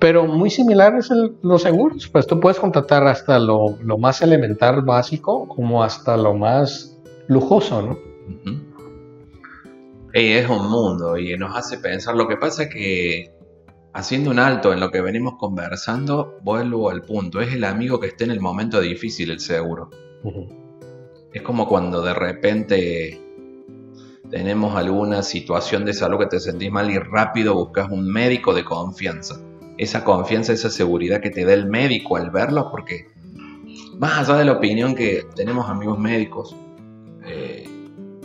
Pero 0.00 0.26
muy 0.26 0.50
similar 0.50 0.96
es 0.96 1.12
el- 1.12 1.36
los 1.42 1.62
seguros, 1.62 2.08
pues 2.08 2.26
tú 2.26 2.40
puedes 2.40 2.58
contratar 2.58 3.06
hasta 3.06 3.38
lo, 3.38 3.76
lo 3.84 3.98
más 3.98 4.20
elemental 4.20 4.82
básico 4.82 5.46
como 5.46 5.84
hasta 5.84 6.16
lo 6.16 6.34
más 6.34 6.98
lujoso, 7.28 7.82
¿no? 7.82 7.98
Ey, 10.12 10.32
es 10.32 10.48
un 10.50 10.68
mundo 10.68 11.16
y 11.16 11.36
nos 11.38 11.56
hace 11.56 11.78
pensar. 11.78 12.16
Lo 12.16 12.26
que 12.28 12.36
pasa 12.36 12.64
es 12.64 12.68
que 12.70 13.30
haciendo 13.92 14.30
un 14.30 14.38
alto 14.38 14.72
en 14.72 14.80
lo 14.80 14.90
que 14.90 15.00
venimos 15.00 15.34
conversando, 15.38 16.38
vuelvo 16.42 16.90
al 16.90 17.02
punto. 17.02 17.40
Es 17.40 17.52
el 17.52 17.64
amigo 17.64 18.00
que 18.00 18.08
esté 18.08 18.24
en 18.24 18.30
el 18.30 18.40
momento 18.40 18.80
difícil, 18.80 19.30
el 19.30 19.40
seguro. 19.40 19.90
Es 21.32 21.42
como 21.42 21.66
cuando 21.66 22.02
de 22.02 22.14
repente 22.14 23.20
tenemos 24.30 24.76
alguna 24.76 25.22
situación 25.22 25.84
de 25.84 25.92
salud 25.92 26.18
que 26.18 26.26
te 26.26 26.40
sentís 26.40 26.70
mal 26.70 26.90
y 26.90 26.98
rápido 26.98 27.54
buscas 27.54 27.90
un 27.90 28.10
médico 28.10 28.54
de 28.54 28.64
confianza. 28.64 29.40
Esa 29.76 30.04
confianza, 30.04 30.52
esa 30.52 30.70
seguridad 30.70 31.20
que 31.20 31.30
te 31.30 31.44
da 31.44 31.52
el 31.52 31.66
médico 31.66 32.16
al 32.16 32.30
verlo, 32.30 32.70
porque 32.70 33.08
más 33.98 34.18
allá 34.18 34.38
de 34.38 34.44
la 34.44 34.52
opinión 34.52 34.94
que 34.94 35.26
tenemos 35.34 35.68
amigos 35.68 35.98
médicos, 35.98 36.56
eh, 37.26 37.68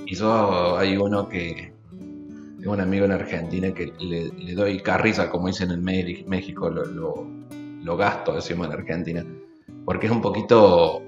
y 0.05 0.15
yo 0.15 0.77
hay 0.77 0.95
uno 0.95 1.27
que, 1.27 1.73
tengo 2.67 2.73
un 2.75 2.81
amigo 2.81 3.05
en 3.05 3.13
Argentina 3.13 3.73
que 3.73 3.93
le, 3.97 4.53
doy 4.53 4.81
carriza, 4.81 5.29
como 5.29 5.47
dicen 5.47 5.71
en 5.71 5.81
México, 5.85 6.69
lo, 6.69 6.83
lo- 6.83 7.25
lo 7.81 7.95
gasto, 7.95 8.33
decimos 8.33 8.67
en 8.67 8.73
Argentina, 8.73 9.25
porque 9.85 10.07
es 10.07 10.11
un 10.11 10.19
poquito 10.19 11.01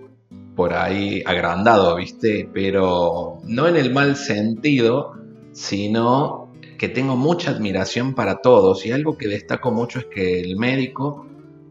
por 0.56 0.74
ahí 0.74 1.22
agrandado, 1.26 1.98
¿viste? 1.98 2.50
Pero 2.54 3.40
no 3.44 3.68
en 3.68 3.76
el 3.76 3.92
mal 3.92 4.16
sentido, 4.16 5.16
sino 5.52 6.50
que 6.78 6.88
tengo 6.88 7.18
mucha 7.18 7.52
admiración 7.52 8.14
para 8.16 8.38
todos 8.38 8.86
y 8.86 8.94
algo 8.94 9.18
que 9.18 9.28
destaco 9.28 9.70
mucho 9.74 10.00
es 10.00 10.06
que 10.06 10.40
el 10.40 10.56
médico 10.56 11.26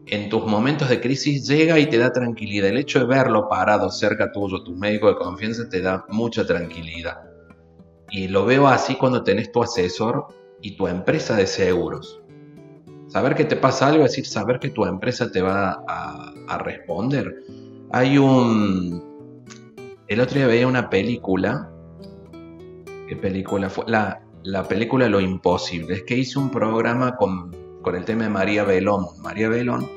en 0.05 0.29
tus 0.29 0.45
momentos 0.45 0.87
de 0.89 1.01
crisis 1.01 1.47
llega 1.47 1.79
y 1.79 1.87
te 1.87 1.97
da 1.97 2.11
tranquilidad. 2.13 2.69
El 2.69 2.77
hecho 2.77 2.99
de 2.99 3.05
verlo 3.05 3.49
parado 3.49 3.89
cerca 3.89 4.31
tuyo, 4.31 4.61
tu 4.63 4.75
médico 4.75 5.07
de 5.07 5.15
confianza, 5.15 5.67
te 5.67 5.81
da 5.81 6.05
mucha 6.09 6.45
tranquilidad. 6.45 7.28
Y 8.11 8.27
lo 8.27 8.45
veo 8.45 8.67
así 8.67 8.95
cuando 8.95 9.23
tenés 9.23 9.51
tu 9.51 9.61
asesor 9.61 10.27
y 10.61 10.75
tu 10.75 10.87
empresa 10.87 11.35
de 11.35 11.47
seguros. 11.47 12.21
Saber 13.07 13.35
que 13.35 13.45
te 13.45 13.55
pasa 13.55 13.87
algo, 13.87 14.05
es 14.05 14.11
decir, 14.11 14.25
saber 14.25 14.59
que 14.59 14.69
tu 14.69 14.85
empresa 14.85 15.31
te 15.31 15.41
va 15.41 15.83
a, 15.87 16.33
a 16.47 16.57
responder. 16.59 17.43
Hay 17.91 18.17
un... 18.17 19.07
El 20.07 20.21
otro 20.21 20.37
día 20.37 20.47
veía 20.47 20.67
una 20.67 20.89
película. 20.89 21.71
¿Qué 23.07 23.15
película 23.15 23.69
fue? 23.69 23.85
La, 23.87 24.21
la 24.43 24.67
película 24.67 25.09
Lo 25.09 25.19
Imposible. 25.19 25.95
Es 25.95 26.03
que 26.03 26.17
hice 26.17 26.39
un 26.39 26.49
programa 26.49 27.15
con, 27.15 27.81
con 27.81 27.95
el 27.95 28.05
tema 28.05 28.23
de 28.23 28.29
María 28.29 28.63
Belón. 28.63 29.05
María 29.21 29.49
Belón 29.49 29.89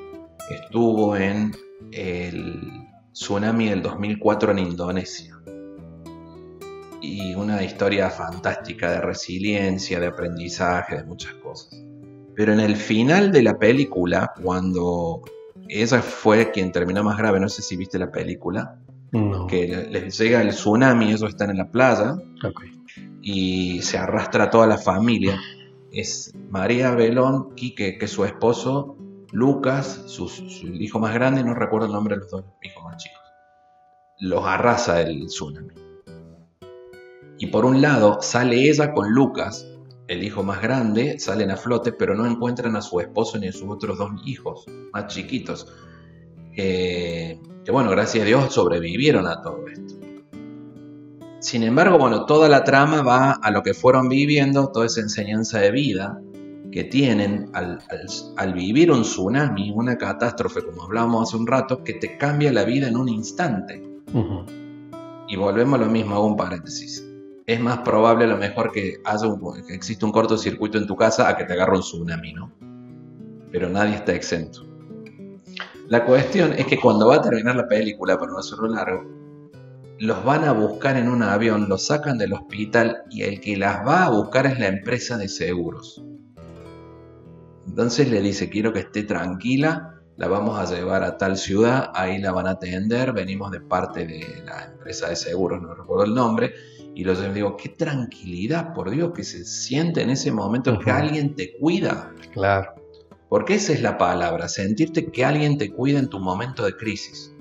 estuvo 0.50 1.16
en 1.16 1.52
el 1.92 2.88
tsunami 3.12 3.68
del 3.68 3.82
2004 3.82 4.52
en 4.52 4.58
Indonesia. 4.58 5.31
Y 7.02 7.34
una 7.34 7.62
historia 7.64 8.08
fantástica 8.10 8.90
de 8.92 9.00
resiliencia, 9.00 9.98
de 9.98 10.06
aprendizaje, 10.06 10.96
de 10.98 11.04
muchas 11.04 11.34
cosas. 11.34 11.82
Pero 12.36 12.52
en 12.52 12.60
el 12.60 12.76
final 12.76 13.32
de 13.32 13.42
la 13.42 13.58
película, 13.58 14.32
cuando 14.42 15.22
ella 15.68 16.00
fue 16.00 16.50
quien 16.52 16.70
terminó 16.70 17.02
más 17.02 17.18
grave, 17.18 17.40
no 17.40 17.48
sé 17.48 17.60
si 17.62 17.76
viste 17.76 17.98
la 17.98 18.10
película, 18.10 18.78
No. 19.10 19.46
que 19.46 19.66
le- 19.68 19.90
les 19.90 20.16
llega 20.18 20.40
el 20.40 20.50
tsunami, 20.50 21.06
ellos 21.10 21.24
están 21.30 21.50
en 21.50 21.58
la 21.58 21.70
playa 21.70 22.14
y 23.20 23.82
se 23.82 23.98
arrastra 23.98 24.48
toda 24.48 24.66
la 24.66 24.78
familia. 24.78 25.38
Es 25.92 26.32
María 26.50 26.92
Belón, 26.92 27.54
Quique, 27.54 27.98
que 27.98 28.04
es 28.06 28.10
su 28.10 28.24
esposo, 28.24 28.96
Lucas, 29.32 30.04
su, 30.06 30.28
su 30.28 30.66
hijo 30.68 30.98
más 30.98 31.12
grande, 31.14 31.42
no 31.44 31.52
recuerdo 31.54 31.86
el 31.86 31.92
nombre 31.92 32.14
de 32.14 32.20
los 32.22 32.30
dos 32.30 32.44
hijos 32.62 32.84
más 32.84 32.96
chicos. 33.02 33.20
Los 34.20 34.44
arrasa 34.46 35.02
el 35.02 35.26
tsunami. 35.26 35.68
Y 37.42 37.48
por 37.48 37.64
un 37.64 37.80
lado 37.82 38.18
sale 38.22 38.70
ella 38.70 38.92
con 38.92 39.10
Lucas, 39.12 39.66
el 40.06 40.22
hijo 40.22 40.44
más 40.44 40.62
grande, 40.62 41.18
salen 41.18 41.50
a 41.50 41.56
flote, 41.56 41.90
pero 41.90 42.14
no 42.14 42.24
encuentran 42.24 42.76
a 42.76 42.80
su 42.82 43.00
esposo 43.00 43.36
ni 43.36 43.48
a 43.48 43.52
sus 43.52 43.68
otros 43.68 43.98
dos 43.98 44.12
hijos 44.24 44.64
más 44.92 45.08
chiquitos. 45.08 45.66
Eh, 46.56 47.40
que 47.64 47.72
bueno, 47.72 47.90
gracias 47.90 48.22
a 48.22 48.26
Dios 48.26 48.54
sobrevivieron 48.54 49.26
a 49.26 49.42
todo 49.42 49.66
esto. 49.66 49.94
Sin 51.40 51.64
embargo, 51.64 51.98
bueno, 51.98 52.26
toda 52.26 52.48
la 52.48 52.62
trama 52.62 53.02
va 53.02 53.32
a 53.32 53.50
lo 53.50 53.64
que 53.64 53.74
fueron 53.74 54.08
viviendo, 54.08 54.68
toda 54.68 54.86
esa 54.86 55.00
enseñanza 55.00 55.58
de 55.58 55.72
vida 55.72 56.20
que 56.70 56.84
tienen 56.84 57.50
al, 57.54 57.80
al- 57.90 58.06
al 58.36 58.54
vivir 58.54 58.92
un 58.92 59.02
tsunami, 59.02 59.72
una 59.74 59.98
catástrofe, 59.98 60.62
como 60.64 60.84
hablábamos 60.84 61.28
hace 61.28 61.36
un 61.38 61.48
rato, 61.48 61.82
que 61.82 61.94
te 61.94 62.16
cambia 62.18 62.52
la 62.52 62.62
vida 62.62 62.86
en 62.86 62.96
un 62.96 63.08
instante. 63.08 63.82
Y 65.26 65.34
volvemos 65.34 65.80
a 65.80 65.84
lo 65.84 65.90
mismo, 65.90 66.14
hago 66.14 66.26
un 66.28 66.36
paréntesis. 66.36 67.08
Es 67.52 67.60
más 67.60 67.78
probable 67.78 68.24
a 68.24 68.28
lo 68.28 68.36
mejor 68.36 68.72
que, 68.72 69.00
haya 69.04 69.26
un, 69.26 69.64
exista 69.68 70.06
un 70.06 70.12
cortocircuito 70.12 70.78
en 70.78 70.86
tu 70.86 70.96
casa 70.96 71.28
a 71.28 71.36
que 71.36 71.44
te 71.44 71.52
agarre 71.52 71.76
un 71.76 71.82
tsunami, 71.82 72.32
¿no? 72.32 72.52
Pero 73.50 73.68
nadie 73.68 73.94
está 73.94 74.14
exento. 74.14 74.66
La 75.88 76.04
cuestión 76.04 76.52
es 76.54 76.66
que 76.66 76.80
cuando 76.80 77.08
va 77.08 77.16
a 77.16 77.22
terminar 77.22 77.56
la 77.56 77.68
película, 77.68 78.18
para 78.18 78.32
no 78.32 78.38
hacerlo 78.38 78.68
largo, 78.68 79.04
los 79.98 80.24
van 80.24 80.44
a 80.44 80.52
buscar 80.52 80.96
en 80.96 81.08
un 81.08 81.22
avión, 81.22 81.68
los 81.68 81.86
sacan 81.86 82.18
del 82.18 82.32
hospital 82.32 83.02
y 83.10 83.22
el 83.22 83.40
que 83.40 83.56
las 83.56 83.86
va 83.86 84.04
a 84.04 84.10
buscar 84.10 84.46
es 84.46 84.58
la 84.58 84.68
empresa 84.68 85.16
de 85.18 85.28
seguros. 85.28 86.02
Entonces 87.66 88.10
le 88.10 88.20
dice, 88.20 88.48
quiero 88.48 88.72
que 88.72 88.80
esté 88.80 89.04
tranquila, 89.04 90.00
la 90.16 90.28
vamos 90.28 90.58
a 90.58 90.74
llevar 90.74 91.04
a 91.04 91.18
tal 91.18 91.36
ciudad, 91.36 91.90
ahí 91.94 92.18
la 92.18 92.32
van 92.32 92.46
a 92.46 92.52
atender, 92.52 93.12
venimos 93.12 93.50
de 93.50 93.60
parte 93.60 94.06
de 94.06 94.42
la 94.44 94.64
empresa 94.64 95.08
de 95.08 95.16
seguros, 95.16 95.62
no 95.62 95.74
recuerdo 95.74 96.04
el 96.04 96.14
nombre, 96.14 96.54
y 96.94 97.04
los 97.04 97.34
digo, 97.34 97.56
qué 97.56 97.70
tranquilidad, 97.70 98.74
por 98.74 98.90
Dios, 98.90 99.12
que 99.14 99.24
se 99.24 99.44
siente 99.44 100.02
en 100.02 100.10
ese 100.10 100.30
momento 100.30 100.78
que 100.78 100.90
alguien 100.90 101.34
te 101.34 101.56
cuida. 101.58 102.12
Claro. 102.32 102.74
Porque 103.30 103.54
esa 103.54 103.72
es 103.72 103.80
la 103.80 103.96
palabra, 103.96 104.46
sentirte 104.48 105.06
que 105.06 105.24
alguien 105.24 105.56
te 105.56 105.72
cuida 105.72 105.98
en 105.98 106.08
tu 106.08 106.20
momento 106.20 106.64
de 106.64 106.76
crisis. 106.76 107.34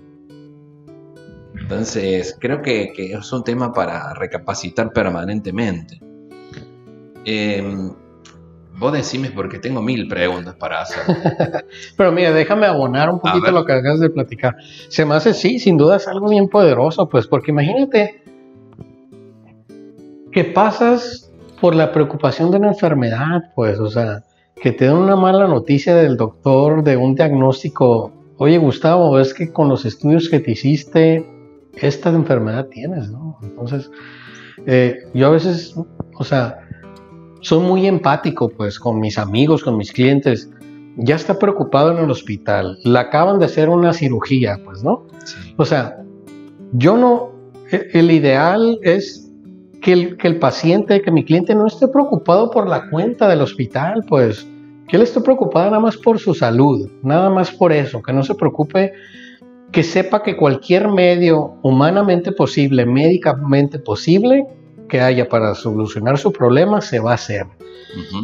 Entonces, 1.59 2.37
creo 2.39 2.61
que, 2.61 2.93
es 2.95 3.33
un 3.33 3.43
tema 3.43 3.73
para 3.73 4.13
recapacitar 4.13 4.93
permanentemente. 4.93 5.99
Em, 7.25 7.93
vos 8.77 8.93
decime 8.93 9.31
porque 9.31 9.59
tengo 9.59 9.81
mil 9.81 10.07
preguntas 10.07 10.55
para 10.55 10.81
hacer. 10.81 11.03
Pero 11.97 12.11
mira, 12.13 12.31
déjame 12.31 12.67
abonar 12.67 13.09
un 13.09 13.19
poquito 13.19 13.51
lo 13.51 13.65
que 13.65 13.73
acabas 13.73 13.99
de 13.99 14.09
platicar. 14.09 14.55
Se 14.87 15.03
me 15.03 15.15
hace, 15.15 15.33
sí, 15.33 15.59
sin 15.59 15.75
duda 15.75 15.97
es 15.97 16.07
algo 16.07 16.29
bien 16.29 16.47
poderoso, 16.47 17.09
pues, 17.09 17.27
porque 17.27 17.51
imagínate 17.51 18.21
que 20.31 20.43
pasas 20.45 21.31
por 21.59 21.75
la 21.75 21.91
preocupación 21.91 22.51
de 22.51 22.57
una 22.57 22.69
enfermedad, 22.69 23.51
pues, 23.55 23.79
o 23.79 23.89
sea, 23.89 24.23
que 24.55 24.71
te 24.71 24.85
den 24.85 24.95
una 24.95 25.15
mala 25.15 25.47
noticia 25.47 25.95
del 25.95 26.17
doctor 26.17 26.83
de 26.83 26.97
un 26.97 27.15
diagnóstico. 27.15 28.11
Oye, 28.37 28.57
Gustavo, 28.57 29.19
es 29.19 29.33
que 29.33 29.51
con 29.51 29.69
los 29.69 29.85
estudios 29.85 30.29
que 30.29 30.39
te 30.39 30.51
hiciste, 30.51 31.25
esta 31.75 32.09
enfermedad 32.09 32.67
tienes, 32.67 33.09
¿no? 33.09 33.37
Entonces, 33.43 33.91
eh, 34.65 34.97
yo 35.13 35.27
a 35.27 35.31
veces, 35.31 35.75
o 36.17 36.23
sea, 36.23 36.67
soy 37.41 37.59
muy 37.59 37.87
empático, 37.87 38.49
pues, 38.49 38.79
con 38.79 38.99
mis 38.99 39.17
amigos, 39.17 39.63
con 39.63 39.77
mis 39.77 39.91
clientes. 39.91 40.49
Ya 40.97 41.15
está 41.15 41.39
preocupado 41.39 41.91
en 41.91 42.03
el 42.03 42.11
hospital, 42.11 42.77
le 42.83 42.99
acaban 42.99 43.39
de 43.39 43.45
hacer 43.45 43.69
una 43.69 43.93
cirugía, 43.93 44.59
pues, 44.63 44.83
¿no? 44.83 45.07
O 45.57 45.65
sea, 45.65 45.97
yo 46.73 46.97
no, 46.97 47.31
e, 47.71 47.87
el 47.93 48.11
ideal 48.11 48.79
es 48.83 49.30
que 49.81 49.93
el, 49.93 50.17
que 50.17 50.27
el 50.27 50.39
paciente, 50.39 51.01
que 51.01 51.11
mi 51.11 51.25
cliente 51.25 51.55
no 51.55 51.67
esté 51.67 51.87
preocupado 51.87 52.51
por 52.51 52.67
la 52.67 52.89
cuenta 52.89 53.27
del 53.27 53.41
hospital, 53.41 54.03
pues 54.07 54.47
que 54.87 54.97
él 54.97 55.03
esté 55.03 55.21
preocupado 55.21 55.71
nada 55.71 55.81
más 55.81 55.97
por 55.97 56.19
su 56.19 56.33
salud, 56.33 56.89
nada 57.01 57.29
más 57.29 57.51
por 57.51 57.71
eso, 57.71 58.01
que 58.01 58.13
no 58.13 58.23
se 58.23 58.35
preocupe, 58.35 58.93
que 59.71 59.83
sepa 59.83 60.21
que 60.21 60.35
cualquier 60.35 60.89
medio 60.89 61.55
humanamente 61.63 62.31
posible, 62.31 62.85
médicamente 62.85 63.79
posible, 63.79 64.45
que 64.89 64.99
haya 64.99 65.29
para 65.29 65.55
solucionar 65.55 66.17
su 66.17 66.33
problema, 66.33 66.81
se 66.81 66.99
va 66.99 67.11
a 67.11 67.15
hacer. 67.15 67.47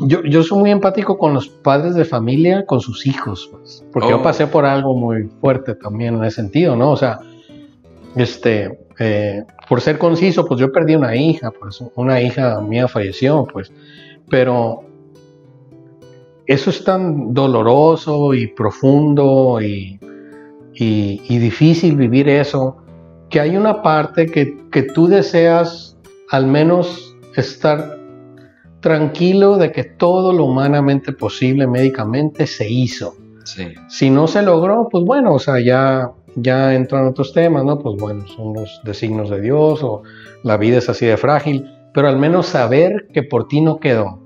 yo, 0.07 0.21
yo, 0.23 0.43
soy 0.43 0.59
muy 0.59 0.71
empático 0.71 1.17
con 1.17 1.33
los 1.33 1.47
padres 1.47 1.95
de 1.95 2.03
familia, 2.03 2.65
con 2.65 2.81
sus 2.81 3.07
hijos, 3.07 3.49
pues, 3.49 3.85
porque 3.93 4.09
yo 4.09 4.17
oh. 4.17 4.21
pasé 4.21 4.47
por 4.47 4.65
algo 4.65 4.93
muy 4.93 5.29
fuerte 5.39 5.73
también 5.75 6.15
en 6.15 6.25
ese 6.25 6.41
sentido, 6.41 6.75
¿no? 6.75 6.91
O 6.91 6.97
sea, 6.97 7.19
este, 8.15 8.86
eh, 8.99 9.43
por 9.69 9.81
ser 9.81 9.97
conciso, 9.97 10.45
pues 10.45 10.59
yo 10.59 10.71
perdí 10.71 10.95
una 10.95 11.15
hija, 11.15 11.51
pues 11.51 11.83
una 11.95 12.21
hija 12.21 12.59
mía 12.61 12.87
falleció, 12.87 13.45
pues, 13.51 13.71
pero 14.29 14.83
eso 16.45 16.69
es 16.69 16.83
tan 16.83 17.33
doloroso 17.33 18.33
y 18.33 18.47
profundo 18.47 19.59
y, 19.61 19.99
difícil 21.27 21.95
vivir 21.95 22.29
eso, 22.29 22.77
que 23.29 23.39
hay 23.39 23.57
una 23.57 23.81
parte 23.81 24.27
que, 24.27 24.57
que 24.71 24.83
tú 24.83 25.07
deseas 25.07 25.97
al 26.29 26.47
menos 26.47 27.15
estar 27.35 27.97
tranquilo 28.79 29.57
de 29.57 29.71
que 29.71 29.83
todo 29.83 30.33
lo 30.33 30.45
humanamente 30.45 31.11
posible 31.11 31.67
médicamente 31.67 32.47
se 32.47 32.69
hizo. 32.69 33.15
Si 33.87 34.09
no 34.09 34.27
se 34.27 34.41
logró, 34.41 34.87
pues 34.91 35.03
bueno, 35.05 35.33
o 35.33 35.39
sea, 35.39 35.59
ya 35.59 36.11
ya 36.37 36.73
entran 36.73 37.07
otros 37.07 37.33
temas, 37.33 37.65
¿no? 37.65 37.79
Pues 37.79 37.97
bueno, 37.99 38.25
son 38.27 38.53
los 38.53 38.81
designos 38.83 39.29
de 39.29 39.41
Dios 39.41 39.83
o 39.83 40.03
la 40.43 40.57
vida 40.57 40.77
es 40.77 40.89
así 40.89 41.05
de 41.05 41.17
frágil, 41.17 41.69
pero 41.93 42.07
al 42.07 42.17
menos 42.17 42.47
saber 42.47 43.07
que 43.13 43.23
por 43.23 43.47
ti 43.47 43.61
no 43.61 43.79
quedó. 43.79 44.19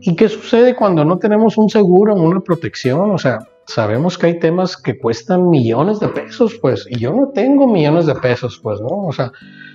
¿Y 0.00 0.16
qué 0.16 0.28
sucede 0.28 0.74
cuando 0.74 1.04
no 1.04 1.18
tenemos 1.18 1.56
un 1.56 1.68
seguro, 1.68 2.14
una 2.14 2.40
protección? 2.40 3.10
O 3.10 3.18
sea, 3.18 3.38
sabemos 3.66 4.18
que 4.18 4.26
hay 4.26 4.38
temas 4.38 4.76
que 4.76 4.98
cuestan 4.98 5.48
millones 5.48 6.00
de 6.00 6.08
pesos, 6.08 6.58
pues, 6.60 6.86
y 6.90 6.98
yo 6.98 7.12
no 7.12 7.28
tengo 7.28 7.66
millones 7.66 8.06
de 8.06 8.14
pesos, 8.14 8.58
pues, 8.62 8.80
¿no? 8.80 9.06
O 9.06 9.12
sea, 9.12 9.32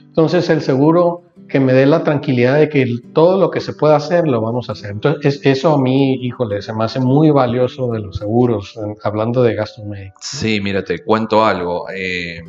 entonces 0.07 0.49
el 0.49 0.61
seguro 0.61 1.21
que 1.49 1.59
me 1.59 1.73
dé 1.73 1.85
la 1.85 2.03
tranquilidad 2.03 2.57
de 2.57 2.69
que 2.69 2.99
todo 3.13 3.39
lo 3.39 3.49
que 3.49 3.59
se 3.59 3.73
pueda 3.73 3.95
hacer 3.95 4.27
lo 4.27 4.39
vamos 4.41 4.69
a 4.69 4.73
hacer. 4.73 4.91
Entonces, 4.91 5.41
eso 5.43 5.73
a 5.73 5.81
mí, 5.81 6.13
híjole, 6.23 6.61
se 6.61 6.73
me 6.73 6.85
hace 6.85 6.99
muy 6.99 7.31
valioso 7.31 7.91
de 7.91 7.99
los 7.99 8.17
seguros, 8.17 8.79
hablando 9.03 9.41
de 9.43 9.55
gastos 9.55 9.85
médicos. 9.85 10.21
Sí, 10.21 10.61
mira, 10.61 10.83
te 10.83 10.99
cuento 11.03 11.43
algo. 11.43 11.87
Eh, 11.89 12.41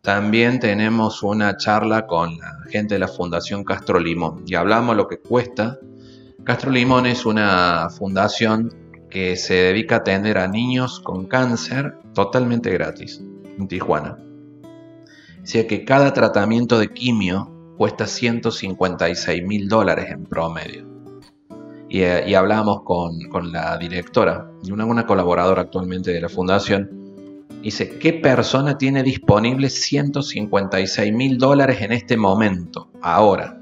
también 0.00 0.60
tenemos 0.60 1.22
una 1.22 1.56
charla 1.56 2.06
con 2.06 2.38
la 2.38 2.54
gente 2.70 2.94
de 2.94 3.00
la 3.00 3.08
Fundación 3.08 3.64
Castro 3.64 3.98
Limón 3.98 4.44
y 4.46 4.54
hablamos 4.54 4.96
lo 4.96 5.08
que 5.08 5.18
cuesta. 5.18 5.78
Castro 6.44 6.70
Limón 6.70 7.06
es 7.06 7.26
una 7.26 7.88
fundación 7.90 8.72
que 9.10 9.36
se 9.36 9.54
dedica 9.54 9.96
a 9.96 9.98
atender 9.98 10.38
a 10.38 10.48
niños 10.48 11.00
con 11.00 11.26
cáncer 11.26 11.94
totalmente 12.14 12.70
gratis 12.70 13.22
en 13.58 13.68
Tijuana. 13.68 14.16
Sea 15.42 15.66
que 15.66 15.84
cada 15.84 16.12
tratamiento 16.12 16.78
de 16.78 16.88
quimio 16.88 17.51
cuesta 17.82 18.06
156 18.06 19.42
mil 19.42 19.68
dólares 19.68 20.06
en 20.12 20.24
promedio. 20.24 20.86
Y, 21.88 22.02
eh, 22.02 22.36
hablábamos 22.36 22.82
con, 22.84 23.18
la 23.50 23.76
directora 23.76 24.52
y 24.62 24.70
una, 24.70 24.84
una 24.84 25.04
colaboradora 25.04 25.62
actualmente 25.62 26.12
de 26.12 26.20
la 26.20 26.28
fundación. 26.28 27.48
Dice, 27.60 27.98
¿qué 27.98 28.12
persona 28.12 28.78
tiene 28.78 29.02
disponible 29.02 29.68
156 29.68 31.12
mil 31.12 31.38
dólares 31.38 31.80
en 31.80 31.90
este 31.90 32.16
momento, 32.16 32.88
ahora? 33.00 33.60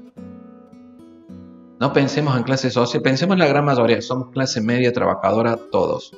No 1.79 1.91
pensemos 1.91 2.37
en 2.37 2.43
clase 2.43 2.69
social, 2.69 3.01
pensemos 3.01 3.33
en 3.33 3.39
la 3.39 3.47
gran 3.47 3.65
mayoría, 3.65 4.03
somos 4.03 4.29
clase 4.29 4.61
media 4.61 4.93
trabajadora 4.93 5.57
todos. 5.71 6.15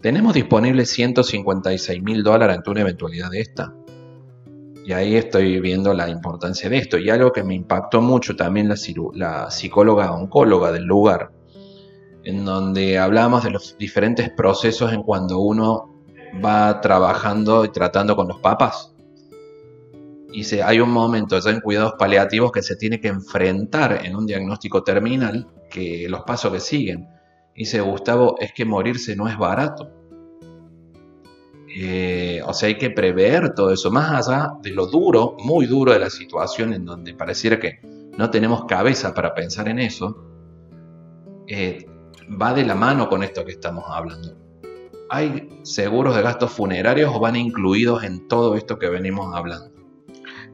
¿Tenemos 0.00 0.34
disponible 0.34 0.86
156 0.86 2.02
mil 2.02 2.24
dólares 2.24 2.56
ante 2.56 2.70
una 2.70 2.80
eventualidad 2.80 3.30
de 3.30 3.40
esta? 3.42 3.72
Y 4.84 4.92
ahí 4.92 5.16
estoy 5.16 5.60
viendo 5.60 5.94
la 5.94 6.10
importancia 6.10 6.68
de 6.68 6.76
esto. 6.76 6.98
Y 6.98 7.08
algo 7.08 7.32
que 7.32 7.42
me 7.42 7.54
impactó 7.54 8.02
mucho 8.02 8.36
también 8.36 8.68
la, 8.68 9.50
psicóloga 9.50 10.12
oncóloga 10.12 10.72
del 10.72 10.84
lugar, 10.84 11.32
en 12.22 12.44
donde 12.44 12.98
hablamos 12.98 13.44
de 13.44 13.50
los 13.50 13.78
diferentes 13.78 14.30
procesos 14.30 14.92
en 14.92 15.02
cuando 15.02 15.38
uno 15.38 15.90
va 16.44 16.80
trabajando 16.82 17.64
y 17.64 17.70
tratando 17.70 18.14
con 18.14 18.28
los 18.28 18.40
papás. 18.40 18.94
Y 20.32 20.44
se, 20.44 20.62
hay 20.62 20.80
un 20.80 20.90
momento 20.90 21.38
ya 21.38 21.50
en 21.50 21.60
cuidados 21.60 21.94
paliativos 21.98 22.52
que 22.52 22.60
se 22.60 22.76
tiene 22.76 23.00
que 23.00 23.08
enfrentar 23.08 24.04
en 24.04 24.16
un 24.16 24.26
diagnóstico 24.26 24.82
terminal 24.82 25.46
que 25.70 26.08
los 26.10 26.22
pasos 26.22 26.52
que 26.52 26.60
siguen. 26.60 27.08
Dice 27.54 27.80
Gustavo, 27.80 28.36
es 28.38 28.52
que 28.52 28.64
morirse 28.64 29.16
no 29.16 29.28
es 29.28 29.38
barato. 29.38 29.90
Eh, 31.76 32.40
o 32.46 32.54
sea, 32.54 32.68
hay 32.68 32.78
que 32.78 32.90
prever 32.90 33.52
todo 33.52 33.72
eso, 33.72 33.90
más 33.90 34.28
allá 34.28 34.52
de 34.62 34.70
lo 34.70 34.86
duro, 34.86 35.36
muy 35.40 35.66
duro 35.66 35.92
de 35.92 35.98
la 35.98 36.08
situación 36.08 36.72
en 36.72 36.84
donde 36.84 37.14
pareciera 37.14 37.58
que 37.58 37.80
no 38.16 38.30
tenemos 38.30 38.64
cabeza 38.66 39.12
para 39.12 39.34
pensar 39.34 39.68
en 39.68 39.80
eso, 39.80 40.24
eh, 41.48 41.84
va 42.40 42.54
de 42.54 42.64
la 42.64 42.76
mano 42.76 43.08
con 43.08 43.24
esto 43.24 43.44
que 43.44 43.50
estamos 43.50 43.84
hablando. 43.88 44.36
¿Hay 45.10 45.48
seguros 45.64 46.14
de 46.14 46.22
gastos 46.22 46.52
funerarios 46.52 47.10
o 47.12 47.18
van 47.18 47.34
incluidos 47.34 48.04
en 48.04 48.28
todo 48.28 48.54
esto 48.54 48.78
que 48.78 48.88
venimos 48.88 49.34
hablando? 49.34 49.72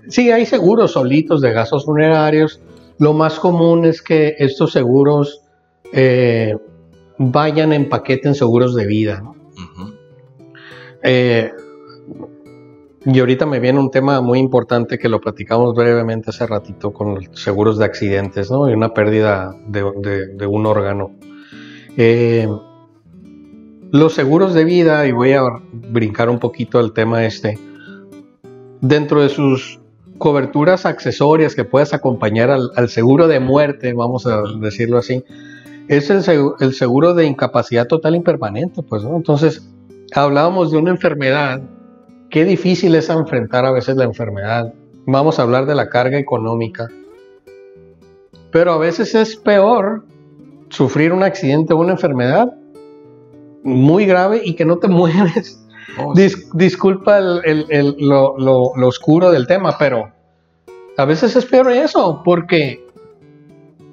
Sí, 0.09 0.31
hay 0.31 0.47
seguros 0.47 0.93
solitos 0.93 1.43
de 1.43 1.53
gastos 1.53 1.85
funerarios. 1.85 2.63
Lo 2.99 3.13
más 3.13 3.39
común 3.39 3.85
es 3.85 4.01
que 4.01 4.37
estos 4.39 4.73
seguros 4.73 5.43
eh, 5.93 6.57
vayan 7.19 7.75
en 7.75 7.91
paquete 7.91 8.29
en 8.29 8.35
seguros 8.35 8.75
de 8.75 8.87
vida. 8.87 9.21
¿no? 9.21 9.40
Eh, 11.03 11.53
y 13.07 13.19
ahorita 13.19 13.47
me 13.47 13.61
viene 13.61 13.79
un 13.79 13.91
tema 13.91 14.21
muy 14.21 14.39
importante 14.39 14.99
que 14.99 15.09
lo 15.09 15.21
platicamos 15.21 15.75
brevemente 15.75 16.31
hace 16.31 16.47
ratito 16.47 16.93
con 16.93 17.15
los 17.15 17.29
seguros 17.33 17.79
de 17.79 17.87
accidentes, 17.87 18.51
¿no? 18.51 18.69
Y 18.69 18.75
una 18.75 18.93
pérdida 18.93 19.55
de, 19.67 20.47
un 20.47 20.67
órgano. 20.67 21.13
Eh, 21.97 22.47
los 23.91 24.15
seguros 24.15 24.55
de 24.55 24.65
vida, 24.65 25.07
y 25.07 25.13
voy 25.13 25.33
a 25.33 25.43
brincar 25.73 26.29
un 26.29 26.39
poquito 26.39 26.79
al 26.79 26.93
tema 26.93 27.25
este, 27.25 27.59
dentro 28.81 29.23
de 29.23 29.31
sus 29.31 29.81
coberturas 30.19 30.85
accesorias 30.85 31.55
que 31.55 31.65
puedes 31.65 31.95
acompañar 31.95 32.51
al, 32.51 32.89
seguro 32.91 33.27
de 33.27 33.41
muerte, 33.41 33.95
vamos 33.95 34.27
a 34.27 34.43
decirlo 34.61 34.99
así, 34.99 35.25
es 35.89 36.11
el 36.11 36.23
seguro, 36.75 37.15
de 37.15 37.27
incapacidad 37.27 37.87
total 37.87 38.17
y 38.17 38.21
permanente, 38.21 38.83
pues, 38.83 39.03
¿no? 39.03 39.17
Entonces, 39.17 39.67
hablábamos 40.15 40.71
de 40.71 40.79
una 40.79 40.91
enfermedad, 40.91 41.63
qué 42.31 42.45
difícil 42.45 42.95
es 42.95 43.09
enfrentar 43.09 43.65
a 43.65 43.73
veces 43.73 43.97
la 43.97 44.05
enfermedad. 44.05 44.73
Vamos 45.07 45.39
a 45.39 45.43
hablar 45.43 45.67
de 45.67 45.75
la 45.75 45.89
carga 45.89 46.19
económica. 46.19 46.89
Pero 48.51 48.73
a 48.73 48.79
veces 48.79 49.15
es 49.15 49.37
peor 49.37 50.05
sufrir 50.69 51.13
un 51.13 51.23
accidente 51.23 51.73
o 51.73 51.79
una 51.79 51.93
enfermedad 51.93 52.53
muy 53.63 54.07
grave 54.07 54.41
y 54.45 54.55
que 54.55 54.65
no 54.65 54.79
te 54.79 54.89
mueres 54.89 55.61
Oh, 55.99 56.15
disculpa 56.15 57.21
lo, 57.21 58.87
oscuro 58.87 59.31
del 59.31 59.47
tema, 59.47 59.77
pero 59.79 60.13
a 60.97 61.05
veces 61.05 61.35
es 61.37 61.47
peor 61.47 61.71
eso, 61.73 62.23
porque 62.25 62.87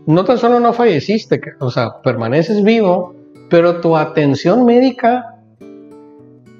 no 0.05 0.23
tan 0.23 0.37
solo 0.37 0.59
no 0.59 0.73
falleciste, 0.73 1.39
o 1.59 1.69
sea, 1.69 2.01
permaneces 2.01 2.63
vivo, 2.63 3.15
pero 3.49 3.81
tu 3.81 3.95
atención 3.97 4.65
médica 4.65 5.36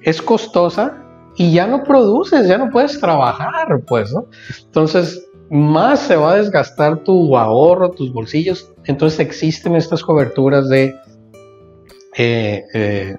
es 0.07 0.21
costosa 0.21 1.03
y 1.35 1.51
ya 1.51 1.67
no 1.67 1.83
produces, 1.83 2.47
ya 2.47 2.57
no 2.57 2.69
puedes 2.69 2.97
trabajar, 2.97 3.83
pues, 3.85 4.13
¿no? 4.13 4.25
Entonces, 4.65 5.27
más 5.49 5.99
se 5.99 6.15
va 6.15 6.31
a 6.31 6.35
desgastar 6.37 7.03
tu 7.03 7.37
ahorro, 7.37 7.91
tus 7.91 8.13
bolsillos. 8.13 8.71
Entonces 8.85 9.19
existen 9.19 9.75
estas 9.75 10.01
coberturas 10.03 10.69
de 10.69 10.95
eh, 12.17 12.63
eh, 12.73 13.17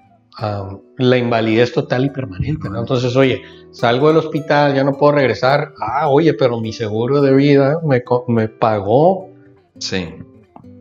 la 0.97 1.19
invalidez 1.19 1.75
total 1.75 2.07
y 2.07 2.11
permanente, 2.11 2.71
¿no? 2.71 2.81
Entonces, 2.81 3.15
oye, 3.17 3.43
salgo 3.71 4.09
del 4.09 4.17
hospital, 4.17 4.75
ya 4.75 4.83
no 4.83 4.95
puedo 4.95 5.13
regresar. 5.13 5.75
Ah, 5.79 6.09
oye, 6.09 6.33
pero 6.33 6.59
mi 6.59 6.73
seguro 6.73 7.21
de 7.21 7.35
vida 7.35 7.81
me, 7.85 8.03
me 8.29 8.49
pagó. 8.49 9.29
Sí. 9.79 10.15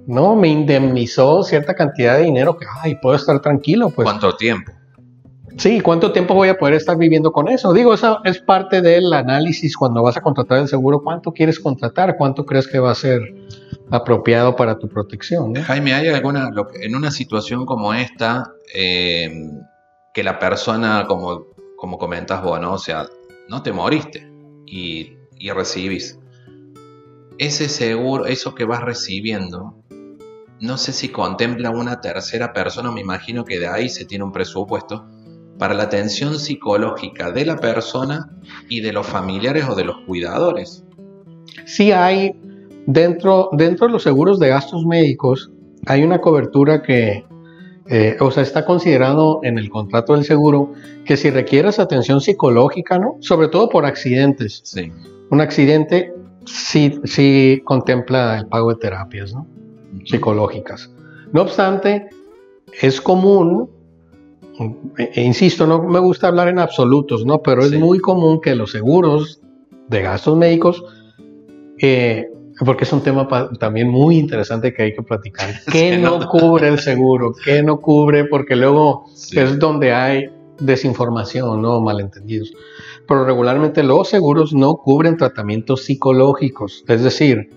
No, 0.05 0.37
me 0.37 0.47
indemnizó 0.47 1.43
cierta 1.43 1.75
cantidad 1.75 2.15
de 2.15 2.23
dinero 2.23 2.57
que, 2.57 2.65
ay, 2.81 2.95
puedo 2.95 3.17
estar 3.17 3.41
tranquilo, 3.41 3.89
pues. 3.89 4.05
¿Cuánto 4.05 4.37
tiempo? 4.37 4.71
Sí, 5.57 5.81
¿cuánto 5.81 6.11
tiempo 6.11 6.35
voy 6.35 6.49
a 6.49 6.57
poder 6.57 6.75
estar 6.75 6.97
viviendo 6.97 7.31
con 7.31 7.47
eso? 7.47 7.73
Digo, 7.73 7.93
eso 7.93 8.19
es 8.23 8.39
parte 8.39 8.81
del 8.81 9.11
análisis 9.11 9.75
cuando 9.75 10.03
vas 10.03 10.15
a 10.15 10.21
contratar 10.21 10.59
el 10.59 10.67
seguro. 10.67 11.01
¿Cuánto 11.01 11.31
quieres 11.31 11.59
contratar? 11.59 12.15
¿Cuánto 12.15 12.45
crees 12.45 12.67
que 12.67 12.77
va 12.77 12.91
a 12.91 12.95
ser 12.95 13.21
apropiado 13.89 14.55
para 14.55 14.77
tu 14.77 14.87
protección? 14.87 15.55
Jaime, 15.55 15.93
¿hay 15.93 16.09
alguna, 16.09 16.51
en 16.79 16.95
una 16.95 17.09
situación 17.09 17.65
como 17.65 17.91
esta, 17.95 18.53
eh, 18.73 19.31
que 20.13 20.23
la 20.23 20.37
persona, 20.37 21.05
como, 21.07 21.47
como 21.75 21.97
comentas 21.97 22.43
vos, 22.43 22.61
¿no? 22.61 22.73
O 22.73 22.79
sea, 22.79 23.07
no 23.49 23.63
te 23.63 23.73
moriste 23.73 24.31
y, 24.67 25.17
y 25.39 25.49
recibís. 25.49 26.19
Ese 27.39 27.67
seguro, 27.67 28.27
eso 28.27 28.53
que 28.53 28.65
vas 28.65 28.81
recibiendo, 28.81 29.75
no 30.59 30.77
sé 30.77 30.93
si 30.93 31.09
contempla 31.09 31.71
una 31.71 31.99
tercera 31.99 32.53
persona, 32.53 32.91
me 32.91 33.01
imagino 33.01 33.43
que 33.43 33.59
de 33.59 33.67
ahí 33.67 33.89
se 33.89 34.05
tiene 34.05 34.23
un 34.23 34.31
presupuesto 34.31 35.16
para 35.57 35.73
la 35.73 35.83
atención 35.83 36.37
psicológica 36.37 37.31
de 37.31 37.45
la 37.45 37.57
persona 37.57 38.29
y 38.69 38.81
de 38.81 38.93
los 38.93 39.07
familiares 39.07 39.65
o 39.69 39.75
de 39.75 39.85
los 39.85 39.97
cuidadores. 40.05 40.83
Sí 41.65 41.91
hay, 41.91 42.31
dentro, 42.85 43.49
dentro 43.53 43.87
de 43.87 43.93
los 43.93 44.03
seguros 44.03 44.39
de 44.39 44.49
gastos 44.49 44.85
médicos, 44.85 45.51
hay 45.85 46.03
una 46.03 46.19
cobertura 46.19 46.81
que, 46.81 47.25
eh, 47.87 48.17
o 48.19 48.29
sea, 48.31 48.43
está 48.43 48.65
considerado 48.65 49.39
en 49.43 49.57
el 49.57 49.69
contrato 49.69 50.13
del 50.13 50.25
seguro 50.25 50.73
que 51.05 51.17
si 51.17 51.29
requieres 51.29 51.79
atención 51.79 52.21
psicológica, 52.21 52.99
¿no? 52.99 53.15
Sobre 53.21 53.47
todo 53.47 53.69
por 53.69 53.85
accidentes. 53.85 54.61
Sí. 54.63 54.91
Un 55.29 55.41
accidente 55.41 56.13
sí, 56.45 56.99
sí 57.03 57.61
contempla 57.65 58.39
el 58.39 58.47
pago 58.47 58.69
de 58.69 58.75
terapias, 58.79 59.33
¿no? 59.33 59.47
Psicológicas. 60.05 60.91
No 61.33 61.41
obstante, 61.41 62.09
es 62.81 63.01
común 63.01 63.69
e, 64.97 65.21
insisto, 65.21 65.67
no 65.67 65.83
me 65.83 65.99
gusta 65.99 66.27
hablar 66.27 66.47
en 66.47 66.59
absolutos, 66.59 67.25
¿no? 67.25 67.41
Pero 67.41 67.63
es 67.63 67.73
muy 67.73 67.99
común 67.99 68.41
que 68.41 68.55
los 68.55 68.71
seguros 68.71 69.41
de 69.87 70.01
gastos 70.01 70.35
médicos, 70.35 70.83
eh, 71.79 72.27
porque 72.65 72.85
es 72.85 72.93
un 72.93 73.01
tema 73.01 73.27
también 73.59 73.89
muy 73.89 74.17
interesante 74.17 74.73
que 74.73 74.83
hay 74.83 74.93
que 74.93 75.03
platicar. 75.03 75.49
¿Qué 75.71 75.97
no, 75.97 76.27
cubre 76.27 76.69
el 76.69 76.79
seguro? 76.79 77.33
¿Qué 77.43 77.61
no 77.61 77.79
cubre? 77.79 78.25
Porque 78.25 78.55
luego 78.55 79.05
es 79.31 79.59
donde 79.59 79.93
hay 79.93 80.29
desinformación, 80.59 81.61
¿no? 81.61 81.79
Malentendidos. 81.81 82.51
Pero 83.07 83.25
regularmente 83.25 83.83
los 83.83 84.09
seguros 84.09 84.53
no 84.53 84.77
cubren 84.77 85.17
tratamientos 85.17 85.83
psicológicos. 85.83 86.83
Es 86.87 87.03
decir, 87.03 87.49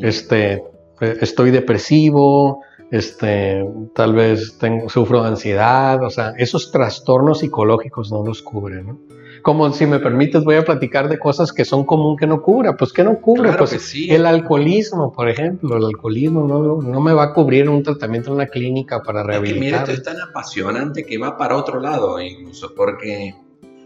este, 0.00 0.62
eh, 1.00 1.16
estoy 1.20 1.50
depresivo, 1.50 2.60
este, 2.92 3.66
tal 3.94 4.14
vez 4.14 4.58
tengo, 4.58 4.90
sufro 4.90 5.22
de 5.22 5.28
ansiedad, 5.28 6.02
o 6.04 6.10
sea, 6.10 6.34
esos 6.36 6.70
trastornos 6.70 7.38
psicológicos 7.38 8.12
no 8.12 8.22
los 8.22 8.42
cubren, 8.42 8.86
¿no? 8.86 9.00
Como 9.40 9.72
si 9.72 9.86
me 9.86 9.98
permites, 9.98 10.44
voy 10.44 10.56
a 10.56 10.64
platicar 10.64 11.08
de 11.08 11.18
cosas 11.18 11.52
que 11.52 11.64
son 11.64 11.84
común 11.84 12.18
que 12.18 12.26
no 12.26 12.42
cubra. 12.42 12.76
Pues 12.76 12.92
que 12.92 13.02
no 13.02 13.18
cubre, 13.20 13.54
pues 13.54 13.94
el 13.94 14.26
alcoholismo, 14.26 15.10
por 15.10 15.28
ejemplo, 15.28 15.78
el 15.78 15.84
alcoholismo 15.86 16.46
no, 16.46 17.00
me 17.00 17.12
va 17.12 17.24
a 17.24 17.32
cubrir 17.32 17.68
un 17.68 17.82
tratamiento 17.82 18.28
en 18.28 18.34
una 18.36 18.46
clínica 18.46 19.02
para 19.02 19.22
rehabilitar. 19.22 19.60
mira, 19.60 19.78
esto 19.78 19.92
es 19.92 20.02
tan 20.02 20.20
apasionante 20.20 21.04
que 21.04 21.16
va 21.18 21.36
para 21.36 21.56
otro 21.56 21.80
lado 21.80 22.20
incluso, 22.20 22.72
porque 22.76 23.34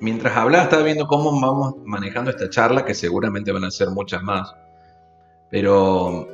mientras 0.00 0.36
hablaba 0.36 0.64
estaba 0.64 0.82
viendo 0.82 1.06
cómo 1.06 1.40
vamos 1.40 1.76
manejando 1.84 2.30
esta 2.30 2.50
charla, 2.50 2.84
que 2.84 2.92
seguramente 2.92 3.52
van 3.52 3.64
a 3.64 3.70
ser 3.70 3.88
muchas 3.90 4.22
más, 4.22 4.52
pero 5.48 6.28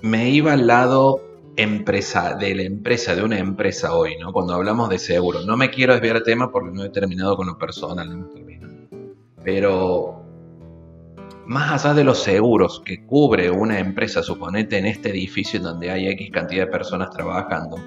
me 0.00 0.30
iba 0.30 0.54
al 0.54 0.66
lado 0.66 1.29
empresa, 1.62 2.34
de 2.34 2.54
la 2.54 2.62
empresa, 2.62 3.14
de 3.14 3.22
una 3.22 3.38
empresa 3.38 3.94
hoy, 3.94 4.16
¿no? 4.18 4.32
Cuando 4.32 4.54
hablamos 4.54 4.88
de 4.88 4.98
seguro. 4.98 5.42
No 5.42 5.56
me 5.56 5.70
quiero 5.70 5.92
desviar 5.92 6.16
el 6.16 6.22
tema 6.22 6.50
porque 6.50 6.70
no 6.72 6.84
he 6.84 6.90
terminado 6.90 7.36
con 7.36 7.46
lo 7.46 7.58
personal, 7.58 8.08
no 8.08 8.14
hemos 8.14 8.34
terminado. 8.34 8.72
Pero 9.42 10.22
más 11.46 11.84
allá 11.84 11.94
de 11.94 12.04
los 12.04 12.22
seguros 12.22 12.80
que 12.84 13.04
cubre 13.04 13.50
una 13.50 13.78
empresa, 13.78 14.22
suponete 14.22 14.78
en 14.78 14.86
este 14.86 15.10
edificio 15.10 15.60
donde 15.60 15.90
hay 15.90 16.08
X 16.08 16.30
cantidad 16.30 16.66
de 16.66 16.70
personas 16.70 17.10
trabajando, 17.10 17.78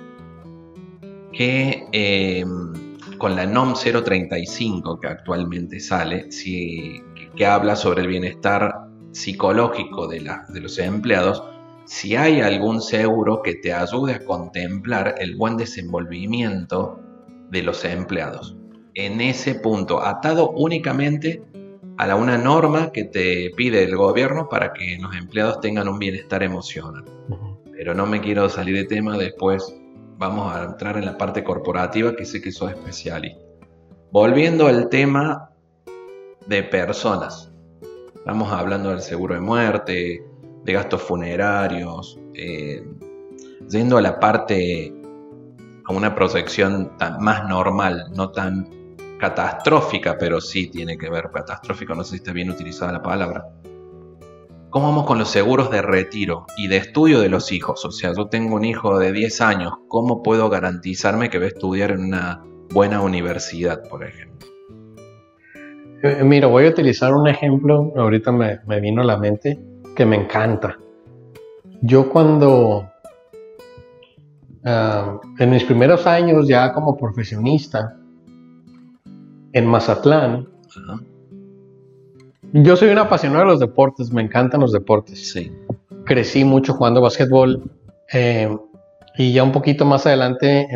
que 1.31 1.87
em, 1.91 2.73
con 3.17 3.35
la 3.35 3.45
NOM 3.45 3.73
035 3.73 4.99
que 4.99 5.07
actualmente 5.07 5.79
sale, 5.79 6.31
si, 6.31 7.01
que, 7.35 7.45
habla 7.45 7.75
sobre 7.75 8.01
el 8.01 8.07
bienestar 8.07 8.87
psicológico 9.11 10.07
de 10.07 10.21
los 10.59 10.79
empleados, 10.79 11.43
si 11.85 12.15
hay 12.15 12.41
algún 12.41 12.81
seguro 12.81 13.41
que 13.41 13.55
te 13.55 13.73
ayude 13.73 14.13
a 14.13 14.23
contemplar 14.23 15.15
el 15.17 15.35
buen 15.35 15.57
desenvolvimiento 15.57 16.99
de 17.49 17.63
los 17.63 17.83
empleados. 17.85 18.55
En 18.93 19.21
ese 19.21 19.55
punto, 19.55 20.01
atado 20.01 20.51
únicamente 20.51 21.43
a 21.97 22.07
la, 22.07 22.15
una 22.15 22.37
norma 22.37 22.91
que 22.91 23.03
te 23.03 23.51
pide 23.55 23.83
el 23.83 23.95
gobierno 23.95 24.49
para 24.49 24.73
que 24.73 24.97
los 24.99 25.15
empleados 25.15 25.59
tengan 25.61 25.87
un 25.87 25.99
bienestar 25.99 26.43
emocional. 26.43 27.03
Pero 27.71 27.93
no 27.93 28.05
me 28.05 28.21
quiero 28.21 28.49
salir 28.49 28.75
de 28.75 28.85
tema, 28.85 29.17
después 29.17 29.75
vamos 30.17 30.55
a 30.55 30.63
entrar 30.63 30.97
en 30.97 31.05
la 31.05 31.17
parte 31.17 31.43
corporativa 31.43 32.15
que 32.15 32.25
sé 32.25 32.41
que 32.41 32.51
sos 32.51 32.71
especialista. 32.71 33.43
Volviendo 34.11 34.67
al 34.67 34.89
tema 34.89 35.49
de 36.47 36.63
personas. 36.63 37.51
Estamos 38.15 38.51
hablando 38.51 38.89
del 38.89 39.01
seguro 39.01 39.35
de 39.35 39.41
muerte, 39.41 40.23
de 40.63 40.73
gastos 40.73 41.01
funerarios, 41.01 42.19
eh, 42.33 42.83
yendo 43.69 43.97
a 43.97 44.01
la 44.01 44.19
parte, 44.19 44.93
a 45.85 45.93
una 45.93 46.15
proyección 46.15 46.91
más 47.19 47.47
normal, 47.47 48.05
no 48.15 48.31
tan 48.31 48.69
catastrófica, 49.19 50.17
pero 50.17 50.41
sí 50.41 50.67
tiene 50.67 50.97
que 50.97 51.09
ver, 51.09 51.29
catastrófico, 51.31 51.95
no 51.95 52.03
sé 52.03 52.11
si 52.11 52.15
está 52.17 52.33
bien 52.33 52.49
utilizada 52.49 52.91
la 52.91 53.01
palabra. 53.01 53.45
¿Cómo 54.69 54.87
vamos 54.87 55.05
con 55.05 55.19
los 55.19 55.29
seguros 55.29 55.69
de 55.69 55.83
retiro 55.83 56.47
y 56.57 56.67
de 56.67 56.77
estudio 56.77 57.19
de 57.19 57.29
los 57.29 57.51
hijos? 57.51 57.85
O 57.85 57.91
sea, 57.91 58.11
yo 58.13 58.27
tengo 58.27 58.55
un 58.55 58.65
hijo 58.65 58.97
de 58.97 59.11
10 59.11 59.41
años, 59.41 59.73
¿cómo 59.87 60.23
puedo 60.23 60.49
garantizarme 60.49 61.29
que 61.29 61.37
va 61.37 61.45
a 61.45 61.49
estudiar 61.49 61.91
en 61.91 62.05
una 62.05 62.43
buena 62.73 63.01
universidad, 63.01 63.87
por 63.87 64.03
ejemplo? 64.03 64.47
Eh, 66.01 66.23
mira, 66.23 66.47
voy 66.47 66.65
a 66.65 66.69
utilizar 66.69 67.13
un 67.13 67.27
ejemplo, 67.27 67.93
ahorita 67.95 68.31
me 68.31 68.79
vino 68.81 69.03
a 69.03 69.05
la 69.05 69.17
mente 69.17 69.59
que 69.95 70.05
me 70.05 70.15
encanta. 70.15 70.77
Yo 71.81 72.09
cuando, 72.09 72.89
ah, 74.65 75.19
en 75.39 75.49
mis 75.49 75.63
primeros 75.63 76.07
años 76.07 76.47
ya 76.47 76.73
como 76.73 76.97
profesionista, 76.97 77.97
en 79.51 79.67
Mazatlán, 79.67 80.47
yo 82.53 82.75
soy 82.75 82.89
un 82.89 82.99
apasionado 82.99 83.45
de 83.45 83.51
los 83.51 83.59
deportes, 83.59 84.11
me 84.11 84.21
encantan 84.21 84.61
los 84.61 84.71
deportes. 84.71 85.31
Sí. 85.31 85.51
Crecí 86.05 86.43
mucho 86.43 86.73
jugando 86.73 87.01
básquetbol 87.01 87.63
eh, 88.11 88.55
y 89.17 89.33
ya 89.33 89.43
un 89.43 89.51
poquito 89.51 89.85
más 89.85 90.05
adelante 90.05 90.67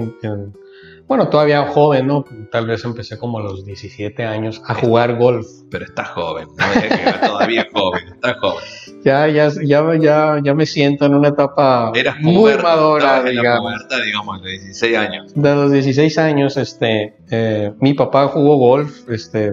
bueno, 1.07 1.29
todavía 1.29 1.65
joven, 1.67 2.07
¿no? 2.07 2.25
Tal 2.51 2.67
vez 2.67 2.83
empecé 2.83 3.17
como 3.17 3.39
a 3.39 3.41
los 3.41 3.63
17 3.65 4.25
años 4.25 4.61
a 4.65 4.73
jugar 4.73 5.17
golf. 5.17 5.47
Pero 5.71 5.85
estás 5.85 6.09
joven, 6.09 6.49
no 6.57 7.27
todavía 7.27 7.65
joven, 7.73 8.07
estás 8.09 8.37
joven. 8.39 8.63
Ya, 9.05 9.27
ya, 9.29 9.49
ya, 9.63 9.95
ya, 9.97 10.41
ya 10.43 10.53
me 10.53 10.65
siento 10.65 11.05
en 11.05 11.15
una 11.15 11.29
etapa 11.29 11.93
muy 12.19 12.53
madura, 12.57 13.23
digamos. 13.23 13.73
digamos, 14.05 14.43
de 14.43 14.51
16 14.51 14.97
años. 14.97 15.33
De 15.33 15.55
los 15.55 15.71
16 15.71 16.17
años, 16.17 16.57
este, 16.57 17.15
eh, 17.31 17.71
mi 17.79 17.93
papá 17.93 18.27
jugó 18.27 18.57
golf, 18.57 19.09
este, 19.09 19.51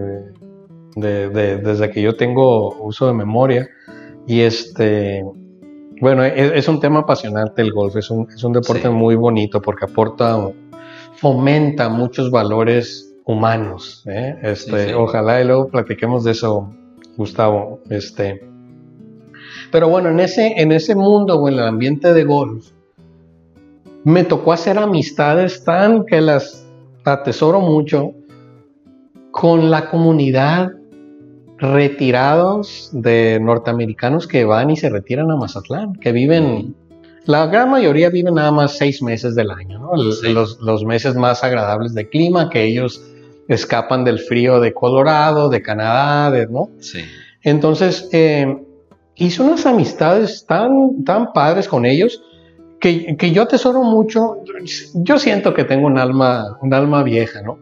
desde 0.96 1.90
que 1.90 2.02
yo 2.02 2.16
tengo 2.16 2.74
uso 2.82 3.06
de 3.06 3.12
memoria. 3.12 3.68
Y 4.26 4.40
este, 4.40 5.22
bueno, 6.00 6.24
es, 6.24 6.66
un 6.68 6.80
tema 6.80 7.00
apasionante 7.00 7.62
el 7.62 7.72
golf, 7.72 7.96
es 7.96 8.10
un, 8.10 8.28
es 8.34 8.42
un 8.42 8.52
deporte 8.52 8.88
muy 8.90 9.14
bonito 9.14 9.62
porque 9.62 9.84
aporta 9.84 10.36
fomenta 11.24 11.88
muchos 11.88 12.30
valores 12.30 13.16
humanos. 13.24 14.04
¿eh? 14.06 14.36
Este, 14.42 14.94
Ojalá 14.94 15.40
y 15.40 15.46
luego 15.46 15.68
platiquemos 15.68 16.22
de 16.22 16.32
eso, 16.32 16.70
Gustavo. 17.16 17.80
Este. 17.88 18.46
Pero 19.72 19.88
bueno, 19.88 20.10
en 20.10 20.20
ese, 20.20 20.52
en 20.60 20.70
ese 20.70 20.94
mundo 20.94 21.40
o 21.40 21.48
en 21.48 21.54
el 21.54 21.60
ambiente 21.60 22.12
de 22.12 22.24
golf, 22.24 22.66
me 24.04 24.24
tocó 24.24 24.52
hacer 24.52 24.76
amistades 24.76 25.64
tan 25.64 26.04
que 26.04 26.20
las 26.20 26.66
atesoro 27.06 27.60
mucho 27.60 28.12
con 29.30 29.70
la 29.70 29.88
comunidad 29.88 30.72
retirados 31.56 32.90
de 32.92 33.38
norteamericanos 33.40 34.26
que 34.26 34.44
van 34.44 34.68
y 34.68 34.76
se 34.76 34.90
retiran 34.90 35.30
a 35.30 35.36
Mazatlán, 35.36 35.94
que 35.94 36.12
viven 36.12 36.74
la 37.26 37.46
gran 37.46 37.70
mayoría 37.70 38.10
vive 38.10 38.30
nada 38.30 38.50
más 38.50 38.76
seis 38.76 39.02
meses 39.02 39.34
del 39.34 39.50
año, 39.50 39.78
¿no? 39.78 39.96
los, 39.96 40.84
meses 40.84 41.14
más 41.14 41.42
agradables 41.42 41.94
de 41.94 42.08
clima, 42.08 42.50
que 42.50 42.64
ellos 42.64 43.02
escapan 43.48 44.04
del 44.04 44.18
frío 44.18 44.60
de 44.60 44.72
Colorado, 44.72 45.48
de 45.48 45.62
Canadá, 45.62 46.46
¿no? 46.50 46.70
Sí. 46.80 47.00
Entonces, 47.42 48.08
eh, 48.12 48.56
hice 49.16 49.42
unas 49.42 49.66
amistades 49.66 50.44
tan, 50.46 51.04
tan 51.04 51.32
padres 51.32 51.68
con 51.68 51.84
ellos 51.86 52.22
que, 52.80 53.16
que, 53.16 53.32
yo 53.32 53.42
atesoro 53.42 53.82
mucho. 53.82 54.38
Yo 54.94 55.18
siento 55.18 55.54
que 55.54 55.64
tengo 55.64 55.86
un 55.86 55.98
alma, 55.98 56.58
un 56.60 56.74
alma 56.74 57.02
vieja, 57.02 57.42
¿no? 57.42 57.58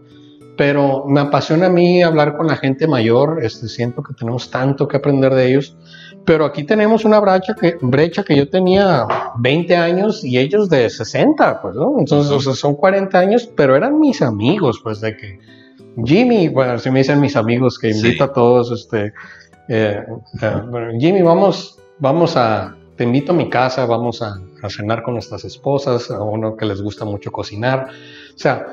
Pero 0.56 1.04
me 1.06 1.20
apasiona 1.20 1.66
a 1.66 1.70
mí 1.70 2.02
hablar 2.02 2.36
con 2.36 2.46
la 2.46 2.56
gente 2.56 2.86
mayor, 2.86 3.40
este, 3.42 3.68
siento 3.68 4.02
que 4.02 4.14
tenemos 4.14 4.50
tanto 4.50 4.86
que 4.86 4.96
aprender 4.96 5.34
de 5.34 5.48
ellos. 5.48 5.76
Pero 6.24 6.44
aquí 6.44 6.64
tenemos 6.64 7.04
una 7.04 7.18
brecha 7.18 7.54
que, 7.54 7.76
brecha 7.80 8.22
que 8.22 8.36
yo 8.36 8.48
tenía 8.48 9.06
20 9.38 9.76
años 9.76 10.24
y 10.24 10.38
ellos 10.38 10.68
de 10.68 10.88
60, 10.88 11.60
pues, 11.60 11.74
¿no? 11.74 11.98
Entonces, 11.98 12.58
son 12.58 12.74
40 12.76 13.18
años, 13.18 13.50
pero 13.56 13.74
eran 13.74 13.98
mis 13.98 14.22
amigos, 14.22 14.80
pues, 14.82 15.00
de 15.00 15.16
que 15.16 15.38
Jimmy, 16.04 16.48
bueno, 16.48 16.78
si 16.78 16.90
me 16.90 17.00
dicen 17.00 17.20
mis 17.20 17.36
amigos 17.36 17.78
que 17.78 17.90
invito 17.90 18.24
a 18.24 18.32
todos, 18.32 18.70
este, 18.70 19.12
eh, 19.68 20.04
eh, 20.40 20.62
Jimmy, 20.98 21.22
vamos, 21.22 21.78
vamos 21.98 22.36
a, 22.36 22.76
te 22.96 23.04
invito 23.04 23.32
a 23.32 23.34
mi 23.34 23.50
casa, 23.50 23.84
vamos 23.84 24.22
a, 24.22 24.40
a, 24.62 24.70
cenar 24.70 25.02
con 25.02 25.14
nuestras 25.14 25.44
esposas, 25.44 26.10
a 26.10 26.22
uno 26.22 26.56
que 26.56 26.66
les 26.66 26.80
gusta 26.80 27.04
mucho 27.04 27.32
cocinar. 27.32 27.88
O 28.34 28.38
sea, 28.38 28.68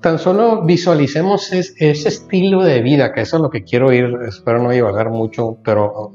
tan 0.00 0.18
solo 0.18 0.62
visualicemos 0.62 1.52
ese 1.52 2.08
estilo 2.08 2.62
de 2.62 2.82
vida, 2.82 3.12
que 3.12 3.22
eso 3.22 3.36
es 3.36 3.42
lo 3.42 3.50
que 3.50 3.64
quiero 3.64 3.92
ir, 3.92 4.16
espero 4.26 4.62
no 4.62 4.70
divagar 4.70 5.10
mucho, 5.10 5.58
pero 5.64 6.12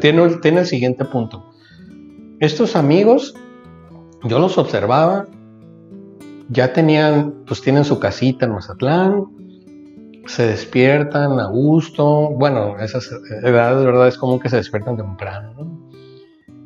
tiene, 0.00 0.22
el 0.42 0.66
siguiente 0.66 1.04
punto. 1.04 1.44
Estos 2.40 2.76
amigos, 2.76 3.34
yo 4.24 4.38
los 4.38 4.58
observaba, 4.58 5.26
ya 6.50 6.72
tenían, 6.72 7.34
pues 7.46 7.60
tienen 7.60 7.84
su 7.84 7.98
casita 7.98 8.46
en 8.46 8.52
Mazatlán, 8.52 9.26
se 10.26 10.46
despiertan 10.46 11.40
a 11.40 11.46
gusto, 11.46 12.30
bueno, 12.30 12.78
esas 12.78 13.10
edades, 13.42 13.78
de 13.78 13.86
verdad, 13.86 14.08
es 14.08 14.18
común 14.18 14.38
que 14.38 14.48
se 14.48 14.56
despiertan 14.56 14.96
temprano, 14.96 15.54
¿no? 15.56 15.90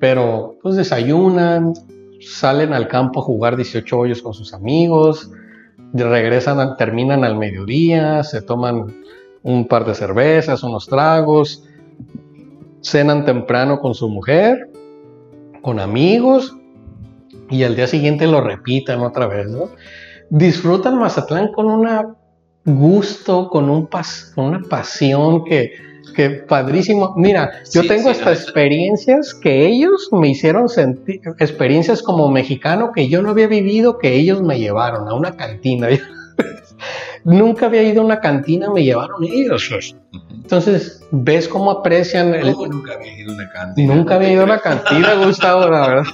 Pero, 0.00 0.58
pues 0.62 0.74
desayunan, 0.74 1.74
salen 2.20 2.72
al 2.72 2.88
campo 2.88 3.20
a 3.20 3.22
jugar 3.22 3.56
18 3.56 3.98
hoyos 3.98 4.20
con 4.20 4.34
sus 4.34 4.52
amigos, 4.52 5.30
regresan, 5.94 6.76
terminan 6.76 7.24
al 7.24 7.36
mediodía, 7.36 8.24
se 8.24 8.42
toman 8.42 8.92
un 9.44 9.68
par 9.68 9.84
de 9.84 9.94
cervezas, 9.94 10.62
unos 10.64 10.86
tragos, 10.86 11.64
cenan 12.82 13.24
temprano 13.24 13.80
con 13.80 13.94
su 13.94 14.08
mujer, 14.08 14.70
con 15.62 15.80
amigos, 15.80 16.54
y 17.50 17.64
al 17.64 17.76
día 17.76 17.86
siguiente 17.86 18.26
lo 18.26 18.40
repitan 18.40 19.00
otra 19.00 19.26
vez, 19.26 19.48
¿no? 19.48 19.70
Disfrutan 20.30 20.98
Mazatlán 20.98 21.52
con 21.52 21.66
un 21.66 21.86
gusto, 22.64 23.48
con, 23.48 23.68
un 23.68 23.88
con 24.34 24.44
una 24.46 24.60
pasión 24.68 25.44
que, 25.44 25.72
que 26.14 26.30
padrísimo. 26.30 27.12
Mira, 27.16 27.50
yo 27.72 27.86
tengo 27.86 28.10
estas 28.10 28.42
experiencias 28.42 29.34
que 29.34 29.66
ellos 29.66 30.08
me 30.12 30.28
hicieron 30.28 30.68
sentir, 30.68 31.20
experiencias 31.38 32.02
como 32.02 32.30
mexicano 32.30 32.92
que 32.92 33.08
yo 33.08 33.22
no 33.22 33.30
había 33.30 33.46
vivido, 33.46 33.98
que 33.98 34.14
ellos 34.14 34.42
me 34.42 34.58
llevaron 34.58 35.08
a 35.08 35.14
una 35.14 35.36
cantina. 35.36 35.88
Nunca 37.24 37.66
había 37.66 37.82
ido 37.82 38.02
a 38.02 38.04
una 38.04 38.20
cantina, 38.20 38.70
me 38.70 38.82
llevaron 38.82 39.22
ellos. 39.24 39.94
Entonces, 40.30 41.06
ves 41.12 41.48
cómo 41.48 41.70
aprecian. 41.70 42.34
El... 42.34 42.52
nunca 42.52 42.94
había 42.94 43.18
ido 43.18 43.32
a 43.32 43.34
una 43.34 43.48
cantina? 43.50 43.94
Nunca 43.94 44.14
había 44.16 44.32
ido 44.32 44.42
a 44.42 44.44
una 44.44 44.58
cantina, 44.58 45.14
Gustavo, 45.24 45.68
la 45.68 45.88
verdad. 45.88 46.04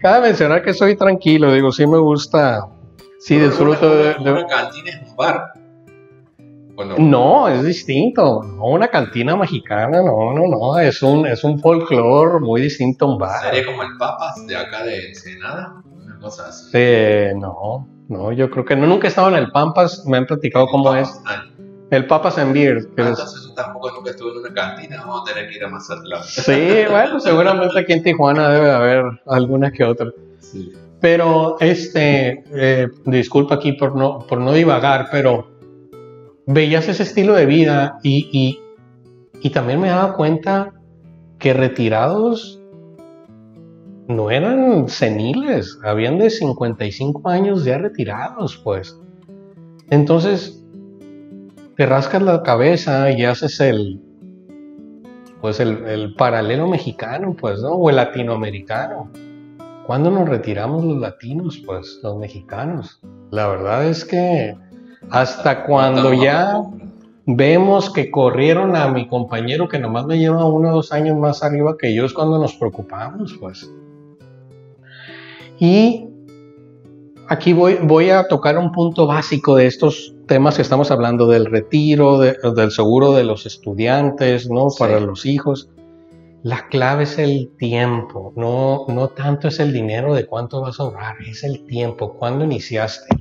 Cabe 0.00 0.28
mencionar 0.28 0.62
que 0.62 0.74
soy 0.74 0.96
tranquilo, 0.96 1.52
digo, 1.52 1.72
sí 1.72 1.86
me 1.86 1.98
gusta, 1.98 2.66
sí 3.18 3.38
disfruto 3.38 3.94
de, 3.96 4.14
Una 4.18 4.46
cantina 4.46 4.90
es 4.90 5.08
un 5.08 5.16
bar. 5.16 5.52
No? 6.98 7.48
es 7.48 7.62
distinto. 7.62 8.42
No, 8.42 8.64
una 8.66 8.88
cantina 8.88 9.36
mexicana, 9.36 10.02
no, 10.02 10.32
no, 10.32 10.46
no. 10.46 10.78
Es 10.78 11.02
un, 11.02 11.26
es 11.26 11.44
un 11.44 11.58
folclore 11.58 12.40
muy 12.40 12.62
distinto 12.62 13.04
a 13.04 13.08
un 13.12 13.18
bar. 13.18 13.42
¿Sería 13.42 13.66
como 13.66 13.82
el 13.82 13.96
Papas 13.98 14.46
de 14.46 14.56
acá 14.56 14.84
de 14.84 15.08
Ensenada? 15.08 15.82
Una 15.84 16.18
cosa 16.18 16.48
así. 16.48 16.70
Eh, 16.72 17.34
no, 17.36 17.86
no, 18.10 18.32
yo 18.32 18.50
creo 18.50 18.64
que 18.64 18.74
no. 18.74 18.88
Nunca 18.88 19.06
he 19.06 19.08
estado 19.08 19.28
en 19.28 19.36
el 19.36 19.52
Pampas, 19.52 20.04
me 20.04 20.16
han 20.16 20.26
platicado 20.26 20.66
cómo 20.66 20.92
es. 20.96 21.08
El 21.90 22.08
Papas 22.08 22.38
en 22.38 22.52
Beer. 22.52 22.88
Que 22.96 23.02
Entonces 23.02 23.46
yo 23.48 23.54
tampoco 23.54 23.92
nunca 23.92 24.10
estuve 24.10 24.32
en 24.32 24.38
una 24.38 24.52
cantina, 24.52 24.96
vamos 24.98 25.22
a 25.22 25.32
tener 25.32 25.48
que 25.48 25.56
ir 25.56 25.64
a 25.64 25.68
Mazatlán. 25.68 26.22
Sí, 26.24 26.84
bueno, 26.90 27.20
seguramente 27.20 27.78
aquí 27.78 27.92
en 27.92 28.02
Tijuana 28.02 28.48
debe 28.48 28.70
haber 28.72 29.04
alguna 29.28 29.70
que 29.70 29.84
otra. 29.84 30.10
Sí. 30.40 30.72
Pero, 31.00 31.56
este, 31.60 32.44
eh, 32.52 32.88
disculpa 33.06 33.54
aquí 33.54 33.72
por 33.74 33.94
no, 33.94 34.18
por 34.18 34.40
no 34.40 34.52
divagar, 34.52 35.08
pero 35.12 35.48
veías 36.46 36.88
ese 36.88 37.04
estilo 37.04 37.34
de 37.34 37.46
vida 37.46 38.00
y, 38.02 38.28
y, 38.32 38.60
y 39.40 39.50
también 39.50 39.80
me 39.80 39.88
daba 39.88 40.14
cuenta 40.14 40.72
que 41.38 41.54
retirados 41.54 42.59
no 44.10 44.30
eran 44.30 44.88
seniles, 44.88 45.78
habían 45.84 46.18
de 46.18 46.30
55 46.30 47.28
años 47.28 47.64
ya 47.64 47.78
retirados, 47.78 48.56
pues. 48.58 48.98
Entonces, 49.88 50.64
te 51.76 51.86
rascas 51.86 52.22
la 52.22 52.42
cabeza 52.42 53.10
y 53.10 53.24
haces 53.24 53.60
el, 53.60 54.00
pues 55.40 55.60
el, 55.60 56.14
paralelo 56.14 56.68
mexicano, 56.68 57.34
pues, 57.38 57.60
¿no? 57.60 57.70
O 57.70 57.90
el 57.90 57.96
latinoamericano. 57.96 59.10
¿Cuándo 59.86 60.10
nos 60.10 60.28
retiramos 60.28 60.84
los 60.84 60.98
latinos, 60.98 61.62
pues, 61.64 62.00
los 62.02 62.16
mexicanos? 62.18 63.00
La 63.30 63.48
verdad 63.48 63.86
es 63.86 64.04
que 64.04 64.56
hasta 65.08 65.64
cuando 65.64 66.12
ya 66.12 66.60
vemos 67.26 67.92
que 67.92 68.10
corrieron 68.10 68.76
a 68.76 68.88
mi 68.88 69.08
compañero 69.08 69.68
que 69.68 69.78
nomás 69.78 70.06
me 70.06 70.18
lleva 70.18 70.44
uno 70.44 70.70
o 70.70 70.74
dos 70.74 70.92
años 70.92 71.16
más 71.16 71.42
arriba 71.42 71.76
que 71.78 71.94
yo, 71.94 72.04
es 72.04 72.12
cuando 72.12 72.38
nos 72.38 72.54
preocupamos, 72.54 73.36
pues. 73.40 73.70
Y 75.60 76.08
aquí 77.28 77.52
voy, 77.52 77.78
voy 77.82 78.08
a 78.10 78.26
tocar 78.26 78.56
un 78.58 78.72
punto 78.72 79.06
básico 79.06 79.54
de 79.54 79.66
estos 79.66 80.14
temas 80.26 80.56
que 80.56 80.62
estamos 80.62 80.90
hablando, 80.90 81.28
del 81.28 81.46
retiro, 81.46 82.18
del 82.18 82.70
seguro 82.70 83.12
de 83.12 83.24
los 83.24 83.44
estudiantes, 83.44 84.48
¿no? 84.50 84.68
Para 84.76 84.98
los 85.00 85.26
hijos. 85.26 85.68
La 86.42 86.68
clave 86.68 87.02
es 87.02 87.18
el 87.18 87.50
tiempo, 87.58 88.32
no, 88.34 88.86
no 88.88 89.08
tanto 89.08 89.48
es 89.48 89.60
el 89.60 89.74
dinero 89.74 90.14
de 90.14 90.24
cuánto 90.24 90.62
vas 90.62 90.80
a 90.80 90.84
ahorrar, 90.84 91.16
es 91.28 91.44
el 91.44 91.66
tiempo, 91.66 92.14
cuándo 92.14 92.46
iniciaste. 92.46 93.14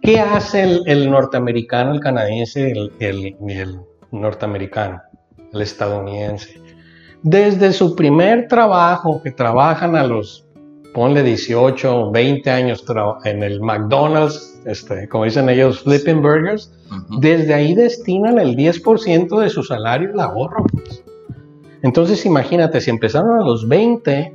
¿Qué 0.00 0.18
hace 0.20 0.80
el, 0.86 1.10
norteamericano, 1.10 1.92
el 1.92 2.00
canadiense, 2.00 2.70
el, 2.70 2.92
el 2.98 3.80
norteamericano, 4.10 5.02
el 5.52 5.60
estadounidense? 5.60 6.62
Desde 7.22 7.72
su 7.74 7.94
primer 7.94 8.48
trabajo, 8.48 9.20
que 9.22 9.30
trabajan 9.30 9.96
a 9.96 10.06
los 10.06 10.43
ponle 10.94 11.22
18 11.22 11.96
o 11.96 12.10
20 12.10 12.50
años 12.50 12.84
en 13.24 13.42
el 13.42 13.60
McDonald's, 13.60 14.60
este, 14.64 15.08
como 15.08 15.24
dicen 15.24 15.48
ellos, 15.50 15.80
flipping 15.80 16.22
burgers, 16.22 16.72
desde 17.18 17.52
ahí 17.52 17.74
destinan 17.74 18.38
el 18.38 18.56
10% 18.56 19.40
de 19.40 19.50
su 19.50 19.62
salario 19.62 20.10
al 20.14 20.20
ahorro. 20.20 20.64
Pues. 20.72 21.04
Entonces 21.82 22.24
imagínate, 22.24 22.80
si 22.80 22.90
empezaron 22.90 23.40
a 23.40 23.44
los 23.44 23.68
20, 23.68 24.34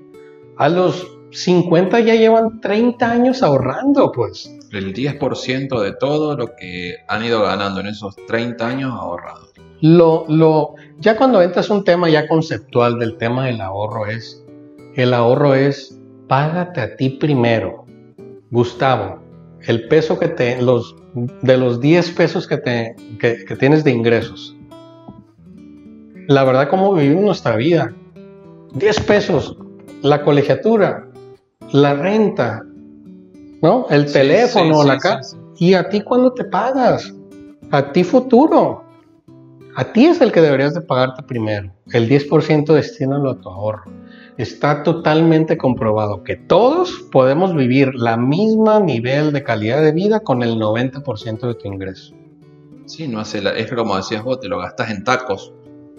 a 0.58 0.70
los 0.70 1.08
50 1.32 2.00
ya 2.02 2.16
llevan 2.16 2.60
30 2.60 3.10
años 3.10 3.42
ahorrando, 3.42 4.12
pues. 4.12 4.56
El 4.72 4.94
10% 4.94 5.82
de 5.82 5.94
todo 5.94 6.36
lo 6.36 6.56
que 6.56 6.98
han 7.08 7.24
ido 7.24 7.42
ganando 7.42 7.80
en 7.80 7.88
esos 7.88 8.16
30 8.28 8.68
años 8.68 8.92
ahorrado. 8.94 9.48
Lo, 9.82 10.26
lo, 10.28 10.76
ya 11.00 11.16
cuando 11.16 11.42
entras 11.42 11.70
un 11.70 11.86
tema 11.86 12.10
ya 12.10 12.28
conceptual 12.28 13.00
del 13.00 13.18
tema 13.18 13.46
del 13.46 13.62
ahorro 13.62 14.08
es, 14.08 14.44
el 14.96 15.14
ahorro 15.14 15.56
es, 15.56 15.99
págate 16.30 16.80
a 16.80 16.96
ti 16.96 17.10
primero. 17.10 17.86
Gustavo, 18.52 19.20
el 19.68 19.88
peso 19.90 20.18
que 20.18 20.30
te, 20.30 20.62
los, 20.62 20.96
de 21.42 21.58
los 21.58 21.82
10 21.82 22.12
pesos 22.12 22.48
que, 22.48 22.58
te, 22.58 22.96
que, 23.20 23.44
que 23.46 23.56
tienes 23.58 23.84
de 23.84 23.92
ingresos. 23.92 24.56
La 26.28 26.44
verdad, 26.46 26.70
cómo 26.70 26.94
vivimos 26.94 27.24
nuestra 27.26 27.58
vida. 27.58 27.94
10 28.74 29.00
pesos, 29.02 29.58
la 30.04 30.24
colegiatura, 30.24 31.10
la 31.72 31.96
renta, 31.96 32.64
¿no? 33.62 33.88
El 33.90 34.08
Sí, 34.08 34.14
teléfono, 34.14 34.84
sí, 34.84 34.88
la 34.88 34.98
casa. 34.98 35.38
¿Y 35.58 35.74
a 35.74 35.90
ti 35.90 36.02
cuándo 36.02 36.32
te 36.34 36.46
pagas? 36.46 37.14
A 37.72 37.92
ti 37.92 38.04
futuro. 38.04 38.84
A 39.76 39.84
ti 39.92 40.06
es 40.06 40.22
el 40.22 40.32
que 40.32 40.42
deberías 40.42 40.74
de 40.74 40.82
pagarte 40.82 41.24
primero. 41.24 41.72
El 41.92 42.08
10% 42.08 42.74
destínalo 42.74 43.32
a 43.32 43.40
tu 43.40 43.50
ahorro. 43.50 43.92
Está 44.40 44.84
totalmente 44.84 45.58
comprobado 45.58 46.24
que 46.24 46.38
todos 46.38 46.92
podemos 47.12 47.54
vivir 47.54 47.94
la 47.96 48.16
misma 48.16 48.80
nivel 48.80 49.34
de 49.34 49.44
calidad 49.44 49.82
de 49.84 49.92
vida 49.92 50.22
con 50.22 50.44
el 50.44 50.56
90% 50.58 51.40
de 51.46 51.56
tu 51.56 51.68
ingreso. 51.68 52.16
Sí, 52.86 53.10
no 53.10 53.20
hace 53.20 53.42
la- 53.42 53.52
es 53.52 53.70
como 53.74 53.98
decías 53.98 54.24
vos, 54.24 54.40
te 54.40 54.48
lo 54.48 54.58
gastas 54.60 54.92
en 54.92 55.04
tacos, 55.04 55.52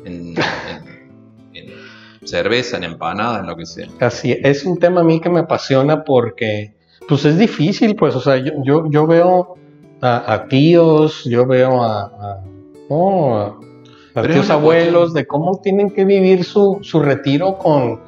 en, 0.07 0.35
en- 0.35 0.35
en 1.55 2.27
cerveza, 2.27 2.79
en 2.79 2.85
empanadas, 2.85 3.41
en 3.41 3.47
lo 3.49 3.57
que 3.57 3.67
sea. 3.67 3.89
Así 4.01 4.33
es 4.43 4.65
un 4.65 4.79
tema 4.79 5.03
a 5.03 5.05
mí 5.05 5.21
que 5.21 5.29
me 5.29 5.41
apasiona 5.41 6.03
porque 6.03 6.75
pues 7.07 7.27
es 7.27 7.37
difícil, 7.37 7.95
pues, 7.95 8.15
o 8.17 8.21
sea, 8.21 8.39
yo, 8.39 8.53
yo, 8.65 8.89
yo 8.91 9.07
veo 9.07 9.57
a, 10.01 10.33
a 10.33 10.49
tíos, 10.49 11.25
yo 11.25 11.45
veo 11.47 11.83
a, 11.83 12.05
a- 12.05 12.43
a- 12.89 14.23
es 14.23 14.29
tíos 14.33 14.49
abuelos 14.49 14.93
cuestión- 15.13 15.13
de 15.15 15.27
cómo 15.27 15.61
tienen 15.63 15.91
que 15.91 16.07
vivir 16.07 16.43
su, 16.45 16.79
su 16.81 17.01
retiro 17.01 17.59
con 17.59 18.01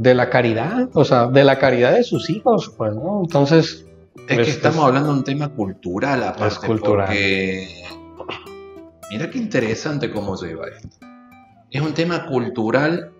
de 0.00 0.14
la 0.14 0.30
caridad, 0.30 0.88
o 0.94 1.04
sea, 1.04 1.26
de 1.26 1.44
la 1.44 1.58
caridad 1.58 1.92
de 1.92 2.02
sus 2.04 2.30
hijos, 2.30 2.72
pues, 2.76 2.94
¿no? 2.94 3.20
Entonces, 3.22 3.86
Es 4.28 4.36
que 4.36 4.42
Es- 4.42 4.48
estamos 4.48 4.78
es- 4.78 4.84
hablando 4.84 5.12
de 5.12 5.18
un 5.18 5.24
tema 5.24 5.48
cultural 5.50 6.22
aparte, 6.22 6.66
cultural. 6.66 7.06
porque 7.06 7.68
mira 9.10 9.30
qué 9.30 9.38
interesante 9.38 10.10
cómo 10.10 10.36
lleva 10.36 10.66
esto. 10.68 10.88
Es 11.70 11.80
un 11.80 11.94
tema 11.94 12.26
cultural 12.26 13.12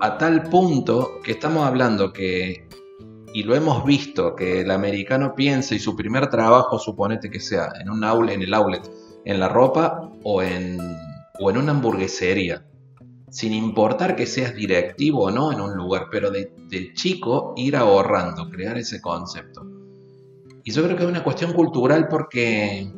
a 0.00 0.18
tal 0.18 0.44
punto 0.44 1.20
que 1.24 1.32
estamos 1.32 1.66
hablando 1.66 2.12
que, 2.12 2.68
y 3.32 3.42
lo 3.44 3.54
hemos 3.54 3.84
visto, 3.84 4.34
que 4.36 4.60
el 4.62 4.70
americano 4.70 5.34
piensa 5.34 5.74
y 5.74 5.78
su 5.78 5.96
primer 5.96 6.28
trabajo, 6.28 6.78
suponete 6.78 7.30
que 7.30 7.40
sea 7.40 7.68
en 7.80 7.90
un 7.90 8.02
outlet, 8.04 8.34
en 8.36 8.42
el 8.42 8.54
outlet, 8.54 8.88
en 9.24 9.40
la 9.40 9.48
ropa 9.48 10.10
o 10.22 10.42
en, 10.42 10.78
o 11.40 11.50
en 11.50 11.56
una 11.56 11.72
hamburguesería. 11.72 12.64
Sin 13.30 13.52
importar 13.52 14.14
que 14.14 14.26
seas 14.26 14.54
directivo 14.54 15.24
o 15.24 15.30
no 15.30 15.52
en 15.52 15.60
un 15.60 15.76
lugar, 15.76 16.08
pero 16.10 16.30
de, 16.30 16.52
chico 16.94 17.54
ir 17.56 17.76
ahorrando, 17.76 18.48
crear 18.50 18.78
ese 18.78 19.00
concepto. 19.00 19.62
Y 20.64 20.70
yo 20.70 20.82
creo 20.84 20.96
que 20.96 21.04
es 21.04 21.08
una 21.08 21.24
cuestión 21.24 21.52
cultural 21.52 22.08
porque. 22.08 22.92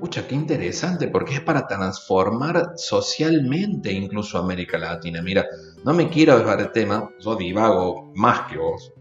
Pucha, 0.00 0.28
qué 0.28 0.34
interesante, 0.36 1.08
porque 1.08 1.34
es 1.34 1.40
para 1.40 1.66
transformar 1.66 2.74
socialmente 2.76 3.92
incluso 3.92 4.38
América 4.38 4.78
Latina. 4.78 5.20
Mira, 5.22 5.44
no 5.84 5.92
me 5.92 6.08
quiero 6.08 6.38
dejar 6.38 6.60
el 6.60 6.70
tema, 6.70 7.10
yo 7.18 7.34
divago 7.34 8.12
más 8.14 8.48
que 8.48 8.58
vos. 8.58 8.92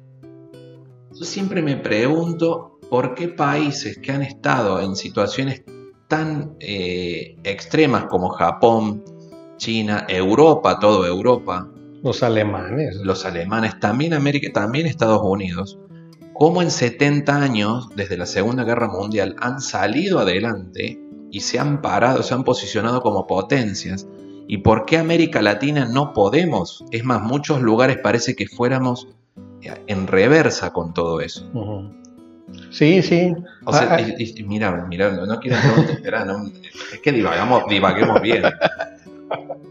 Yo 1.14 1.24
siempre 1.24 1.62
me 1.62 1.78
pregunto 1.78 2.80
por 2.90 3.14
qué 3.16 3.28
países 3.28 4.00
que 4.00 4.12
han 4.12 4.22
estado 4.22 4.80
en 4.82 4.96
situaciones 4.96 5.64
tan 6.08 6.56
eh, 6.60 7.36
extremas 7.44 8.06
como 8.06 8.30
Japón, 8.30 9.04
China, 9.58 10.06
Europa, 10.08 10.80
todo 10.80 11.06
Europa, 11.06 11.68
los 12.04 12.22
alemanes, 12.24 12.96
los 12.98 13.26
alemanes, 13.26 13.80
también 13.80 14.14
América, 14.14 14.48
también 14.54 14.86
Estados 14.88 15.22
Unidos, 15.24 15.78
cómo 16.34 16.62
en 16.62 16.70
70 16.72 17.36
años, 17.42 17.90
desde 17.96 18.18
la 18.18 18.26
Segunda 18.28 18.64
Guerra 18.64 18.88
Mundial, 18.88 19.36
han 19.40 19.60
salido 19.62 20.20
adelante 20.20 21.00
y 21.32 21.40
se 21.42 21.60
han 21.60 21.82
parado, 21.82 22.22
se 22.24 22.34
han 22.34 22.44
posicionado 22.44 23.02
como 23.02 23.26
potencias. 23.28 24.08
¿Y 24.48 24.60
por 24.60 24.86
qué 24.86 24.98
América 24.98 25.42
Latina 25.42 25.86
no 25.92 26.14
podemos? 26.14 26.86
Es 26.92 27.04
más, 27.04 27.22
muchos 27.22 27.62
lugares 27.62 27.98
parece 28.02 28.36
que 28.36 28.48
fuéramos 28.48 29.08
en 29.88 30.08
reversa 30.08 30.72
con 30.72 30.94
todo 30.94 31.20
eso. 31.20 31.50
Sí, 32.70 33.02
sí. 33.02 33.34
O 33.66 33.74
sea, 33.74 33.96
Ah, 33.96 34.02
y- 34.02 34.40
y- 34.40 34.44
mira, 34.44 34.86
mira, 34.88 35.12
no, 35.12 35.26
no 35.26 35.40
quiero 35.40 35.58
no, 35.76 35.82
espera, 35.84 36.24
no, 36.24 36.46
es 36.46 37.00
que 37.04 37.12
divagamos, 37.12 37.64
divaguemos 37.68 38.22
bien. 38.22 38.44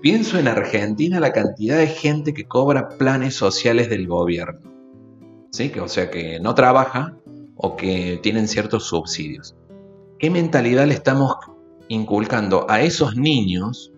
Pienso 0.03 0.39
en 0.39 0.49
Argentina 0.49 1.21
la 1.21 1.33
cantidad 1.33 1.79
de 1.79 1.87
gente 1.87 2.35
que 2.35 2.47
cobra 2.47 2.89
planes 2.91 3.35
sociales 3.35 3.89
del 3.89 4.07
gobierno. 4.07 4.61
¿Sí? 5.51 5.71
Que, 5.71 5.81
o 5.81 5.89
sea, 5.89 6.11
que 6.11 6.39
no 6.41 6.55
trabaja 6.55 7.17
o 7.57 7.77
que 7.77 8.21
tienen 8.23 8.49
ciertos 8.49 8.85
subsidios. 8.85 9.57
¿Qué 10.19 10.31
mentalidad 10.31 10.87
le 10.87 10.95
estamos 10.95 11.37
inculcando 11.89 12.67
a 12.69 12.83
esos 12.83 13.17
niños, 13.17 13.93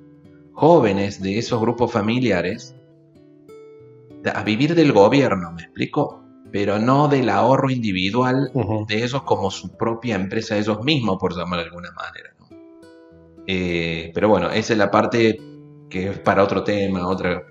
jóvenes 0.52 1.20
de 1.20 1.38
esos 1.38 1.60
grupos 1.60 1.92
familiares, 1.92 2.74
a 4.32 4.42
vivir 4.42 4.74
del 4.74 4.92
gobierno, 4.92 5.52
¿me 5.52 5.62
explico? 5.62 6.22
Pero 6.50 6.78
no 6.78 7.08
del 7.08 7.28
ahorro 7.28 7.70
individual 7.70 8.50
de 8.88 9.04
ellos 9.04 9.22
como 9.22 9.50
su 9.50 9.76
propia 9.76 10.16
empresa, 10.16 10.56
ellos 10.56 10.82
mismos, 10.82 11.18
por 11.18 11.36
llamar 11.36 11.60
de 11.60 11.66
alguna 11.66 11.90
manera. 11.92 12.34
Eh, 13.50 14.10
pero 14.14 14.28
bueno, 14.28 14.50
esa 14.50 14.74
es 14.74 14.78
la 14.78 14.90
parte 14.90 15.40
que 15.88 16.10
es 16.10 16.18
para 16.18 16.44
otro 16.44 16.62
tema, 16.64 17.08
otra. 17.08 17.42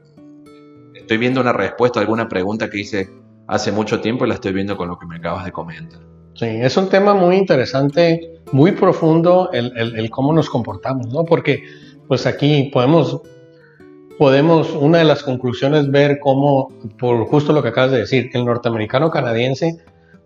Estoy 0.93 1.17
viendo 1.17 1.41
una 1.41 1.53
respuesta 1.53 1.99
a 1.99 2.03
alguna 2.03 2.29
pregunta 2.29 2.69
que 2.69 2.79
hice 2.81 3.09
hace 3.47 3.71
mucho 3.71 3.99
tiempo 3.99 4.23
y 4.23 4.27
la 4.27 4.35
estoy 4.35 4.53
viendo 4.53 4.77
con 4.77 4.89
lo 4.89 4.99
que 4.99 5.07
me 5.07 5.15
acabas 5.15 5.43
de 5.45 5.51
comentar. 5.51 5.99
Sí, 6.35 6.45
es 6.45 6.77
un 6.77 6.87
tema 6.89 7.15
muy 7.15 7.35
interesante, 7.37 8.41
muy 8.51 8.73
profundo 8.73 9.49
el, 9.53 9.75
el- 9.75 9.97
el 9.97 10.09
cómo 10.11 10.33
nos 10.33 10.49
comportamos, 10.51 11.07
¿no? 11.07 11.25
Porque 11.25 11.63
pues 12.07 12.27
aquí 12.27 12.69
podemos, 12.71 13.19
podemos, 14.19 14.69
una 14.73 14.99
de 14.99 15.05
las 15.05 15.23
conclusiones 15.23 15.89
ver 15.89 16.19
cómo, 16.21 16.71
por 16.99 17.25
justo 17.25 17.53
lo 17.53 17.63
que 17.63 17.69
acabas 17.69 17.91
de 17.91 17.99
decir, 17.99 18.29
el 18.33 18.45
norteamericano 18.45 19.09
canadiense 19.09 19.77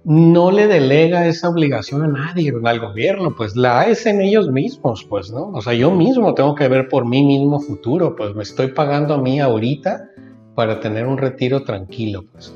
no 0.03 0.51
le 0.51 0.67
delega 0.67 1.27
esa 1.27 1.49
obligación 1.49 2.03
a 2.03 2.07
nadie, 2.07 2.51
al 2.63 2.79
gobierno, 2.79 3.35
pues 3.35 3.55
la 3.55 3.85
es 3.85 4.05
en 4.05 4.21
ellos 4.21 4.49
mismos, 4.49 5.05
pues, 5.07 5.31
¿no? 5.31 5.49
O 5.49 5.61
sea, 5.61 5.73
yo 5.73 5.91
mismo 5.91 6.33
tengo 6.33 6.55
que 6.55 6.67
ver 6.67 6.87
por 6.87 7.05
mí 7.05 7.23
mismo 7.23 7.59
futuro, 7.59 8.15
pues 8.15 8.33
me 8.33 8.43
estoy 8.43 8.69
pagando 8.69 9.13
a 9.13 9.17
mí 9.19 9.39
ahorita 9.39 10.09
para 10.55 10.79
tener 10.79 11.05
un 11.05 11.17
retiro 11.17 11.63
tranquilo, 11.63 12.23
pues. 12.31 12.53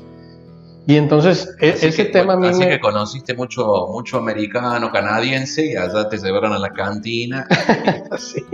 Y 0.88 0.96
entonces, 0.96 1.56
e- 1.60 1.70
Así 1.70 1.86
ese 1.86 2.06
que, 2.06 2.12
tema 2.12 2.34
a 2.34 2.36
mí 2.36 2.48
así 2.48 2.60
me... 2.60 2.68
que 2.68 2.80
conociste 2.80 3.34
mucho, 3.34 3.88
mucho 3.92 4.18
americano, 4.18 4.90
canadiense, 4.92 5.72
y 5.72 5.76
allá 5.76 6.08
te 6.08 6.18
llevaron 6.18 6.52
a 6.52 6.58
la 6.58 6.70
cantina 6.70 7.46
Sí. 8.18 8.44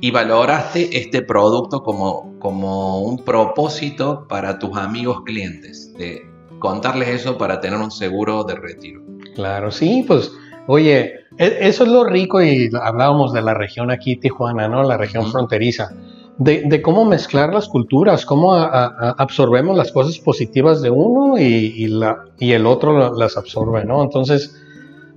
y 0.00 0.10
valoraste 0.10 0.96
este 0.96 1.22
producto 1.22 1.82
como, 1.82 2.38
como 2.38 3.00
un 3.02 3.24
propósito 3.24 4.26
para 4.28 4.58
tus 4.58 4.76
amigos 4.76 5.22
clientes, 5.24 5.92
de 5.94 6.33
contarles 6.58 7.08
eso 7.08 7.36
para 7.38 7.60
tener 7.60 7.78
un 7.78 7.90
seguro 7.90 8.44
de 8.44 8.54
retiro. 8.56 9.00
Claro, 9.34 9.70
sí, 9.70 10.04
pues, 10.06 10.32
oye, 10.66 11.14
e- 11.38 11.58
eso 11.60 11.84
es 11.84 11.90
lo 11.90 12.04
rico 12.04 12.42
y 12.42 12.70
hablábamos 12.80 13.32
de 13.32 13.42
la 13.42 13.54
región 13.54 13.90
aquí, 13.90 14.16
Tijuana, 14.16 14.68
¿no? 14.68 14.82
La 14.82 14.96
región 14.96 15.30
fronteriza, 15.30 15.90
de, 16.38 16.62
de 16.64 16.82
cómo 16.82 17.04
mezclar 17.04 17.52
las 17.52 17.68
culturas, 17.68 18.24
cómo 18.26 18.54
a- 18.54 18.66
a- 18.86 19.14
absorbemos 19.18 19.76
las 19.76 19.92
cosas 19.92 20.18
positivas 20.18 20.82
de 20.82 20.90
uno 20.90 21.38
y, 21.38 21.42
y 21.44 21.86
la, 21.88 22.24
y 22.38 22.52
el 22.52 22.66
otro 22.66 22.98
la- 22.98 23.10
las 23.10 23.36
absorbe, 23.36 23.84
¿no? 23.84 24.02
Entonces, 24.02 24.60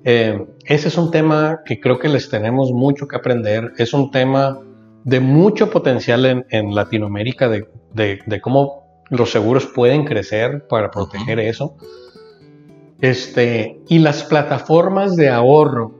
eh, 0.03 0.45
ese 0.65 0.87
es 0.87 0.97
un 0.97 1.11
tema 1.11 1.61
que 1.65 1.79
creo 1.79 1.99
que 1.99 2.07
les 2.09 2.29
tenemos 2.29 2.71
mucho 2.71 3.07
que 3.07 3.15
aprender, 3.15 3.73
es 3.77 3.93
un 3.93 4.09
tema 4.11 4.59
de 5.03 5.19
mucho 5.19 5.69
potencial 5.69 6.25
en, 6.25 6.45
en 6.49 6.75
Latinoamérica, 6.75 7.47
de, 7.49 7.67
de- 7.93 8.19
de 8.25 8.41
cómo 8.41 8.86
los 9.09 9.31
seguros 9.31 9.65
pueden 9.67 10.05
crecer 10.05 10.67
para 10.67 10.91
proteger 10.91 11.39
eso. 11.39 11.75
Este, 12.99 13.79
y 13.87 13.99
las 13.99 14.23
plataformas 14.23 15.15
de 15.15 15.29
ahorro, 15.29 15.93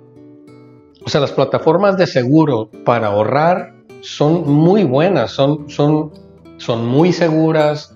o 1.06 1.10
sea, 1.10 1.22
las 1.22 1.32
plataformas 1.32 1.98
de 1.98 2.08
seguro 2.08 2.70
para 2.86 3.08
ahorrar 3.08 3.76
son 4.02 4.52
muy 4.52 4.84
buenas, 4.84 5.32
son, 5.32 5.70
son, 5.70 6.12
son 6.58 6.86
muy 6.86 7.14
seguras. 7.14 7.96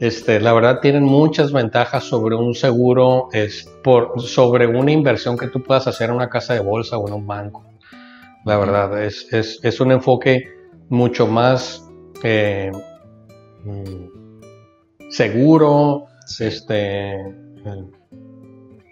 Este, 0.00 0.40
la 0.40 0.52
verdad 0.52 0.80
tienen 0.80 1.04
muchas 1.04 1.52
ventajas 1.52 2.04
sobre 2.04 2.34
un 2.34 2.54
seguro, 2.54 3.28
es 3.32 3.70
por, 3.84 4.20
sobre 4.20 4.66
una 4.66 4.90
inversión 4.90 5.38
que 5.38 5.46
tú 5.46 5.62
puedas 5.62 5.86
hacer 5.86 6.10
en 6.10 6.16
una 6.16 6.28
casa 6.28 6.54
de 6.54 6.60
bolsa 6.60 6.98
o 6.98 7.06
en 7.06 7.14
un 7.14 7.26
banco. 7.26 7.64
La 8.44 8.56
verdad, 8.56 9.00
es, 9.04 9.32
es, 9.32 9.60
es 9.62 9.80
un 9.80 9.92
enfoque 9.92 10.48
mucho 10.88 11.28
más 11.28 11.88
eh, 12.24 12.72
seguro, 15.12 16.06
Este, 16.40 17.16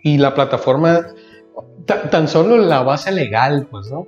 y 0.03 0.19
la 0.19 0.35
plataforma, 0.35 1.07
tan 1.87 2.29
solo 2.29 2.59
la 2.59 2.83
base 2.83 3.13
legal, 3.13 3.67
pues, 3.71 3.91
¿no? 3.91 4.07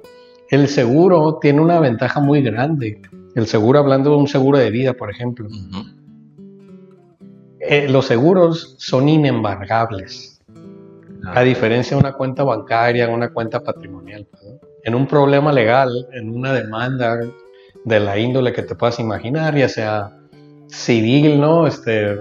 El 0.51 0.68
seguro 0.68 1.39
tiene 1.40 1.60
una 1.60 1.80
ventaja 1.80 2.20
muy 2.20 2.43
grande. 2.43 3.01
El 3.34 3.47
seguro, 3.47 3.78
hablando 3.78 4.10
de 4.10 4.16
un 4.16 4.28
seguro 4.28 4.59
de 4.59 4.70
vida, 4.70 4.93
por 4.93 5.10
ejemplo. 5.10 5.48
Eh, 7.60 7.89
los 7.89 8.06
seguros 8.06 8.74
son 8.78 9.09
inembargables. 9.09 10.40
A 11.24 11.43
diferencia 11.43 11.97
de 11.97 12.01
una 12.01 12.12
cuenta 12.12 12.43
bancaria, 12.43 13.09
una 13.09 13.32
cuenta 13.32 13.62
patrimonial. 13.62 14.26
En 14.84 14.94
un 14.94 15.06
problema 15.06 15.52
legal, 15.52 16.09
en 16.12 16.34
una 16.34 16.52
demanda 16.52 17.18
de 17.84 18.01
la 18.01 18.18
índole 18.18 18.52
que 18.52 18.62
te 18.62 18.74
puedas 18.74 18.98
imaginar, 18.98 19.56
ya 19.56 19.68
sea 19.68 20.22
civil, 20.73 21.40
¿no? 21.40 21.66
Este, 21.66 22.16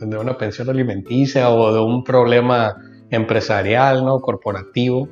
de 0.00 0.18
una 0.18 0.38
pensión 0.38 0.70
alimenticia 0.70 1.50
o 1.50 1.72
de 1.72 1.80
un 1.80 2.04
problema 2.04 2.76
empresarial, 3.10 4.04
¿no? 4.04 4.20
Corporativo. 4.20 5.08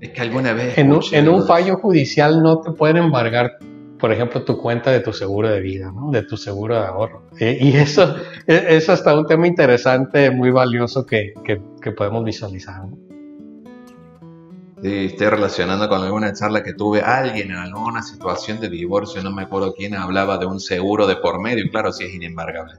Es 0.00 0.10
que 0.10 0.20
alguna 0.20 0.52
vez... 0.52 0.76
En 0.76 0.92
un, 0.92 1.00
en 1.12 1.28
un 1.28 1.46
fallo 1.46 1.76
judicial 1.76 2.42
no 2.42 2.60
te 2.60 2.72
pueden 2.72 2.98
embargar, 2.98 3.58
por 3.98 4.12
ejemplo, 4.12 4.44
tu 4.44 4.58
cuenta 4.58 4.90
de 4.90 5.00
tu 5.00 5.12
seguro 5.12 5.48
de 5.48 5.60
vida, 5.60 5.92
¿no? 5.92 6.10
De 6.10 6.22
tu 6.22 6.36
seguro 6.36 6.74
de 6.74 6.86
ahorro. 6.86 7.22
Eh, 7.38 7.56
y 7.60 7.76
eso, 7.76 8.16
eso 8.46 8.92
está 8.92 9.16
un 9.16 9.26
tema 9.26 9.46
interesante, 9.46 10.30
muy 10.30 10.50
valioso 10.50 11.06
que, 11.06 11.32
que, 11.44 11.60
que 11.80 11.92
podemos 11.92 12.24
visualizar. 12.24 12.84
¿no? 12.84 13.05
Sí, 14.86 15.06
estoy 15.06 15.26
relacionando 15.26 15.88
con 15.88 16.00
alguna 16.00 16.32
charla 16.32 16.62
que 16.62 16.72
tuve. 16.72 17.00
Alguien 17.00 17.50
en 17.50 17.56
alguna 17.56 18.04
situación 18.04 18.60
de 18.60 18.68
divorcio, 18.68 19.20
no 19.20 19.32
me 19.32 19.42
acuerdo 19.42 19.74
quién, 19.74 19.96
hablaba 19.96 20.38
de 20.38 20.46
un 20.46 20.60
seguro 20.60 21.08
de 21.08 21.16
por 21.16 21.40
medio. 21.40 21.64
Claro, 21.72 21.90
sí 21.92 22.04
es 22.04 22.14
inembargable. 22.14 22.74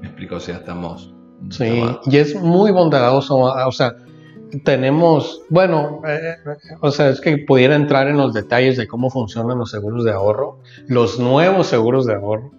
Me 0.00 0.06
explico, 0.06 0.36
o 0.36 0.40
sea, 0.40 0.56
estamos. 0.56 1.12
Sí, 1.50 1.84
y 2.06 2.16
es 2.16 2.34
muy 2.34 2.70
bondadoso. 2.70 3.36
O 3.36 3.72
sea, 3.72 3.96
tenemos, 4.64 5.42
bueno, 5.50 6.00
eh, 6.08 6.36
o 6.80 6.90
sea, 6.90 7.10
es 7.10 7.20
que 7.20 7.36
pudiera 7.36 7.76
entrar 7.76 8.08
en 8.08 8.16
los 8.16 8.32
detalles 8.32 8.78
de 8.78 8.88
cómo 8.88 9.10
funcionan 9.10 9.58
los 9.58 9.72
seguros 9.72 10.04
de 10.04 10.12
ahorro, 10.12 10.60
los 10.86 11.18
nuevos 11.18 11.66
seguros 11.66 12.06
de 12.06 12.14
ahorro, 12.14 12.50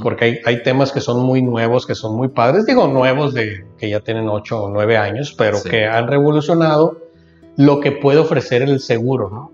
porque 0.00 0.24
hay, 0.26 0.38
hay, 0.44 0.62
temas 0.62 0.92
que 0.92 1.00
son 1.00 1.24
muy 1.24 1.42
nuevos, 1.42 1.86
que 1.86 1.96
son 1.96 2.16
muy 2.16 2.28
padres, 2.28 2.66
digo 2.66 2.86
nuevos 2.86 3.34
de 3.34 3.66
que 3.78 3.90
ya 3.90 3.98
tienen 3.98 4.28
8 4.28 4.62
o 4.62 4.70
9 4.70 4.96
años, 4.96 5.34
pero 5.36 5.58
que 5.68 5.86
han 5.86 6.06
revolucionado 6.06 7.09
lo 7.60 7.80
que 7.80 7.92
puede 7.92 8.18
ofrecer 8.18 8.62
el 8.62 8.80
seguro, 8.80 9.28
¿no? 9.28 9.52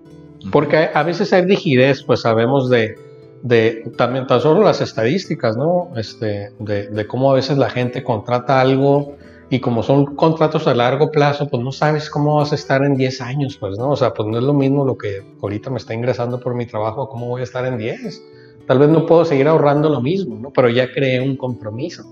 Porque 0.49 0.89
a 0.93 1.03
veces 1.03 1.33
hay 1.33 1.41
rigidez, 1.43 2.03
pues 2.03 2.21
sabemos 2.21 2.69
de, 2.69 2.95
de 3.43 3.91
también 3.97 4.25
tan 4.27 4.39
solo 4.39 4.63
las 4.63 4.79
estadísticas, 4.79 5.57
¿no? 5.57 5.91
Este, 5.97 6.51
de, 6.57 6.87
de, 6.87 7.07
cómo 7.07 7.31
a 7.31 7.35
veces 7.35 7.57
la 7.57 7.69
gente 7.69 8.05
contrata 8.05 8.61
algo 8.61 9.17
y 9.49 9.59
como 9.59 9.83
son 9.83 10.15
contratos 10.15 10.67
a 10.67 10.73
largo 10.73 11.11
plazo, 11.11 11.49
pues 11.49 11.61
no 11.61 11.73
sabes 11.73 12.09
cómo 12.09 12.35
vas 12.35 12.53
a 12.53 12.55
estar 12.55 12.81
en 12.85 12.95
10 12.95 13.19
años, 13.19 13.57
pues, 13.57 13.77
¿no? 13.77 13.89
O 13.89 13.97
sea, 13.97 14.13
pues 14.13 14.25
no 14.29 14.37
es 14.37 14.43
lo 14.45 14.53
mismo 14.53 14.85
lo 14.85 14.97
que 14.97 15.21
ahorita 15.41 15.69
me 15.69 15.77
está 15.77 15.93
ingresando 15.93 16.39
por 16.39 16.55
mi 16.55 16.65
trabajo, 16.65 17.09
cómo 17.09 17.27
voy 17.27 17.41
a 17.41 17.43
estar 17.43 17.65
en 17.65 17.77
10. 17.77 18.23
Tal 18.67 18.79
vez 18.79 18.87
no 18.87 19.05
puedo 19.05 19.25
seguir 19.25 19.49
ahorrando 19.49 19.89
lo 19.89 19.99
mismo, 19.99 20.39
¿no? 20.39 20.51
Pero 20.51 20.69
ya 20.69 20.93
creé 20.93 21.19
un 21.19 21.35
compromiso. 21.35 22.05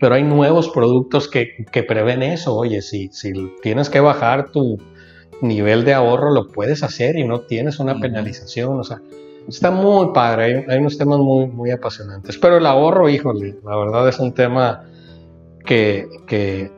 Pero 0.00 0.16
hay 0.16 0.24
nuevos 0.24 0.68
productos 0.68 1.28
que, 1.28 1.64
que 1.70 1.84
prevén 1.84 2.24
eso. 2.24 2.56
Oye, 2.56 2.82
si, 2.82 3.08
si 3.12 3.32
tienes 3.62 3.88
que 3.88 4.00
bajar 4.00 4.50
tu, 4.50 4.78
nivel 5.42 5.84
de 5.84 5.94
ahorro 5.94 6.30
lo 6.30 6.48
puedes 6.48 6.82
hacer 6.82 7.16
y 7.16 7.24
no 7.24 7.40
tienes 7.40 7.78
una 7.78 7.98
penalización. 7.98 8.78
O 8.78 8.84
sea, 8.84 9.00
está 9.48 9.70
muy 9.70 10.12
padre, 10.12 10.66
hay, 10.68 10.78
unos 10.78 10.98
temas 10.98 11.18
muy, 11.18 11.46
muy 11.46 11.70
apasionantes. 11.70 12.36
Pero 12.38 12.58
el 12.58 12.66
ahorro, 12.66 13.08
híjole, 13.08 13.56
la 13.64 13.76
verdad 13.76 14.08
es 14.08 14.18
un 14.18 14.32
tema 14.32 14.84
que, 15.64 16.06
que, 16.26 16.70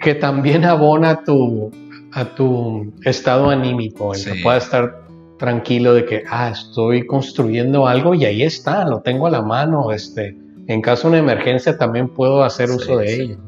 que 0.00 0.14
también 0.14 0.64
abona 0.64 1.10
a 1.10 1.24
tu, 1.24 1.70
a 2.12 2.24
tu 2.34 2.92
estado 3.04 3.50
anímico, 3.50 4.14
en 4.14 4.24
que 4.24 4.42
puedas 4.42 4.64
estar 4.64 5.02
tranquilo 5.38 5.94
de 5.94 6.04
que, 6.04 6.24
ah, 6.28 6.50
estoy 6.50 7.06
construyendo 7.06 7.86
algo 7.86 8.14
y 8.14 8.24
ahí 8.24 8.42
está, 8.42 8.84
lo 8.84 9.00
tengo 9.00 9.26
a 9.28 9.30
la 9.30 9.42
mano, 9.42 9.92
este, 9.92 10.36
en 10.66 10.82
caso 10.82 11.08
de 11.08 11.20
una 11.20 11.32
emergencia 11.32 11.78
también 11.78 12.08
puedo 12.08 12.42
hacer 12.42 12.70
uso 12.70 12.98
de 12.98 13.14
ello. 13.14 13.47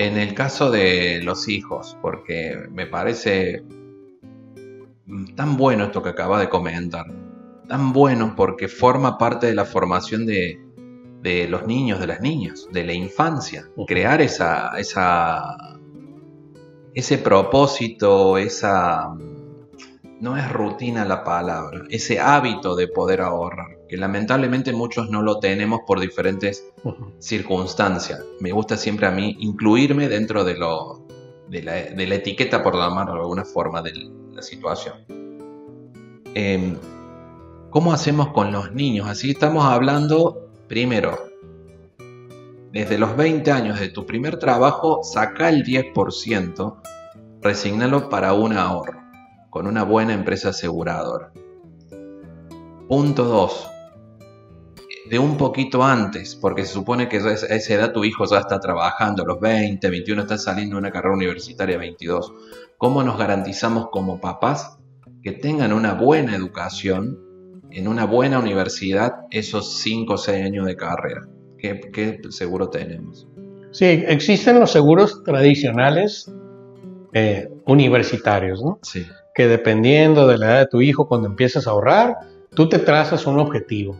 En 0.00 0.16
el 0.16 0.32
caso 0.32 0.70
de 0.70 1.20
los 1.22 1.46
hijos, 1.46 1.94
porque 2.00 2.56
me 2.70 2.86
parece 2.86 3.62
tan 5.36 5.58
bueno 5.58 5.84
esto 5.84 6.02
que 6.02 6.08
acaba 6.08 6.40
de 6.40 6.48
comentar, 6.48 7.04
tan 7.68 7.92
bueno 7.92 8.32
porque 8.34 8.68
forma 8.68 9.18
parte 9.18 9.48
de 9.48 9.54
la 9.54 9.66
formación 9.66 10.24
de, 10.24 10.58
los 11.50 11.66
niños, 11.66 12.00
de 12.00 12.06
las 12.06 12.22
niñas, 12.22 12.66
de 12.72 12.84
la 12.84 12.94
infancia, 12.94 13.68
crear 13.86 14.22
esa, 14.22 14.70
esa, 14.78 15.58
ese 16.94 17.18
propósito, 17.18 18.38
esa, 18.38 19.14
no 20.18 20.34
es 20.38 20.50
rutina 20.50 21.04
la 21.04 21.22
palabra, 21.24 21.82
ese 21.90 22.18
hábito 22.18 22.74
de 22.74 22.88
poder 22.88 23.20
ahorrar, 23.20 23.76
que 23.90 23.96
lamentablemente 23.96 24.72
muchos 24.72 25.10
no 25.10 25.20
lo 25.20 25.40
tenemos 25.40 25.80
por 25.84 25.98
diferentes 25.98 26.64
circunstancias. 27.18 28.24
Me 28.38 28.52
gusta 28.52 28.76
siempre 28.76 29.08
a 29.08 29.10
mí 29.10 29.36
incluirme 29.40 30.08
dentro 30.08 30.44
de, 30.44 30.56
lo, 30.56 31.08
de, 31.48 31.60
la, 31.64 32.14
etiqueta, 32.14 32.62
por 32.62 32.76
llamarlo 32.76 33.14
de 33.14 33.20
alguna 33.22 33.44
forma, 33.44 33.82
de 33.82 33.92
la 34.32 34.42
situación. 34.42 34.94
Em, 36.34 36.76
¿Cómo 37.70 37.92
hacemos 37.92 38.28
con 38.28 38.52
los 38.52 38.72
niños? 38.72 39.08
Así 39.08 39.32
estamos 39.32 39.64
hablando, 39.64 40.52
primero, 40.68 41.18
desde 42.70 42.96
los 42.96 43.16
20 43.16 43.50
años 43.50 43.80
de 43.80 43.88
tu 43.88 44.06
primer 44.06 44.38
trabajo, 44.38 45.02
saca 45.02 45.48
el 45.48 45.64
10%, 45.64 46.76
resignalo 47.42 48.08
para 48.08 48.34
un 48.34 48.52
ahorro 48.52 49.00
con 49.50 49.66
una 49.66 49.82
buena 49.82 50.12
empresa 50.12 50.50
aseguradora. 50.50 51.32
Punto 52.86 53.24
2. 53.24 53.69
De 55.10 55.18
un 55.18 55.36
poquito 55.36 55.82
antes, 55.82 56.36
porque 56.36 56.64
se 56.64 56.72
supone 56.72 57.08
que 57.08 57.18
a 57.18 57.32
esa 57.32 57.74
edad 57.74 57.92
tu 57.92 58.04
hijo 58.04 58.24
ya 58.26 58.38
está 58.38 58.60
trabajando, 58.60 59.24
los 59.24 59.40
20, 59.40 59.90
21 59.90 60.22
está 60.22 60.38
saliendo 60.38 60.76
de 60.76 60.80
una 60.80 60.92
carrera 60.92 61.14
universitaria, 61.14 61.76
22. 61.76 62.32
¿Cómo 62.78 63.02
nos 63.02 63.18
garantizamos 63.18 63.88
como 63.90 64.20
papás 64.20 64.78
que 65.22 65.32
tengan 65.32 65.72
una 65.72 65.94
buena 65.94 66.36
educación 66.36 67.18
en 67.72 67.88
una 67.88 68.06
buena 68.06 68.38
universidad 68.38 69.26
esos 69.30 69.80
5 69.80 70.14
o 70.14 70.16
6 70.16 70.44
años 70.44 70.66
de 70.66 70.76
carrera? 70.76 71.26
¿Qué, 71.58 72.20
seguro 72.30 72.70
tenemos? 72.70 73.26
Sí, 73.72 73.86
existen 73.86 74.60
los 74.60 74.70
seguros 74.70 75.24
tradicionales 75.24 76.32
eh, 77.12 77.48
universitarios, 77.66 78.62
¿no? 78.62 78.78
Sí 78.82 79.04
que 79.34 79.46
dependiendo 79.46 80.26
de 80.26 80.38
la 80.38 80.46
edad 80.46 80.58
de 80.60 80.66
tu 80.66 80.80
hijo, 80.80 81.08
cuando 81.08 81.28
empiezas 81.28 81.66
a 81.66 81.70
ahorrar, 81.70 82.16
tú 82.54 82.68
te 82.68 82.78
trazas 82.78 83.26
un 83.26 83.38
objetivo. 83.38 83.96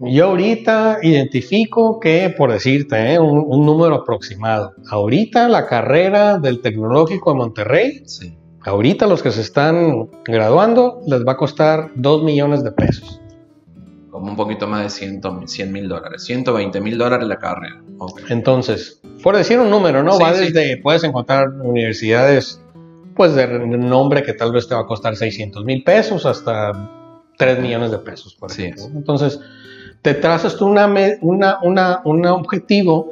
Yo 0.00 0.26
ahorita 0.26 0.98
identifico 1.02 1.98
que, 1.98 2.34
por 2.36 2.52
decirte, 2.52 3.14
¿eh? 3.14 3.18
un, 3.18 3.64
número 3.64 3.94
aproximado. 3.96 4.74
Ahorita 4.90 5.48
la 5.48 5.66
carrera 5.66 6.38
del 6.38 6.60
tecnológico 6.60 7.32
de 7.32 7.38
Monterrey, 7.38 8.02
ahorita 8.60 9.06
los 9.06 9.22
que 9.22 9.30
se 9.30 9.40
están 9.40 10.10
graduando, 10.24 11.00
les 11.06 11.26
va 11.26 11.32
a 11.32 11.36
costar 11.36 11.92
2 11.94 12.22
millones 12.24 12.62
de 12.62 12.72
pesos. 12.72 13.20
Como 14.10 14.30
un 14.30 14.36
poquito 14.36 14.66
más 14.66 15.00
de 15.00 15.46
100 15.46 15.72
mil 15.72 15.88
dólares. 15.88 16.24
120 16.24 16.80
mil 16.80 16.98
dólares 16.98 17.26
la 17.26 17.38
carrera. 17.38 17.82
Entonces, 18.28 19.00
por 19.22 19.36
decir 19.36 19.58
un 19.58 19.70
número, 19.70 20.02
¿no? 20.02 20.18
va 20.18 20.32
desde, 20.32 20.76
puedes 20.78 21.04
encontrar 21.04 21.48
universidades 21.48 22.60
pues 23.14 23.34
de 23.34 23.46
nombre 23.46 24.22
que 24.22 24.34
tal 24.34 24.52
vez 24.52 24.68
te 24.68 24.74
va 24.74 24.82
a 24.82 24.86
costar 24.86 25.16
600 25.16 25.64
mil 25.64 25.82
pesos 25.82 26.26
hasta 26.26 26.72
3 27.38 27.60
millones 27.60 27.90
de 27.90 27.98
pesos, 27.98 28.34
por 28.34 28.50
ejemplo. 28.50 28.84
Entonces, 28.94 29.40
te 30.06 30.14
trazas 30.14 30.56
tú 30.56 30.66
una, 30.66 30.86
una, 31.20 32.00
un 32.04 32.26
objetivo 32.26 33.10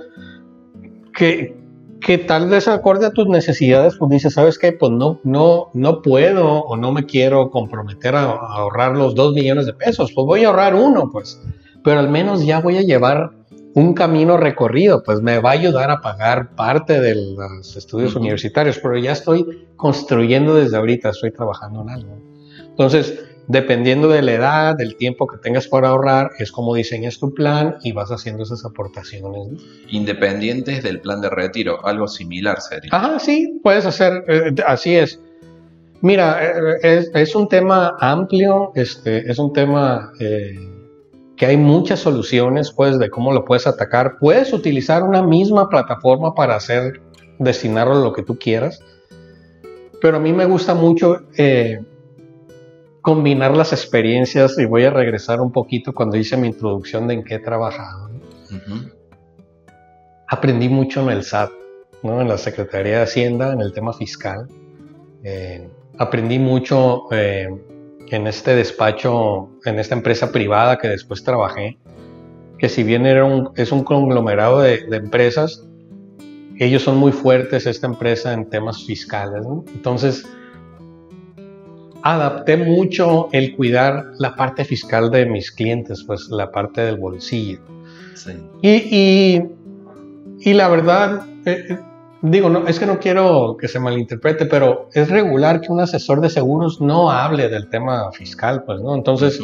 que, 1.13 1.57
que 2.01 2.19
tal 2.19 2.49
vez 2.49 2.69
acorde 2.69 3.07
a 3.07 3.11
tus 3.11 3.27
necesidades, 3.27 3.97
pues 3.99 4.13
dices, 4.13 4.35
¿sabes 4.35 4.61
qué? 4.61 4.71
Pues 4.71 4.93
no, 4.93 5.19
no, 5.25 5.71
no 5.75 6.03
puedo 6.03 6.61
o 6.61 6.77
no 6.77 6.93
me 6.93 7.05
quiero 7.05 7.51
comprometer 7.51 8.15
a, 8.15 8.23
a 8.27 8.59
ahorrar 8.59 8.97
los 8.97 9.17
2 9.17 9.35
millones 9.35 9.67
de 9.67 9.73
pesos, 9.73 10.13
pues 10.15 10.25
voy 10.25 10.45
a 10.45 10.51
ahorrar 10.51 10.77
uno, 10.77 11.11
pues, 11.11 11.43
pero 11.83 11.99
al 11.99 12.11
menos 12.11 12.47
ya 12.47 12.61
voy 12.61 12.77
a 12.77 12.83
llevar 12.83 13.33
un 13.75 13.93
camino 13.95 14.37
recorrido, 14.37 15.03
pues 15.03 15.21
me 15.21 15.41
va 15.41 15.51
a 15.51 15.55
ayudar 15.55 15.91
a 15.91 16.01
pagar 16.01 16.55
parte 16.55 17.01
de 17.01 17.17
los 17.17 17.77
estudios 17.77 18.15
universitarios, 18.15 18.79
pero 18.81 18.97
ya 18.99 19.11
estoy 19.11 19.67
construyendo 19.75 20.55
desde 20.55 20.77
ahorita, 20.77 21.09
estoy 21.09 21.33
trabajando 21.33 21.83
en 21.83 21.91
algo. 21.91 22.19
Entonces, 22.69 23.19
dependiendo 23.47 24.09
de 24.09 24.23
la 24.23 24.33
edad, 24.33 24.77
del 24.77 24.97
tiempo 24.97 25.27
que 25.27 25.39
tengas 25.39 25.69
para 25.69 25.89
ahorrar, 25.89 26.31
es 26.39 26.51
como 26.51 26.75
diseñas 26.75 27.19
tu 27.19 27.33
plan 27.35 27.77
y 27.83 27.93
vas 27.93 28.11
haciendo 28.11 28.43
esas 28.43 28.65
aportaciones. 28.65 29.63
Independientes 29.89 30.83
del 30.83 31.01
plan 31.01 31.21
de 31.21 31.31
retiro, 31.31 31.85
algo 31.85 32.09
similar 32.09 32.61
sería. 32.61 32.91
Ajá, 32.93 33.19
sí, 33.19 33.61
puedes 33.63 33.87
hacer, 33.87 34.25
eh, 34.29 34.55
así 34.67 34.97
es. 34.97 35.21
Mira, 36.01 36.79
eh, 36.83 37.07
es, 37.15 37.35
un 37.35 37.49
tema 37.49 37.97
amplio, 38.01 38.73
este, 38.75 39.31
es 39.31 39.39
un 39.39 39.53
tema... 39.53 40.13
Eh, 40.21 40.71
que 41.37 41.47
hay 41.47 41.57
muchas 41.57 42.01
soluciones 42.01 42.71
pues 42.71 42.99
de 42.99 43.11
cómo 43.11 43.33
lo 43.33 43.45
puedes 43.45 43.67
atacar. 43.67 44.19
Puedes 44.21 44.53
utilizar 44.53 45.03
una 45.03 45.23
misma 45.23 45.69
plataforma 45.69 46.35
para 46.35 46.57
hacer, 46.57 47.01
destinarlo 47.39 47.95
a 47.95 48.01
lo 48.01 48.13
que 48.13 48.23
tú 48.23 48.39
quieras. 48.39 48.81
Pero 50.01 50.19
a 50.19 50.21
mí 50.21 50.33
me 50.33 50.45
gusta 50.45 50.75
mucho 50.75 51.23
eh, 51.37 51.81
combinar 53.05 53.55
las 53.55 53.75
experiencias 53.75 54.59
y 54.59 54.65
voy 54.65 54.85
a 54.85 54.91
regresar 54.91 55.43
un 55.43 55.53
poquito 55.53 55.93
cuando 55.93 56.17
hice 56.17 56.39
mi 56.39 56.49
introducción 56.49 57.07
de 57.07 57.13
en 57.13 57.23
qué 57.23 57.35
he 57.35 57.39
trabajado. 57.39 58.09
Aprendí 60.27 60.71
mucho 60.71 61.03
en 61.03 61.11
el 61.11 61.23
SAT, 61.23 61.51
¿no? 62.03 62.23
en 62.23 62.29
la 62.29 62.39
Secretaría 62.39 62.97
de 62.97 63.03
Hacienda, 63.03 63.53
en 63.53 63.61
el 63.61 63.75
tema 63.75 63.93
fiscal. 63.93 64.49
Eh, 65.23 65.69
aprendí 65.99 66.39
mucho 66.39 67.03
eh, 67.11 67.51
en 68.09 68.27
este 68.27 68.57
despacho, 68.57 69.51
en 69.67 69.79
esta 69.79 69.95
empresa 69.95 70.33
privada 70.33 70.79
que 70.79 70.89
después 70.89 71.23
trabajé, 71.23 71.77
que 72.59 72.71
si 72.71 72.85
bien 72.85 73.05
era 73.05 73.27
un, 73.27 73.51
es 73.57 73.71
un 73.71 73.85
conglomerado 73.85 74.61
de, 74.61 74.79
empresas, 74.93 75.63
ellos 76.59 76.81
son 76.81 76.97
muy 76.97 77.13
fuertes, 77.13 77.67
esta 77.67 77.87
empresa, 77.87 78.33
en 78.33 78.49
temas 78.49 78.83
fiscales. 78.87 79.45
Entonces, 79.75 80.25
adapté 82.05 82.59
mucho 82.59 83.31
el 83.33 83.57
cuidar 83.57 84.13
la 84.19 84.37
parte 84.37 84.67
fiscal 84.67 85.11
de 85.11 85.25
mis 85.25 85.51
clientes, 85.51 86.05
pues 86.07 86.29
la 86.29 86.53
parte 86.53 86.83
del 86.83 86.99
bolsillo. 86.99 87.61
Y, 88.61 89.41
y, 90.39 90.53
la 90.53 90.69
verdad, 90.69 91.27
eh, 91.47 91.65
eh, 91.71 91.79
digo, 92.21 92.51
no, 92.51 92.69
es 92.69 92.79
que 92.79 92.85
no 92.85 92.99
quiero 92.99 93.57
que 93.59 93.69
se 93.69 93.81
malinterprete, 93.81 94.45
pero 94.45 94.91
es 94.93 95.09
regular 95.09 95.63
que 95.63 95.73
un 95.73 95.81
asesor 95.81 96.21
de 96.21 96.29
seguros 96.29 96.79
no 96.79 97.11
hable 97.11 97.49
del 97.49 97.71
tema 97.71 98.13
fiscal, 98.13 98.65
pues, 98.65 98.83
¿no? 98.83 98.95
Entonces, 98.95 99.41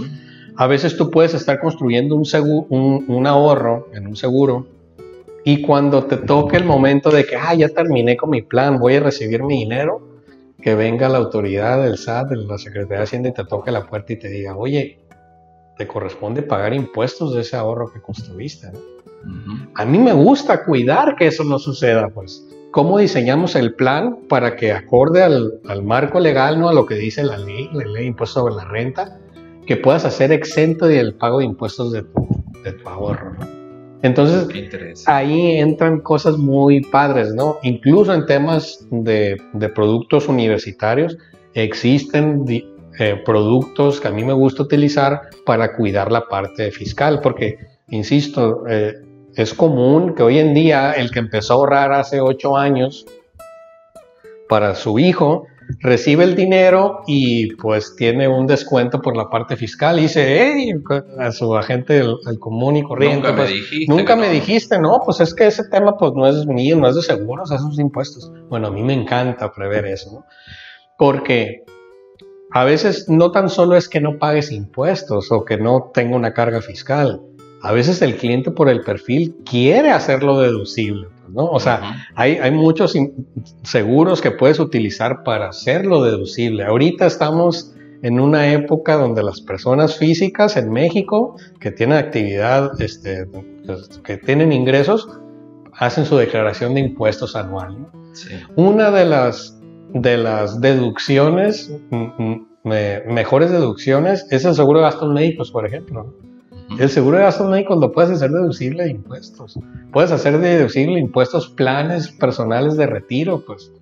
a 0.56 0.66
veces 0.66 0.98
tú 0.98 1.10
puedes 1.10 1.32
estar 1.32 1.60
construyendo 1.60 2.14
un, 2.14 2.26
seguro, 2.26 2.66
un, 2.68 3.26
ahorro 3.26 3.88
en 3.94 4.06
un 4.06 4.16
seguro 4.16 4.66
y 5.44 5.62
cuando 5.62 6.04
te 6.04 6.18
toque 6.18 6.58
el 6.58 6.64
momento 6.64 7.10
de 7.10 7.24
que, 7.24 7.36
ah, 7.36 7.54
ya 7.54 7.70
terminé 7.70 8.18
con 8.18 8.28
mi 8.28 8.42
plan, 8.42 8.78
voy 8.78 8.96
a 8.96 9.00
recibir 9.00 9.42
mi 9.42 9.60
dinero, 9.60 10.09
que 10.60 10.74
venga 10.74 11.08
la 11.08 11.18
autoridad 11.18 11.82
del 11.82 11.98
SAT, 11.98 12.30
de 12.30 12.36
la 12.36 12.58
Secretaría 12.58 12.98
de 12.98 13.04
Hacienda 13.04 13.28
y 13.30 13.32
te 13.32 13.44
toque 13.44 13.70
la 13.70 13.86
puerta 13.86 14.12
y 14.12 14.18
te 14.18 14.28
diga, 14.28 14.56
oye, 14.56 15.00
te 15.76 15.86
corresponde 15.86 16.42
pagar 16.42 16.74
impuestos 16.74 17.34
de 17.34 17.40
ese 17.40 17.56
ahorro 17.56 17.90
que 17.92 18.00
construiste. 18.00 18.70
A 19.74 19.84
mí 19.84 19.98
me 19.98 20.12
gusta 20.12 20.64
cuidar 20.64 21.16
que 21.16 21.26
eso 21.26 21.44
no 21.44 21.58
suceda, 21.58 22.08
pues 22.08 22.46
cómo 22.70 22.98
diseñamos 22.98 23.56
el 23.56 23.74
plan 23.74 24.20
para 24.28 24.56
que 24.56 24.72
acorde 24.72 25.22
al, 25.22 25.82
marco 25.82 26.20
legal, 26.20 26.58
¿no? 26.60 26.68
a 26.68 26.72
lo 26.72 26.86
que 26.86 26.94
dice 26.94 27.22
la 27.24 27.38
ley, 27.38 27.68
la 27.72 27.84
ley 27.84 28.02
de 28.02 28.08
impuestos 28.08 28.42
sobre 28.42 28.54
la 28.54 28.64
renta, 28.64 29.18
que 29.66 29.76
puedas 29.76 30.04
hacer 30.04 30.32
exento 30.32 30.86
del 30.86 31.14
pago 31.14 31.38
de 31.38 31.46
impuestos 31.46 31.92
de 31.92 32.02
tu, 32.02 32.28
de 32.64 32.72
tu 32.72 32.88
ahorro. 32.88 33.59
Entonces, 34.02 35.04
ahí 35.06 35.58
entran 35.58 36.00
cosas 36.00 36.38
muy 36.38 36.80
padres, 36.80 37.34
¿no? 37.34 37.58
Incluso 37.62 38.14
en 38.14 38.24
temas 38.24 38.86
de, 38.90 39.36
de 39.52 39.68
productos 39.68 40.26
universitarios, 40.28 41.18
existen 41.54 42.46
eh, 42.98 43.22
productos 43.24 44.00
que 44.00 44.08
a 44.08 44.10
mí 44.10 44.24
me 44.24 44.32
gusta 44.32 44.62
utilizar 44.62 45.22
para 45.44 45.74
cuidar 45.76 46.10
la 46.10 46.28
parte 46.28 46.70
fiscal, 46.70 47.20
porque, 47.22 47.58
insisto, 47.88 48.64
eh, 48.68 48.94
es 49.34 49.54
común 49.54 50.14
que 50.14 50.22
hoy 50.22 50.38
en 50.38 50.54
día 50.54 50.92
el 50.92 51.10
que 51.10 51.18
empezó 51.18 51.52
a 51.52 51.56
ahorrar 51.56 51.92
hace 51.92 52.20
ocho 52.20 52.56
años 52.56 53.06
para 54.48 54.74
su 54.74 54.98
hijo 54.98 55.46
recibe 55.78 56.24
el 56.24 56.34
dinero 56.34 57.02
y 57.06 57.54
pues 57.56 57.94
tiene 57.96 58.28
un 58.28 58.46
descuento 58.46 59.00
por 59.00 59.16
la 59.16 59.30
parte 59.30 59.56
fiscal 59.56 59.98
y 59.98 60.02
dice, 60.02 60.42
hey, 60.42 60.72
a 61.18 61.32
su 61.32 61.54
agente 61.56 62.00
al 62.00 62.38
común 62.38 62.76
y 62.76 62.82
corriente. 62.82 63.28
Nunca 63.28 63.32
me 63.32 63.36
pues, 63.36 63.50
dijiste. 63.50 63.92
Nunca 63.94 64.16
me 64.16 64.28
dijiste, 64.28 64.78
no, 64.78 65.00
pues 65.04 65.20
es 65.20 65.34
que 65.34 65.46
ese 65.46 65.64
tema 65.68 65.96
pues 65.96 66.12
no 66.14 66.26
es 66.26 66.46
mío, 66.46 66.76
no 66.76 66.88
es 66.88 66.96
de 66.96 67.02
seguros, 67.02 67.50
esos 67.50 67.78
impuestos. 67.78 68.30
Bueno, 68.48 68.68
a 68.68 68.70
mí 68.70 68.82
me 68.82 68.94
encanta 68.94 69.52
prever 69.52 69.86
eso, 69.86 70.10
¿no? 70.12 70.24
Porque 70.98 71.64
a 72.52 72.64
veces 72.64 73.08
no 73.08 73.30
tan 73.30 73.48
solo 73.48 73.76
es 73.76 73.88
que 73.88 74.00
no 74.00 74.18
pagues 74.18 74.50
impuestos 74.50 75.30
o 75.30 75.44
que 75.44 75.56
no 75.56 75.90
tenga 75.94 76.16
una 76.16 76.34
carga 76.34 76.60
fiscal, 76.60 77.22
a 77.62 77.72
veces 77.72 78.00
el 78.02 78.16
cliente 78.16 78.50
por 78.50 78.68
el 78.68 78.82
perfil 78.82 79.36
quiere 79.44 79.90
hacerlo 79.90 80.40
deducible, 80.40 81.08
¿no? 81.28 81.44
O 81.46 81.60
sea, 81.60 82.06
hay, 82.14 82.36
hay, 82.36 82.50
muchos 82.50 82.94
seguros 83.62 84.20
que 84.20 84.30
puedes 84.30 84.58
utilizar 84.58 85.22
para 85.24 85.48
hacerlo 85.48 86.02
deducible. 86.02 86.64
Ahorita 86.64 87.06
estamos 87.06 87.74
en 88.02 88.18
una 88.18 88.52
época 88.52 88.96
donde 88.96 89.22
las 89.22 89.40
personas 89.40 89.96
físicas 89.98 90.56
en 90.56 90.70
México 90.72 91.36
que 91.60 91.70
tienen 91.70 91.98
actividad, 91.98 92.80
este, 92.80 93.26
que 94.04 94.16
tienen 94.16 94.52
ingresos, 94.52 95.08
hacen 95.72 96.06
su 96.06 96.16
declaración 96.16 96.74
de 96.74 96.80
impuestos 96.80 97.36
anual. 97.36 97.76
Una 98.56 98.90
de 98.90 99.04
las, 99.04 99.58
de 99.92 100.16
las 100.16 100.60
deducciones, 100.60 101.72
mejores 102.64 103.50
deducciones, 103.50 104.26
es 104.30 104.44
el 104.44 104.54
seguro 104.54 104.80
de 104.80 104.86
gastos 104.86 105.12
médicos, 105.12 105.50
por 105.50 105.66
ejemplo. 105.66 106.14
El 106.78 106.88
seguro 106.88 107.16
de 107.16 107.24
gastos 107.24 107.50
médicos 107.50 107.78
lo 107.78 107.92
puedes 107.92 108.10
hacer 108.10 108.30
deducible 108.30 108.84
de 108.84 108.90
impuestos. 108.90 109.58
Puedes 109.92 110.12
hacer 110.12 110.38
deducible 110.38 111.00
impuestos 111.00 111.48
planes 111.48 112.08
personales 112.08 112.76
de 112.76 112.86
retiro, 112.86 113.44
pues. 113.44 113.72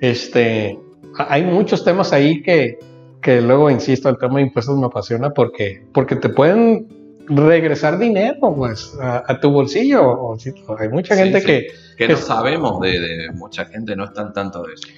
Este, 0.00 0.78
hay 1.16 1.44
muchos 1.44 1.84
temas 1.84 2.12
ahí 2.12 2.42
que, 2.42 2.78
que 3.22 3.40
luego, 3.40 3.70
insisto, 3.70 4.08
el 4.08 4.18
tema 4.18 4.36
de 4.36 4.42
impuestos 4.42 4.76
me 4.78 4.86
apasiona 4.86 5.30
porque, 5.30 5.84
porque 5.92 6.16
te 6.16 6.28
pueden 6.28 6.88
regresar 7.28 7.98
dinero, 7.98 8.54
pues, 8.56 8.96
a, 9.00 9.38
tu 9.40 9.50
bolsillo. 9.50 10.36
Hay 10.78 10.88
mucha 10.88 11.14
gente 11.14 11.42
que... 11.42 11.66
Que, 11.96 12.08
no 12.08 12.16
sabemos 12.16 12.80
de, 12.80 13.00
de, 13.00 13.32
mucha 13.32 13.64
gente, 13.64 13.96
no 13.96 14.04
están 14.04 14.32
tanto 14.32 14.62
de 14.62 14.74
eso. 14.74 14.88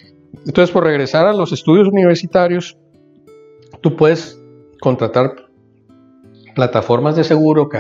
Entonces, 0.47 0.71
por 0.71 0.85
regresar 0.85 1.27
a 1.27 1.33
los 1.33 1.53
estudios 1.53 1.89
universitarios, 1.89 2.77
tú 3.81 3.97
puedes 3.97 4.41
contratar 4.81 5.50
plataformas 6.61 7.17
de 7.17 7.25
seguro 7.25 7.71
que, 7.71 7.79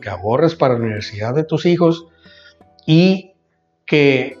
que 0.00 0.08
ahorres 0.08 0.54
para 0.54 0.74
la 0.74 0.80
universidad 0.80 1.34
de 1.34 1.42
tus 1.42 1.66
hijos 1.66 2.06
y 2.86 3.32
que, 3.84 4.38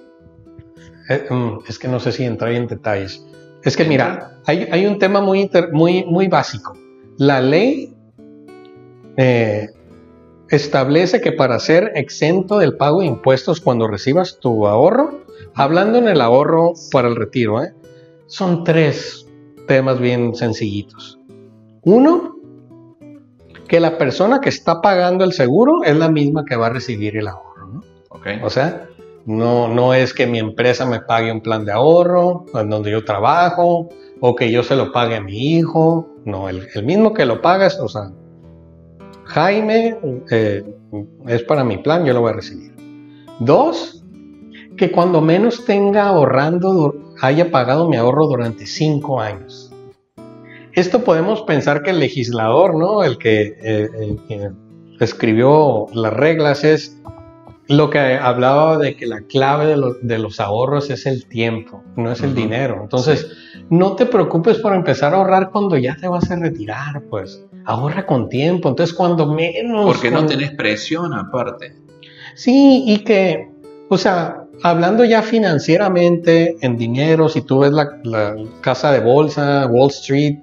eh, 1.08 1.26
mm, 1.28 1.64
es 1.66 1.76
que 1.76 1.88
no 1.88 1.98
sé 1.98 2.12
si 2.12 2.22
entrar 2.22 2.52
en 2.52 2.68
detalles, 2.68 3.26
es 3.64 3.76
que 3.76 3.84
mira, 3.84 4.38
hay, 4.46 4.86
un 4.86 5.00
tema 5.00 5.20
muy, 5.20 5.50
muy, 5.72 6.04
muy 6.04 6.28
básico. 6.28 6.78
La 7.18 7.40
ley 7.40 7.92
eh, 9.16 9.70
establece 10.48 11.20
que 11.20 11.32
para 11.32 11.58
ser 11.58 11.90
exento 11.96 12.58
del 12.58 12.76
pago 12.76 13.00
de 13.00 13.06
impuestos 13.06 13.60
cuando 13.60 13.88
recibas 13.88 14.38
tu 14.38 14.68
ahorro, 14.68 15.24
hablando 15.54 15.98
en 15.98 16.06
el 16.06 16.20
ahorro 16.20 16.74
para 16.92 17.08
el 17.08 17.16
retiro, 17.16 17.60
¿eh? 17.60 17.74
son 18.28 18.62
tres 18.62 19.26
temas 19.66 19.98
bien 19.98 20.36
sencillitos. 20.36 21.18
Uno, 21.82 22.39
que 23.70 23.78
la 23.78 23.98
persona 23.98 24.40
que 24.40 24.48
está 24.48 24.80
pagando 24.80 25.22
el 25.22 25.32
seguro 25.32 25.84
es 25.84 25.96
la 25.96 26.10
misma 26.10 26.44
que 26.44 26.56
va 26.56 26.66
a 26.66 26.70
recibir 26.70 27.16
el 27.16 27.28
ahorro. 27.28 27.68
¿no? 27.68 27.82
O 28.42 28.50
sea, 28.50 28.88
no, 29.26 29.68
no 29.68 29.94
es 29.94 30.12
que 30.12 30.26
mi 30.26 30.40
empresa 30.40 30.84
me 30.86 30.98
pague 30.98 31.30
un 31.30 31.40
plan 31.40 31.64
de 31.64 31.70
ahorro 31.70 32.46
en 32.52 32.68
donde 32.68 32.90
yo 32.90 33.04
trabajo 33.04 33.88
o 34.18 34.34
que 34.34 34.50
yo 34.50 34.64
se 34.64 34.74
lo 34.74 34.90
pague 34.90 35.14
a 35.14 35.20
mi 35.20 35.54
hijo. 35.54 36.08
No, 36.24 36.48
el, 36.48 36.66
mismo 36.82 37.14
que 37.14 37.24
lo 37.24 37.40
paga 37.40 37.66
es, 37.66 37.78
o 37.78 37.86
sea, 37.86 38.10
Jaime 39.26 39.96
eh, 40.32 40.64
es 41.28 41.42
para 41.44 41.62
mi 41.62 41.78
plan, 41.78 42.04
yo 42.04 42.12
lo 42.12 42.22
voy 42.22 42.32
a 42.32 42.34
recibir. 42.34 42.74
Dos, 43.38 44.04
que 44.76 44.90
cuando 44.90 45.20
menos 45.20 45.64
tenga 45.64 46.08
ahorrando, 46.08 47.14
haya 47.20 47.52
pagado 47.52 47.88
mi 47.88 47.96
ahorro 47.96 48.26
durante 48.26 48.66
cinco 48.66 49.20
años. 49.20 49.69
Esto 50.80 51.04
podemos 51.04 51.42
pensar 51.42 51.82
que 51.82 51.90
el 51.90 51.98
legislador, 51.98 52.74
¿no? 52.74 53.04
El 53.04 53.18
que, 53.18 53.54
eh, 53.62 54.50
escribió 54.98 55.88
las 55.92 56.10
reglas 56.10 56.64
es 56.64 56.98
lo 57.68 57.90
que 57.90 57.98
hablaba 57.98 58.78
de 58.78 58.96
que 58.96 59.04
la 59.06 59.20
clave 59.20 59.76
de, 60.00 60.18
los 60.18 60.40
ahorros 60.40 60.88
es 60.88 61.04
el 61.04 61.26
tiempo, 61.26 61.84
no 61.96 62.10
es 62.10 62.22
el 62.22 62.34
dinero. 62.34 62.78
Entonces, 62.80 63.30
no 63.68 63.94
te 63.94 64.06
preocupes 64.06 64.56
por 64.56 64.74
empezar 64.74 65.12
a 65.12 65.18
ahorrar 65.18 65.50
cuando 65.50 65.76
ya 65.76 65.96
te 65.96 66.08
vas 66.08 66.30
a 66.30 66.36
retirar, 66.36 67.02
pues 67.10 67.44
ahorra 67.66 68.06
con 68.06 68.30
tiempo. 68.30 68.70
Entonces, 68.70 68.96
cuando 68.96 69.26
menos... 69.26 69.84
Porque 69.84 70.10
no 70.10 70.24
tenés 70.24 70.52
presión 70.52 71.12
aparte. 71.12 71.74
Sí, 72.34 72.84
y 72.86 73.04
que, 73.04 73.50
o 73.90 73.98
sea, 73.98 74.44
hablando 74.62 75.04
ya 75.04 75.20
financieramente 75.20 76.56
en 76.62 76.78
dinero, 76.78 77.28
si 77.28 77.42
tú 77.42 77.58
ves 77.58 77.72
la 77.72 78.34
casa 78.62 78.92
de 78.92 79.00
bolsa, 79.00 79.66
Wall 79.70 79.90
Street, 79.90 80.38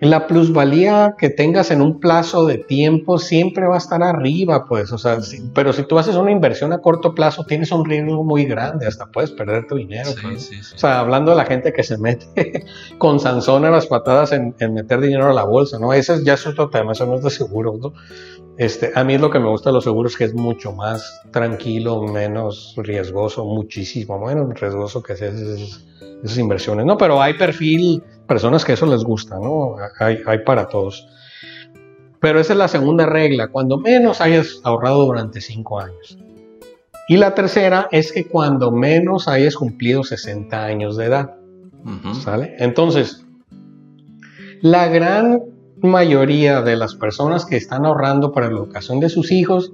la 0.00 0.26
plusvalía 0.26 1.14
que 1.18 1.30
tengas 1.30 1.70
en 1.70 1.80
un 1.80 2.00
plazo 2.00 2.46
de 2.46 2.58
tiempo 2.58 3.18
siempre 3.18 3.66
va 3.66 3.76
a 3.76 3.78
estar 3.78 4.02
arriba, 4.02 4.66
pues, 4.66 4.92
o 4.92 4.98
sea, 4.98 5.18
pero 5.54 5.72
si 5.72 5.84
tú 5.84 5.98
haces 5.98 6.16
una 6.16 6.30
inversión 6.30 6.72
a 6.72 6.78
corto 6.78 7.14
plazo, 7.14 7.44
tienes 7.44 7.72
un 7.72 7.84
riesgo 7.84 8.22
muy 8.22 8.44
grande, 8.44 8.86
hasta 8.86 9.06
puedes 9.06 9.30
perder 9.30 9.66
tu 9.66 9.76
dinero. 9.76 10.10
pues. 10.22 10.74
O 10.74 10.78
sea, 10.78 11.00
hablando 11.00 11.30
de 11.30 11.38
la 11.38 11.46
gente 11.46 11.72
que 11.72 11.82
se 11.82 11.96
mete 11.96 12.64
con 12.98 13.20
Sansón 13.20 13.64
a 13.64 13.70
las 13.70 13.86
patadas 13.86 14.32
en, 14.32 14.54
meter 14.74 15.00
dinero 15.00 15.30
a 15.30 15.34
la 15.34 15.44
bolsa, 15.44 15.78
¿no? 15.78 15.92
Ese 15.92 16.22
ya 16.24 16.34
es 16.34 16.46
otro 16.46 16.68
tema, 16.68 16.92
eso 16.92 17.06
no 17.06 17.14
es 17.14 17.22
de 17.22 17.30
seguro, 17.30 17.78
¿no? 17.80 17.94
Este, 18.58 18.92
a 18.94 19.04
mí 19.04 19.14
es 19.14 19.20
lo 19.20 19.30
que 19.30 19.38
me 19.38 19.48
gusta 19.48 19.70
de 19.70 19.74
los 19.74 19.84
seguros, 19.84 20.16
que 20.16 20.24
es 20.24 20.34
mucho 20.34 20.72
más 20.72 21.22
tranquilo, 21.30 22.02
menos 22.02 22.74
riesgoso, 22.76 23.44
muchísimo 23.44 24.18
menos 24.18 24.58
riesgoso 24.58 25.02
que 25.02 25.12
esas, 25.14 25.34
esas 26.22 26.38
inversiones, 26.38 26.86
¿no? 26.86 26.96
Pero 26.96 27.20
hay 27.20 27.34
perfil 27.34 28.02
personas 28.26 28.64
que 28.64 28.72
eso 28.72 28.86
les 28.86 29.04
gusta, 29.04 29.38
¿no? 29.38 29.76
Hay, 29.98 30.18
hay 30.26 30.38
para 30.38 30.68
todos. 30.68 31.08
Pero 32.20 32.40
esa 32.40 32.54
es 32.54 32.58
la 32.58 32.68
segunda 32.68 33.06
regla, 33.06 33.48
cuando 33.48 33.78
menos 33.78 34.20
hayas 34.20 34.60
ahorrado 34.64 35.04
durante 35.04 35.40
cinco 35.40 35.80
años. 35.80 36.18
Y 37.08 37.18
la 37.18 37.34
tercera 37.34 37.88
es 37.92 38.12
que 38.12 38.26
cuando 38.26 38.72
menos 38.72 39.28
hayas 39.28 39.54
cumplido 39.54 40.02
60 40.02 40.64
años 40.64 40.96
de 40.96 41.04
edad. 41.04 41.36
¿Sale? 42.24 42.56
Entonces, 42.58 43.24
la 44.60 44.88
gran 44.88 45.40
mayoría 45.76 46.62
de 46.62 46.74
las 46.74 46.96
personas 46.96 47.44
que 47.44 47.56
están 47.56 47.86
ahorrando 47.86 48.32
para 48.32 48.50
la 48.50 48.56
educación 48.56 48.98
de 48.98 49.08
sus 49.08 49.30
hijos, 49.30 49.72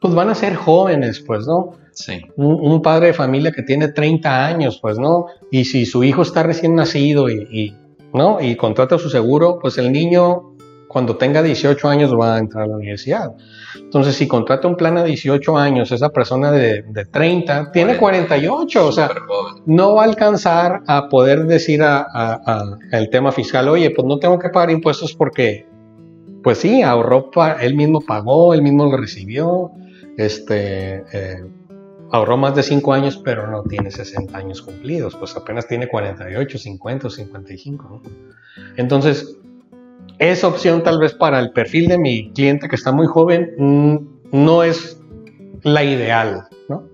pues 0.00 0.14
van 0.14 0.30
a 0.30 0.34
ser 0.34 0.54
jóvenes, 0.54 1.20
pues, 1.20 1.46
¿no? 1.46 1.72
Sí. 1.90 2.22
Un, 2.36 2.80
padre 2.80 3.08
de 3.08 3.12
familia 3.12 3.52
que 3.52 3.62
tiene 3.62 3.88
30 3.88 4.46
años, 4.46 4.78
pues, 4.80 4.98
¿no? 4.98 5.26
Y 5.50 5.66
si 5.66 5.84
su 5.84 6.04
hijo 6.04 6.22
está 6.22 6.42
recién 6.42 6.74
nacido 6.74 7.28
y 7.28 7.76
¿no? 8.12 8.40
Y 8.40 8.56
contrata 8.56 8.98
su 8.98 9.10
seguro, 9.10 9.58
pues 9.60 9.78
el 9.78 9.92
niño 9.92 10.52
cuando 10.92 11.16
tenga 11.16 11.42
18 11.42 11.88
años 11.88 12.14
va 12.14 12.36
a 12.36 12.38
entrar 12.38 12.64
a 12.64 12.66
la 12.66 12.76
universidad. 12.76 13.34
Entonces, 13.76 14.14
si 14.14 14.28
contrata 14.28 14.68
un 14.68 14.76
plan 14.76 14.98
a 14.98 15.04
18 15.04 15.56
años, 15.56 15.90
esa 15.90 16.10
persona 16.10 16.52
de, 16.52 16.84
30 17.10 17.72
tiene 17.72 17.96
48, 17.96 18.86
o 18.86 18.92
sea, 18.92 19.10
no 19.64 19.94
va 19.94 20.02
a 20.02 20.04
alcanzar 20.04 20.82
a 20.86 21.08
poder 21.08 21.46
decir 21.46 21.80
a, 21.82 22.76
el 22.92 23.08
tema 23.08 23.32
fiscal, 23.32 23.68
oye, 23.68 23.90
pues 23.90 24.06
no 24.06 24.18
tengo 24.18 24.38
que 24.38 24.50
pagar 24.50 24.70
impuestos 24.70 25.14
porque, 25.14 25.66
pues 26.42 26.58
sí, 26.58 26.82
ahorró, 26.82 27.30
él 27.60 27.74
mismo 27.74 28.02
pagó, 28.02 28.52
él 28.52 28.60
mismo 28.60 28.84
lo 28.84 28.98
recibió, 28.98 29.70
este, 30.18 31.04
eh, 31.12 31.42
ahorró 32.12 32.36
más 32.36 32.54
de 32.54 32.62
5 32.62 32.92
años, 32.92 33.16
pero 33.24 33.50
no 33.50 33.62
tiene 33.64 33.90
60 33.90 34.36
años 34.36 34.60
cumplidos, 34.60 35.16
pues 35.16 35.34
apenas 35.34 35.66
tiene 35.66 35.88
48, 35.88 36.58
50 36.58 37.06
o 37.06 37.10
55. 37.10 38.02
Entonces, 38.76 39.38
esa 40.18 40.46
opción 40.46 40.82
tal 40.82 40.98
vez 40.98 41.14
para 41.14 41.40
el 41.40 41.52
perfil 41.52 41.88
de 41.88 41.98
mi 41.98 42.30
cliente 42.32 42.68
que 42.68 42.76
está 42.76 42.92
muy 42.92 43.06
joven 43.06 43.54
mm, 43.56 43.96
no 44.30 44.62
es 44.62 45.00
la 45.62 45.82
ideal, 45.82 46.48
¿no? 46.68 46.84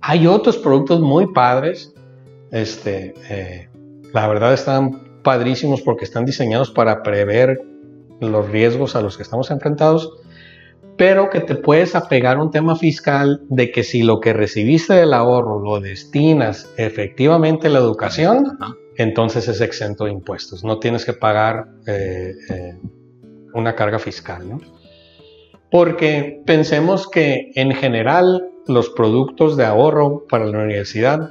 Hay 0.00 0.26
otros 0.26 0.58
productos 0.58 1.00
muy 1.00 1.32
padres, 1.32 1.94
este, 2.50 3.14
eh, 3.30 3.68
la 4.12 4.26
verdad 4.26 4.52
están 4.52 5.22
padrísimos 5.22 5.80
porque 5.80 6.04
están 6.04 6.26
diseñados 6.26 6.70
para 6.70 7.02
prever 7.02 7.62
los 8.20 8.50
riesgos 8.50 8.96
a 8.96 9.00
los 9.00 9.16
que 9.16 9.22
estamos 9.22 9.50
enfrentados 9.50 10.12
pero 10.96 11.30
que 11.30 11.40
te 11.40 11.56
puedes 11.56 11.94
apegar 11.94 12.36
a 12.36 12.42
un 12.42 12.50
tema 12.50 12.76
fiscal 12.76 13.42
de 13.48 13.70
que 13.72 13.82
si 13.82 14.02
lo 14.02 14.20
que 14.20 14.32
recibiste 14.32 14.94
del 14.94 15.12
ahorro 15.12 15.58
lo 15.58 15.80
destinas 15.80 16.72
efectivamente 16.76 17.66
a 17.66 17.70
la 17.70 17.80
educación, 17.80 18.58
entonces 18.96 19.48
es 19.48 19.60
exento 19.60 20.04
de 20.04 20.12
impuestos. 20.12 20.62
No 20.62 20.78
tienes 20.78 21.04
que 21.04 21.12
pagar 21.12 21.66
eh, 21.86 22.32
eh, 22.50 22.78
una 23.54 23.74
carga 23.74 23.98
fiscal. 23.98 24.48
¿no? 24.48 24.60
Porque 25.70 26.42
pensemos 26.46 27.08
que 27.08 27.50
en 27.54 27.72
general 27.72 28.48
los 28.66 28.90
productos 28.90 29.56
de 29.56 29.64
ahorro 29.64 30.24
para 30.28 30.46
la 30.46 30.58
universidad, 30.58 31.30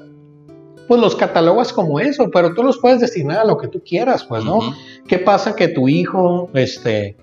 pues 0.88 1.00
los 1.00 1.16
catalogas 1.16 1.72
como 1.72 2.00
eso, 2.00 2.30
pero 2.32 2.54
tú 2.54 2.64
los 2.64 2.78
puedes 2.80 3.00
destinar 3.00 3.40
a 3.40 3.46
lo 3.46 3.58
que 3.58 3.70
tú 3.70 3.82
quieras, 3.84 4.26
pues, 4.26 4.44
¿no? 4.44 4.60
¿Qué 5.08 5.18
pasa 5.18 5.56
que 5.56 5.70
tu 5.70 5.88
hijo, 5.88 6.50
este. 6.54 7.18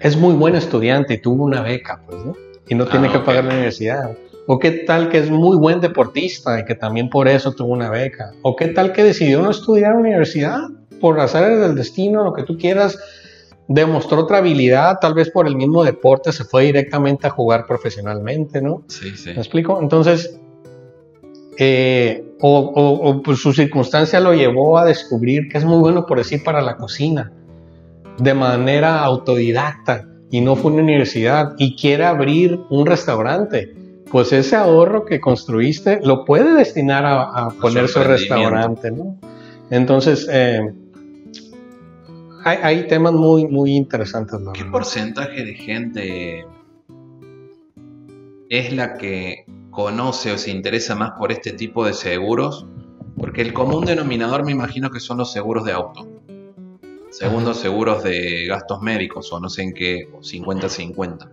Es 0.00 0.16
muy 0.16 0.34
buen 0.34 0.54
estudiante 0.54 1.14
y 1.14 1.18
tuvo 1.18 1.44
una 1.44 1.62
beca, 1.62 2.02
pues, 2.06 2.24
¿no? 2.24 2.34
Y 2.68 2.74
no 2.74 2.86
tiene 2.86 3.08
ah, 3.08 3.12
que 3.12 3.18
pagar 3.18 3.44
la 3.44 3.54
universidad. 3.54 4.16
O 4.46 4.58
qué 4.58 4.70
tal 4.70 5.10
que 5.10 5.18
es 5.18 5.30
muy 5.30 5.56
buen 5.56 5.80
deportista 5.80 6.58
y 6.60 6.64
que 6.64 6.74
también 6.74 7.10
por 7.10 7.28
eso 7.28 7.52
tuvo 7.52 7.72
una 7.72 7.90
beca. 7.90 8.32
O 8.42 8.56
qué 8.56 8.68
tal 8.68 8.92
que 8.92 9.02
decidió 9.02 9.42
no 9.42 9.50
estudiar 9.50 9.92
en 9.92 9.96
la 9.96 10.00
universidad 10.08 10.60
por 11.00 11.20
hacer 11.20 11.58
del 11.58 11.74
destino, 11.74 12.24
lo 12.24 12.32
que 12.32 12.42
tú 12.42 12.56
quieras. 12.56 12.98
Demostró 13.68 14.20
otra 14.20 14.38
habilidad, 14.38 14.98
tal 15.00 15.14
vez 15.14 15.30
por 15.30 15.46
el 15.46 15.56
mismo 15.56 15.84
deporte 15.84 16.32
se 16.32 16.44
fue 16.44 16.64
directamente 16.64 17.26
a 17.26 17.30
jugar 17.30 17.66
profesionalmente, 17.66 18.60
¿no? 18.60 18.84
Sí, 18.88 19.16
sí. 19.16 19.30
¿Me 19.30 19.38
explico? 19.38 19.80
Entonces, 19.80 20.38
eh, 21.56 22.24
o, 22.40 22.72
o, 22.74 23.22
pues 23.22 23.38
su 23.38 23.54
circunstancia 23.54 24.20
lo 24.20 24.34
llevó 24.34 24.76
a 24.76 24.84
descubrir 24.84 25.48
que 25.48 25.56
es 25.56 25.64
muy 25.64 25.78
bueno, 25.78 26.04
por 26.04 26.18
decir, 26.18 26.42
para 26.44 26.60
la 26.60 26.76
cocina 26.76 27.32
de 28.18 28.34
manera 28.34 29.02
autodidacta 29.02 30.06
y 30.30 30.40
no 30.40 30.56
fue 30.56 30.72
una 30.72 30.82
universidad 30.82 31.54
y 31.58 31.76
quiere 31.76 32.04
abrir 32.04 32.60
un 32.70 32.86
restaurante, 32.86 33.74
pues 34.10 34.32
ese 34.32 34.56
ahorro 34.56 35.04
que 35.04 35.20
construiste 35.20 36.00
lo 36.02 36.24
puede 36.24 36.54
destinar 36.54 37.04
a, 37.06 37.48
poner 37.60 37.88
su 37.88 38.00
restaurante, 38.00 38.90
¿no? 38.90 39.18
Entonces, 39.70 40.28
eh, 40.30 40.60
hay, 42.44 42.86
temas 42.86 43.12
muy, 43.14 43.46
muy 43.46 43.74
interesantes. 43.74 44.38
¿Qué 44.52 44.64
porcentaje 44.66 45.44
de 45.44 45.54
gente 45.54 46.46
es 48.50 48.72
la 48.72 48.98
que 48.98 49.46
conoce 49.70 50.32
o 50.32 50.38
se 50.38 50.50
interesa 50.50 50.94
más 50.94 51.12
por 51.12 51.32
este 51.32 51.52
tipo 51.52 51.86
de 51.86 51.94
seguros? 51.94 52.66
Porque 53.16 53.40
el 53.40 53.52
común 53.52 53.84
denominador 53.84 54.44
me 54.44 54.52
imagino 54.52 54.90
que 54.90 55.00
son 55.00 55.18
los 55.18 55.32
seguros 55.32 55.64
de 55.64 55.72
auto. 55.72 56.13
Segundo, 57.14 57.54
seguros 57.54 58.02
de 58.02 58.46
gastos 58.46 58.82
médicos 58.82 59.32
o 59.32 59.38
no 59.38 59.48
sé 59.48 59.62
en 59.62 59.72
qué, 59.72 60.08
50-50. 60.10 61.30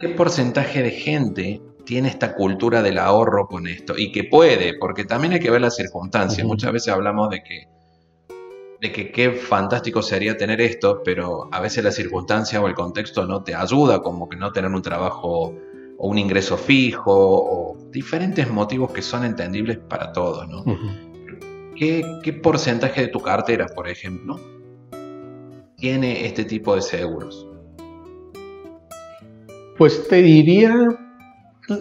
¿Qué 0.00 0.08
porcentaje 0.08 0.82
de 0.82 0.90
gente 0.90 1.62
tiene 1.84 2.08
esta 2.08 2.34
cultura 2.34 2.82
del 2.82 2.98
ahorro 2.98 3.46
con 3.46 3.68
esto? 3.68 3.96
Y 3.96 4.10
que 4.10 4.24
puede, 4.24 4.76
porque 4.80 5.04
también 5.04 5.34
hay 5.34 5.38
que 5.38 5.52
ver 5.52 5.60
las 5.60 5.76
circunstancias. 5.76 6.44
Muchas 6.44 6.72
veces 6.72 6.92
hablamos 6.92 7.30
de 7.30 7.44
que, 7.44 7.68
de 8.80 8.90
que 8.90 9.12
qué 9.12 9.30
fantástico 9.30 10.02
sería 10.02 10.36
tener 10.36 10.60
esto, 10.60 11.00
pero 11.04 11.48
a 11.52 11.60
veces 11.60 11.84
la 11.84 11.92
circunstancia 11.92 12.60
o 12.60 12.66
el 12.66 12.74
contexto 12.74 13.24
no 13.24 13.44
te 13.44 13.54
ayuda, 13.54 14.02
como 14.02 14.28
que 14.28 14.36
no 14.36 14.50
tener 14.50 14.72
un 14.72 14.82
trabajo 14.82 15.54
o 15.96 16.08
un 16.08 16.18
ingreso 16.18 16.56
fijo 16.56 17.12
o 17.14 17.78
diferentes 17.92 18.50
motivos 18.50 18.90
que 18.90 19.02
son 19.02 19.24
entendibles 19.24 19.78
para 19.78 20.10
todos, 20.12 20.48
¿no? 20.48 20.64
¿Qué, 21.76 22.04
¿Qué 22.24 22.32
porcentaje 22.32 23.02
de 23.02 23.08
tu 23.08 23.20
cartera, 23.20 23.66
por 23.66 23.88
ejemplo, 23.88 24.40
tiene 25.82 26.26
este 26.26 26.44
tipo 26.44 26.76
de 26.76 26.80
seguros? 26.80 27.44
Pues 29.76 30.06
te 30.06 30.22
diría, 30.22 30.72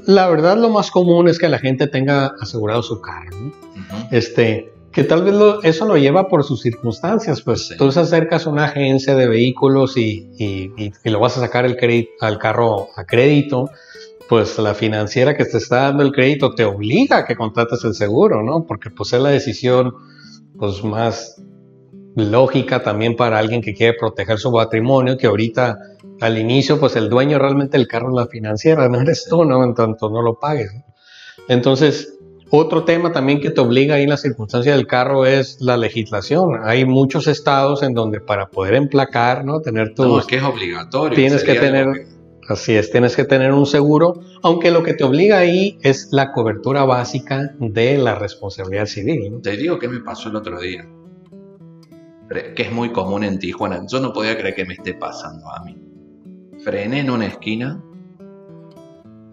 la 0.07 0.27
verdad 0.27 0.57
lo 0.57 0.69
más 0.69 0.89
común 0.89 1.27
es 1.27 1.37
que 1.37 1.47
la 1.47 1.59
gente 1.59 1.85
tenga 1.85 2.33
asegurado 2.41 2.81
su 2.81 2.99
carro, 2.99 3.51
este, 4.09 4.73
que 4.91 5.03
tal 5.03 5.23
vez 5.23 5.35
eso 5.61 5.85
lo 5.85 5.97
lleva 5.97 6.27
por 6.29 6.43
sus 6.43 6.61
circunstancias, 6.61 7.43
pues 7.43 7.75
tú 7.77 7.91
se 7.91 7.99
acercas 7.99 8.47
a 8.47 8.49
una 8.49 8.65
agencia 8.65 9.15
de 9.15 9.27
vehículos 9.27 9.95
y, 9.97 10.71
lo 11.03 11.19
vas 11.19 11.37
a 11.37 11.41
sacar 11.41 11.65
el 11.65 11.77
crédito, 11.77 12.09
al 12.21 12.39
carro 12.39 12.87
a 12.95 13.05
crédito, 13.05 13.69
pues 14.27 14.57
la 14.57 14.73
financiera 14.73 15.37
que 15.37 15.45
te 15.45 15.57
está 15.57 15.83
dando 15.83 16.01
el 16.01 16.11
crédito 16.11 16.55
te 16.55 16.65
obliga 16.65 17.17
a 17.17 17.25
que 17.25 17.35
contrates 17.35 17.83
el 17.83 17.93
seguro, 17.93 18.41
¿no? 18.41 18.65
Porque 18.65 18.89
pues 18.89 19.13
es 19.13 19.21
la 19.21 19.29
decisión 19.29 19.93
pues 20.57 20.83
más 20.83 21.39
lógica 22.15 22.83
también 22.83 23.15
para 23.15 23.39
alguien 23.39 23.61
que 23.61 23.73
quiere 23.73 23.97
proteger 23.97 24.37
su 24.37 24.51
patrimonio, 24.51 25.17
que 25.17 25.27
ahorita 25.27 25.77
al 26.19 26.37
inicio, 26.37 26.79
pues 26.79 26.95
el 26.95 27.09
dueño 27.09 27.39
realmente 27.39 27.77
del 27.77 27.87
carro 27.87 28.09
es 28.09 28.15
la 28.15 28.27
financiera, 28.27 28.87
no 28.89 29.01
eres 29.01 29.25
tú, 29.29 29.45
¿no? 29.45 29.63
En 29.63 29.73
tanto 29.73 30.09
no 30.09 30.21
lo 30.21 30.39
pagues. 30.39 30.71
Entonces, 31.47 32.17
otro 32.49 32.83
tema 32.83 33.11
también 33.11 33.39
que 33.39 33.49
te 33.49 33.61
obliga 33.61 33.95
ahí 33.95 34.03
en 34.03 34.09
la 34.09 34.17
circunstancia 34.17 34.75
del 34.75 34.87
carro 34.87 35.25
es 35.25 35.61
la 35.61 35.77
legislación. 35.77 36.59
Hay 36.63 36.85
muchos 36.85 37.27
estados 37.27 37.81
en 37.81 37.93
donde 37.93 38.19
para 38.19 38.49
poder 38.49 38.75
emplacar, 38.75 39.45
¿no? 39.45 39.61
Tener 39.61 39.93
tu... 39.93 40.03
No, 40.03 40.19
es 40.19 40.25
que 40.25 40.37
es 40.37 40.43
obligatorio. 40.43 41.15
Tienes 41.15 41.43
que 41.43 41.55
tener... 41.55 41.87
Así 42.49 42.73
es, 42.73 42.91
tienes 42.91 43.15
que 43.15 43.23
tener 43.23 43.53
un 43.53 43.65
seguro, 43.65 44.19
aunque 44.41 44.71
lo 44.71 44.83
que 44.83 44.93
te 44.93 45.05
obliga 45.05 45.37
ahí 45.37 45.77
es 45.83 46.09
la 46.11 46.33
cobertura 46.33 46.83
básica 46.83 47.55
de 47.59 47.97
la 47.97 48.15
responsabilidad 48.15 48.87
civil. 48.87 49.39
Te 49.41 49.55
digo 49.55 49.79
qué 49.79 49.87
me 49.87 50.01
pasó 50.01 50.27
el 50.27 50.35
otro 50.35 50.59
día 50.59 50.85
que 52.55 52.63
es 52.63 52.71
muy 52.71 52.91
común 52.91 53.23
en 53.23 53.39
Tijuana. 53.39 53.85
Yo 53.87 53.99
no 53.99 54.13
podía 54.13 54.37
creer 54.37 54.55
que 54.55 54.65
me 54.65 54.73
esté 54.73 54.93
pasando 54.93 55.49
a 55.51 55.63
mí. 55.63 55.77
Frené 56.63 57.01
en 57.01 57.09
una 57.09 57.25
esquina, 57.25 57.83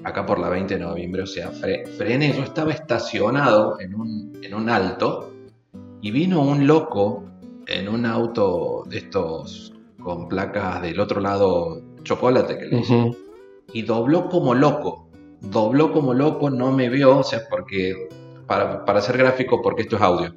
acá 0.04 0.26
por 0.26 0.38
la 0.38 0.48
20 0.48 0.74
de 0.74 0.80
noviembre, 0.80 1.22
o 1.22 1.26
sea, 1.26 1.50
frené, 1.50 2.32
yo 2.32 2.42
estaba 2.42 2.72
estacionado 2.72 3.78
en 3.80 3.94
un, 3.94 4.32
en 4.42 4.54
un 4.54 4.70
alto 4.70 5.32
y 6.00 6.10
vino 6.10 6.42
un 6.42 6.66
loco 6.66 7.24
en 7.66 7.88
un 7.88 8.06
auto 8.06 8.84
de 8.86 8.98
estos 8.98 9.74
con 10.02 10.28
placas 10.28 10.80
del 10.80 10.98
otro 11.00 11.20
lado 11.20 11.82
chocolate 12.02 12.58
que 12.58 12.64
le 12.66 12.76
dicen, 12.78 13.16
y 13.72 13.82
dobló 13.82 14.28
como 14.28 14.54
loco. 14.54 15.08
Dobló 15.40 15.92
como 15.92 16.14
loco, 16.14 16.50
no 16.50 16.72
me 16.72 16.88
vio, 16.88 17.18
o 17.18 17.22
sea, 17.22 17.42
porque 17.48 18.08
para, 18.46 18.84
para 18.84 19.00
hacer 19.00 19.18
gráfico, 19.18 19.60
porque 19.62 19.82
esto 19.82 19.96
es 19.96 20.02
audio. 20.02 20.34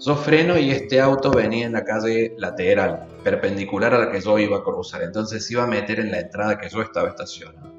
Yo 0.00 0.16
freno 0.16 0.58
y 0.58 0.70
este 0.70 1.00
auto 1.00 1.30
venía 1.30 1.66
en 1.66 1.72
la 1.72 1.84
calle 1.84 2.34
lateral, 2.36 3.06
perpendicular 3.22 3.94
a 3.94 3.98
la 3.98 4.10
que 4.10 4.20
yo 4.20 4.38
iba 4.38 4.58
a 4.58 4.64
cruzar, 4.64 5.02
entonces 5.02 5.48
iba 5.50 5.64
a 5.64 5.66
meter 5.66 6.00
en 6.00 6.10
la 6.10 6.20
entrada 6.20 6.58
que 6.58 6.68
yo 6.68 6.82
estaba 6.82 7.08
estacionado. 7.08 7.72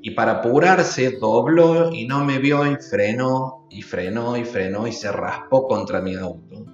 Y 0.00 0.12
para 0.12 0.32
apurarse, 0.32 1.18
dobló 1.20 1.92
y 1.92 2.06
no 2.06 2.24
me 2.24 2.38
vio 2.38 2.64
y 2.64 2.76
frenó, 2.76 3.66
y 3.68 3.82
frenó, 3.82 4.36
y 4.36 4.44
frenó, 4.44 4.86
y 4.86 4.92
se 4.92 5.12
raspó 5.12 5.66
contra 5.66 6.00
mi 6.00 6.14
auto. 6.14 6.64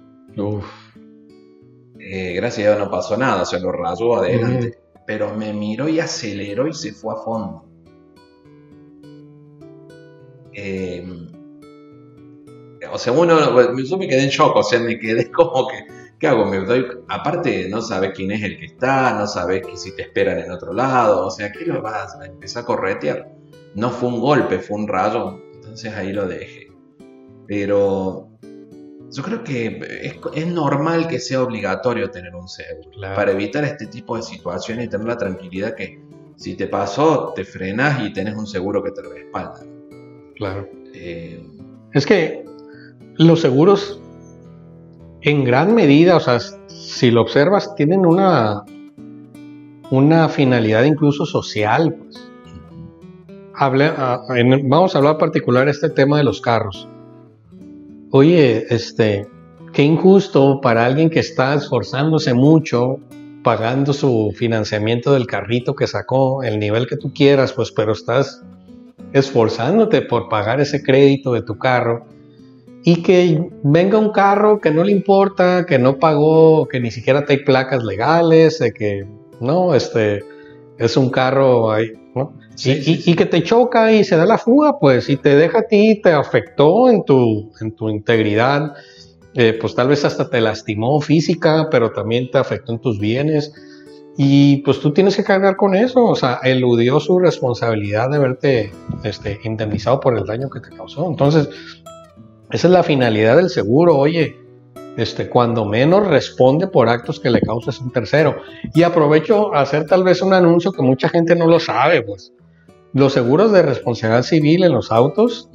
Eh, 1.99 2.33
gracias 2.33 2.67
a 2.67 2.75
Dios 2.75 2.85
no 2.85 2.91
pasó 2.91 3.17
nada, 3.17 3.45
se 3.45 3.59
lo 3.59 3.71
rayó 3.71 4.15
adelante. 4.15 4.77
Pero 5.05 5.35
me 5.35 5.53
miró 5.53 5.89
y 5.89 5.99
aceleró 5.99 6.67
y 6.67 6.73
se 6.73 6.93
fue 6.93 7.13
a 7.13 7.17
fondo. 7.17 7.65
Eh, 10.53 11.05
o 12.91 12.97
sea, 12.97 13.13
uno, 13.13 13.77
yo 13.77 13.97
me 13.97 14.07
quedé 14.07 14.23
en 14.23 14.29
shock, 14.29 14.55
o 14.55 14.63
sea, 14.63 14.79
me 14.79 14.99
quedé 14.99 15.31
como 15.33 15.67
que, 15.67 15.85
¿qué 16.19 16.27
hago? 16.27 16.45
Me 16.45 16.59
doy, 16.59 16.85
aparte, 17.07 17.67
no 17.69 17.81
sabes 17.81 18.11
quién 18.15 18.31
es 18.31 18.43
el 18.43 18.57
que 18.57 18.65
está, 18.65 19.13
no 19.13 19.27
sabes 19.27 19.65
que 19.65 19.77
si 19.77 19.95
te 19.95 20.03
esperan 20.03 20.39
en 20.39 20.51
otro 20.51 20.73
lado, 20.73 21.27
o 21.27 21.31
sea, 21.31 21.51
¿qué 21.51 21.65
lo 21.65 21.81
vas? 21.81 22.15
a 22.15 22.25
empezar 22.25 22.63
a 22.63 22.65
corretear. 22.65 23.31
No 23.73 23.89
fue 23.89 24.09
un 24.09 24.21
golpe, 24.21 24.59
fue 24.59 24.77
un 24.77 24.87
rayo, 24.87 25.41
entonces 25.53 25.93
ahí 25.93 26.13
lo 26.13 26.27
dejé. 26.27 26.71
Pero 27.47 28.29
yo 29.11 29.23
creo 29.23 29.43
que 29.43 29.79
es, 30.33 30.47
normal 30.47 31.07
que 31.07 31.19
sea 31.19 31.41
obligatorio 31.43 32.09
tener 32.09 32.35
un 32.35 32.47
seguro 32.47 32.89
para 33.15 33.31
evitar 33.31 33.63
este 33.63 33.87
tipo 33.87 34.15
de 34.15 34.23
situaciones 34.23 34.85
y 34.85 34.89
tener 34.89 35.07
la 35.07 35.17
tranquilidad 35.17 35.75
que 35.75 36.01
si 36.37 36.55
te 36.55 36.67
pasó, 36.67 37.33
te 37.35 37.45
frenas 37.45 38.03
y 38.03 38.11
tenés 38.11 38.35
un 38.35 38.47
seguro 38.47 38.83
que 38.83 38.91
te 38.91 39.01
respalda. 39.01 39.61
Claro. 40.35 40.67
Eh, 40.93 41.45
es 41.93 42.05
que 42.05 42.43
los 43.17 43.41
seguros, 43.41 43.99
en 45.21 45.43
gran 45.43 45.73
medida, 45.73 46.17
o 46.17 46.19
sea, 46.19 46.39
si 46.67 47.11
lo 47.11 47.21
observas, 47.21 47.75
tienen 47.75 48.05
una, 48.05 48.63
una 49.89 50.29
finalidad 50.29 50.83
incluso 50.83 51.25
social. 51.25 51.95
Pues. 51.95 52.29
vamos 54.63 54.95
a 54.95 54.97
hablar 54.97 55.17
particular 55.17 55.67
este 55.67 55.89
tema 55.89 56.17
de 56.17 56.23
los 56.25 56.41
carros. 56.41 56.87
Oye, 58.11 58.65
este, 58.69 59.27
qué 59.73 59.83
injusto 59.83 60.61
para 60.61 60.85
alguien 60.85 61.09
que 61.09 61.19
está 61.19 61.55
esforzándose 61.55 62.33
mucho, 62.33 62.99
pagando 63.43 63.93
su 63.93 64.33
financiamiento 64.35 65.13
del 65.13 65.27
carrito 65.27 65.75
que 65.75 65.87
sacó, 65.87 66.43
el 66.43 66.59
nivel 66.59 66.87
que 66.87 66.97
tú 66.97 67.13
quieras, 67.13 67.53
pues, 67.53 67.71
pero 67.71 67.93
estás 67.93 68.43
esforzándote 69.13 70.01
por 70.01 70.29
pagar 70.29 70.59
ese 70.59 70.83
crédito 70.83 71.33
de 71.33 71.41
tu 71.41 71.57
carro 71.57 72.05
y 72.87 73.01
que 73.01 73.49
venga 73.63 73.97
un 73.97 74.11
carro 74.11 74.61
que 74.61 74.69
no 74.69 74.83
le 74.83 74.91
importa, 74.91 75.65
que 75.65 75.79
no 75.79 75.97
pagó, 75.97 76.67
que 76.67 76.79
ni 76.79 76.91
siquiera 76.91 77.25
hay 77.27 77.37
placas 77.37 77.83
legales, 77.83 78.63
que 78.77 79.07
no, 79.39 79.73
este 79.73 80.23
es 80.77 80.95
un 80.95 81.09
carro 81.09 81.71
ahí, 81.71 81.91
¿no? 82.13 82.33
y, 82.63 83.15
que 83.15 83.25
te 83.25 83.41
choca 83.41 83.91
y 83.91 84.03
se 84.03 84.15
da 84.15 84.27
la 84.27 84.37
fuga, 84.37 84.77
pues, 84.79 85.09
y 85.09 85.17
te 85.17 85.35
deja 85.35 85.59
a 85.59 85.67
ti, 85.67 85.99
te 85.99 86.11
afectó 86.11 86.87
en 86.87 87.03
tu, 87.03 87.51
en 87.59 87.75
tu 87.75 87.89
integridad, 87.89 88.75
eh, 89.33 89.57
pues 89.59 89.73
tal 89.73 89.87
vez 89.87 90.05
hasta 90.05 90.29
te 90.29 90.39
lastimó 90.39 91.01
física, 91.01 91.69
pero 91.71 91.91
también 91.91 92.29
te 92.29 92.37
afectó 92.37 92.71
en 92.71 92.79
tus 92.79 92.99
bienes. 92.99 93.51
Y 94.15 94.57
pues 94.57 94.79
tú 94.79 94.93
tienes 94.93 95.17
que 95.17 95.23
cargar 95.25 95.57
con 95.57 95.75
eso, 95.75 96.05
o 96.05 96.15
sea, 96.15 96.39
eludió 96.43 97.01
su 97.01 97.19
responsabilidad 97.19 98.11
de 98.11 98.15
haberte 98.15 98.71
este, 99.03 99.39
indemnizado 99.43 99.99
por 99.99 100.17
el 100.17 100.25
daño 100.25 100.49
que 100.49 100.61
te 100.61 100.69
causó. 100.69 101.09
Entonces, 101.09 101.49
esa 102.51 102.67
es 102.67 102.71
la 102.73 102.83
finalidad 102.83 103.37
del 103.37 103.49
seguro, 103.49 103.97
oye, 103.97 104.37
este, 104.97 105.29
cuando 105.29 105.65
menos 105.65 106.07
responde 106.07 106.67
por 106.67 106.87
actos 106.89 107.19
que 107.19 107.29
le 107.29 107.41
causas 107.41 107.79
un 107.79 107.91
tercero. 107.91 108.37
Y 108.73 108.83
aprovecho 108.83 109.53
a 109.53 109.61
hacer 109.61 109.85
tal 109.85 110.03
vez 110.03 110.21
un 110.21 110.33
anuncio 110.33 110.71
que 110.71 110.81
mucha 110.81 111.09
gente 111.09 111.35
no 111.35 111.47
lo 111.47 111.59
sabe, 111.59 112.01
pues. 112.01 112.31
Los 112.93 113.13
seguros 113.13 113.51
de 113.51 113.61
responsabilidad 113.61 114.23
civil 114.23 114.63
en 114.63 114.71
los 114.71 114.91
autos, 114.91 115.49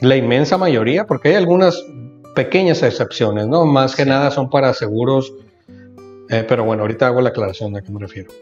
la 0.00 0.16
inmensa 0.16 0.58
mayoría, 0.58 1.06
porque 1.06 1.28
hay 1.28 1.34
algunas 1.36 1.80
pequeñas 2.34 2.82
excepciones, 2.82 3.46
¿no? 3.46 3.64
Más 3.66 3.94
que 3.94 4.04
nada 4.04 4.32
son 4.32 4.50
para 4.50 4.74
seguros, 4.74 5.32
eh, 6.28 6.44
pero 6.48 6.64
bueno, 6.64 6.82
ahorita 6.82 7.06
hago 7.06 7.20
la 7.20 7.28
aclaración 7.28 7.72
de 7.72 7.78
a 7.78 7.82
qué 7.82 7.92
me 7.92 8.00
refiero. 8.00 8.32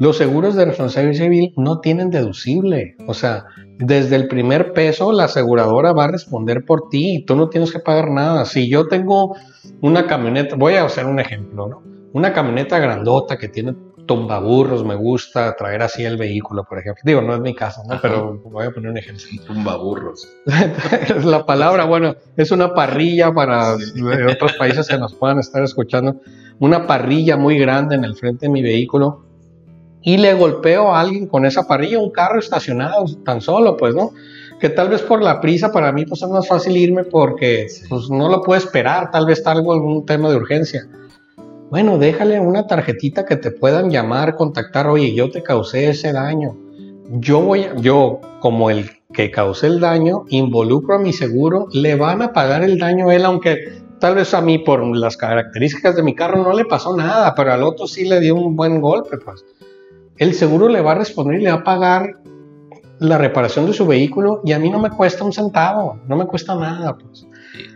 Los 0.00 0.16
seguros 0.16 0.54
de 0.54 0.64
responsabilidad 0.64 1.24
civil 1.24 1.52
no 1.58 1.80
tienen 1.80 2.08
deducible. 2.08 2.96
O 3.06 3.12
sea, 3.12 3.44
desde 3.76 4.16
el 4.16 4.28
primer 4.28 4.72
peso 4.72 5.12
la 5.12 5.24
aseguradora 5.24 5.92
va 5.92 6.04
a 6.04 6.10
responder 6.10 6.64
por 6.64 6.88
ti 6.88 7.16
y 7.16 7.24
tú 7.26 7.36
no 7.36 7.50
tienes 7.50 7.70
que 7.70 7.80
pagar 7.80 8.10
nada. 8.10 8.46
Si 8.46 8.70
yo 8.70 8.88
tengo 8.88 9.36
una 9.82 10.06
camioneta, 10.06 10.56
voy 10.56 10.76
a 10.76 10.86
hacer 10.86 11.04
un 11.04 11.20
ejemplo, 11.20 11.68
¿no? 11.68 11.82
Una 12.14 12.32
camioneta 12.32 12.78
grandota 12.78 13.36
que 13.36 13.48
tiene 13.48 13.74
tumbaburros, 14.06 14.86
me 14.86 14.94
gusta 14.94 15.54
traer 15.54 15.82
así 15.82 16.02
el 16.02 16.16
vehículo, 16.16 16.64
por 16.64 16.78
ejemplo. 16.78 17.02
Digo, 17.04 17.20
no 17.20 17.34
es 17.34 17.40
mi 17.40 17.54
caso, 17.54 17.82
¿no? 17.86 18.00
Pero 18.00 18.40
voy 18.46 18.64
a 18.64 18.70
poner 18.70 18.90
un 18.90 18.96
ejemplo. 18.96 19.22
Tumbaburros. 19.46 20.26
la 21.24 21.44
palabra, 21.44 21.84
bueno, 21.84 22.16
es 22.38 22.50
una 22.52 22.72
parrilla 22.72 23.34
para 23.34 23.74
otros 24.32 24.54
países 24.54 24.88
que 24.88 24.96
nos 24.96 25.14
puedan 25.14 25.38
estar 25.40 25.62
escuchando. 25.62 26.22
Una 26.58 26.86
parrilla 26.86 27.36
muy 27.36 27.58
grande 27.58 27.96
en 27.96 28.04
el 28.04 28.16
frente 28.16 28.46
de 28.46 28.50
mi 28.50 28.62
vehículo 28.62 29.28
y 30.02 30.16
le 30.16 30.34
golpeo 30.34 30.94
a 30.94 31.00
alguien 31.00 31.26
con 31.26 31.44
esa 31.44 31.66
parrilla, 31.66 31.98
un 31.98 32.10
carro 32.10 32.38
estacionado 32.38 33.04
tan 33.24 33.40
solo, 33.40 33.76
pues, 33.76 33.94
¿no? 33.94 34.12
Que 34.58 34.68
tal 34.68 34.88
vez 34.88 35.02
por 35.02 35.22
la 35.22 35.40
prisa 35.40 35.72
para 35.72 35.90
mí 35.92 36.04
pues 36.04 36.22
es 36.22 36.28
más 36.28 36.46
fácil 36.46 36.76
irme 36.76 37.04
porque 37.04 37.66
pues 37.88 38.10
no 38.10 38.28
lo 38.28 38.42
puedo 38.42 38.58
esperar, 38.58 39.10
tal 39.10 39.24
vez 39.24 39.38
está 39.38 39.52
algo, 39.52 39.72
algún 39.72 40.04
tema 40.04 40.28
de 40.28 40.36
urgencia. 40.36 40.86
Bueno, 41.70 41.98
déjale 41.98 42.40
una 42.40 42.66
tarjetita 42.66 43.24
que 43.24 43.36
te 43.36 43.52
puedan 43.52 43.90
llamar, 43.90 44.34
contactar, 44.34 44.88
oye, 44.88 45.14
yo 45.14 45.30
te 45.30 45.42
causé 45.42 45.88
ese 45.88 46.12
daño. 46.12 46.56
Yo 47.12 47.40
voy, 47.40 47.66
yo 47.80 48.20
como 48.40 48.70
el 48.70 48.90
que 49.12 49.30
causé 49.30 49.68
el 49.68 49.80
daño, 49.80 50.24
involucro 50.28 50.96
a 50.96 50.98
mi 50.98 51.12
seguro, 51.12 51.68
le 51.72 51.94
van 51.94 52.22
a 52.22 52.32
pagar 52.32 52.62
el 52.62 52.78
daño 52.78 53.08
a 53.08 53.14
él, 53.14 53.24
aunque 53.24 53.82
tal 53.98 54.14
vez 54.16 54.34
a 54.34 54.40
mí 54.40 54.58
por 54.58 54.84
las 54.96 55.16
características 55.16 55.96
de 55.96 56.02
mi 56.02 56.14
carro 56.14 56.42
no 56.42 56.52
le 56.52 56.64
pasó 56.64 56.96
nada, 56.96 57.34
pero 57.34 57.52
al 57.52 57.62
otro 57.62 57.86
sí 57.86 58.06
le 58.06 58.20
dio 58.20 58.34
un 58.34 58.56
buen 58.56 58.80
golpe, 58.80 59.16
pues 59.18 59.44
el 60.20 60.34
seguro 60.34 60.68
le 60.68 60.82
va 60.82 60.92
a 60.92 60.96
responder 60.96 61.40
y 61.40 61.44
le 61.44 61.50
va 61.50 61.58
a 61.58 61.64
pagar 61.64 62.20
la 62.98 63.16
reparación 63.16 63.66
de 63.66 63.72
su 63.72 63.86
vehículo 63.86 64.42
y 64.44 64.52
a 64.52 64.58
mí 64.58 64.68
no 64.68 64.78
me 64.78 64.90
cuesta 64.90 65.24
un 65.24 65.32
centavo, 65.32 65.98
no 66.06 66.16
me 66.16 66.26
cuesta 66.26 66.54
nada. 66.54 66.96
Pues. 66.98 67.26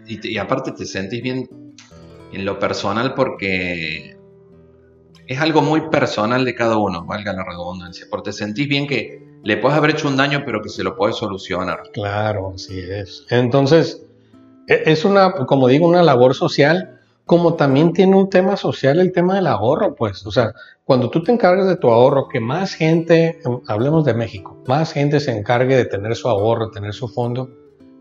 Y, 0.07 0.37
aparte 0.37 0.73
te 0.73 0.85
sentís 0.85 1.23
bien 1.23 1.49
en 2.33 2.45
lo 2.45 2.59
personal 2.59 3.15
porque 3.15 4.19
es 5.27 5.41
algo 5.41 5.62
muy 5.62 5.89
personal 5.89 6.45
de 6.45 6.55
cada 6.55 6.77
uno, 6.77 7.07
valga 7.07 7.33
la 7.33 7.45
redundancia, 7.45 8.07
porque 8.11 8.31
te 8.31 8.37
sentís 8.37 8.69
bien 8.69 8.87
que 8.87 9.25
le 9.43 9.57
puedes 9.57 9.79
haber 9.79 9.93
hecho 9.93 10.07
un 10.07 10.19
daño 10.19 10.43
pero 10.45 10.61
que 10.61 10.69
se 10.69 10.85
lo 10.85 10.97
puedes 10.97 11.16
solucionar. 11.16 11.85
Claro, 11.95 12.53
así 12.55 12.79
es. 12.79 13.25
Entonces, 13.31 14.05
e, 14.69 14.83
es 14.85 15.07
una, 15.07 15.33
como 15.33 15.66
digo, 15.66 15.89
una 15.89 16.03
labor 16.03 16.35
social 16.35 17.01
como 17.25 17.55
también 17.55 17.93
tiene 17.93 18.16
un 18.16 18.29
tema 18.29 18.57
social 18.57 19.01
el 19.01 19.12
tema 19.12 19.37
del 19.37 19.47
ahorro, 19.47 19.95
pues, 19.95 20.27
o 20.27 20.31
sea, 20.31 20.53
cuando 20.85 21.11
tú 21.11 21.23
te 21.23 21.32
encargas 21.32 21.66
de 21.66 21.77
tu 21.77 21.90
ahorro, 21.90 22.28
que 22.28 22.40
más 22.40 22.74
gente, 22.74 23.40
hablemos 23.66 24.05
de 24.05 24.15
México, 24.15 24.62
más 24.66 24.93
gente 24.93 25.20
se 25.20 25.36
encargue 25.36 25.77
de 25.77 25.86
tener 25.86 26.15
su 26.15 26.28
ahorro, 26.28 26.70
tener 26.70 26.93
su 26.93 27.09
fondo, 27.09 27.51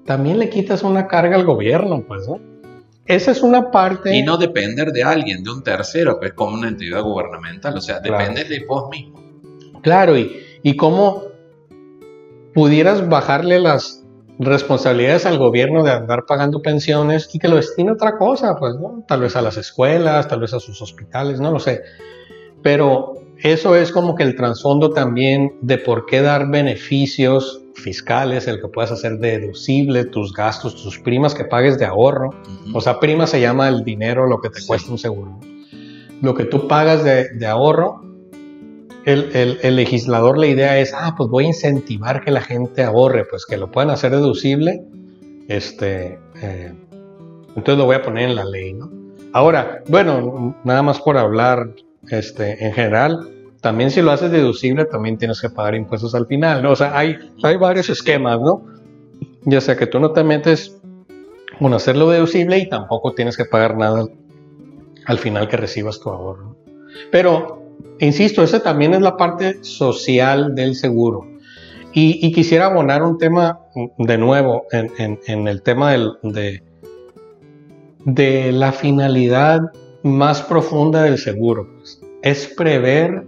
también 0.05 0.37
le 0.37 0.49
quitas 0.49 0.83
una 0.83 1.07
carga 1.07 1.35
al 1.35 1.45
gobierno, 1.45 2.03
pues, 2.05 2.27
¿no? 2.27 2.39
Esa 3.05 3.31
es 3.31 3.41
una 3.41 3.71
parte... 3.71 4.15
Y 4.15 4.23
no 4.23 4.37
depender 4.37 4.91
de 4.91 5.03
alguien, 5.03 5.43
de 5.43 5.51
un 5.51 5.63
tercero, 5.63 6.19
que 6.19 6.27
es 6.27 6.33
como 6.33 6.55
una 6.55 6.69
entidad 6.69 7.01
gubernamental, 7.01 7.77
o 7.77 7.81
sea, 7.81 7.99
depende 7.99 8.43
de 8.45 8.65
vos 8.65 8.89
mismo. 8.89 9.21
Claro, 9.81 10.17
y, 10.17 10.41
y 10.61 10.75
cómo 10.77 11.23
pudieras 12.53 13.07
bajarle 13.09 13.59
las, 13.59 14.03
responsabilidades 14.39 15.25
al 15.25 15.37
gobierno 15.37 15.83
de 15.83 15.91
andar 15.91 16.25
pagando 16.25 16.61
pensiones 16.61 17.29
y 17.33 17.39
que 17.39 17.47
lo 17.47 17.57
destine 17.57 17.91
a 17.91 17.93
otra 17.93 18.17
cosa, 18.17 18.55
pues, 18.57 18.75
¿no? 18.75 19.03
Tal 19.07 19.21
vez 19.21 19.35
a 19.35 19.41
las 19.41 19.57
escuelas, 19.57 20.27
tal 20.27 20.39
vez 20.39 20.53
a 20.53 20.59
sus 20.59 20.81
hospitales, 20.81 21.39
no 21.39 21.51
lo 21.51 21.59
sé. 21.59 21.81
Pero 22.63 23.13
eso 23.39 23.75
es 23.75 23.91
como 23.91 24.15
que 24.15 24.23
el 24.23 24.35
trasfondo 24.35 24.91
también 24.91 25.53
de 25.61 25.77
por 25.77 26.05
qué 26.05 26.21
dar 26.21 26.49
beneficios 26.49 27.61
fiscales, 27.75 28.47
el 28.47 28.61
que 28.61 28.67
puedas 28.67 28.91
hacer 28.91 29.19
deducible 29.19 30.05
tus 30.05 30.33
gastos, 30.33 30.81
tus 30.81 30.97
primas 30.99 31.35
que 31.35 31.43
pagues 31.43 31.77
de 31.77 31.85
ahorro. 31.85 32.29
O 32.73 32.81
sea, 32.81 32.99
prima 32.99 33.27
se 33.27 33.41
llama 33.41 33.67
el 33.67 33.83
dinero, 33.83 34.27
lo 34.27 34.39
que 34.39 34.49
te 34.49 34.65
cuesta 34.65 34.91
un 34.91 34.97
seguro. 34.97 35.39
Lo 36.21 36.33
que 36.33 36.45
tú 36.45 36.67
pagas 36.67 37.03
de, 37.03 37.29
de 37.33 37.45
ahorro, 37.45 38.01
el, 39.05 39.75
legislador 39.75 40.37
la 40.37 40.47
idea 40.47 40.79
es, 40.79 40.93
ah, 40.93 41.13
pues 41.17 41.29
voy 41.29 41.45
a 41.45 41.47
incentivar 41.47 42.23
que 42.23 42.31
la 42.31 42.41
gente 42.41 42.83
ahorre, 42.83 43.25
pues 43.25 43.45
que 43.45 43.57
lo 43.57 43.71
puedan 43.71 43.89
hacer 43.89 44.11
deducible, 44.11 44.81
este, 45.47 46.19
eh, 46.41 46.73
entonces 47.49 47.77
lo 47.77 47.85
voy 47.85 47.97
a 47.97 48.01
poner 48.01 48.29
en 48.29 48.35
la 48.35 48.45
ley, 48.45 48.73
¿no? 48.73 48.89
Ahora, 49.33 49.83
bueno, 49.87 50.55
nada 50.63 50.83
más 50.83 51.01
por 51.01 51.17
hablar 51.17 51.73
este, 52.09 52.65
en 52.65 52.73
general, 52.73 53.29
también 53.61 53.91
si 53.91 54.01
lo 54.01 54.11
haces 54.11 54.31
deducible, 54.31 54.85
también 54.85 55.17
tienes 55.17 55.39
que 55.39 55.49
pagar 55.49 55.75
impuestos 55.75 56.13
al 56.15 56.27
final, 56.27 56.61
¿no? 56.61 56.71
O 56.71 56.75
sea, 56.75 56.97
hay, 56.97 57.15
hay 57.43 57.55
varios 57.55 57.89
esquemas, 57.89 58.39
¿no? 58.41 58.65
Ya 59.45 59.61
sea 59.61 59.77
que 59.77 59.87
tú 59.87 59.99
no 59.99 60.11
te 60.11 60.23
metes 60.23 60.77
con 61.59 61.73
hacerlo 61.73 62.09
deducible 62.09 62.57
y 62.57 62.67
tampoco 62.67 63.13
tienes 63.13 63.37
que 63.37 63.45
pagar 63.45 63.77
nada 63.77 64.05
al 65.05 65.17
final 65.17 65.47
que 65.47 65.57
recibas 65.57 65.99
tu 65.99 66.09
ahorro. 66.09 66.57
Pero, 67.11 67.63
insisto, 67.99 68.43
esa 68.43 68.61
también 68.61 68.93
es 68.93 69.01
la 69.01 69.17
parte 69.17 69.63
social 69.63 70.55
del 70.55 70.75
seguro. 70.75 71.27
Y, 71.93 72.31
quisiera 72.31 72.65
abonar 72.65 73.03
un 73.03 73.19
tema 73.19 73.59
de 73.97 74.17
nuevo 74.17 74.65
en, 74.71 75.47
el 75.47 75.61
tema 75.61 75.93
de, 75.93 76.63
de 78.03 78.51
la 78.51 78.71
finalidad 78.71 79.61
más 80.03 80.41
profunda 80.41 81.03
del 81.03 81.17
seguro. 81.17 81.67
Pues. 81.77 82.01
es 82.21 82.47
prever 82.47 83.25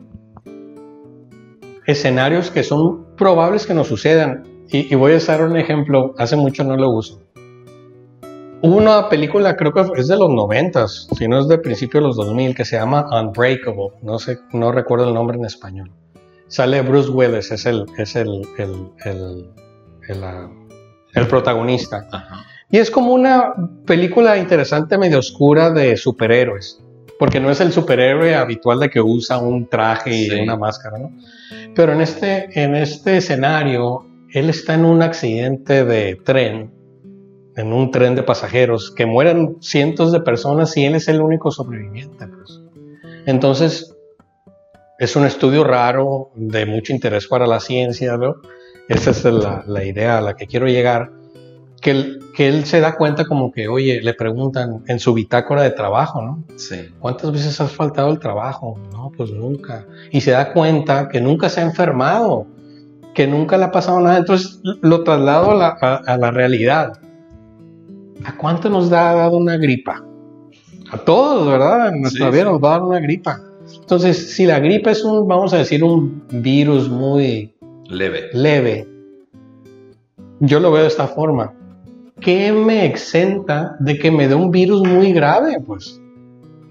escenarios 1.85 2.49
que 2.51 2.63
son 2.63 3.05
probables 3.15 3.65
que 3.65 3.73
nos 3.73 3.87
sucedan. 3.87 4.43
Y, 4.69 4.93
voy 4.95 5.13
a 5.13 5.17
usar 5.17 5.43
un 5.43 5.57
ejemplo, 5.57 6.15
hace 6.17 6.35
mucho 6.35 6.63
no 6.63 6.75
lo 6.75 6.89
uso. 6.89 7.21
Hubo 8.61 8.77
una 8.77 9.09
película, 9.09 9.55
creo 9.55 9.71
que 9.71 9.85
es 9.95 10.07
de 10.07 10.17
los 10.17 10.29
90, 10.29 10.87
si 10.87 11.27
no 11.27 11.39
es 11.39 11.47
de 11.47 11.59
principio 11.59 11.99
de 12.01 12.07
los 12.07 12.15
2000, 12.15 12.55
que 12.55 12.65
se 12.65 12.77
llama 12.77 13.05
Unbreakable. 13.11 13.91
No 14.01 14.17
sé, 14.17 14.39
no 14.53 14.71
recuerdo 14.71 15.07
el 15.07 15.13
nombre 15.13 15.37
en 15.37 15.45
español. 15.45 15.91
Sale 16.47 16.81
Bruce 16.81 17.09
Willis, 17.09 17.51
es 17.51 17.65
el, 17.65 17.85
es 17.97 18.15
el, 18.15 18.41
el, 18.57 18.89
el, 19.05 19.51
el, 21.13 21.27
protagonista. 21.27 22.07
Y 22.75 22.77
es 22.77 22.91
como 22.91 23.13
una 23.13 23.53
película 23.85 24.37
interesante, 24.37 24.97
medio 24.97 25.19
oscura 25.19 25.69
de 25.69 25.95
superhéroes. 25.95 26.83
Porque 27.17 27.39
no 27.39 27.49
es 27.49 27.61
el 27.61 27.71
superhéroe 27.71 28.35
habitual 28.35 28.81
de 28.81 28.89
que 28.89 28.99
usa 28.99 29.37
un 29.37 29.69
traje 29.69 30.13
y 30.13 30.41
una 30.41 30.57
máscara, 30.57 30.97
¿no? 30.97 31.09
Pero 31.73 31.93
en 31.93 32.01
este, 32.01 32.49
en 32.61 32.75
este 32.75 33.15
escenario, 33.15 34.05
él 34.33 34.49
está 34.49 34.73
en 34.73 34.83
un 34.83 35.01
accidente 35.01 35.85
de 35.85 36.15
tren 36.15 36.73
en 37.55 37.71
un 37.71 37.91
tren 37.91 38.13
de 38.13 38.23
pasajeros, 38.23 38.91
que 38.91 39.05
mueren 39.05 39.55
cientos 39.61 40.11
de 40.11 40.19
personas 40.19 40.75
y 40.75 40.83
él 40.83 40.95
es 40.95 41.07
el 41.07 41.21
único 41.21 41.51
sobreviviente. 41.51 42.27
Pues. 42.27 42.59
Entonces, 43.25 43.95
es 44.99 45.15
un 45.15 45.25
estudio 45.25 45.63
raro, 45.63 46.31
de 46.35 46.65
mucho 46.65 46.91
interés 46.91 47.25
para 47.27 47.47
la 47.47 47.61
ciencia, 47.61 48.17
¿no? 48.17 48.35
Esa 48.89 49.11
es 49.11 49.23
la, 49.23 49.63
la 49.65 49.85
idea 49.85 50.17
a 50.17 50.21
la 50.21 50.35
que 50.35 50.45
quiero 50.45 50.67
llegar. 50.67 51.13
Que 51.81 51.91
él, 51.91 52.19
que 52.33 52.47
él, 52.47 52.65
se 52.65 52.79
da 52.79 52.95
cuenta 52.95 53.25
como 53.25 53.51
que, 53.51 53.67
oye, 53.67 54.01
le 54.01 54.13
preguntan 54.13 54.83
en 54.87 54.99
su 54.99 55.13
bitácora 55.13 55.61
de 55.61 55.71
trabajo, 55.71 56.21
¿no? 56.21 56.43
Sí. 56.55 56.89
¿Cuántas 56.99 57.31
veces 57.31 57.59
has 57.61 57.71
faltado 57.71 58.11
el 58.11 58.19
trabajo? 58.19 58.79
No, 58.91 59.11
pues 59.15 59.31
nunca. 59.31 59.85
Y 60.11 60.21
se 60.21 60.31
da 60.31 60.51
cuenta 60.53 61.09
que 61.09 61.21
nunca 61.21 61.49
se 61.49 61.61
ha 61.61 61.63
enfermado, 61.63 62.47
que 63.13 63.27
nunca 63.27 63.57
le 63.57 63.65
ha 63.65 63.71
pasado 63.71 63.99
nada. 63.99 64.17
Entonces 64.17 64.59
lo 64.63 65.03
traslado 65.03 65.51
a 65.51 65.55
la, 65.55 65.67
a 65.67 66.17
la 66.17 66.31
realidad. 66.31 66.93
¿A 68.23 68.35
cuánto 68.37 68.69
nos 68.69 68.89
da, 68.89 69.11
ha 69.11 69.15
dado 69.15 69.37
una 69.37 69.57
gripa? 69.57 70.03
A 70.91 70.97
todos, 70.97 71.47
¿verdad? 71.47 71.89
En 71.89 72.01
nuestra 72.01 72.31
vida 72.31 72.45
nos 72.45 72.63
va 72.63 72.69
a 72.69 72.71
dar 72.79 72.83
una 72.83 72.99
gripa. 72.99 73.39
Entonces, 73.79 74.35
si 74.35 74.45
la 74.45 74.59
gripa 74.59 74.91
es 74.91 75.03
un, 75.03 75.27
vamos 75.27 75.53
a 75.53 75.57
decir, 75.57 75.83
un 75.83 76.23
virus 76.29 76.89
muy 76.89 77.55
leve, 77.87 78.29
leve 78.33 78.95
yo 80.39 80.59
lo 80.59 80.71
veo 80.71 80.81
de 80.81 80.87
esta 80.87 81.07
forma. 81.07 81.53
¿Qué 82.21 82.51
me 82.53 82.85
exenta 82.85 83.75
de 83.79 83.99
que 83.99 84.09
me 84.09 84.27
dé 84.27 84.35
un 84.35 84.51
virus 84.51 84.87
muy 84.87 85.11
grave? 85.11 85.57
Pues, 85.65 85.99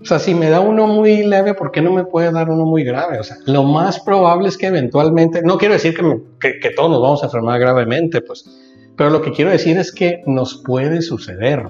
o 0.01 0.05
sea, 0.05 0.19
si 0.19 0.35
me 0.35 0.51
da 0.51 0.61
uno 0.61 0.87
muy 0.87 1.23
leve, 1.25 1.55
¿por 1.55 1.71
qué 1.71 1.83
no 1.83 1.93
me 1.93 2.05
puede 2.05 2.33
dar 2.33 2.51
uno 2.51 2.65
muy 2.65 2.85
grave? 2.85 3.19
O 3.19 3.23
sea, 3.23 3.37
lo 3.47 3.62
más 3.62 4.01
probable 4.01 4.49
es 4.49 4.57
que 4.57 4.66
eventualmente, 4.66 5.43
no 5.43 5.59
quiero 5.59 5.75
decir 5.75 5.97
que, 6.41 6.71
todos 6.77 6.91
nos 6.91 7.01
vamos 7.01 7.23
a 7.23 7.27
enfermar 7.27 7.61
gravemente, 7.61 8.21
pues, 8.21 8.45
pero 8.97 9.11
lo 9.11 9.23
que 9.23 9.33
quiero 9.33 9.51
decir 9.51 9.77
es 9.79 9.93
que 9.93 10.23
nos 10.27 10.62
puede 10.62 11.03
suceder. 11.03 11.69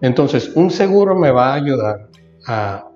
Entonces, 0.00 0.52
un 0.54 0.70
seguro 0.70 1.16
me 1.16 1.30
va 1.30 1.52
a 1.52 1.54
ayudar 1.54 2.08
a, 2.46 2.88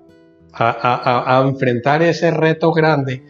a, 0.53 1.43
enfrentar 1.45 2.01
ese 2.01 2.31
reto 2.31 2.71
grande, 2.71 3.23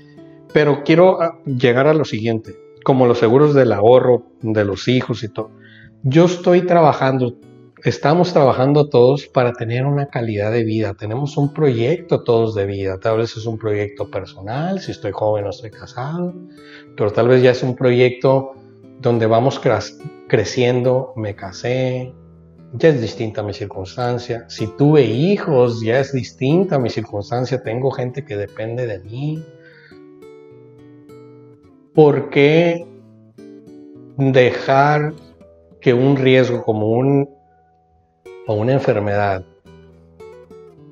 pero 0.53 0.83
quiero 0.83 1.21
ah, 1.21 1.39
llegar 1.45 1.88
a 1.88 1.93
lo 1.93 2.05
siguiente, 2.05 2.55
como 2.83 3.05
los 3.07 3.19
seguros 3.19 3.53
del 3.53 3.71
ahorro 3.71 4.25
de 4.41 4.65
los 4.65 4.88
hijos 4.88 5.23
y 5.23 5.29
todo. 5.29 5.51
Yo 6.03 6.25
estoy 6.25 6.65
trabajando, 6.65 7.35
estamos 7.83 8.33
trabajando 8.33 8.89
todos 8.89 9.27
para 9.27 9.53
tener 9.53 9.85
una 9.85 10.07
calidad 10.07 10.51
de 10.51 10.63
vida. 10.63 10.95
Tenemos 10.95 11.37
un 11.37 11.53
proyecto 11.53 12.23
todos 12.23 12.55
de 12.55 12.65
vida. 12.65 12.99
Tal 12.99 13.19
vez 13.19 13.37
es 13.37 13.45
un 13.45 13.59
proyecto 13.59 14.09
personal, 14.09 14.79
si 14.79 14.93
estoy 14.93 15.11
joven 15.11 15.45
o 15.45 15.51
estoy 15.51 15.69
casado, 15.69 16.33
pero 16.97 17.11
tal 17.11 17.27
vez 17.27 17.43
ya 17.43 17.51
es 17.51 17.61
un 17.61 17.75
proyecto 17.75 18.53
donde 18.99 19.27
vamos 19.27 19.61
creciendo, 20.27 21.13
me 21.15 21.35
casé, 21.35 22.11
ya 22.73 22.89
es 22.89 22.99
distinta 22.99 23.43
mi 23.43 23.53
circunstancia. 23.53 24.45
Si 24.49 24.65
tuve 24.75 25.03
hijos, 25.03 25.81
ya 25.81 25.99
es 25.99 26.13
distinta 26.13 26.79
mi 26.79 26.89
circunstancia. 26.89 27.61
Tengo 27.61 27.91
gente 27.91 28.25
que 28.25 28.37
depende 28.37 28.87
de 28.87 28.99
mí. 28.99 29.43
¿Por 31.93 32.31
qué 32.31 32.87
dejar 34.17 35.13
que 35.81 35.93
un 35.93 36.15
riesgo 36.15 36.63
como 36.63 36.89
un, 36.91 37.29
o 38.47 38.53
una 38.53 38.73
enfermedad 38.73 39.43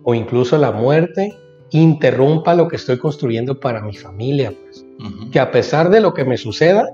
o 0.03 0.15
incluso 0.15 0.57
la 0.57 0.71
muerte 0.71 1.35
interrumpa 1.71 2.55
lo 2.55 2.67
que 2.67 2.77
estoy 2.77 2.97
construyendo 2.97 3.59
para 3.59 3.81
mi 3.81 3.95
familia? 3.95 4.51
Pues? 4.51 4.85
Que 5.31 5.39
a 5.39 5.51
pesar 5.51 5.89
de 5.89 6.01
lo 6.01 6.13
que 6.13 6.25
me 6.25 6.37
suceda, 6.37 6.87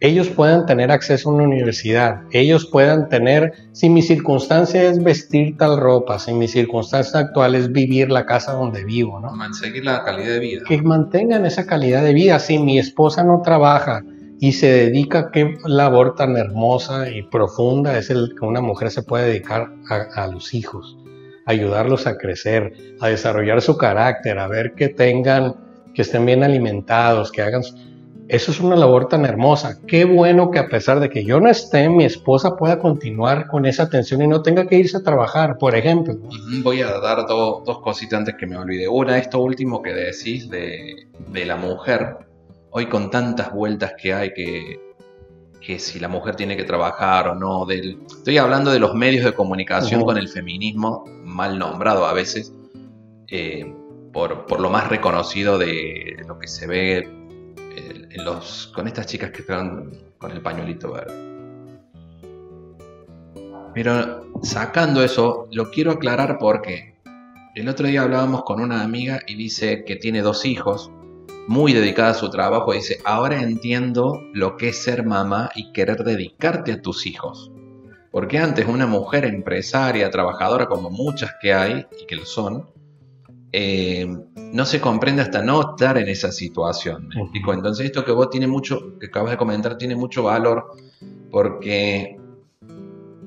ellos 0.00 0.28
puedan 0.28 0.64
tener 0.66 0.92
acceso 0.92 1.28
a 1.28 1.32
una 1.34 1.44
universidad, 1.44 2.22
ellos 2.30 2.66
puedan 2.66 3.08
tener, 3.08 3.52
si 3.72 3.90
mi 3.90 4.02
circunstancia 4.02 4.84
es 4.84 5.02
vestir 5.02 5.56
tal 5.56 5.76
ropa, 5.78 6.20
si 6.20 6.32
mi 6.32 6.46
circunstancia 6.46 7.18
actual 7.18 7.56
es 7.56 7.72
vivir 7.72 8.10
la 8.10 8.24
casa 8.24 8.52
donde 8.52 8.84
vivo, 8.84 9.18
¿no? 9.18 9.34
Mantener 9.34 9.84
la 9.84 10.04
calidad 10.04 10.34
de 10.34 10.38
vida. 10.38 10.62
Que 10.68 10.80
mantengan 10.80 11.44
esa 11.44 11.66
calidad 11.66 12.04
de 12.04 12.14
vida. 12.14 12.38
Si 12.38 12.58
mi 12.60 12.78
esposa 12.78 13.24
no 13.24 13.42
trabaja 13.42 14.04
y 14.40 14.52
se 14.52 14.70
dedica 14.70 15.30
qué 15.32 15.58
labor 15.64 16.14
tan 16.14 16.36
hermosa 16.36 17.10
y 17.10 17.22
profunda 17.22 17.98
es 17.98 18.10
el 18.10 18.34
que 18.38 18.46
una 18.46 18.60
mujer 18.60 18.90
se 18.90 19.02
puede 19.02 19.28
dedicar 19.28 19.72
a, 19.88 20.22
a 20.22 20.28
los 20.28 20.54
hijos, 20.54 20.96
ayudarlos 21.46 22.06
a 22.06 22.16
crecer, 22.16 22.72
a 23.00 23.08
desarrollar 23.08 23.60
su 23.62 23.76
carácter, 23.76 24.38
a 24.38 24.48
ver 24.48 24.74
que 24.74 24.88
tengan, 24.88 25.56
que 25.94 26.02
estén 26.02 26.24
bien 26.26 26.44
alimentados, 26.44 27.32
que 27.32 27.42
hagan 27.42 27.62
eso 28.28 28.50
es 28.50 28.60
una 28.60 28.76
labor 28.76 29.08
tan 29.08 29.24
hermosa. 29.24 29.80
Qué 29.86 30.04
bueno 30.04 30.50
que 30.50 30.58
a 30.58 30.68
pesar 30.68 31.00
de 31.00 31.08
que 31.08 31.24
yo 31.24 31.40
no 31.40 31.48
esté, 31.48 31.88
mi 31.88 32.04
esposa 32.04 32.56
pueda 32.56 32.78
continuar 32.78 33.48
con 33.48 33.64
esa 33.64 33.84
atención 33.84 34.20
y 34.20 34.26
no 34.26 34.42
tenga 34.42 34.66
que 34.66 34.76
irse 34.76 34.98
a 34.98 35.02
trabajar, 35.02 35.56
por 35.56 35.74
ejemplo. 35.74 36.14
Voy 36.62 36.82
a 36.82 37.00
dar 37.00 37.26
dos 37.26 37.78
cositas 37.80 38.18
antes 38.18 38.34
que 38.38 38.46
me 38.46 38.58
olvide. 38.58 38.86
Una, 38.86 39.16
esto 39.16 39.40
último 39.40 39.80
que 39.80 39.94
decís 39.94 40.50
de, 40.50 41.08
la 41.46 41.56
mujer. 41.56 42.27
Hoy 42.70 42.86
con 42.86 43.10
tantas 43.10 43.52
vueltas 43.52 43.94
que 44.00 44.12
hay 44.12 44.32
que, 44.34 44.80
que 45.60 45.78
si 45.78 45.98
la 45.98 46.08
mujer 46.08 46.36
tiene 46.36 46.56
que 46.56 46.64
trabajar 46.64 47.28
o 47.28 47.34
no. 47.34 47.64
Del, 47.64 47.98
estoy 48.06 48.38
hablando 48.38 48.70
de 48.70 48.78
los 48.78 48.94
medios 48.94 49.24
de 49.24 49.32
comunicación 49.34 50.02
con 50.02 50.18
el 50.18 50.28
feminismo, 50.28 51.04
mal 51.24 51.58
nombrado 51.58 52.06
a 52.06 52.12
veces, 52.12 52.52
eh, 53.28 53.74
por, 54.12 54.46
por, 54.46 54.60
lo 54.60 54.70
más 54.70 54.88
reconocido 54.88 55.58
de 55.58 56.22
lo 56.26 56.38
que 56.38 56.48
se 56.48 56.66
ve 56.66 57.18
los, 58.16 58.72
con 58.74 58.86
estas 58.86 59.06
chicas 59.06 59.30
que 59.30 59.42
están 59.42 59.90
con 60.18 60.30
el 60.30 60.40
pañuelito 60.40 60.92
verde. 60.92 61.28
Pero 63.74 64.26
sacando 64.42 65.02
eso, 65.02 65.46
lo 65.52 65.70
quiero 65.70 65.92
aclarar 65.92 66.38
porque 66.38 66.96
el 67.54 67.68
otro 67.68 67.86
día 67.86 68.02
hablábamos 68.02 68.42
con 68.44 68.60
una 68.60 68.82
amiga 68.82 69.20
y 69.26 69.34
dice 69.34 69.84
que 69.84 69.96
tiene 69.96 70.22
dos 70.22 70.44
hijos, 70.44 70.90
muy 71.48 71.72
dedicada 71.72 72.10
a 72.10 72.14
su 72.14 72.28
trabajo, 72.28 72.74
dice, 72.74 73.00
ahora 73.06 73.40
entiendo 73.40 74.20
lo 74.34 74.58
que 74.58 74.68
es 74.68 74.82
ser 74.82 75.06
mamá 75.06 75.50
y 75.54 75.72
querer 75.72 76.04
dedicarte 76.04 76.72
a 76.72 76.82
tus 76.82 77.06
hijos. 77.06 77.50
Porque 78.10 78.38
antes 78.38 78.66
una 78.68 78.86
mujer 78.86 79.24
empresaria, 79.24 80.10
trabajadora 80.10 80.66
como 80.66 80.90
muchas 80.90 81.32
que 81.40 81.54
hay 81.54 81.86
y 82.02 82.06
que 82.06 82.16
lo 82.16 82.26
son, 82.26 82.68
eh, 83.50 84.06
no 84.36 84.66
se 84.66 84.78
comprende 84.78 85.22
hasta 85.22 85.42
no 85.42 85.70
estar 85.70 85.96
en 85.96 86.08
esa 86.08 86.32
situación. 86.32 87.08
Entonces 87.32 87.86
esto 87.86 88.04
que 88.04 88.12
vos 88.12 88.28
tiene 88.28 88.46
mucho, 88.46 88.98
que 88.98 89.06
acabas 89.06 89.30
de 89.30 89.38
comentar, 89.38 89.78
tiene 89.78 89.96
mucho 89.96 90.24
valor 90.24 90.72
porque 91.30 92.20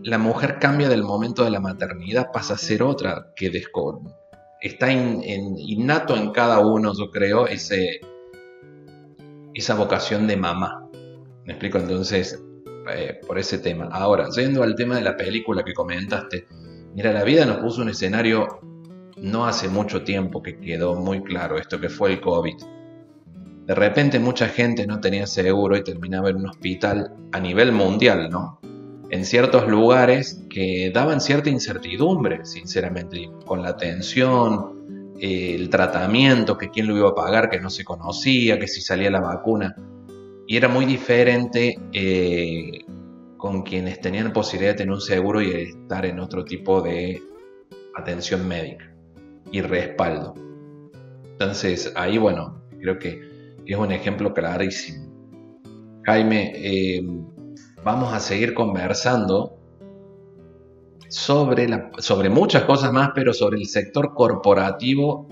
la 0.03 0.19
mujer 0.19 0.59
cambia 0.59 0.89
del 0.89 1.03
momento 1.03 1.43
de 1.43 1.49
la 1.49 1.59
maternidad, 1.59 2.31
pasa 2.31 2.53
a 2.53 2.57
ser 2.57 2.83
otra 2.83 3.33
que 3.35 3.49
descon 3.49 4.13
está 4.61 4.91
innato 4.91 6.15
en 6.15 6.31
cada 6.31 6.59
uno, 6.59 6.93
yo 6.93 7.09
creo, 7.09 7.47
ese, 7.47 7.99
esa 9.53 9.75
vocación 9.75 10.27
de 10.27 10.37
mamá. 10.37 10.87
¿Me 11.45 11.53
explico? 11.53 11.77
Entonces, 11.77 12.43
eh, 12.93 13.19
por 13.25 13.37
ese 13.39 13.57
tema. 13.59 13.89
Ahora, 13.91 14.29
yendo 14.35 14.63
al 14.63 14.75
tema 14.75 14.95
de 14.95 15.01
la 15.01 15.17
película 15.17 15.63
que 15.63 15.73
comentaste, 15.73 16.47
Mira, 16.93 17.13
la 17.13 17.23
vida 17.23 17.45
nos 17.45 17.57
puso 17.57 17.81
un 17.81 17.89
escenario 17.89 18.59
no 19.17 19.45
hace 19.45 19.69
mucho 19.69 20.03
tiempo 20.03 20.43
que 20.43 20.59
quedó 20.59 20.95
muy 20.95 21.21
claro 21.23 21.57
esto 21.57 21.79
que 21.79 21.87
fue 21.87 22.11
el 22.11 22.21
COVID. 22.21 22.55
De 23.65 23.75
repente 23.75 24.19
mucha 24.19 24.49
gente 24.49 24.85
no 24.85 24.99
tenía 24.99 25.25
seguro 25.25 25.77
y 25.77 25.83
terminaba 25.83 26.29
en 26.29 26.37
un 26.37 26.49
hospital 26.49 27.13
a 27.31 27.39
nivel 27.39 27.71
mundial, 27.71 28.29
¿no? 28.29 28.59
En 29.09 29.23
ciertos 29.23 29.67
lugares 29.67 30.43
que 30.49 30.91
daban 30.93 31.21
cierta 31.21 31.49
incertidumbre, 31.49 32.45
sinceramente, 32.45 33.29
con 33.45 33.61
la 33.61 33.77
el 35.21 35.69
tratamiento, 35.69 36.57
que 36.57 36.71
quién 36.71 36.87
lo 36.87 36.97
iba 36.97 37.09
a 37.09 37.15
pagar, 37.15 37.49
que 37.49 37.59
no 37.59 37.69
se 37.69 37.85
conocía, 37.85 38.57
que 38.57 38.67
si 38.67 38.81
salía 38.81 39.11
la 39.11 39.21
vacuna. 39.21 39.75
Y 40.47 40.57
era 40.57 40.67
muy 40.67 40.85
diferente 40.85 41.77
eh, 41.93 42.79
con 43.37 43.61
quienes 43.61 44.01
tenían 44.01 44.33
posibilidad 44.33 44.71
de 44.71 44.79
tener 44.79 44.93
un 44.93 45.01
seguro 45.01 45.41
y 45.41 45.51
estar 45.51 46.07
en 46.07 46.19
otro 46.19 46.43
tipo 46.43 46.81
de 46.81 47.21
atención 47.95 48.47
médica 48.47 48.91
y 49.51 49.61
respaldo. 49.61 50.33
Entonces, 51.33 51.93
ahí, 51.95 52.17
bueno, 52.17 52.63
creo 52.79 52.97
que 52.97 53.21
es 53.63 53.77
un 53.77 53.91
ejemplo 53.91 54.33
clarísimo. 54.33 55.05
Jaime, 56.03 56.51
eh, 56.55 57.03
vamos 57.83 58.11
a 58.11 58.19
seguir 58.19 58.55
conversando 58.55 59.60
sobre, 61.11 61.67
la, 61.67 61.91
sobre 61.97 62.29
muchas 62.29 62.63
cosas 62.63 62.93
más, 62.93 63.11
pero 63.13 63.33
sobre 63.33 63.57
el 63.57 63.65
sector 63.65 64.13
corporativo 64.13 65.27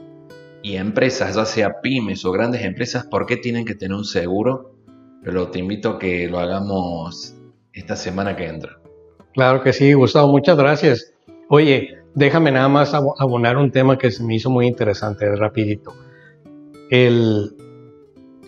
y 0.62 0.76
empresas, 0.76 1.36
ya 1.36 1.46
sea 1.46 1.80
pymes 1.82 2.26
o 2.26 2.32
grandes 2.32 2.64
empresas, 2.64 3.06
¿por 3.06 3.26
qué 3.26 3.38
tienen 3.38 3.66
que 3.66 3.76
tener 3.76 3.96
un 3.96 4.04
seguro? 4.04 4.76
Pero 5.24 5.48
te 5.48 5.60
invito 5.60 5.92
a 5.92 6.00
que 6.00 6.28
lo 6.28 6.40
hagamos 6.40 7.34
esta 7.72 7.96
semana 7.96 8.36
que 8.36 8.48
entra. 8.48 8.78
Claro 9.34 9.64
que 9.64 9.72
sí, 9.72 9.94
Gustavo, 9.94 10.28
muchas 10.28 10.58
gracias. 10.58 11.14
Oye, 11.48 11.98
déjame 12.14 12.52
nada 12.52 12.68
más 12.68 12.94
abonar 12.94 13.56
un 13.58 13.72
tema 13.72 13.98
que 13.98 14.12
se 14.12 14.22
me 14.24 14.36
hizo 14.36 14.50
muy 14.50 14.68
interesante, 14.68 15.34
rapidito. 15.34 15.94
El, 16.90 17.56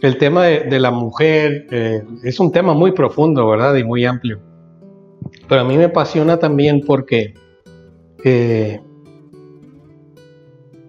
el 0.01 0.17
tema 0.17 0.45
de, 0.45 0.79
la 0.79 0.91
mujer 0.91 1.67
eh, 1.71 2.03
es 2.23 2.41
un 2.41 2.51
tema 2.51 2.73
muy 2.73 2.91
profundo, 2.91 3.47
¿verdad? 3.47 3.75
Y 3.75 3.85
muy 3.85 4.03
amplio. 4.03 4.50
Pero 5.51 5.63
a 5.63 5.65
mí 5.65 5.77
me 5.77 5.83
apasiona 5.83 6.39
también 6.39 6.79
porque 6.79 7.33
eh, 8.23 8.79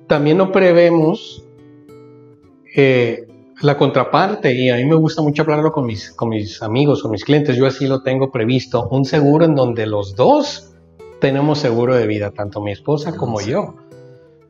también 0.06 0.38
no 0.38 0.52
prevemos 0.52 1.44
eh, 2.76 3.26
la 3.60 3.76
contraparte 3.76 4.54
y 4.54 4.70
a 4.70 4.76
mí 4.76 4.84
me 4.84 4.94
gusta 4.94 5.20
mucho 5.20 5.42
hablarlo 5.42 5.72
con 5.72 5.86
mis, 5.86 6.12
con 6.12 6.28
mis 6.28 6.62
amigos 6.62 7.04
o 7.04 7.08
mis 7.08 7.24
clientes. 7.24 7.56
Yo 7.56 7.66
así 7.66 7.88
lo 7.88 8.04
tengo 8.04 8.30
previsto, 8.30 8.88
un 8.88 9.04
seguro 9.04 9.46
en 9.46 9.56
donde 9.56 9.84
los 9.84 10.14
dos 10.14 10.72
tenemos 11.20 11.58
seguro 11.58 11.96
de 11.96 12.06
vida, 12.06 12.30
tanto 12.30 12.60
mi 12.60 12.70
esposa 12.70 13.16
como 13.16 13.40
yo. 13.40 13.74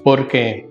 Porque 0.05 0.69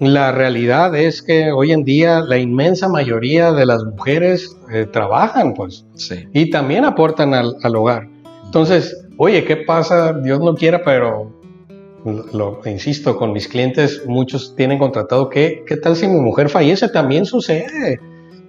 la 0.00 0.30
realidad 0.30 0.94
es 0.94 1.22
que 1.22 1.50
hoy 1.50 1.72
en 1.72 1.84
día 1.84 2.20
la 2.20 2.38
inmensa 2.38 2.88
mayoría 2.88 3.52
de 3.52 3.66
las 3.66 3.84
mujeres 3.84 4.56
eh, 4.72 4.86
trabajan, 4.90 5.54
pues, 5.54 5.84
y 6.32 6.50
también 6.50 6.84
aportan 6.84 7.34
al, 7.34 7.56
hogar. 7.74 8.08
Entonces, 8.44 9.04
oye, 9.16 9.44
¿qué 9.44 9.56
pasa? 9.56 10.12
Dios 10.12 10.38
no 10.40 10.54
quiera, 10.54 10.82
pero 10.84 11.32
lo 12.32 12.60
insisto, 12.64 13.16
con 13.16 13.32
mis 13.32 13.48
clientes 13.48 14.02
muchos 14.06 14.54
tienen 14.54 14.78
contratado 14.78 15.28
que, 15.28 15.64
¿qué 15.66 15.76
tal 15.76 15.96
si 15.96 16.06
mi 16.06 16.20
mujer 16.20 16.48
fallece? 16.48 16.88
También 16.88 17.26
sucede 17.26 18.00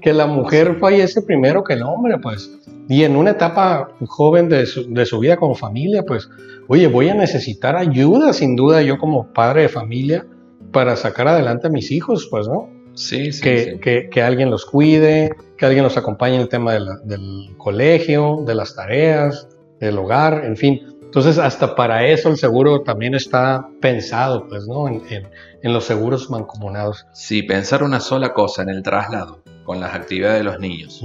que 0.02 0.14
la 0.14 0.28
mujer 0.28 0.78
fallece 0.80 1.22
primero 1.24 1.64
que 1.64 1.74
el 1.74 1.82
hombre, 1.82 2.20
pues. 2.20 2.52
Y 2.88 3.04
en 3.04 3.16
una 3.16 3.32
etapa 3.32 3.90
joven 4.06 4.50
de 4.50 4.66
su, 4.68 4.92
de 4.94 5.06
su 5.06 5.20
vida 5.20 5.36
como 5.38 5.56
familia, 5.56 6.04
pues, 6.04 6.30
oye, 6.68 6.88
voy 6.88 7.10
a 7.10 7.16
necesitar 7.16 7.76
ayuda, 7.76 8.34
sin 8.34 8.56
duda, 8.56 8.84
yo 8.84 9.00
como 9.00 9.34
padre 9.34 9.64
de 9.64 9.70
familia 9.70 10.26
para 10.72 10.96
sacar 10.96 11.28
adelante 11.28 11.68
a 11.68 11.70
mis 11.70 11.92
hijos, 11.92 12.28
pues, 12.30 12.48
¿no? 12.48 12.70
Sí, 12.94 13.32
sí 13.32 13.42
que, 13.42 14.10
Que, 14.12 14.22
alguien 14.22 14.50
los 14.50 14.66
cuide, 14.66 15.32
que 15.58 15.66
alguien 15.66 15.84
los 15.84 15.98
acompañe 15.98 16.36
en 16.36 16.42
el 16.42 16.50
tema 16.50 16.74
del 16.74 17.56
colegio, 17.58 18.44
de 18.46 18.56
las 18.56 18.76
tareas, 18.76 19.48
del 19.80 19.98
hogar, 19.98 20.44
en 20.46 20.58
fin. 20.58 20.82
Entonces, 21.02 21.40
hasta 21.40 21.76
para 21.76 22.06
eso 22.06 22.30
el 22.30 22.38
seguro 22.38 22.82
también 22.82 23.16
está 23.16 23.68
pensado, 23.82 24.48
pues, 24.48 24.68
¿no? 24.68 24.88
En, 24.88 25.28
los 25.64 25.86
seguros 25.86 26.30
mancomunados. 26.30 27.08
Sí, 27.14 27.42
pensar 27.44 27.84
una 27.84 28.00
sola 28.00 28.34
cosa 28.34 28.62
en 28.62 28.70
el 28.70 28.84
traslado 28.84 29.42
con 29.64 29.80
las 29.80 29.94
actividades 29.94 30.40
de 30.40 30.44
los 30.44 30.60
niños. 30.60 31.02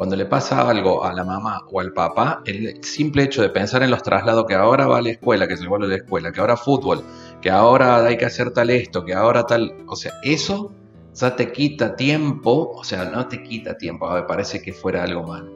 Cuando 0.00 0.16
le 0.16 0.24
pasa 0.24 0.66
algo 0.66 1.04
a 1.04 1.12
la 1.12 1.24
mamá 1.24 1.66
o 1.70 1.78
al 1.78 1.92
papá, 1.92 2.40
el 2.46 2.82
simple 2.82 3.24
hecho 3.24 3.42
de 3.42 3.50
pensar 3.50 3.82
en 3.82 3.90
los 3.90 4.02
traslados, 4.02 4.46
que 4.48 4.54
ahora 4.54 4.86
va 4.86 4.96
a 4.96 5.02
la 5.02 5.10
escuela, 5.10 5.46
que 5.46 5.58
se 5.58 5.68
vuelve 5.68 5.84
a 5.84 5.88
la 5.90 5.96
escuela, 5.96 6.32
que 6.32 6.40
ahora 6.40 6.56
fútbol, 6.56 7.04
que 7.42 7.50
ahora 7.50 8.02
hay 8.06 8.16
que 8.16 8.24
hacer 8.24 8.50
tal 8.50 8.70
esto, 8.70 9.04
que 9.04 9.12
ahora 9.12 9.44
tal. 9.44 9.74
O 9.86 9.96
sea, 9.96 10.12
eso 10.22 10.72
ya 11.12 11.36
te 11.36 11.52
quita 11.52 11.96
tiempo, 11.96 12.70
o 12.74 12.82
sea, 12.82 13.04
no 13.04 13.28
te 13.28 13.42
quita 13.42 13.76
tiempo, 13.76 14.10
me 14.10 14.22
parece 14.22 14.62
que 14.62 14.72
fuera 14.72 15.02
algo 15.02 15.24
malo. 15.24 15.52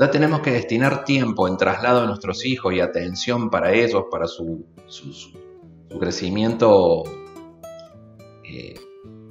Ya 0.00 0.10
tenemos 0.10 0.40
que 0.40 0.50
destinar 0.50 1.04
tiempo 1.04 1.46
en 1.46 1.56
traslado 1.56 2.00
a 2.00 2.06
nuestros 2.06 2.44
hijos 2.44 2.74
y 2.74 2.80
atención 2.80 3.50
para 3.50 3.72
ellos, 3.72 4.06
para 4.10 4.26
su, 4.26 4.66
su, 4.88 5.30
crecimiento, 6.00 7.04
eh, 8.42 8.74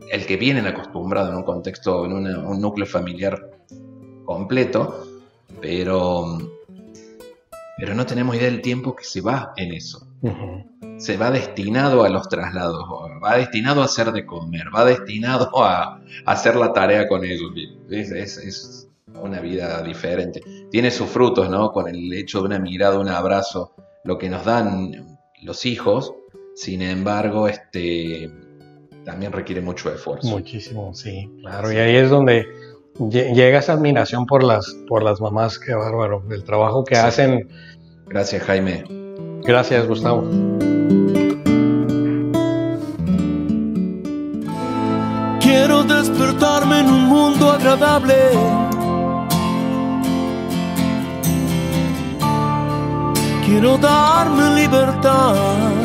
el 0.10 0.26
que 0.26 0.38
vienen 0.38 0.66
acostumbrado 0.66 1.32
en 1.32 1.36
un 1.36 1.44
contexto, 1.44 2.06
en 2.06 2.14
un 2.14 2.62
núcleo 2.62 2.88
familiar 2.88 3.55
completo, 4.26 5.06
pero, 5.62 6.38
pero 7.78 7.94
no 7.94 8.06
tenemos 8.06 8.36
idea 8.36 8.50
del 8.50 8.62
tiempo 8.62 8.96
que 8.96 9.04
se 9.04 9.22
va 9.22 9.54
en 9.56 9.74
eso. 9.74 10.08
Se 10.98 11.18
va 11.18 11.30
destinado 11.30 12.04
a 12.04 12.10
los 12.10 12.28
traslados, 12.30 12.84
va 13.24 13.38
destinado 13.38 13.82
a 13.82 13.86
hacer 13.86 14.12
de 14.12 14.26
comer, 14.26 14.66
va 14.74 14.86
destinado 14.86 15.64
a, 15.64 16.02
hacer 16.26 16.56
la 16.56 16.74
tarea 16.74 17.08
con 17.08 17.24
ellos. 17.24 17.52
Es, 17.90 18.90
una 19.22 19.40
vida 19.40 19.82
diferente. 19.82 20.42
Tiene 20.70 20.92
sus 20.92 21.10
frutos, 21.10 21.50
¿no? 21.50 21.72
Con 21.72 21.88
el 21.88 22.12
hecho 22.14 22.40
de 22.40 22.48
una 22.48 22.60
mirada, 22.60 23.00
un 23.00 23.08
abrazo, 23.08 23.74
lo 24.04 24.18
que 24.18 24.30
nos 24.30 24.44
dan 24.44 25.18
los 25.42 25.66
hijos. 25.66 26.14
Sin 26.54 26.82
embargo, 26.82 27.48
este 27.48 28.30
también 29.06 29.32
requiere 29.32 29.62
mucho 29.62 29.94
esfuerzo. 29.94 30.28
Muchísimo, 30.28 30.94
sí, 30.94 31.30
claro. 31.42 31.72
Y 31.72 31.78
ahí 31.78 31.96
es 31.96 32.10
donde 32.10 32.46
llega 33.00 33.60
esa 33.60 33.74
admiración 33.74 34.26
por 34.26 34.44
las, 34.44 34.74
por 34.88 35.04
las 35.04 35.20
mamás, 35.22 35.60
qué 35.60 35.74
bárbaro, 35.74 36.24
el 36.30 36.44
trabajo 36.44 36.84
que 36.84 36.96
hacen. 36.96 37.50
Gracias, 38.08 38.44
Jaime. 38.44 38.84
Gracias, 39.44 39.88
Gustavo. 39.88 40.24
Quiero 45.40 45.84
despertarme 45.84 46.80
en 46.80 46.88
un 46.88 47.06
mundo 47.06 47.52
agradable. 47.52 48.16
Quiero 53.46 53.78
darme 53.78 54.62
libertad 54.62 55.85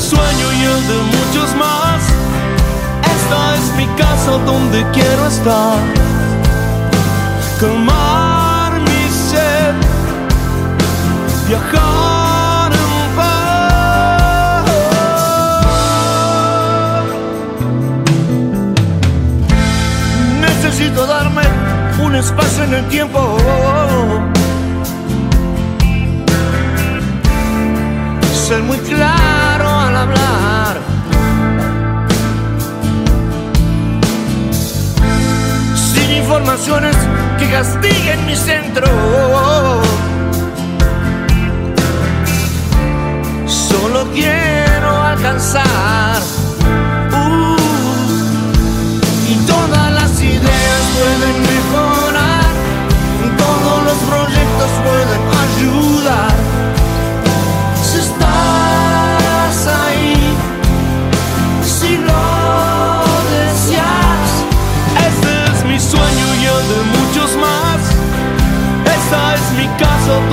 sueño 0.00 0.52
y 0.52 0.62
el 0.62 0.88
de 0.88 0.98
muchos 1.16 1.54
más. 1.56 2.02
Esta 3.16 3.56
es 3.56 3.74
mi 3.76 3.86
casa 3.96 4.32
donde 4.46 4.84
quiero 4.92 5.26
estar. 5.26 5.78
Calmar 7.60 8.80
mi 8.80 9.10
sed, 9.10 9.74
viajar. 11.48 11.98
Necesito 20.40 21.06
darme 21.06 21.42
un 22.04 22.14
espacio 22.14 22.64
en 22.64 22.74
el 22.74 22.84
tiempo. 22.88 23.38
Ser 28.46 28.62
muy 28.62 28.78
claro 28.78 29.37
que 37.38 37.48
castiguen 37.50 38.26
mi 38.26 38.34
centro. 38.34 38.86
Solo 43.46 44.10
quiero 44.12 45.02
alcanzar 45.02 46.20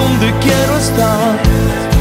donde 0.06 0.32
quiero 0.40 0.78
estar. 0.78 1.95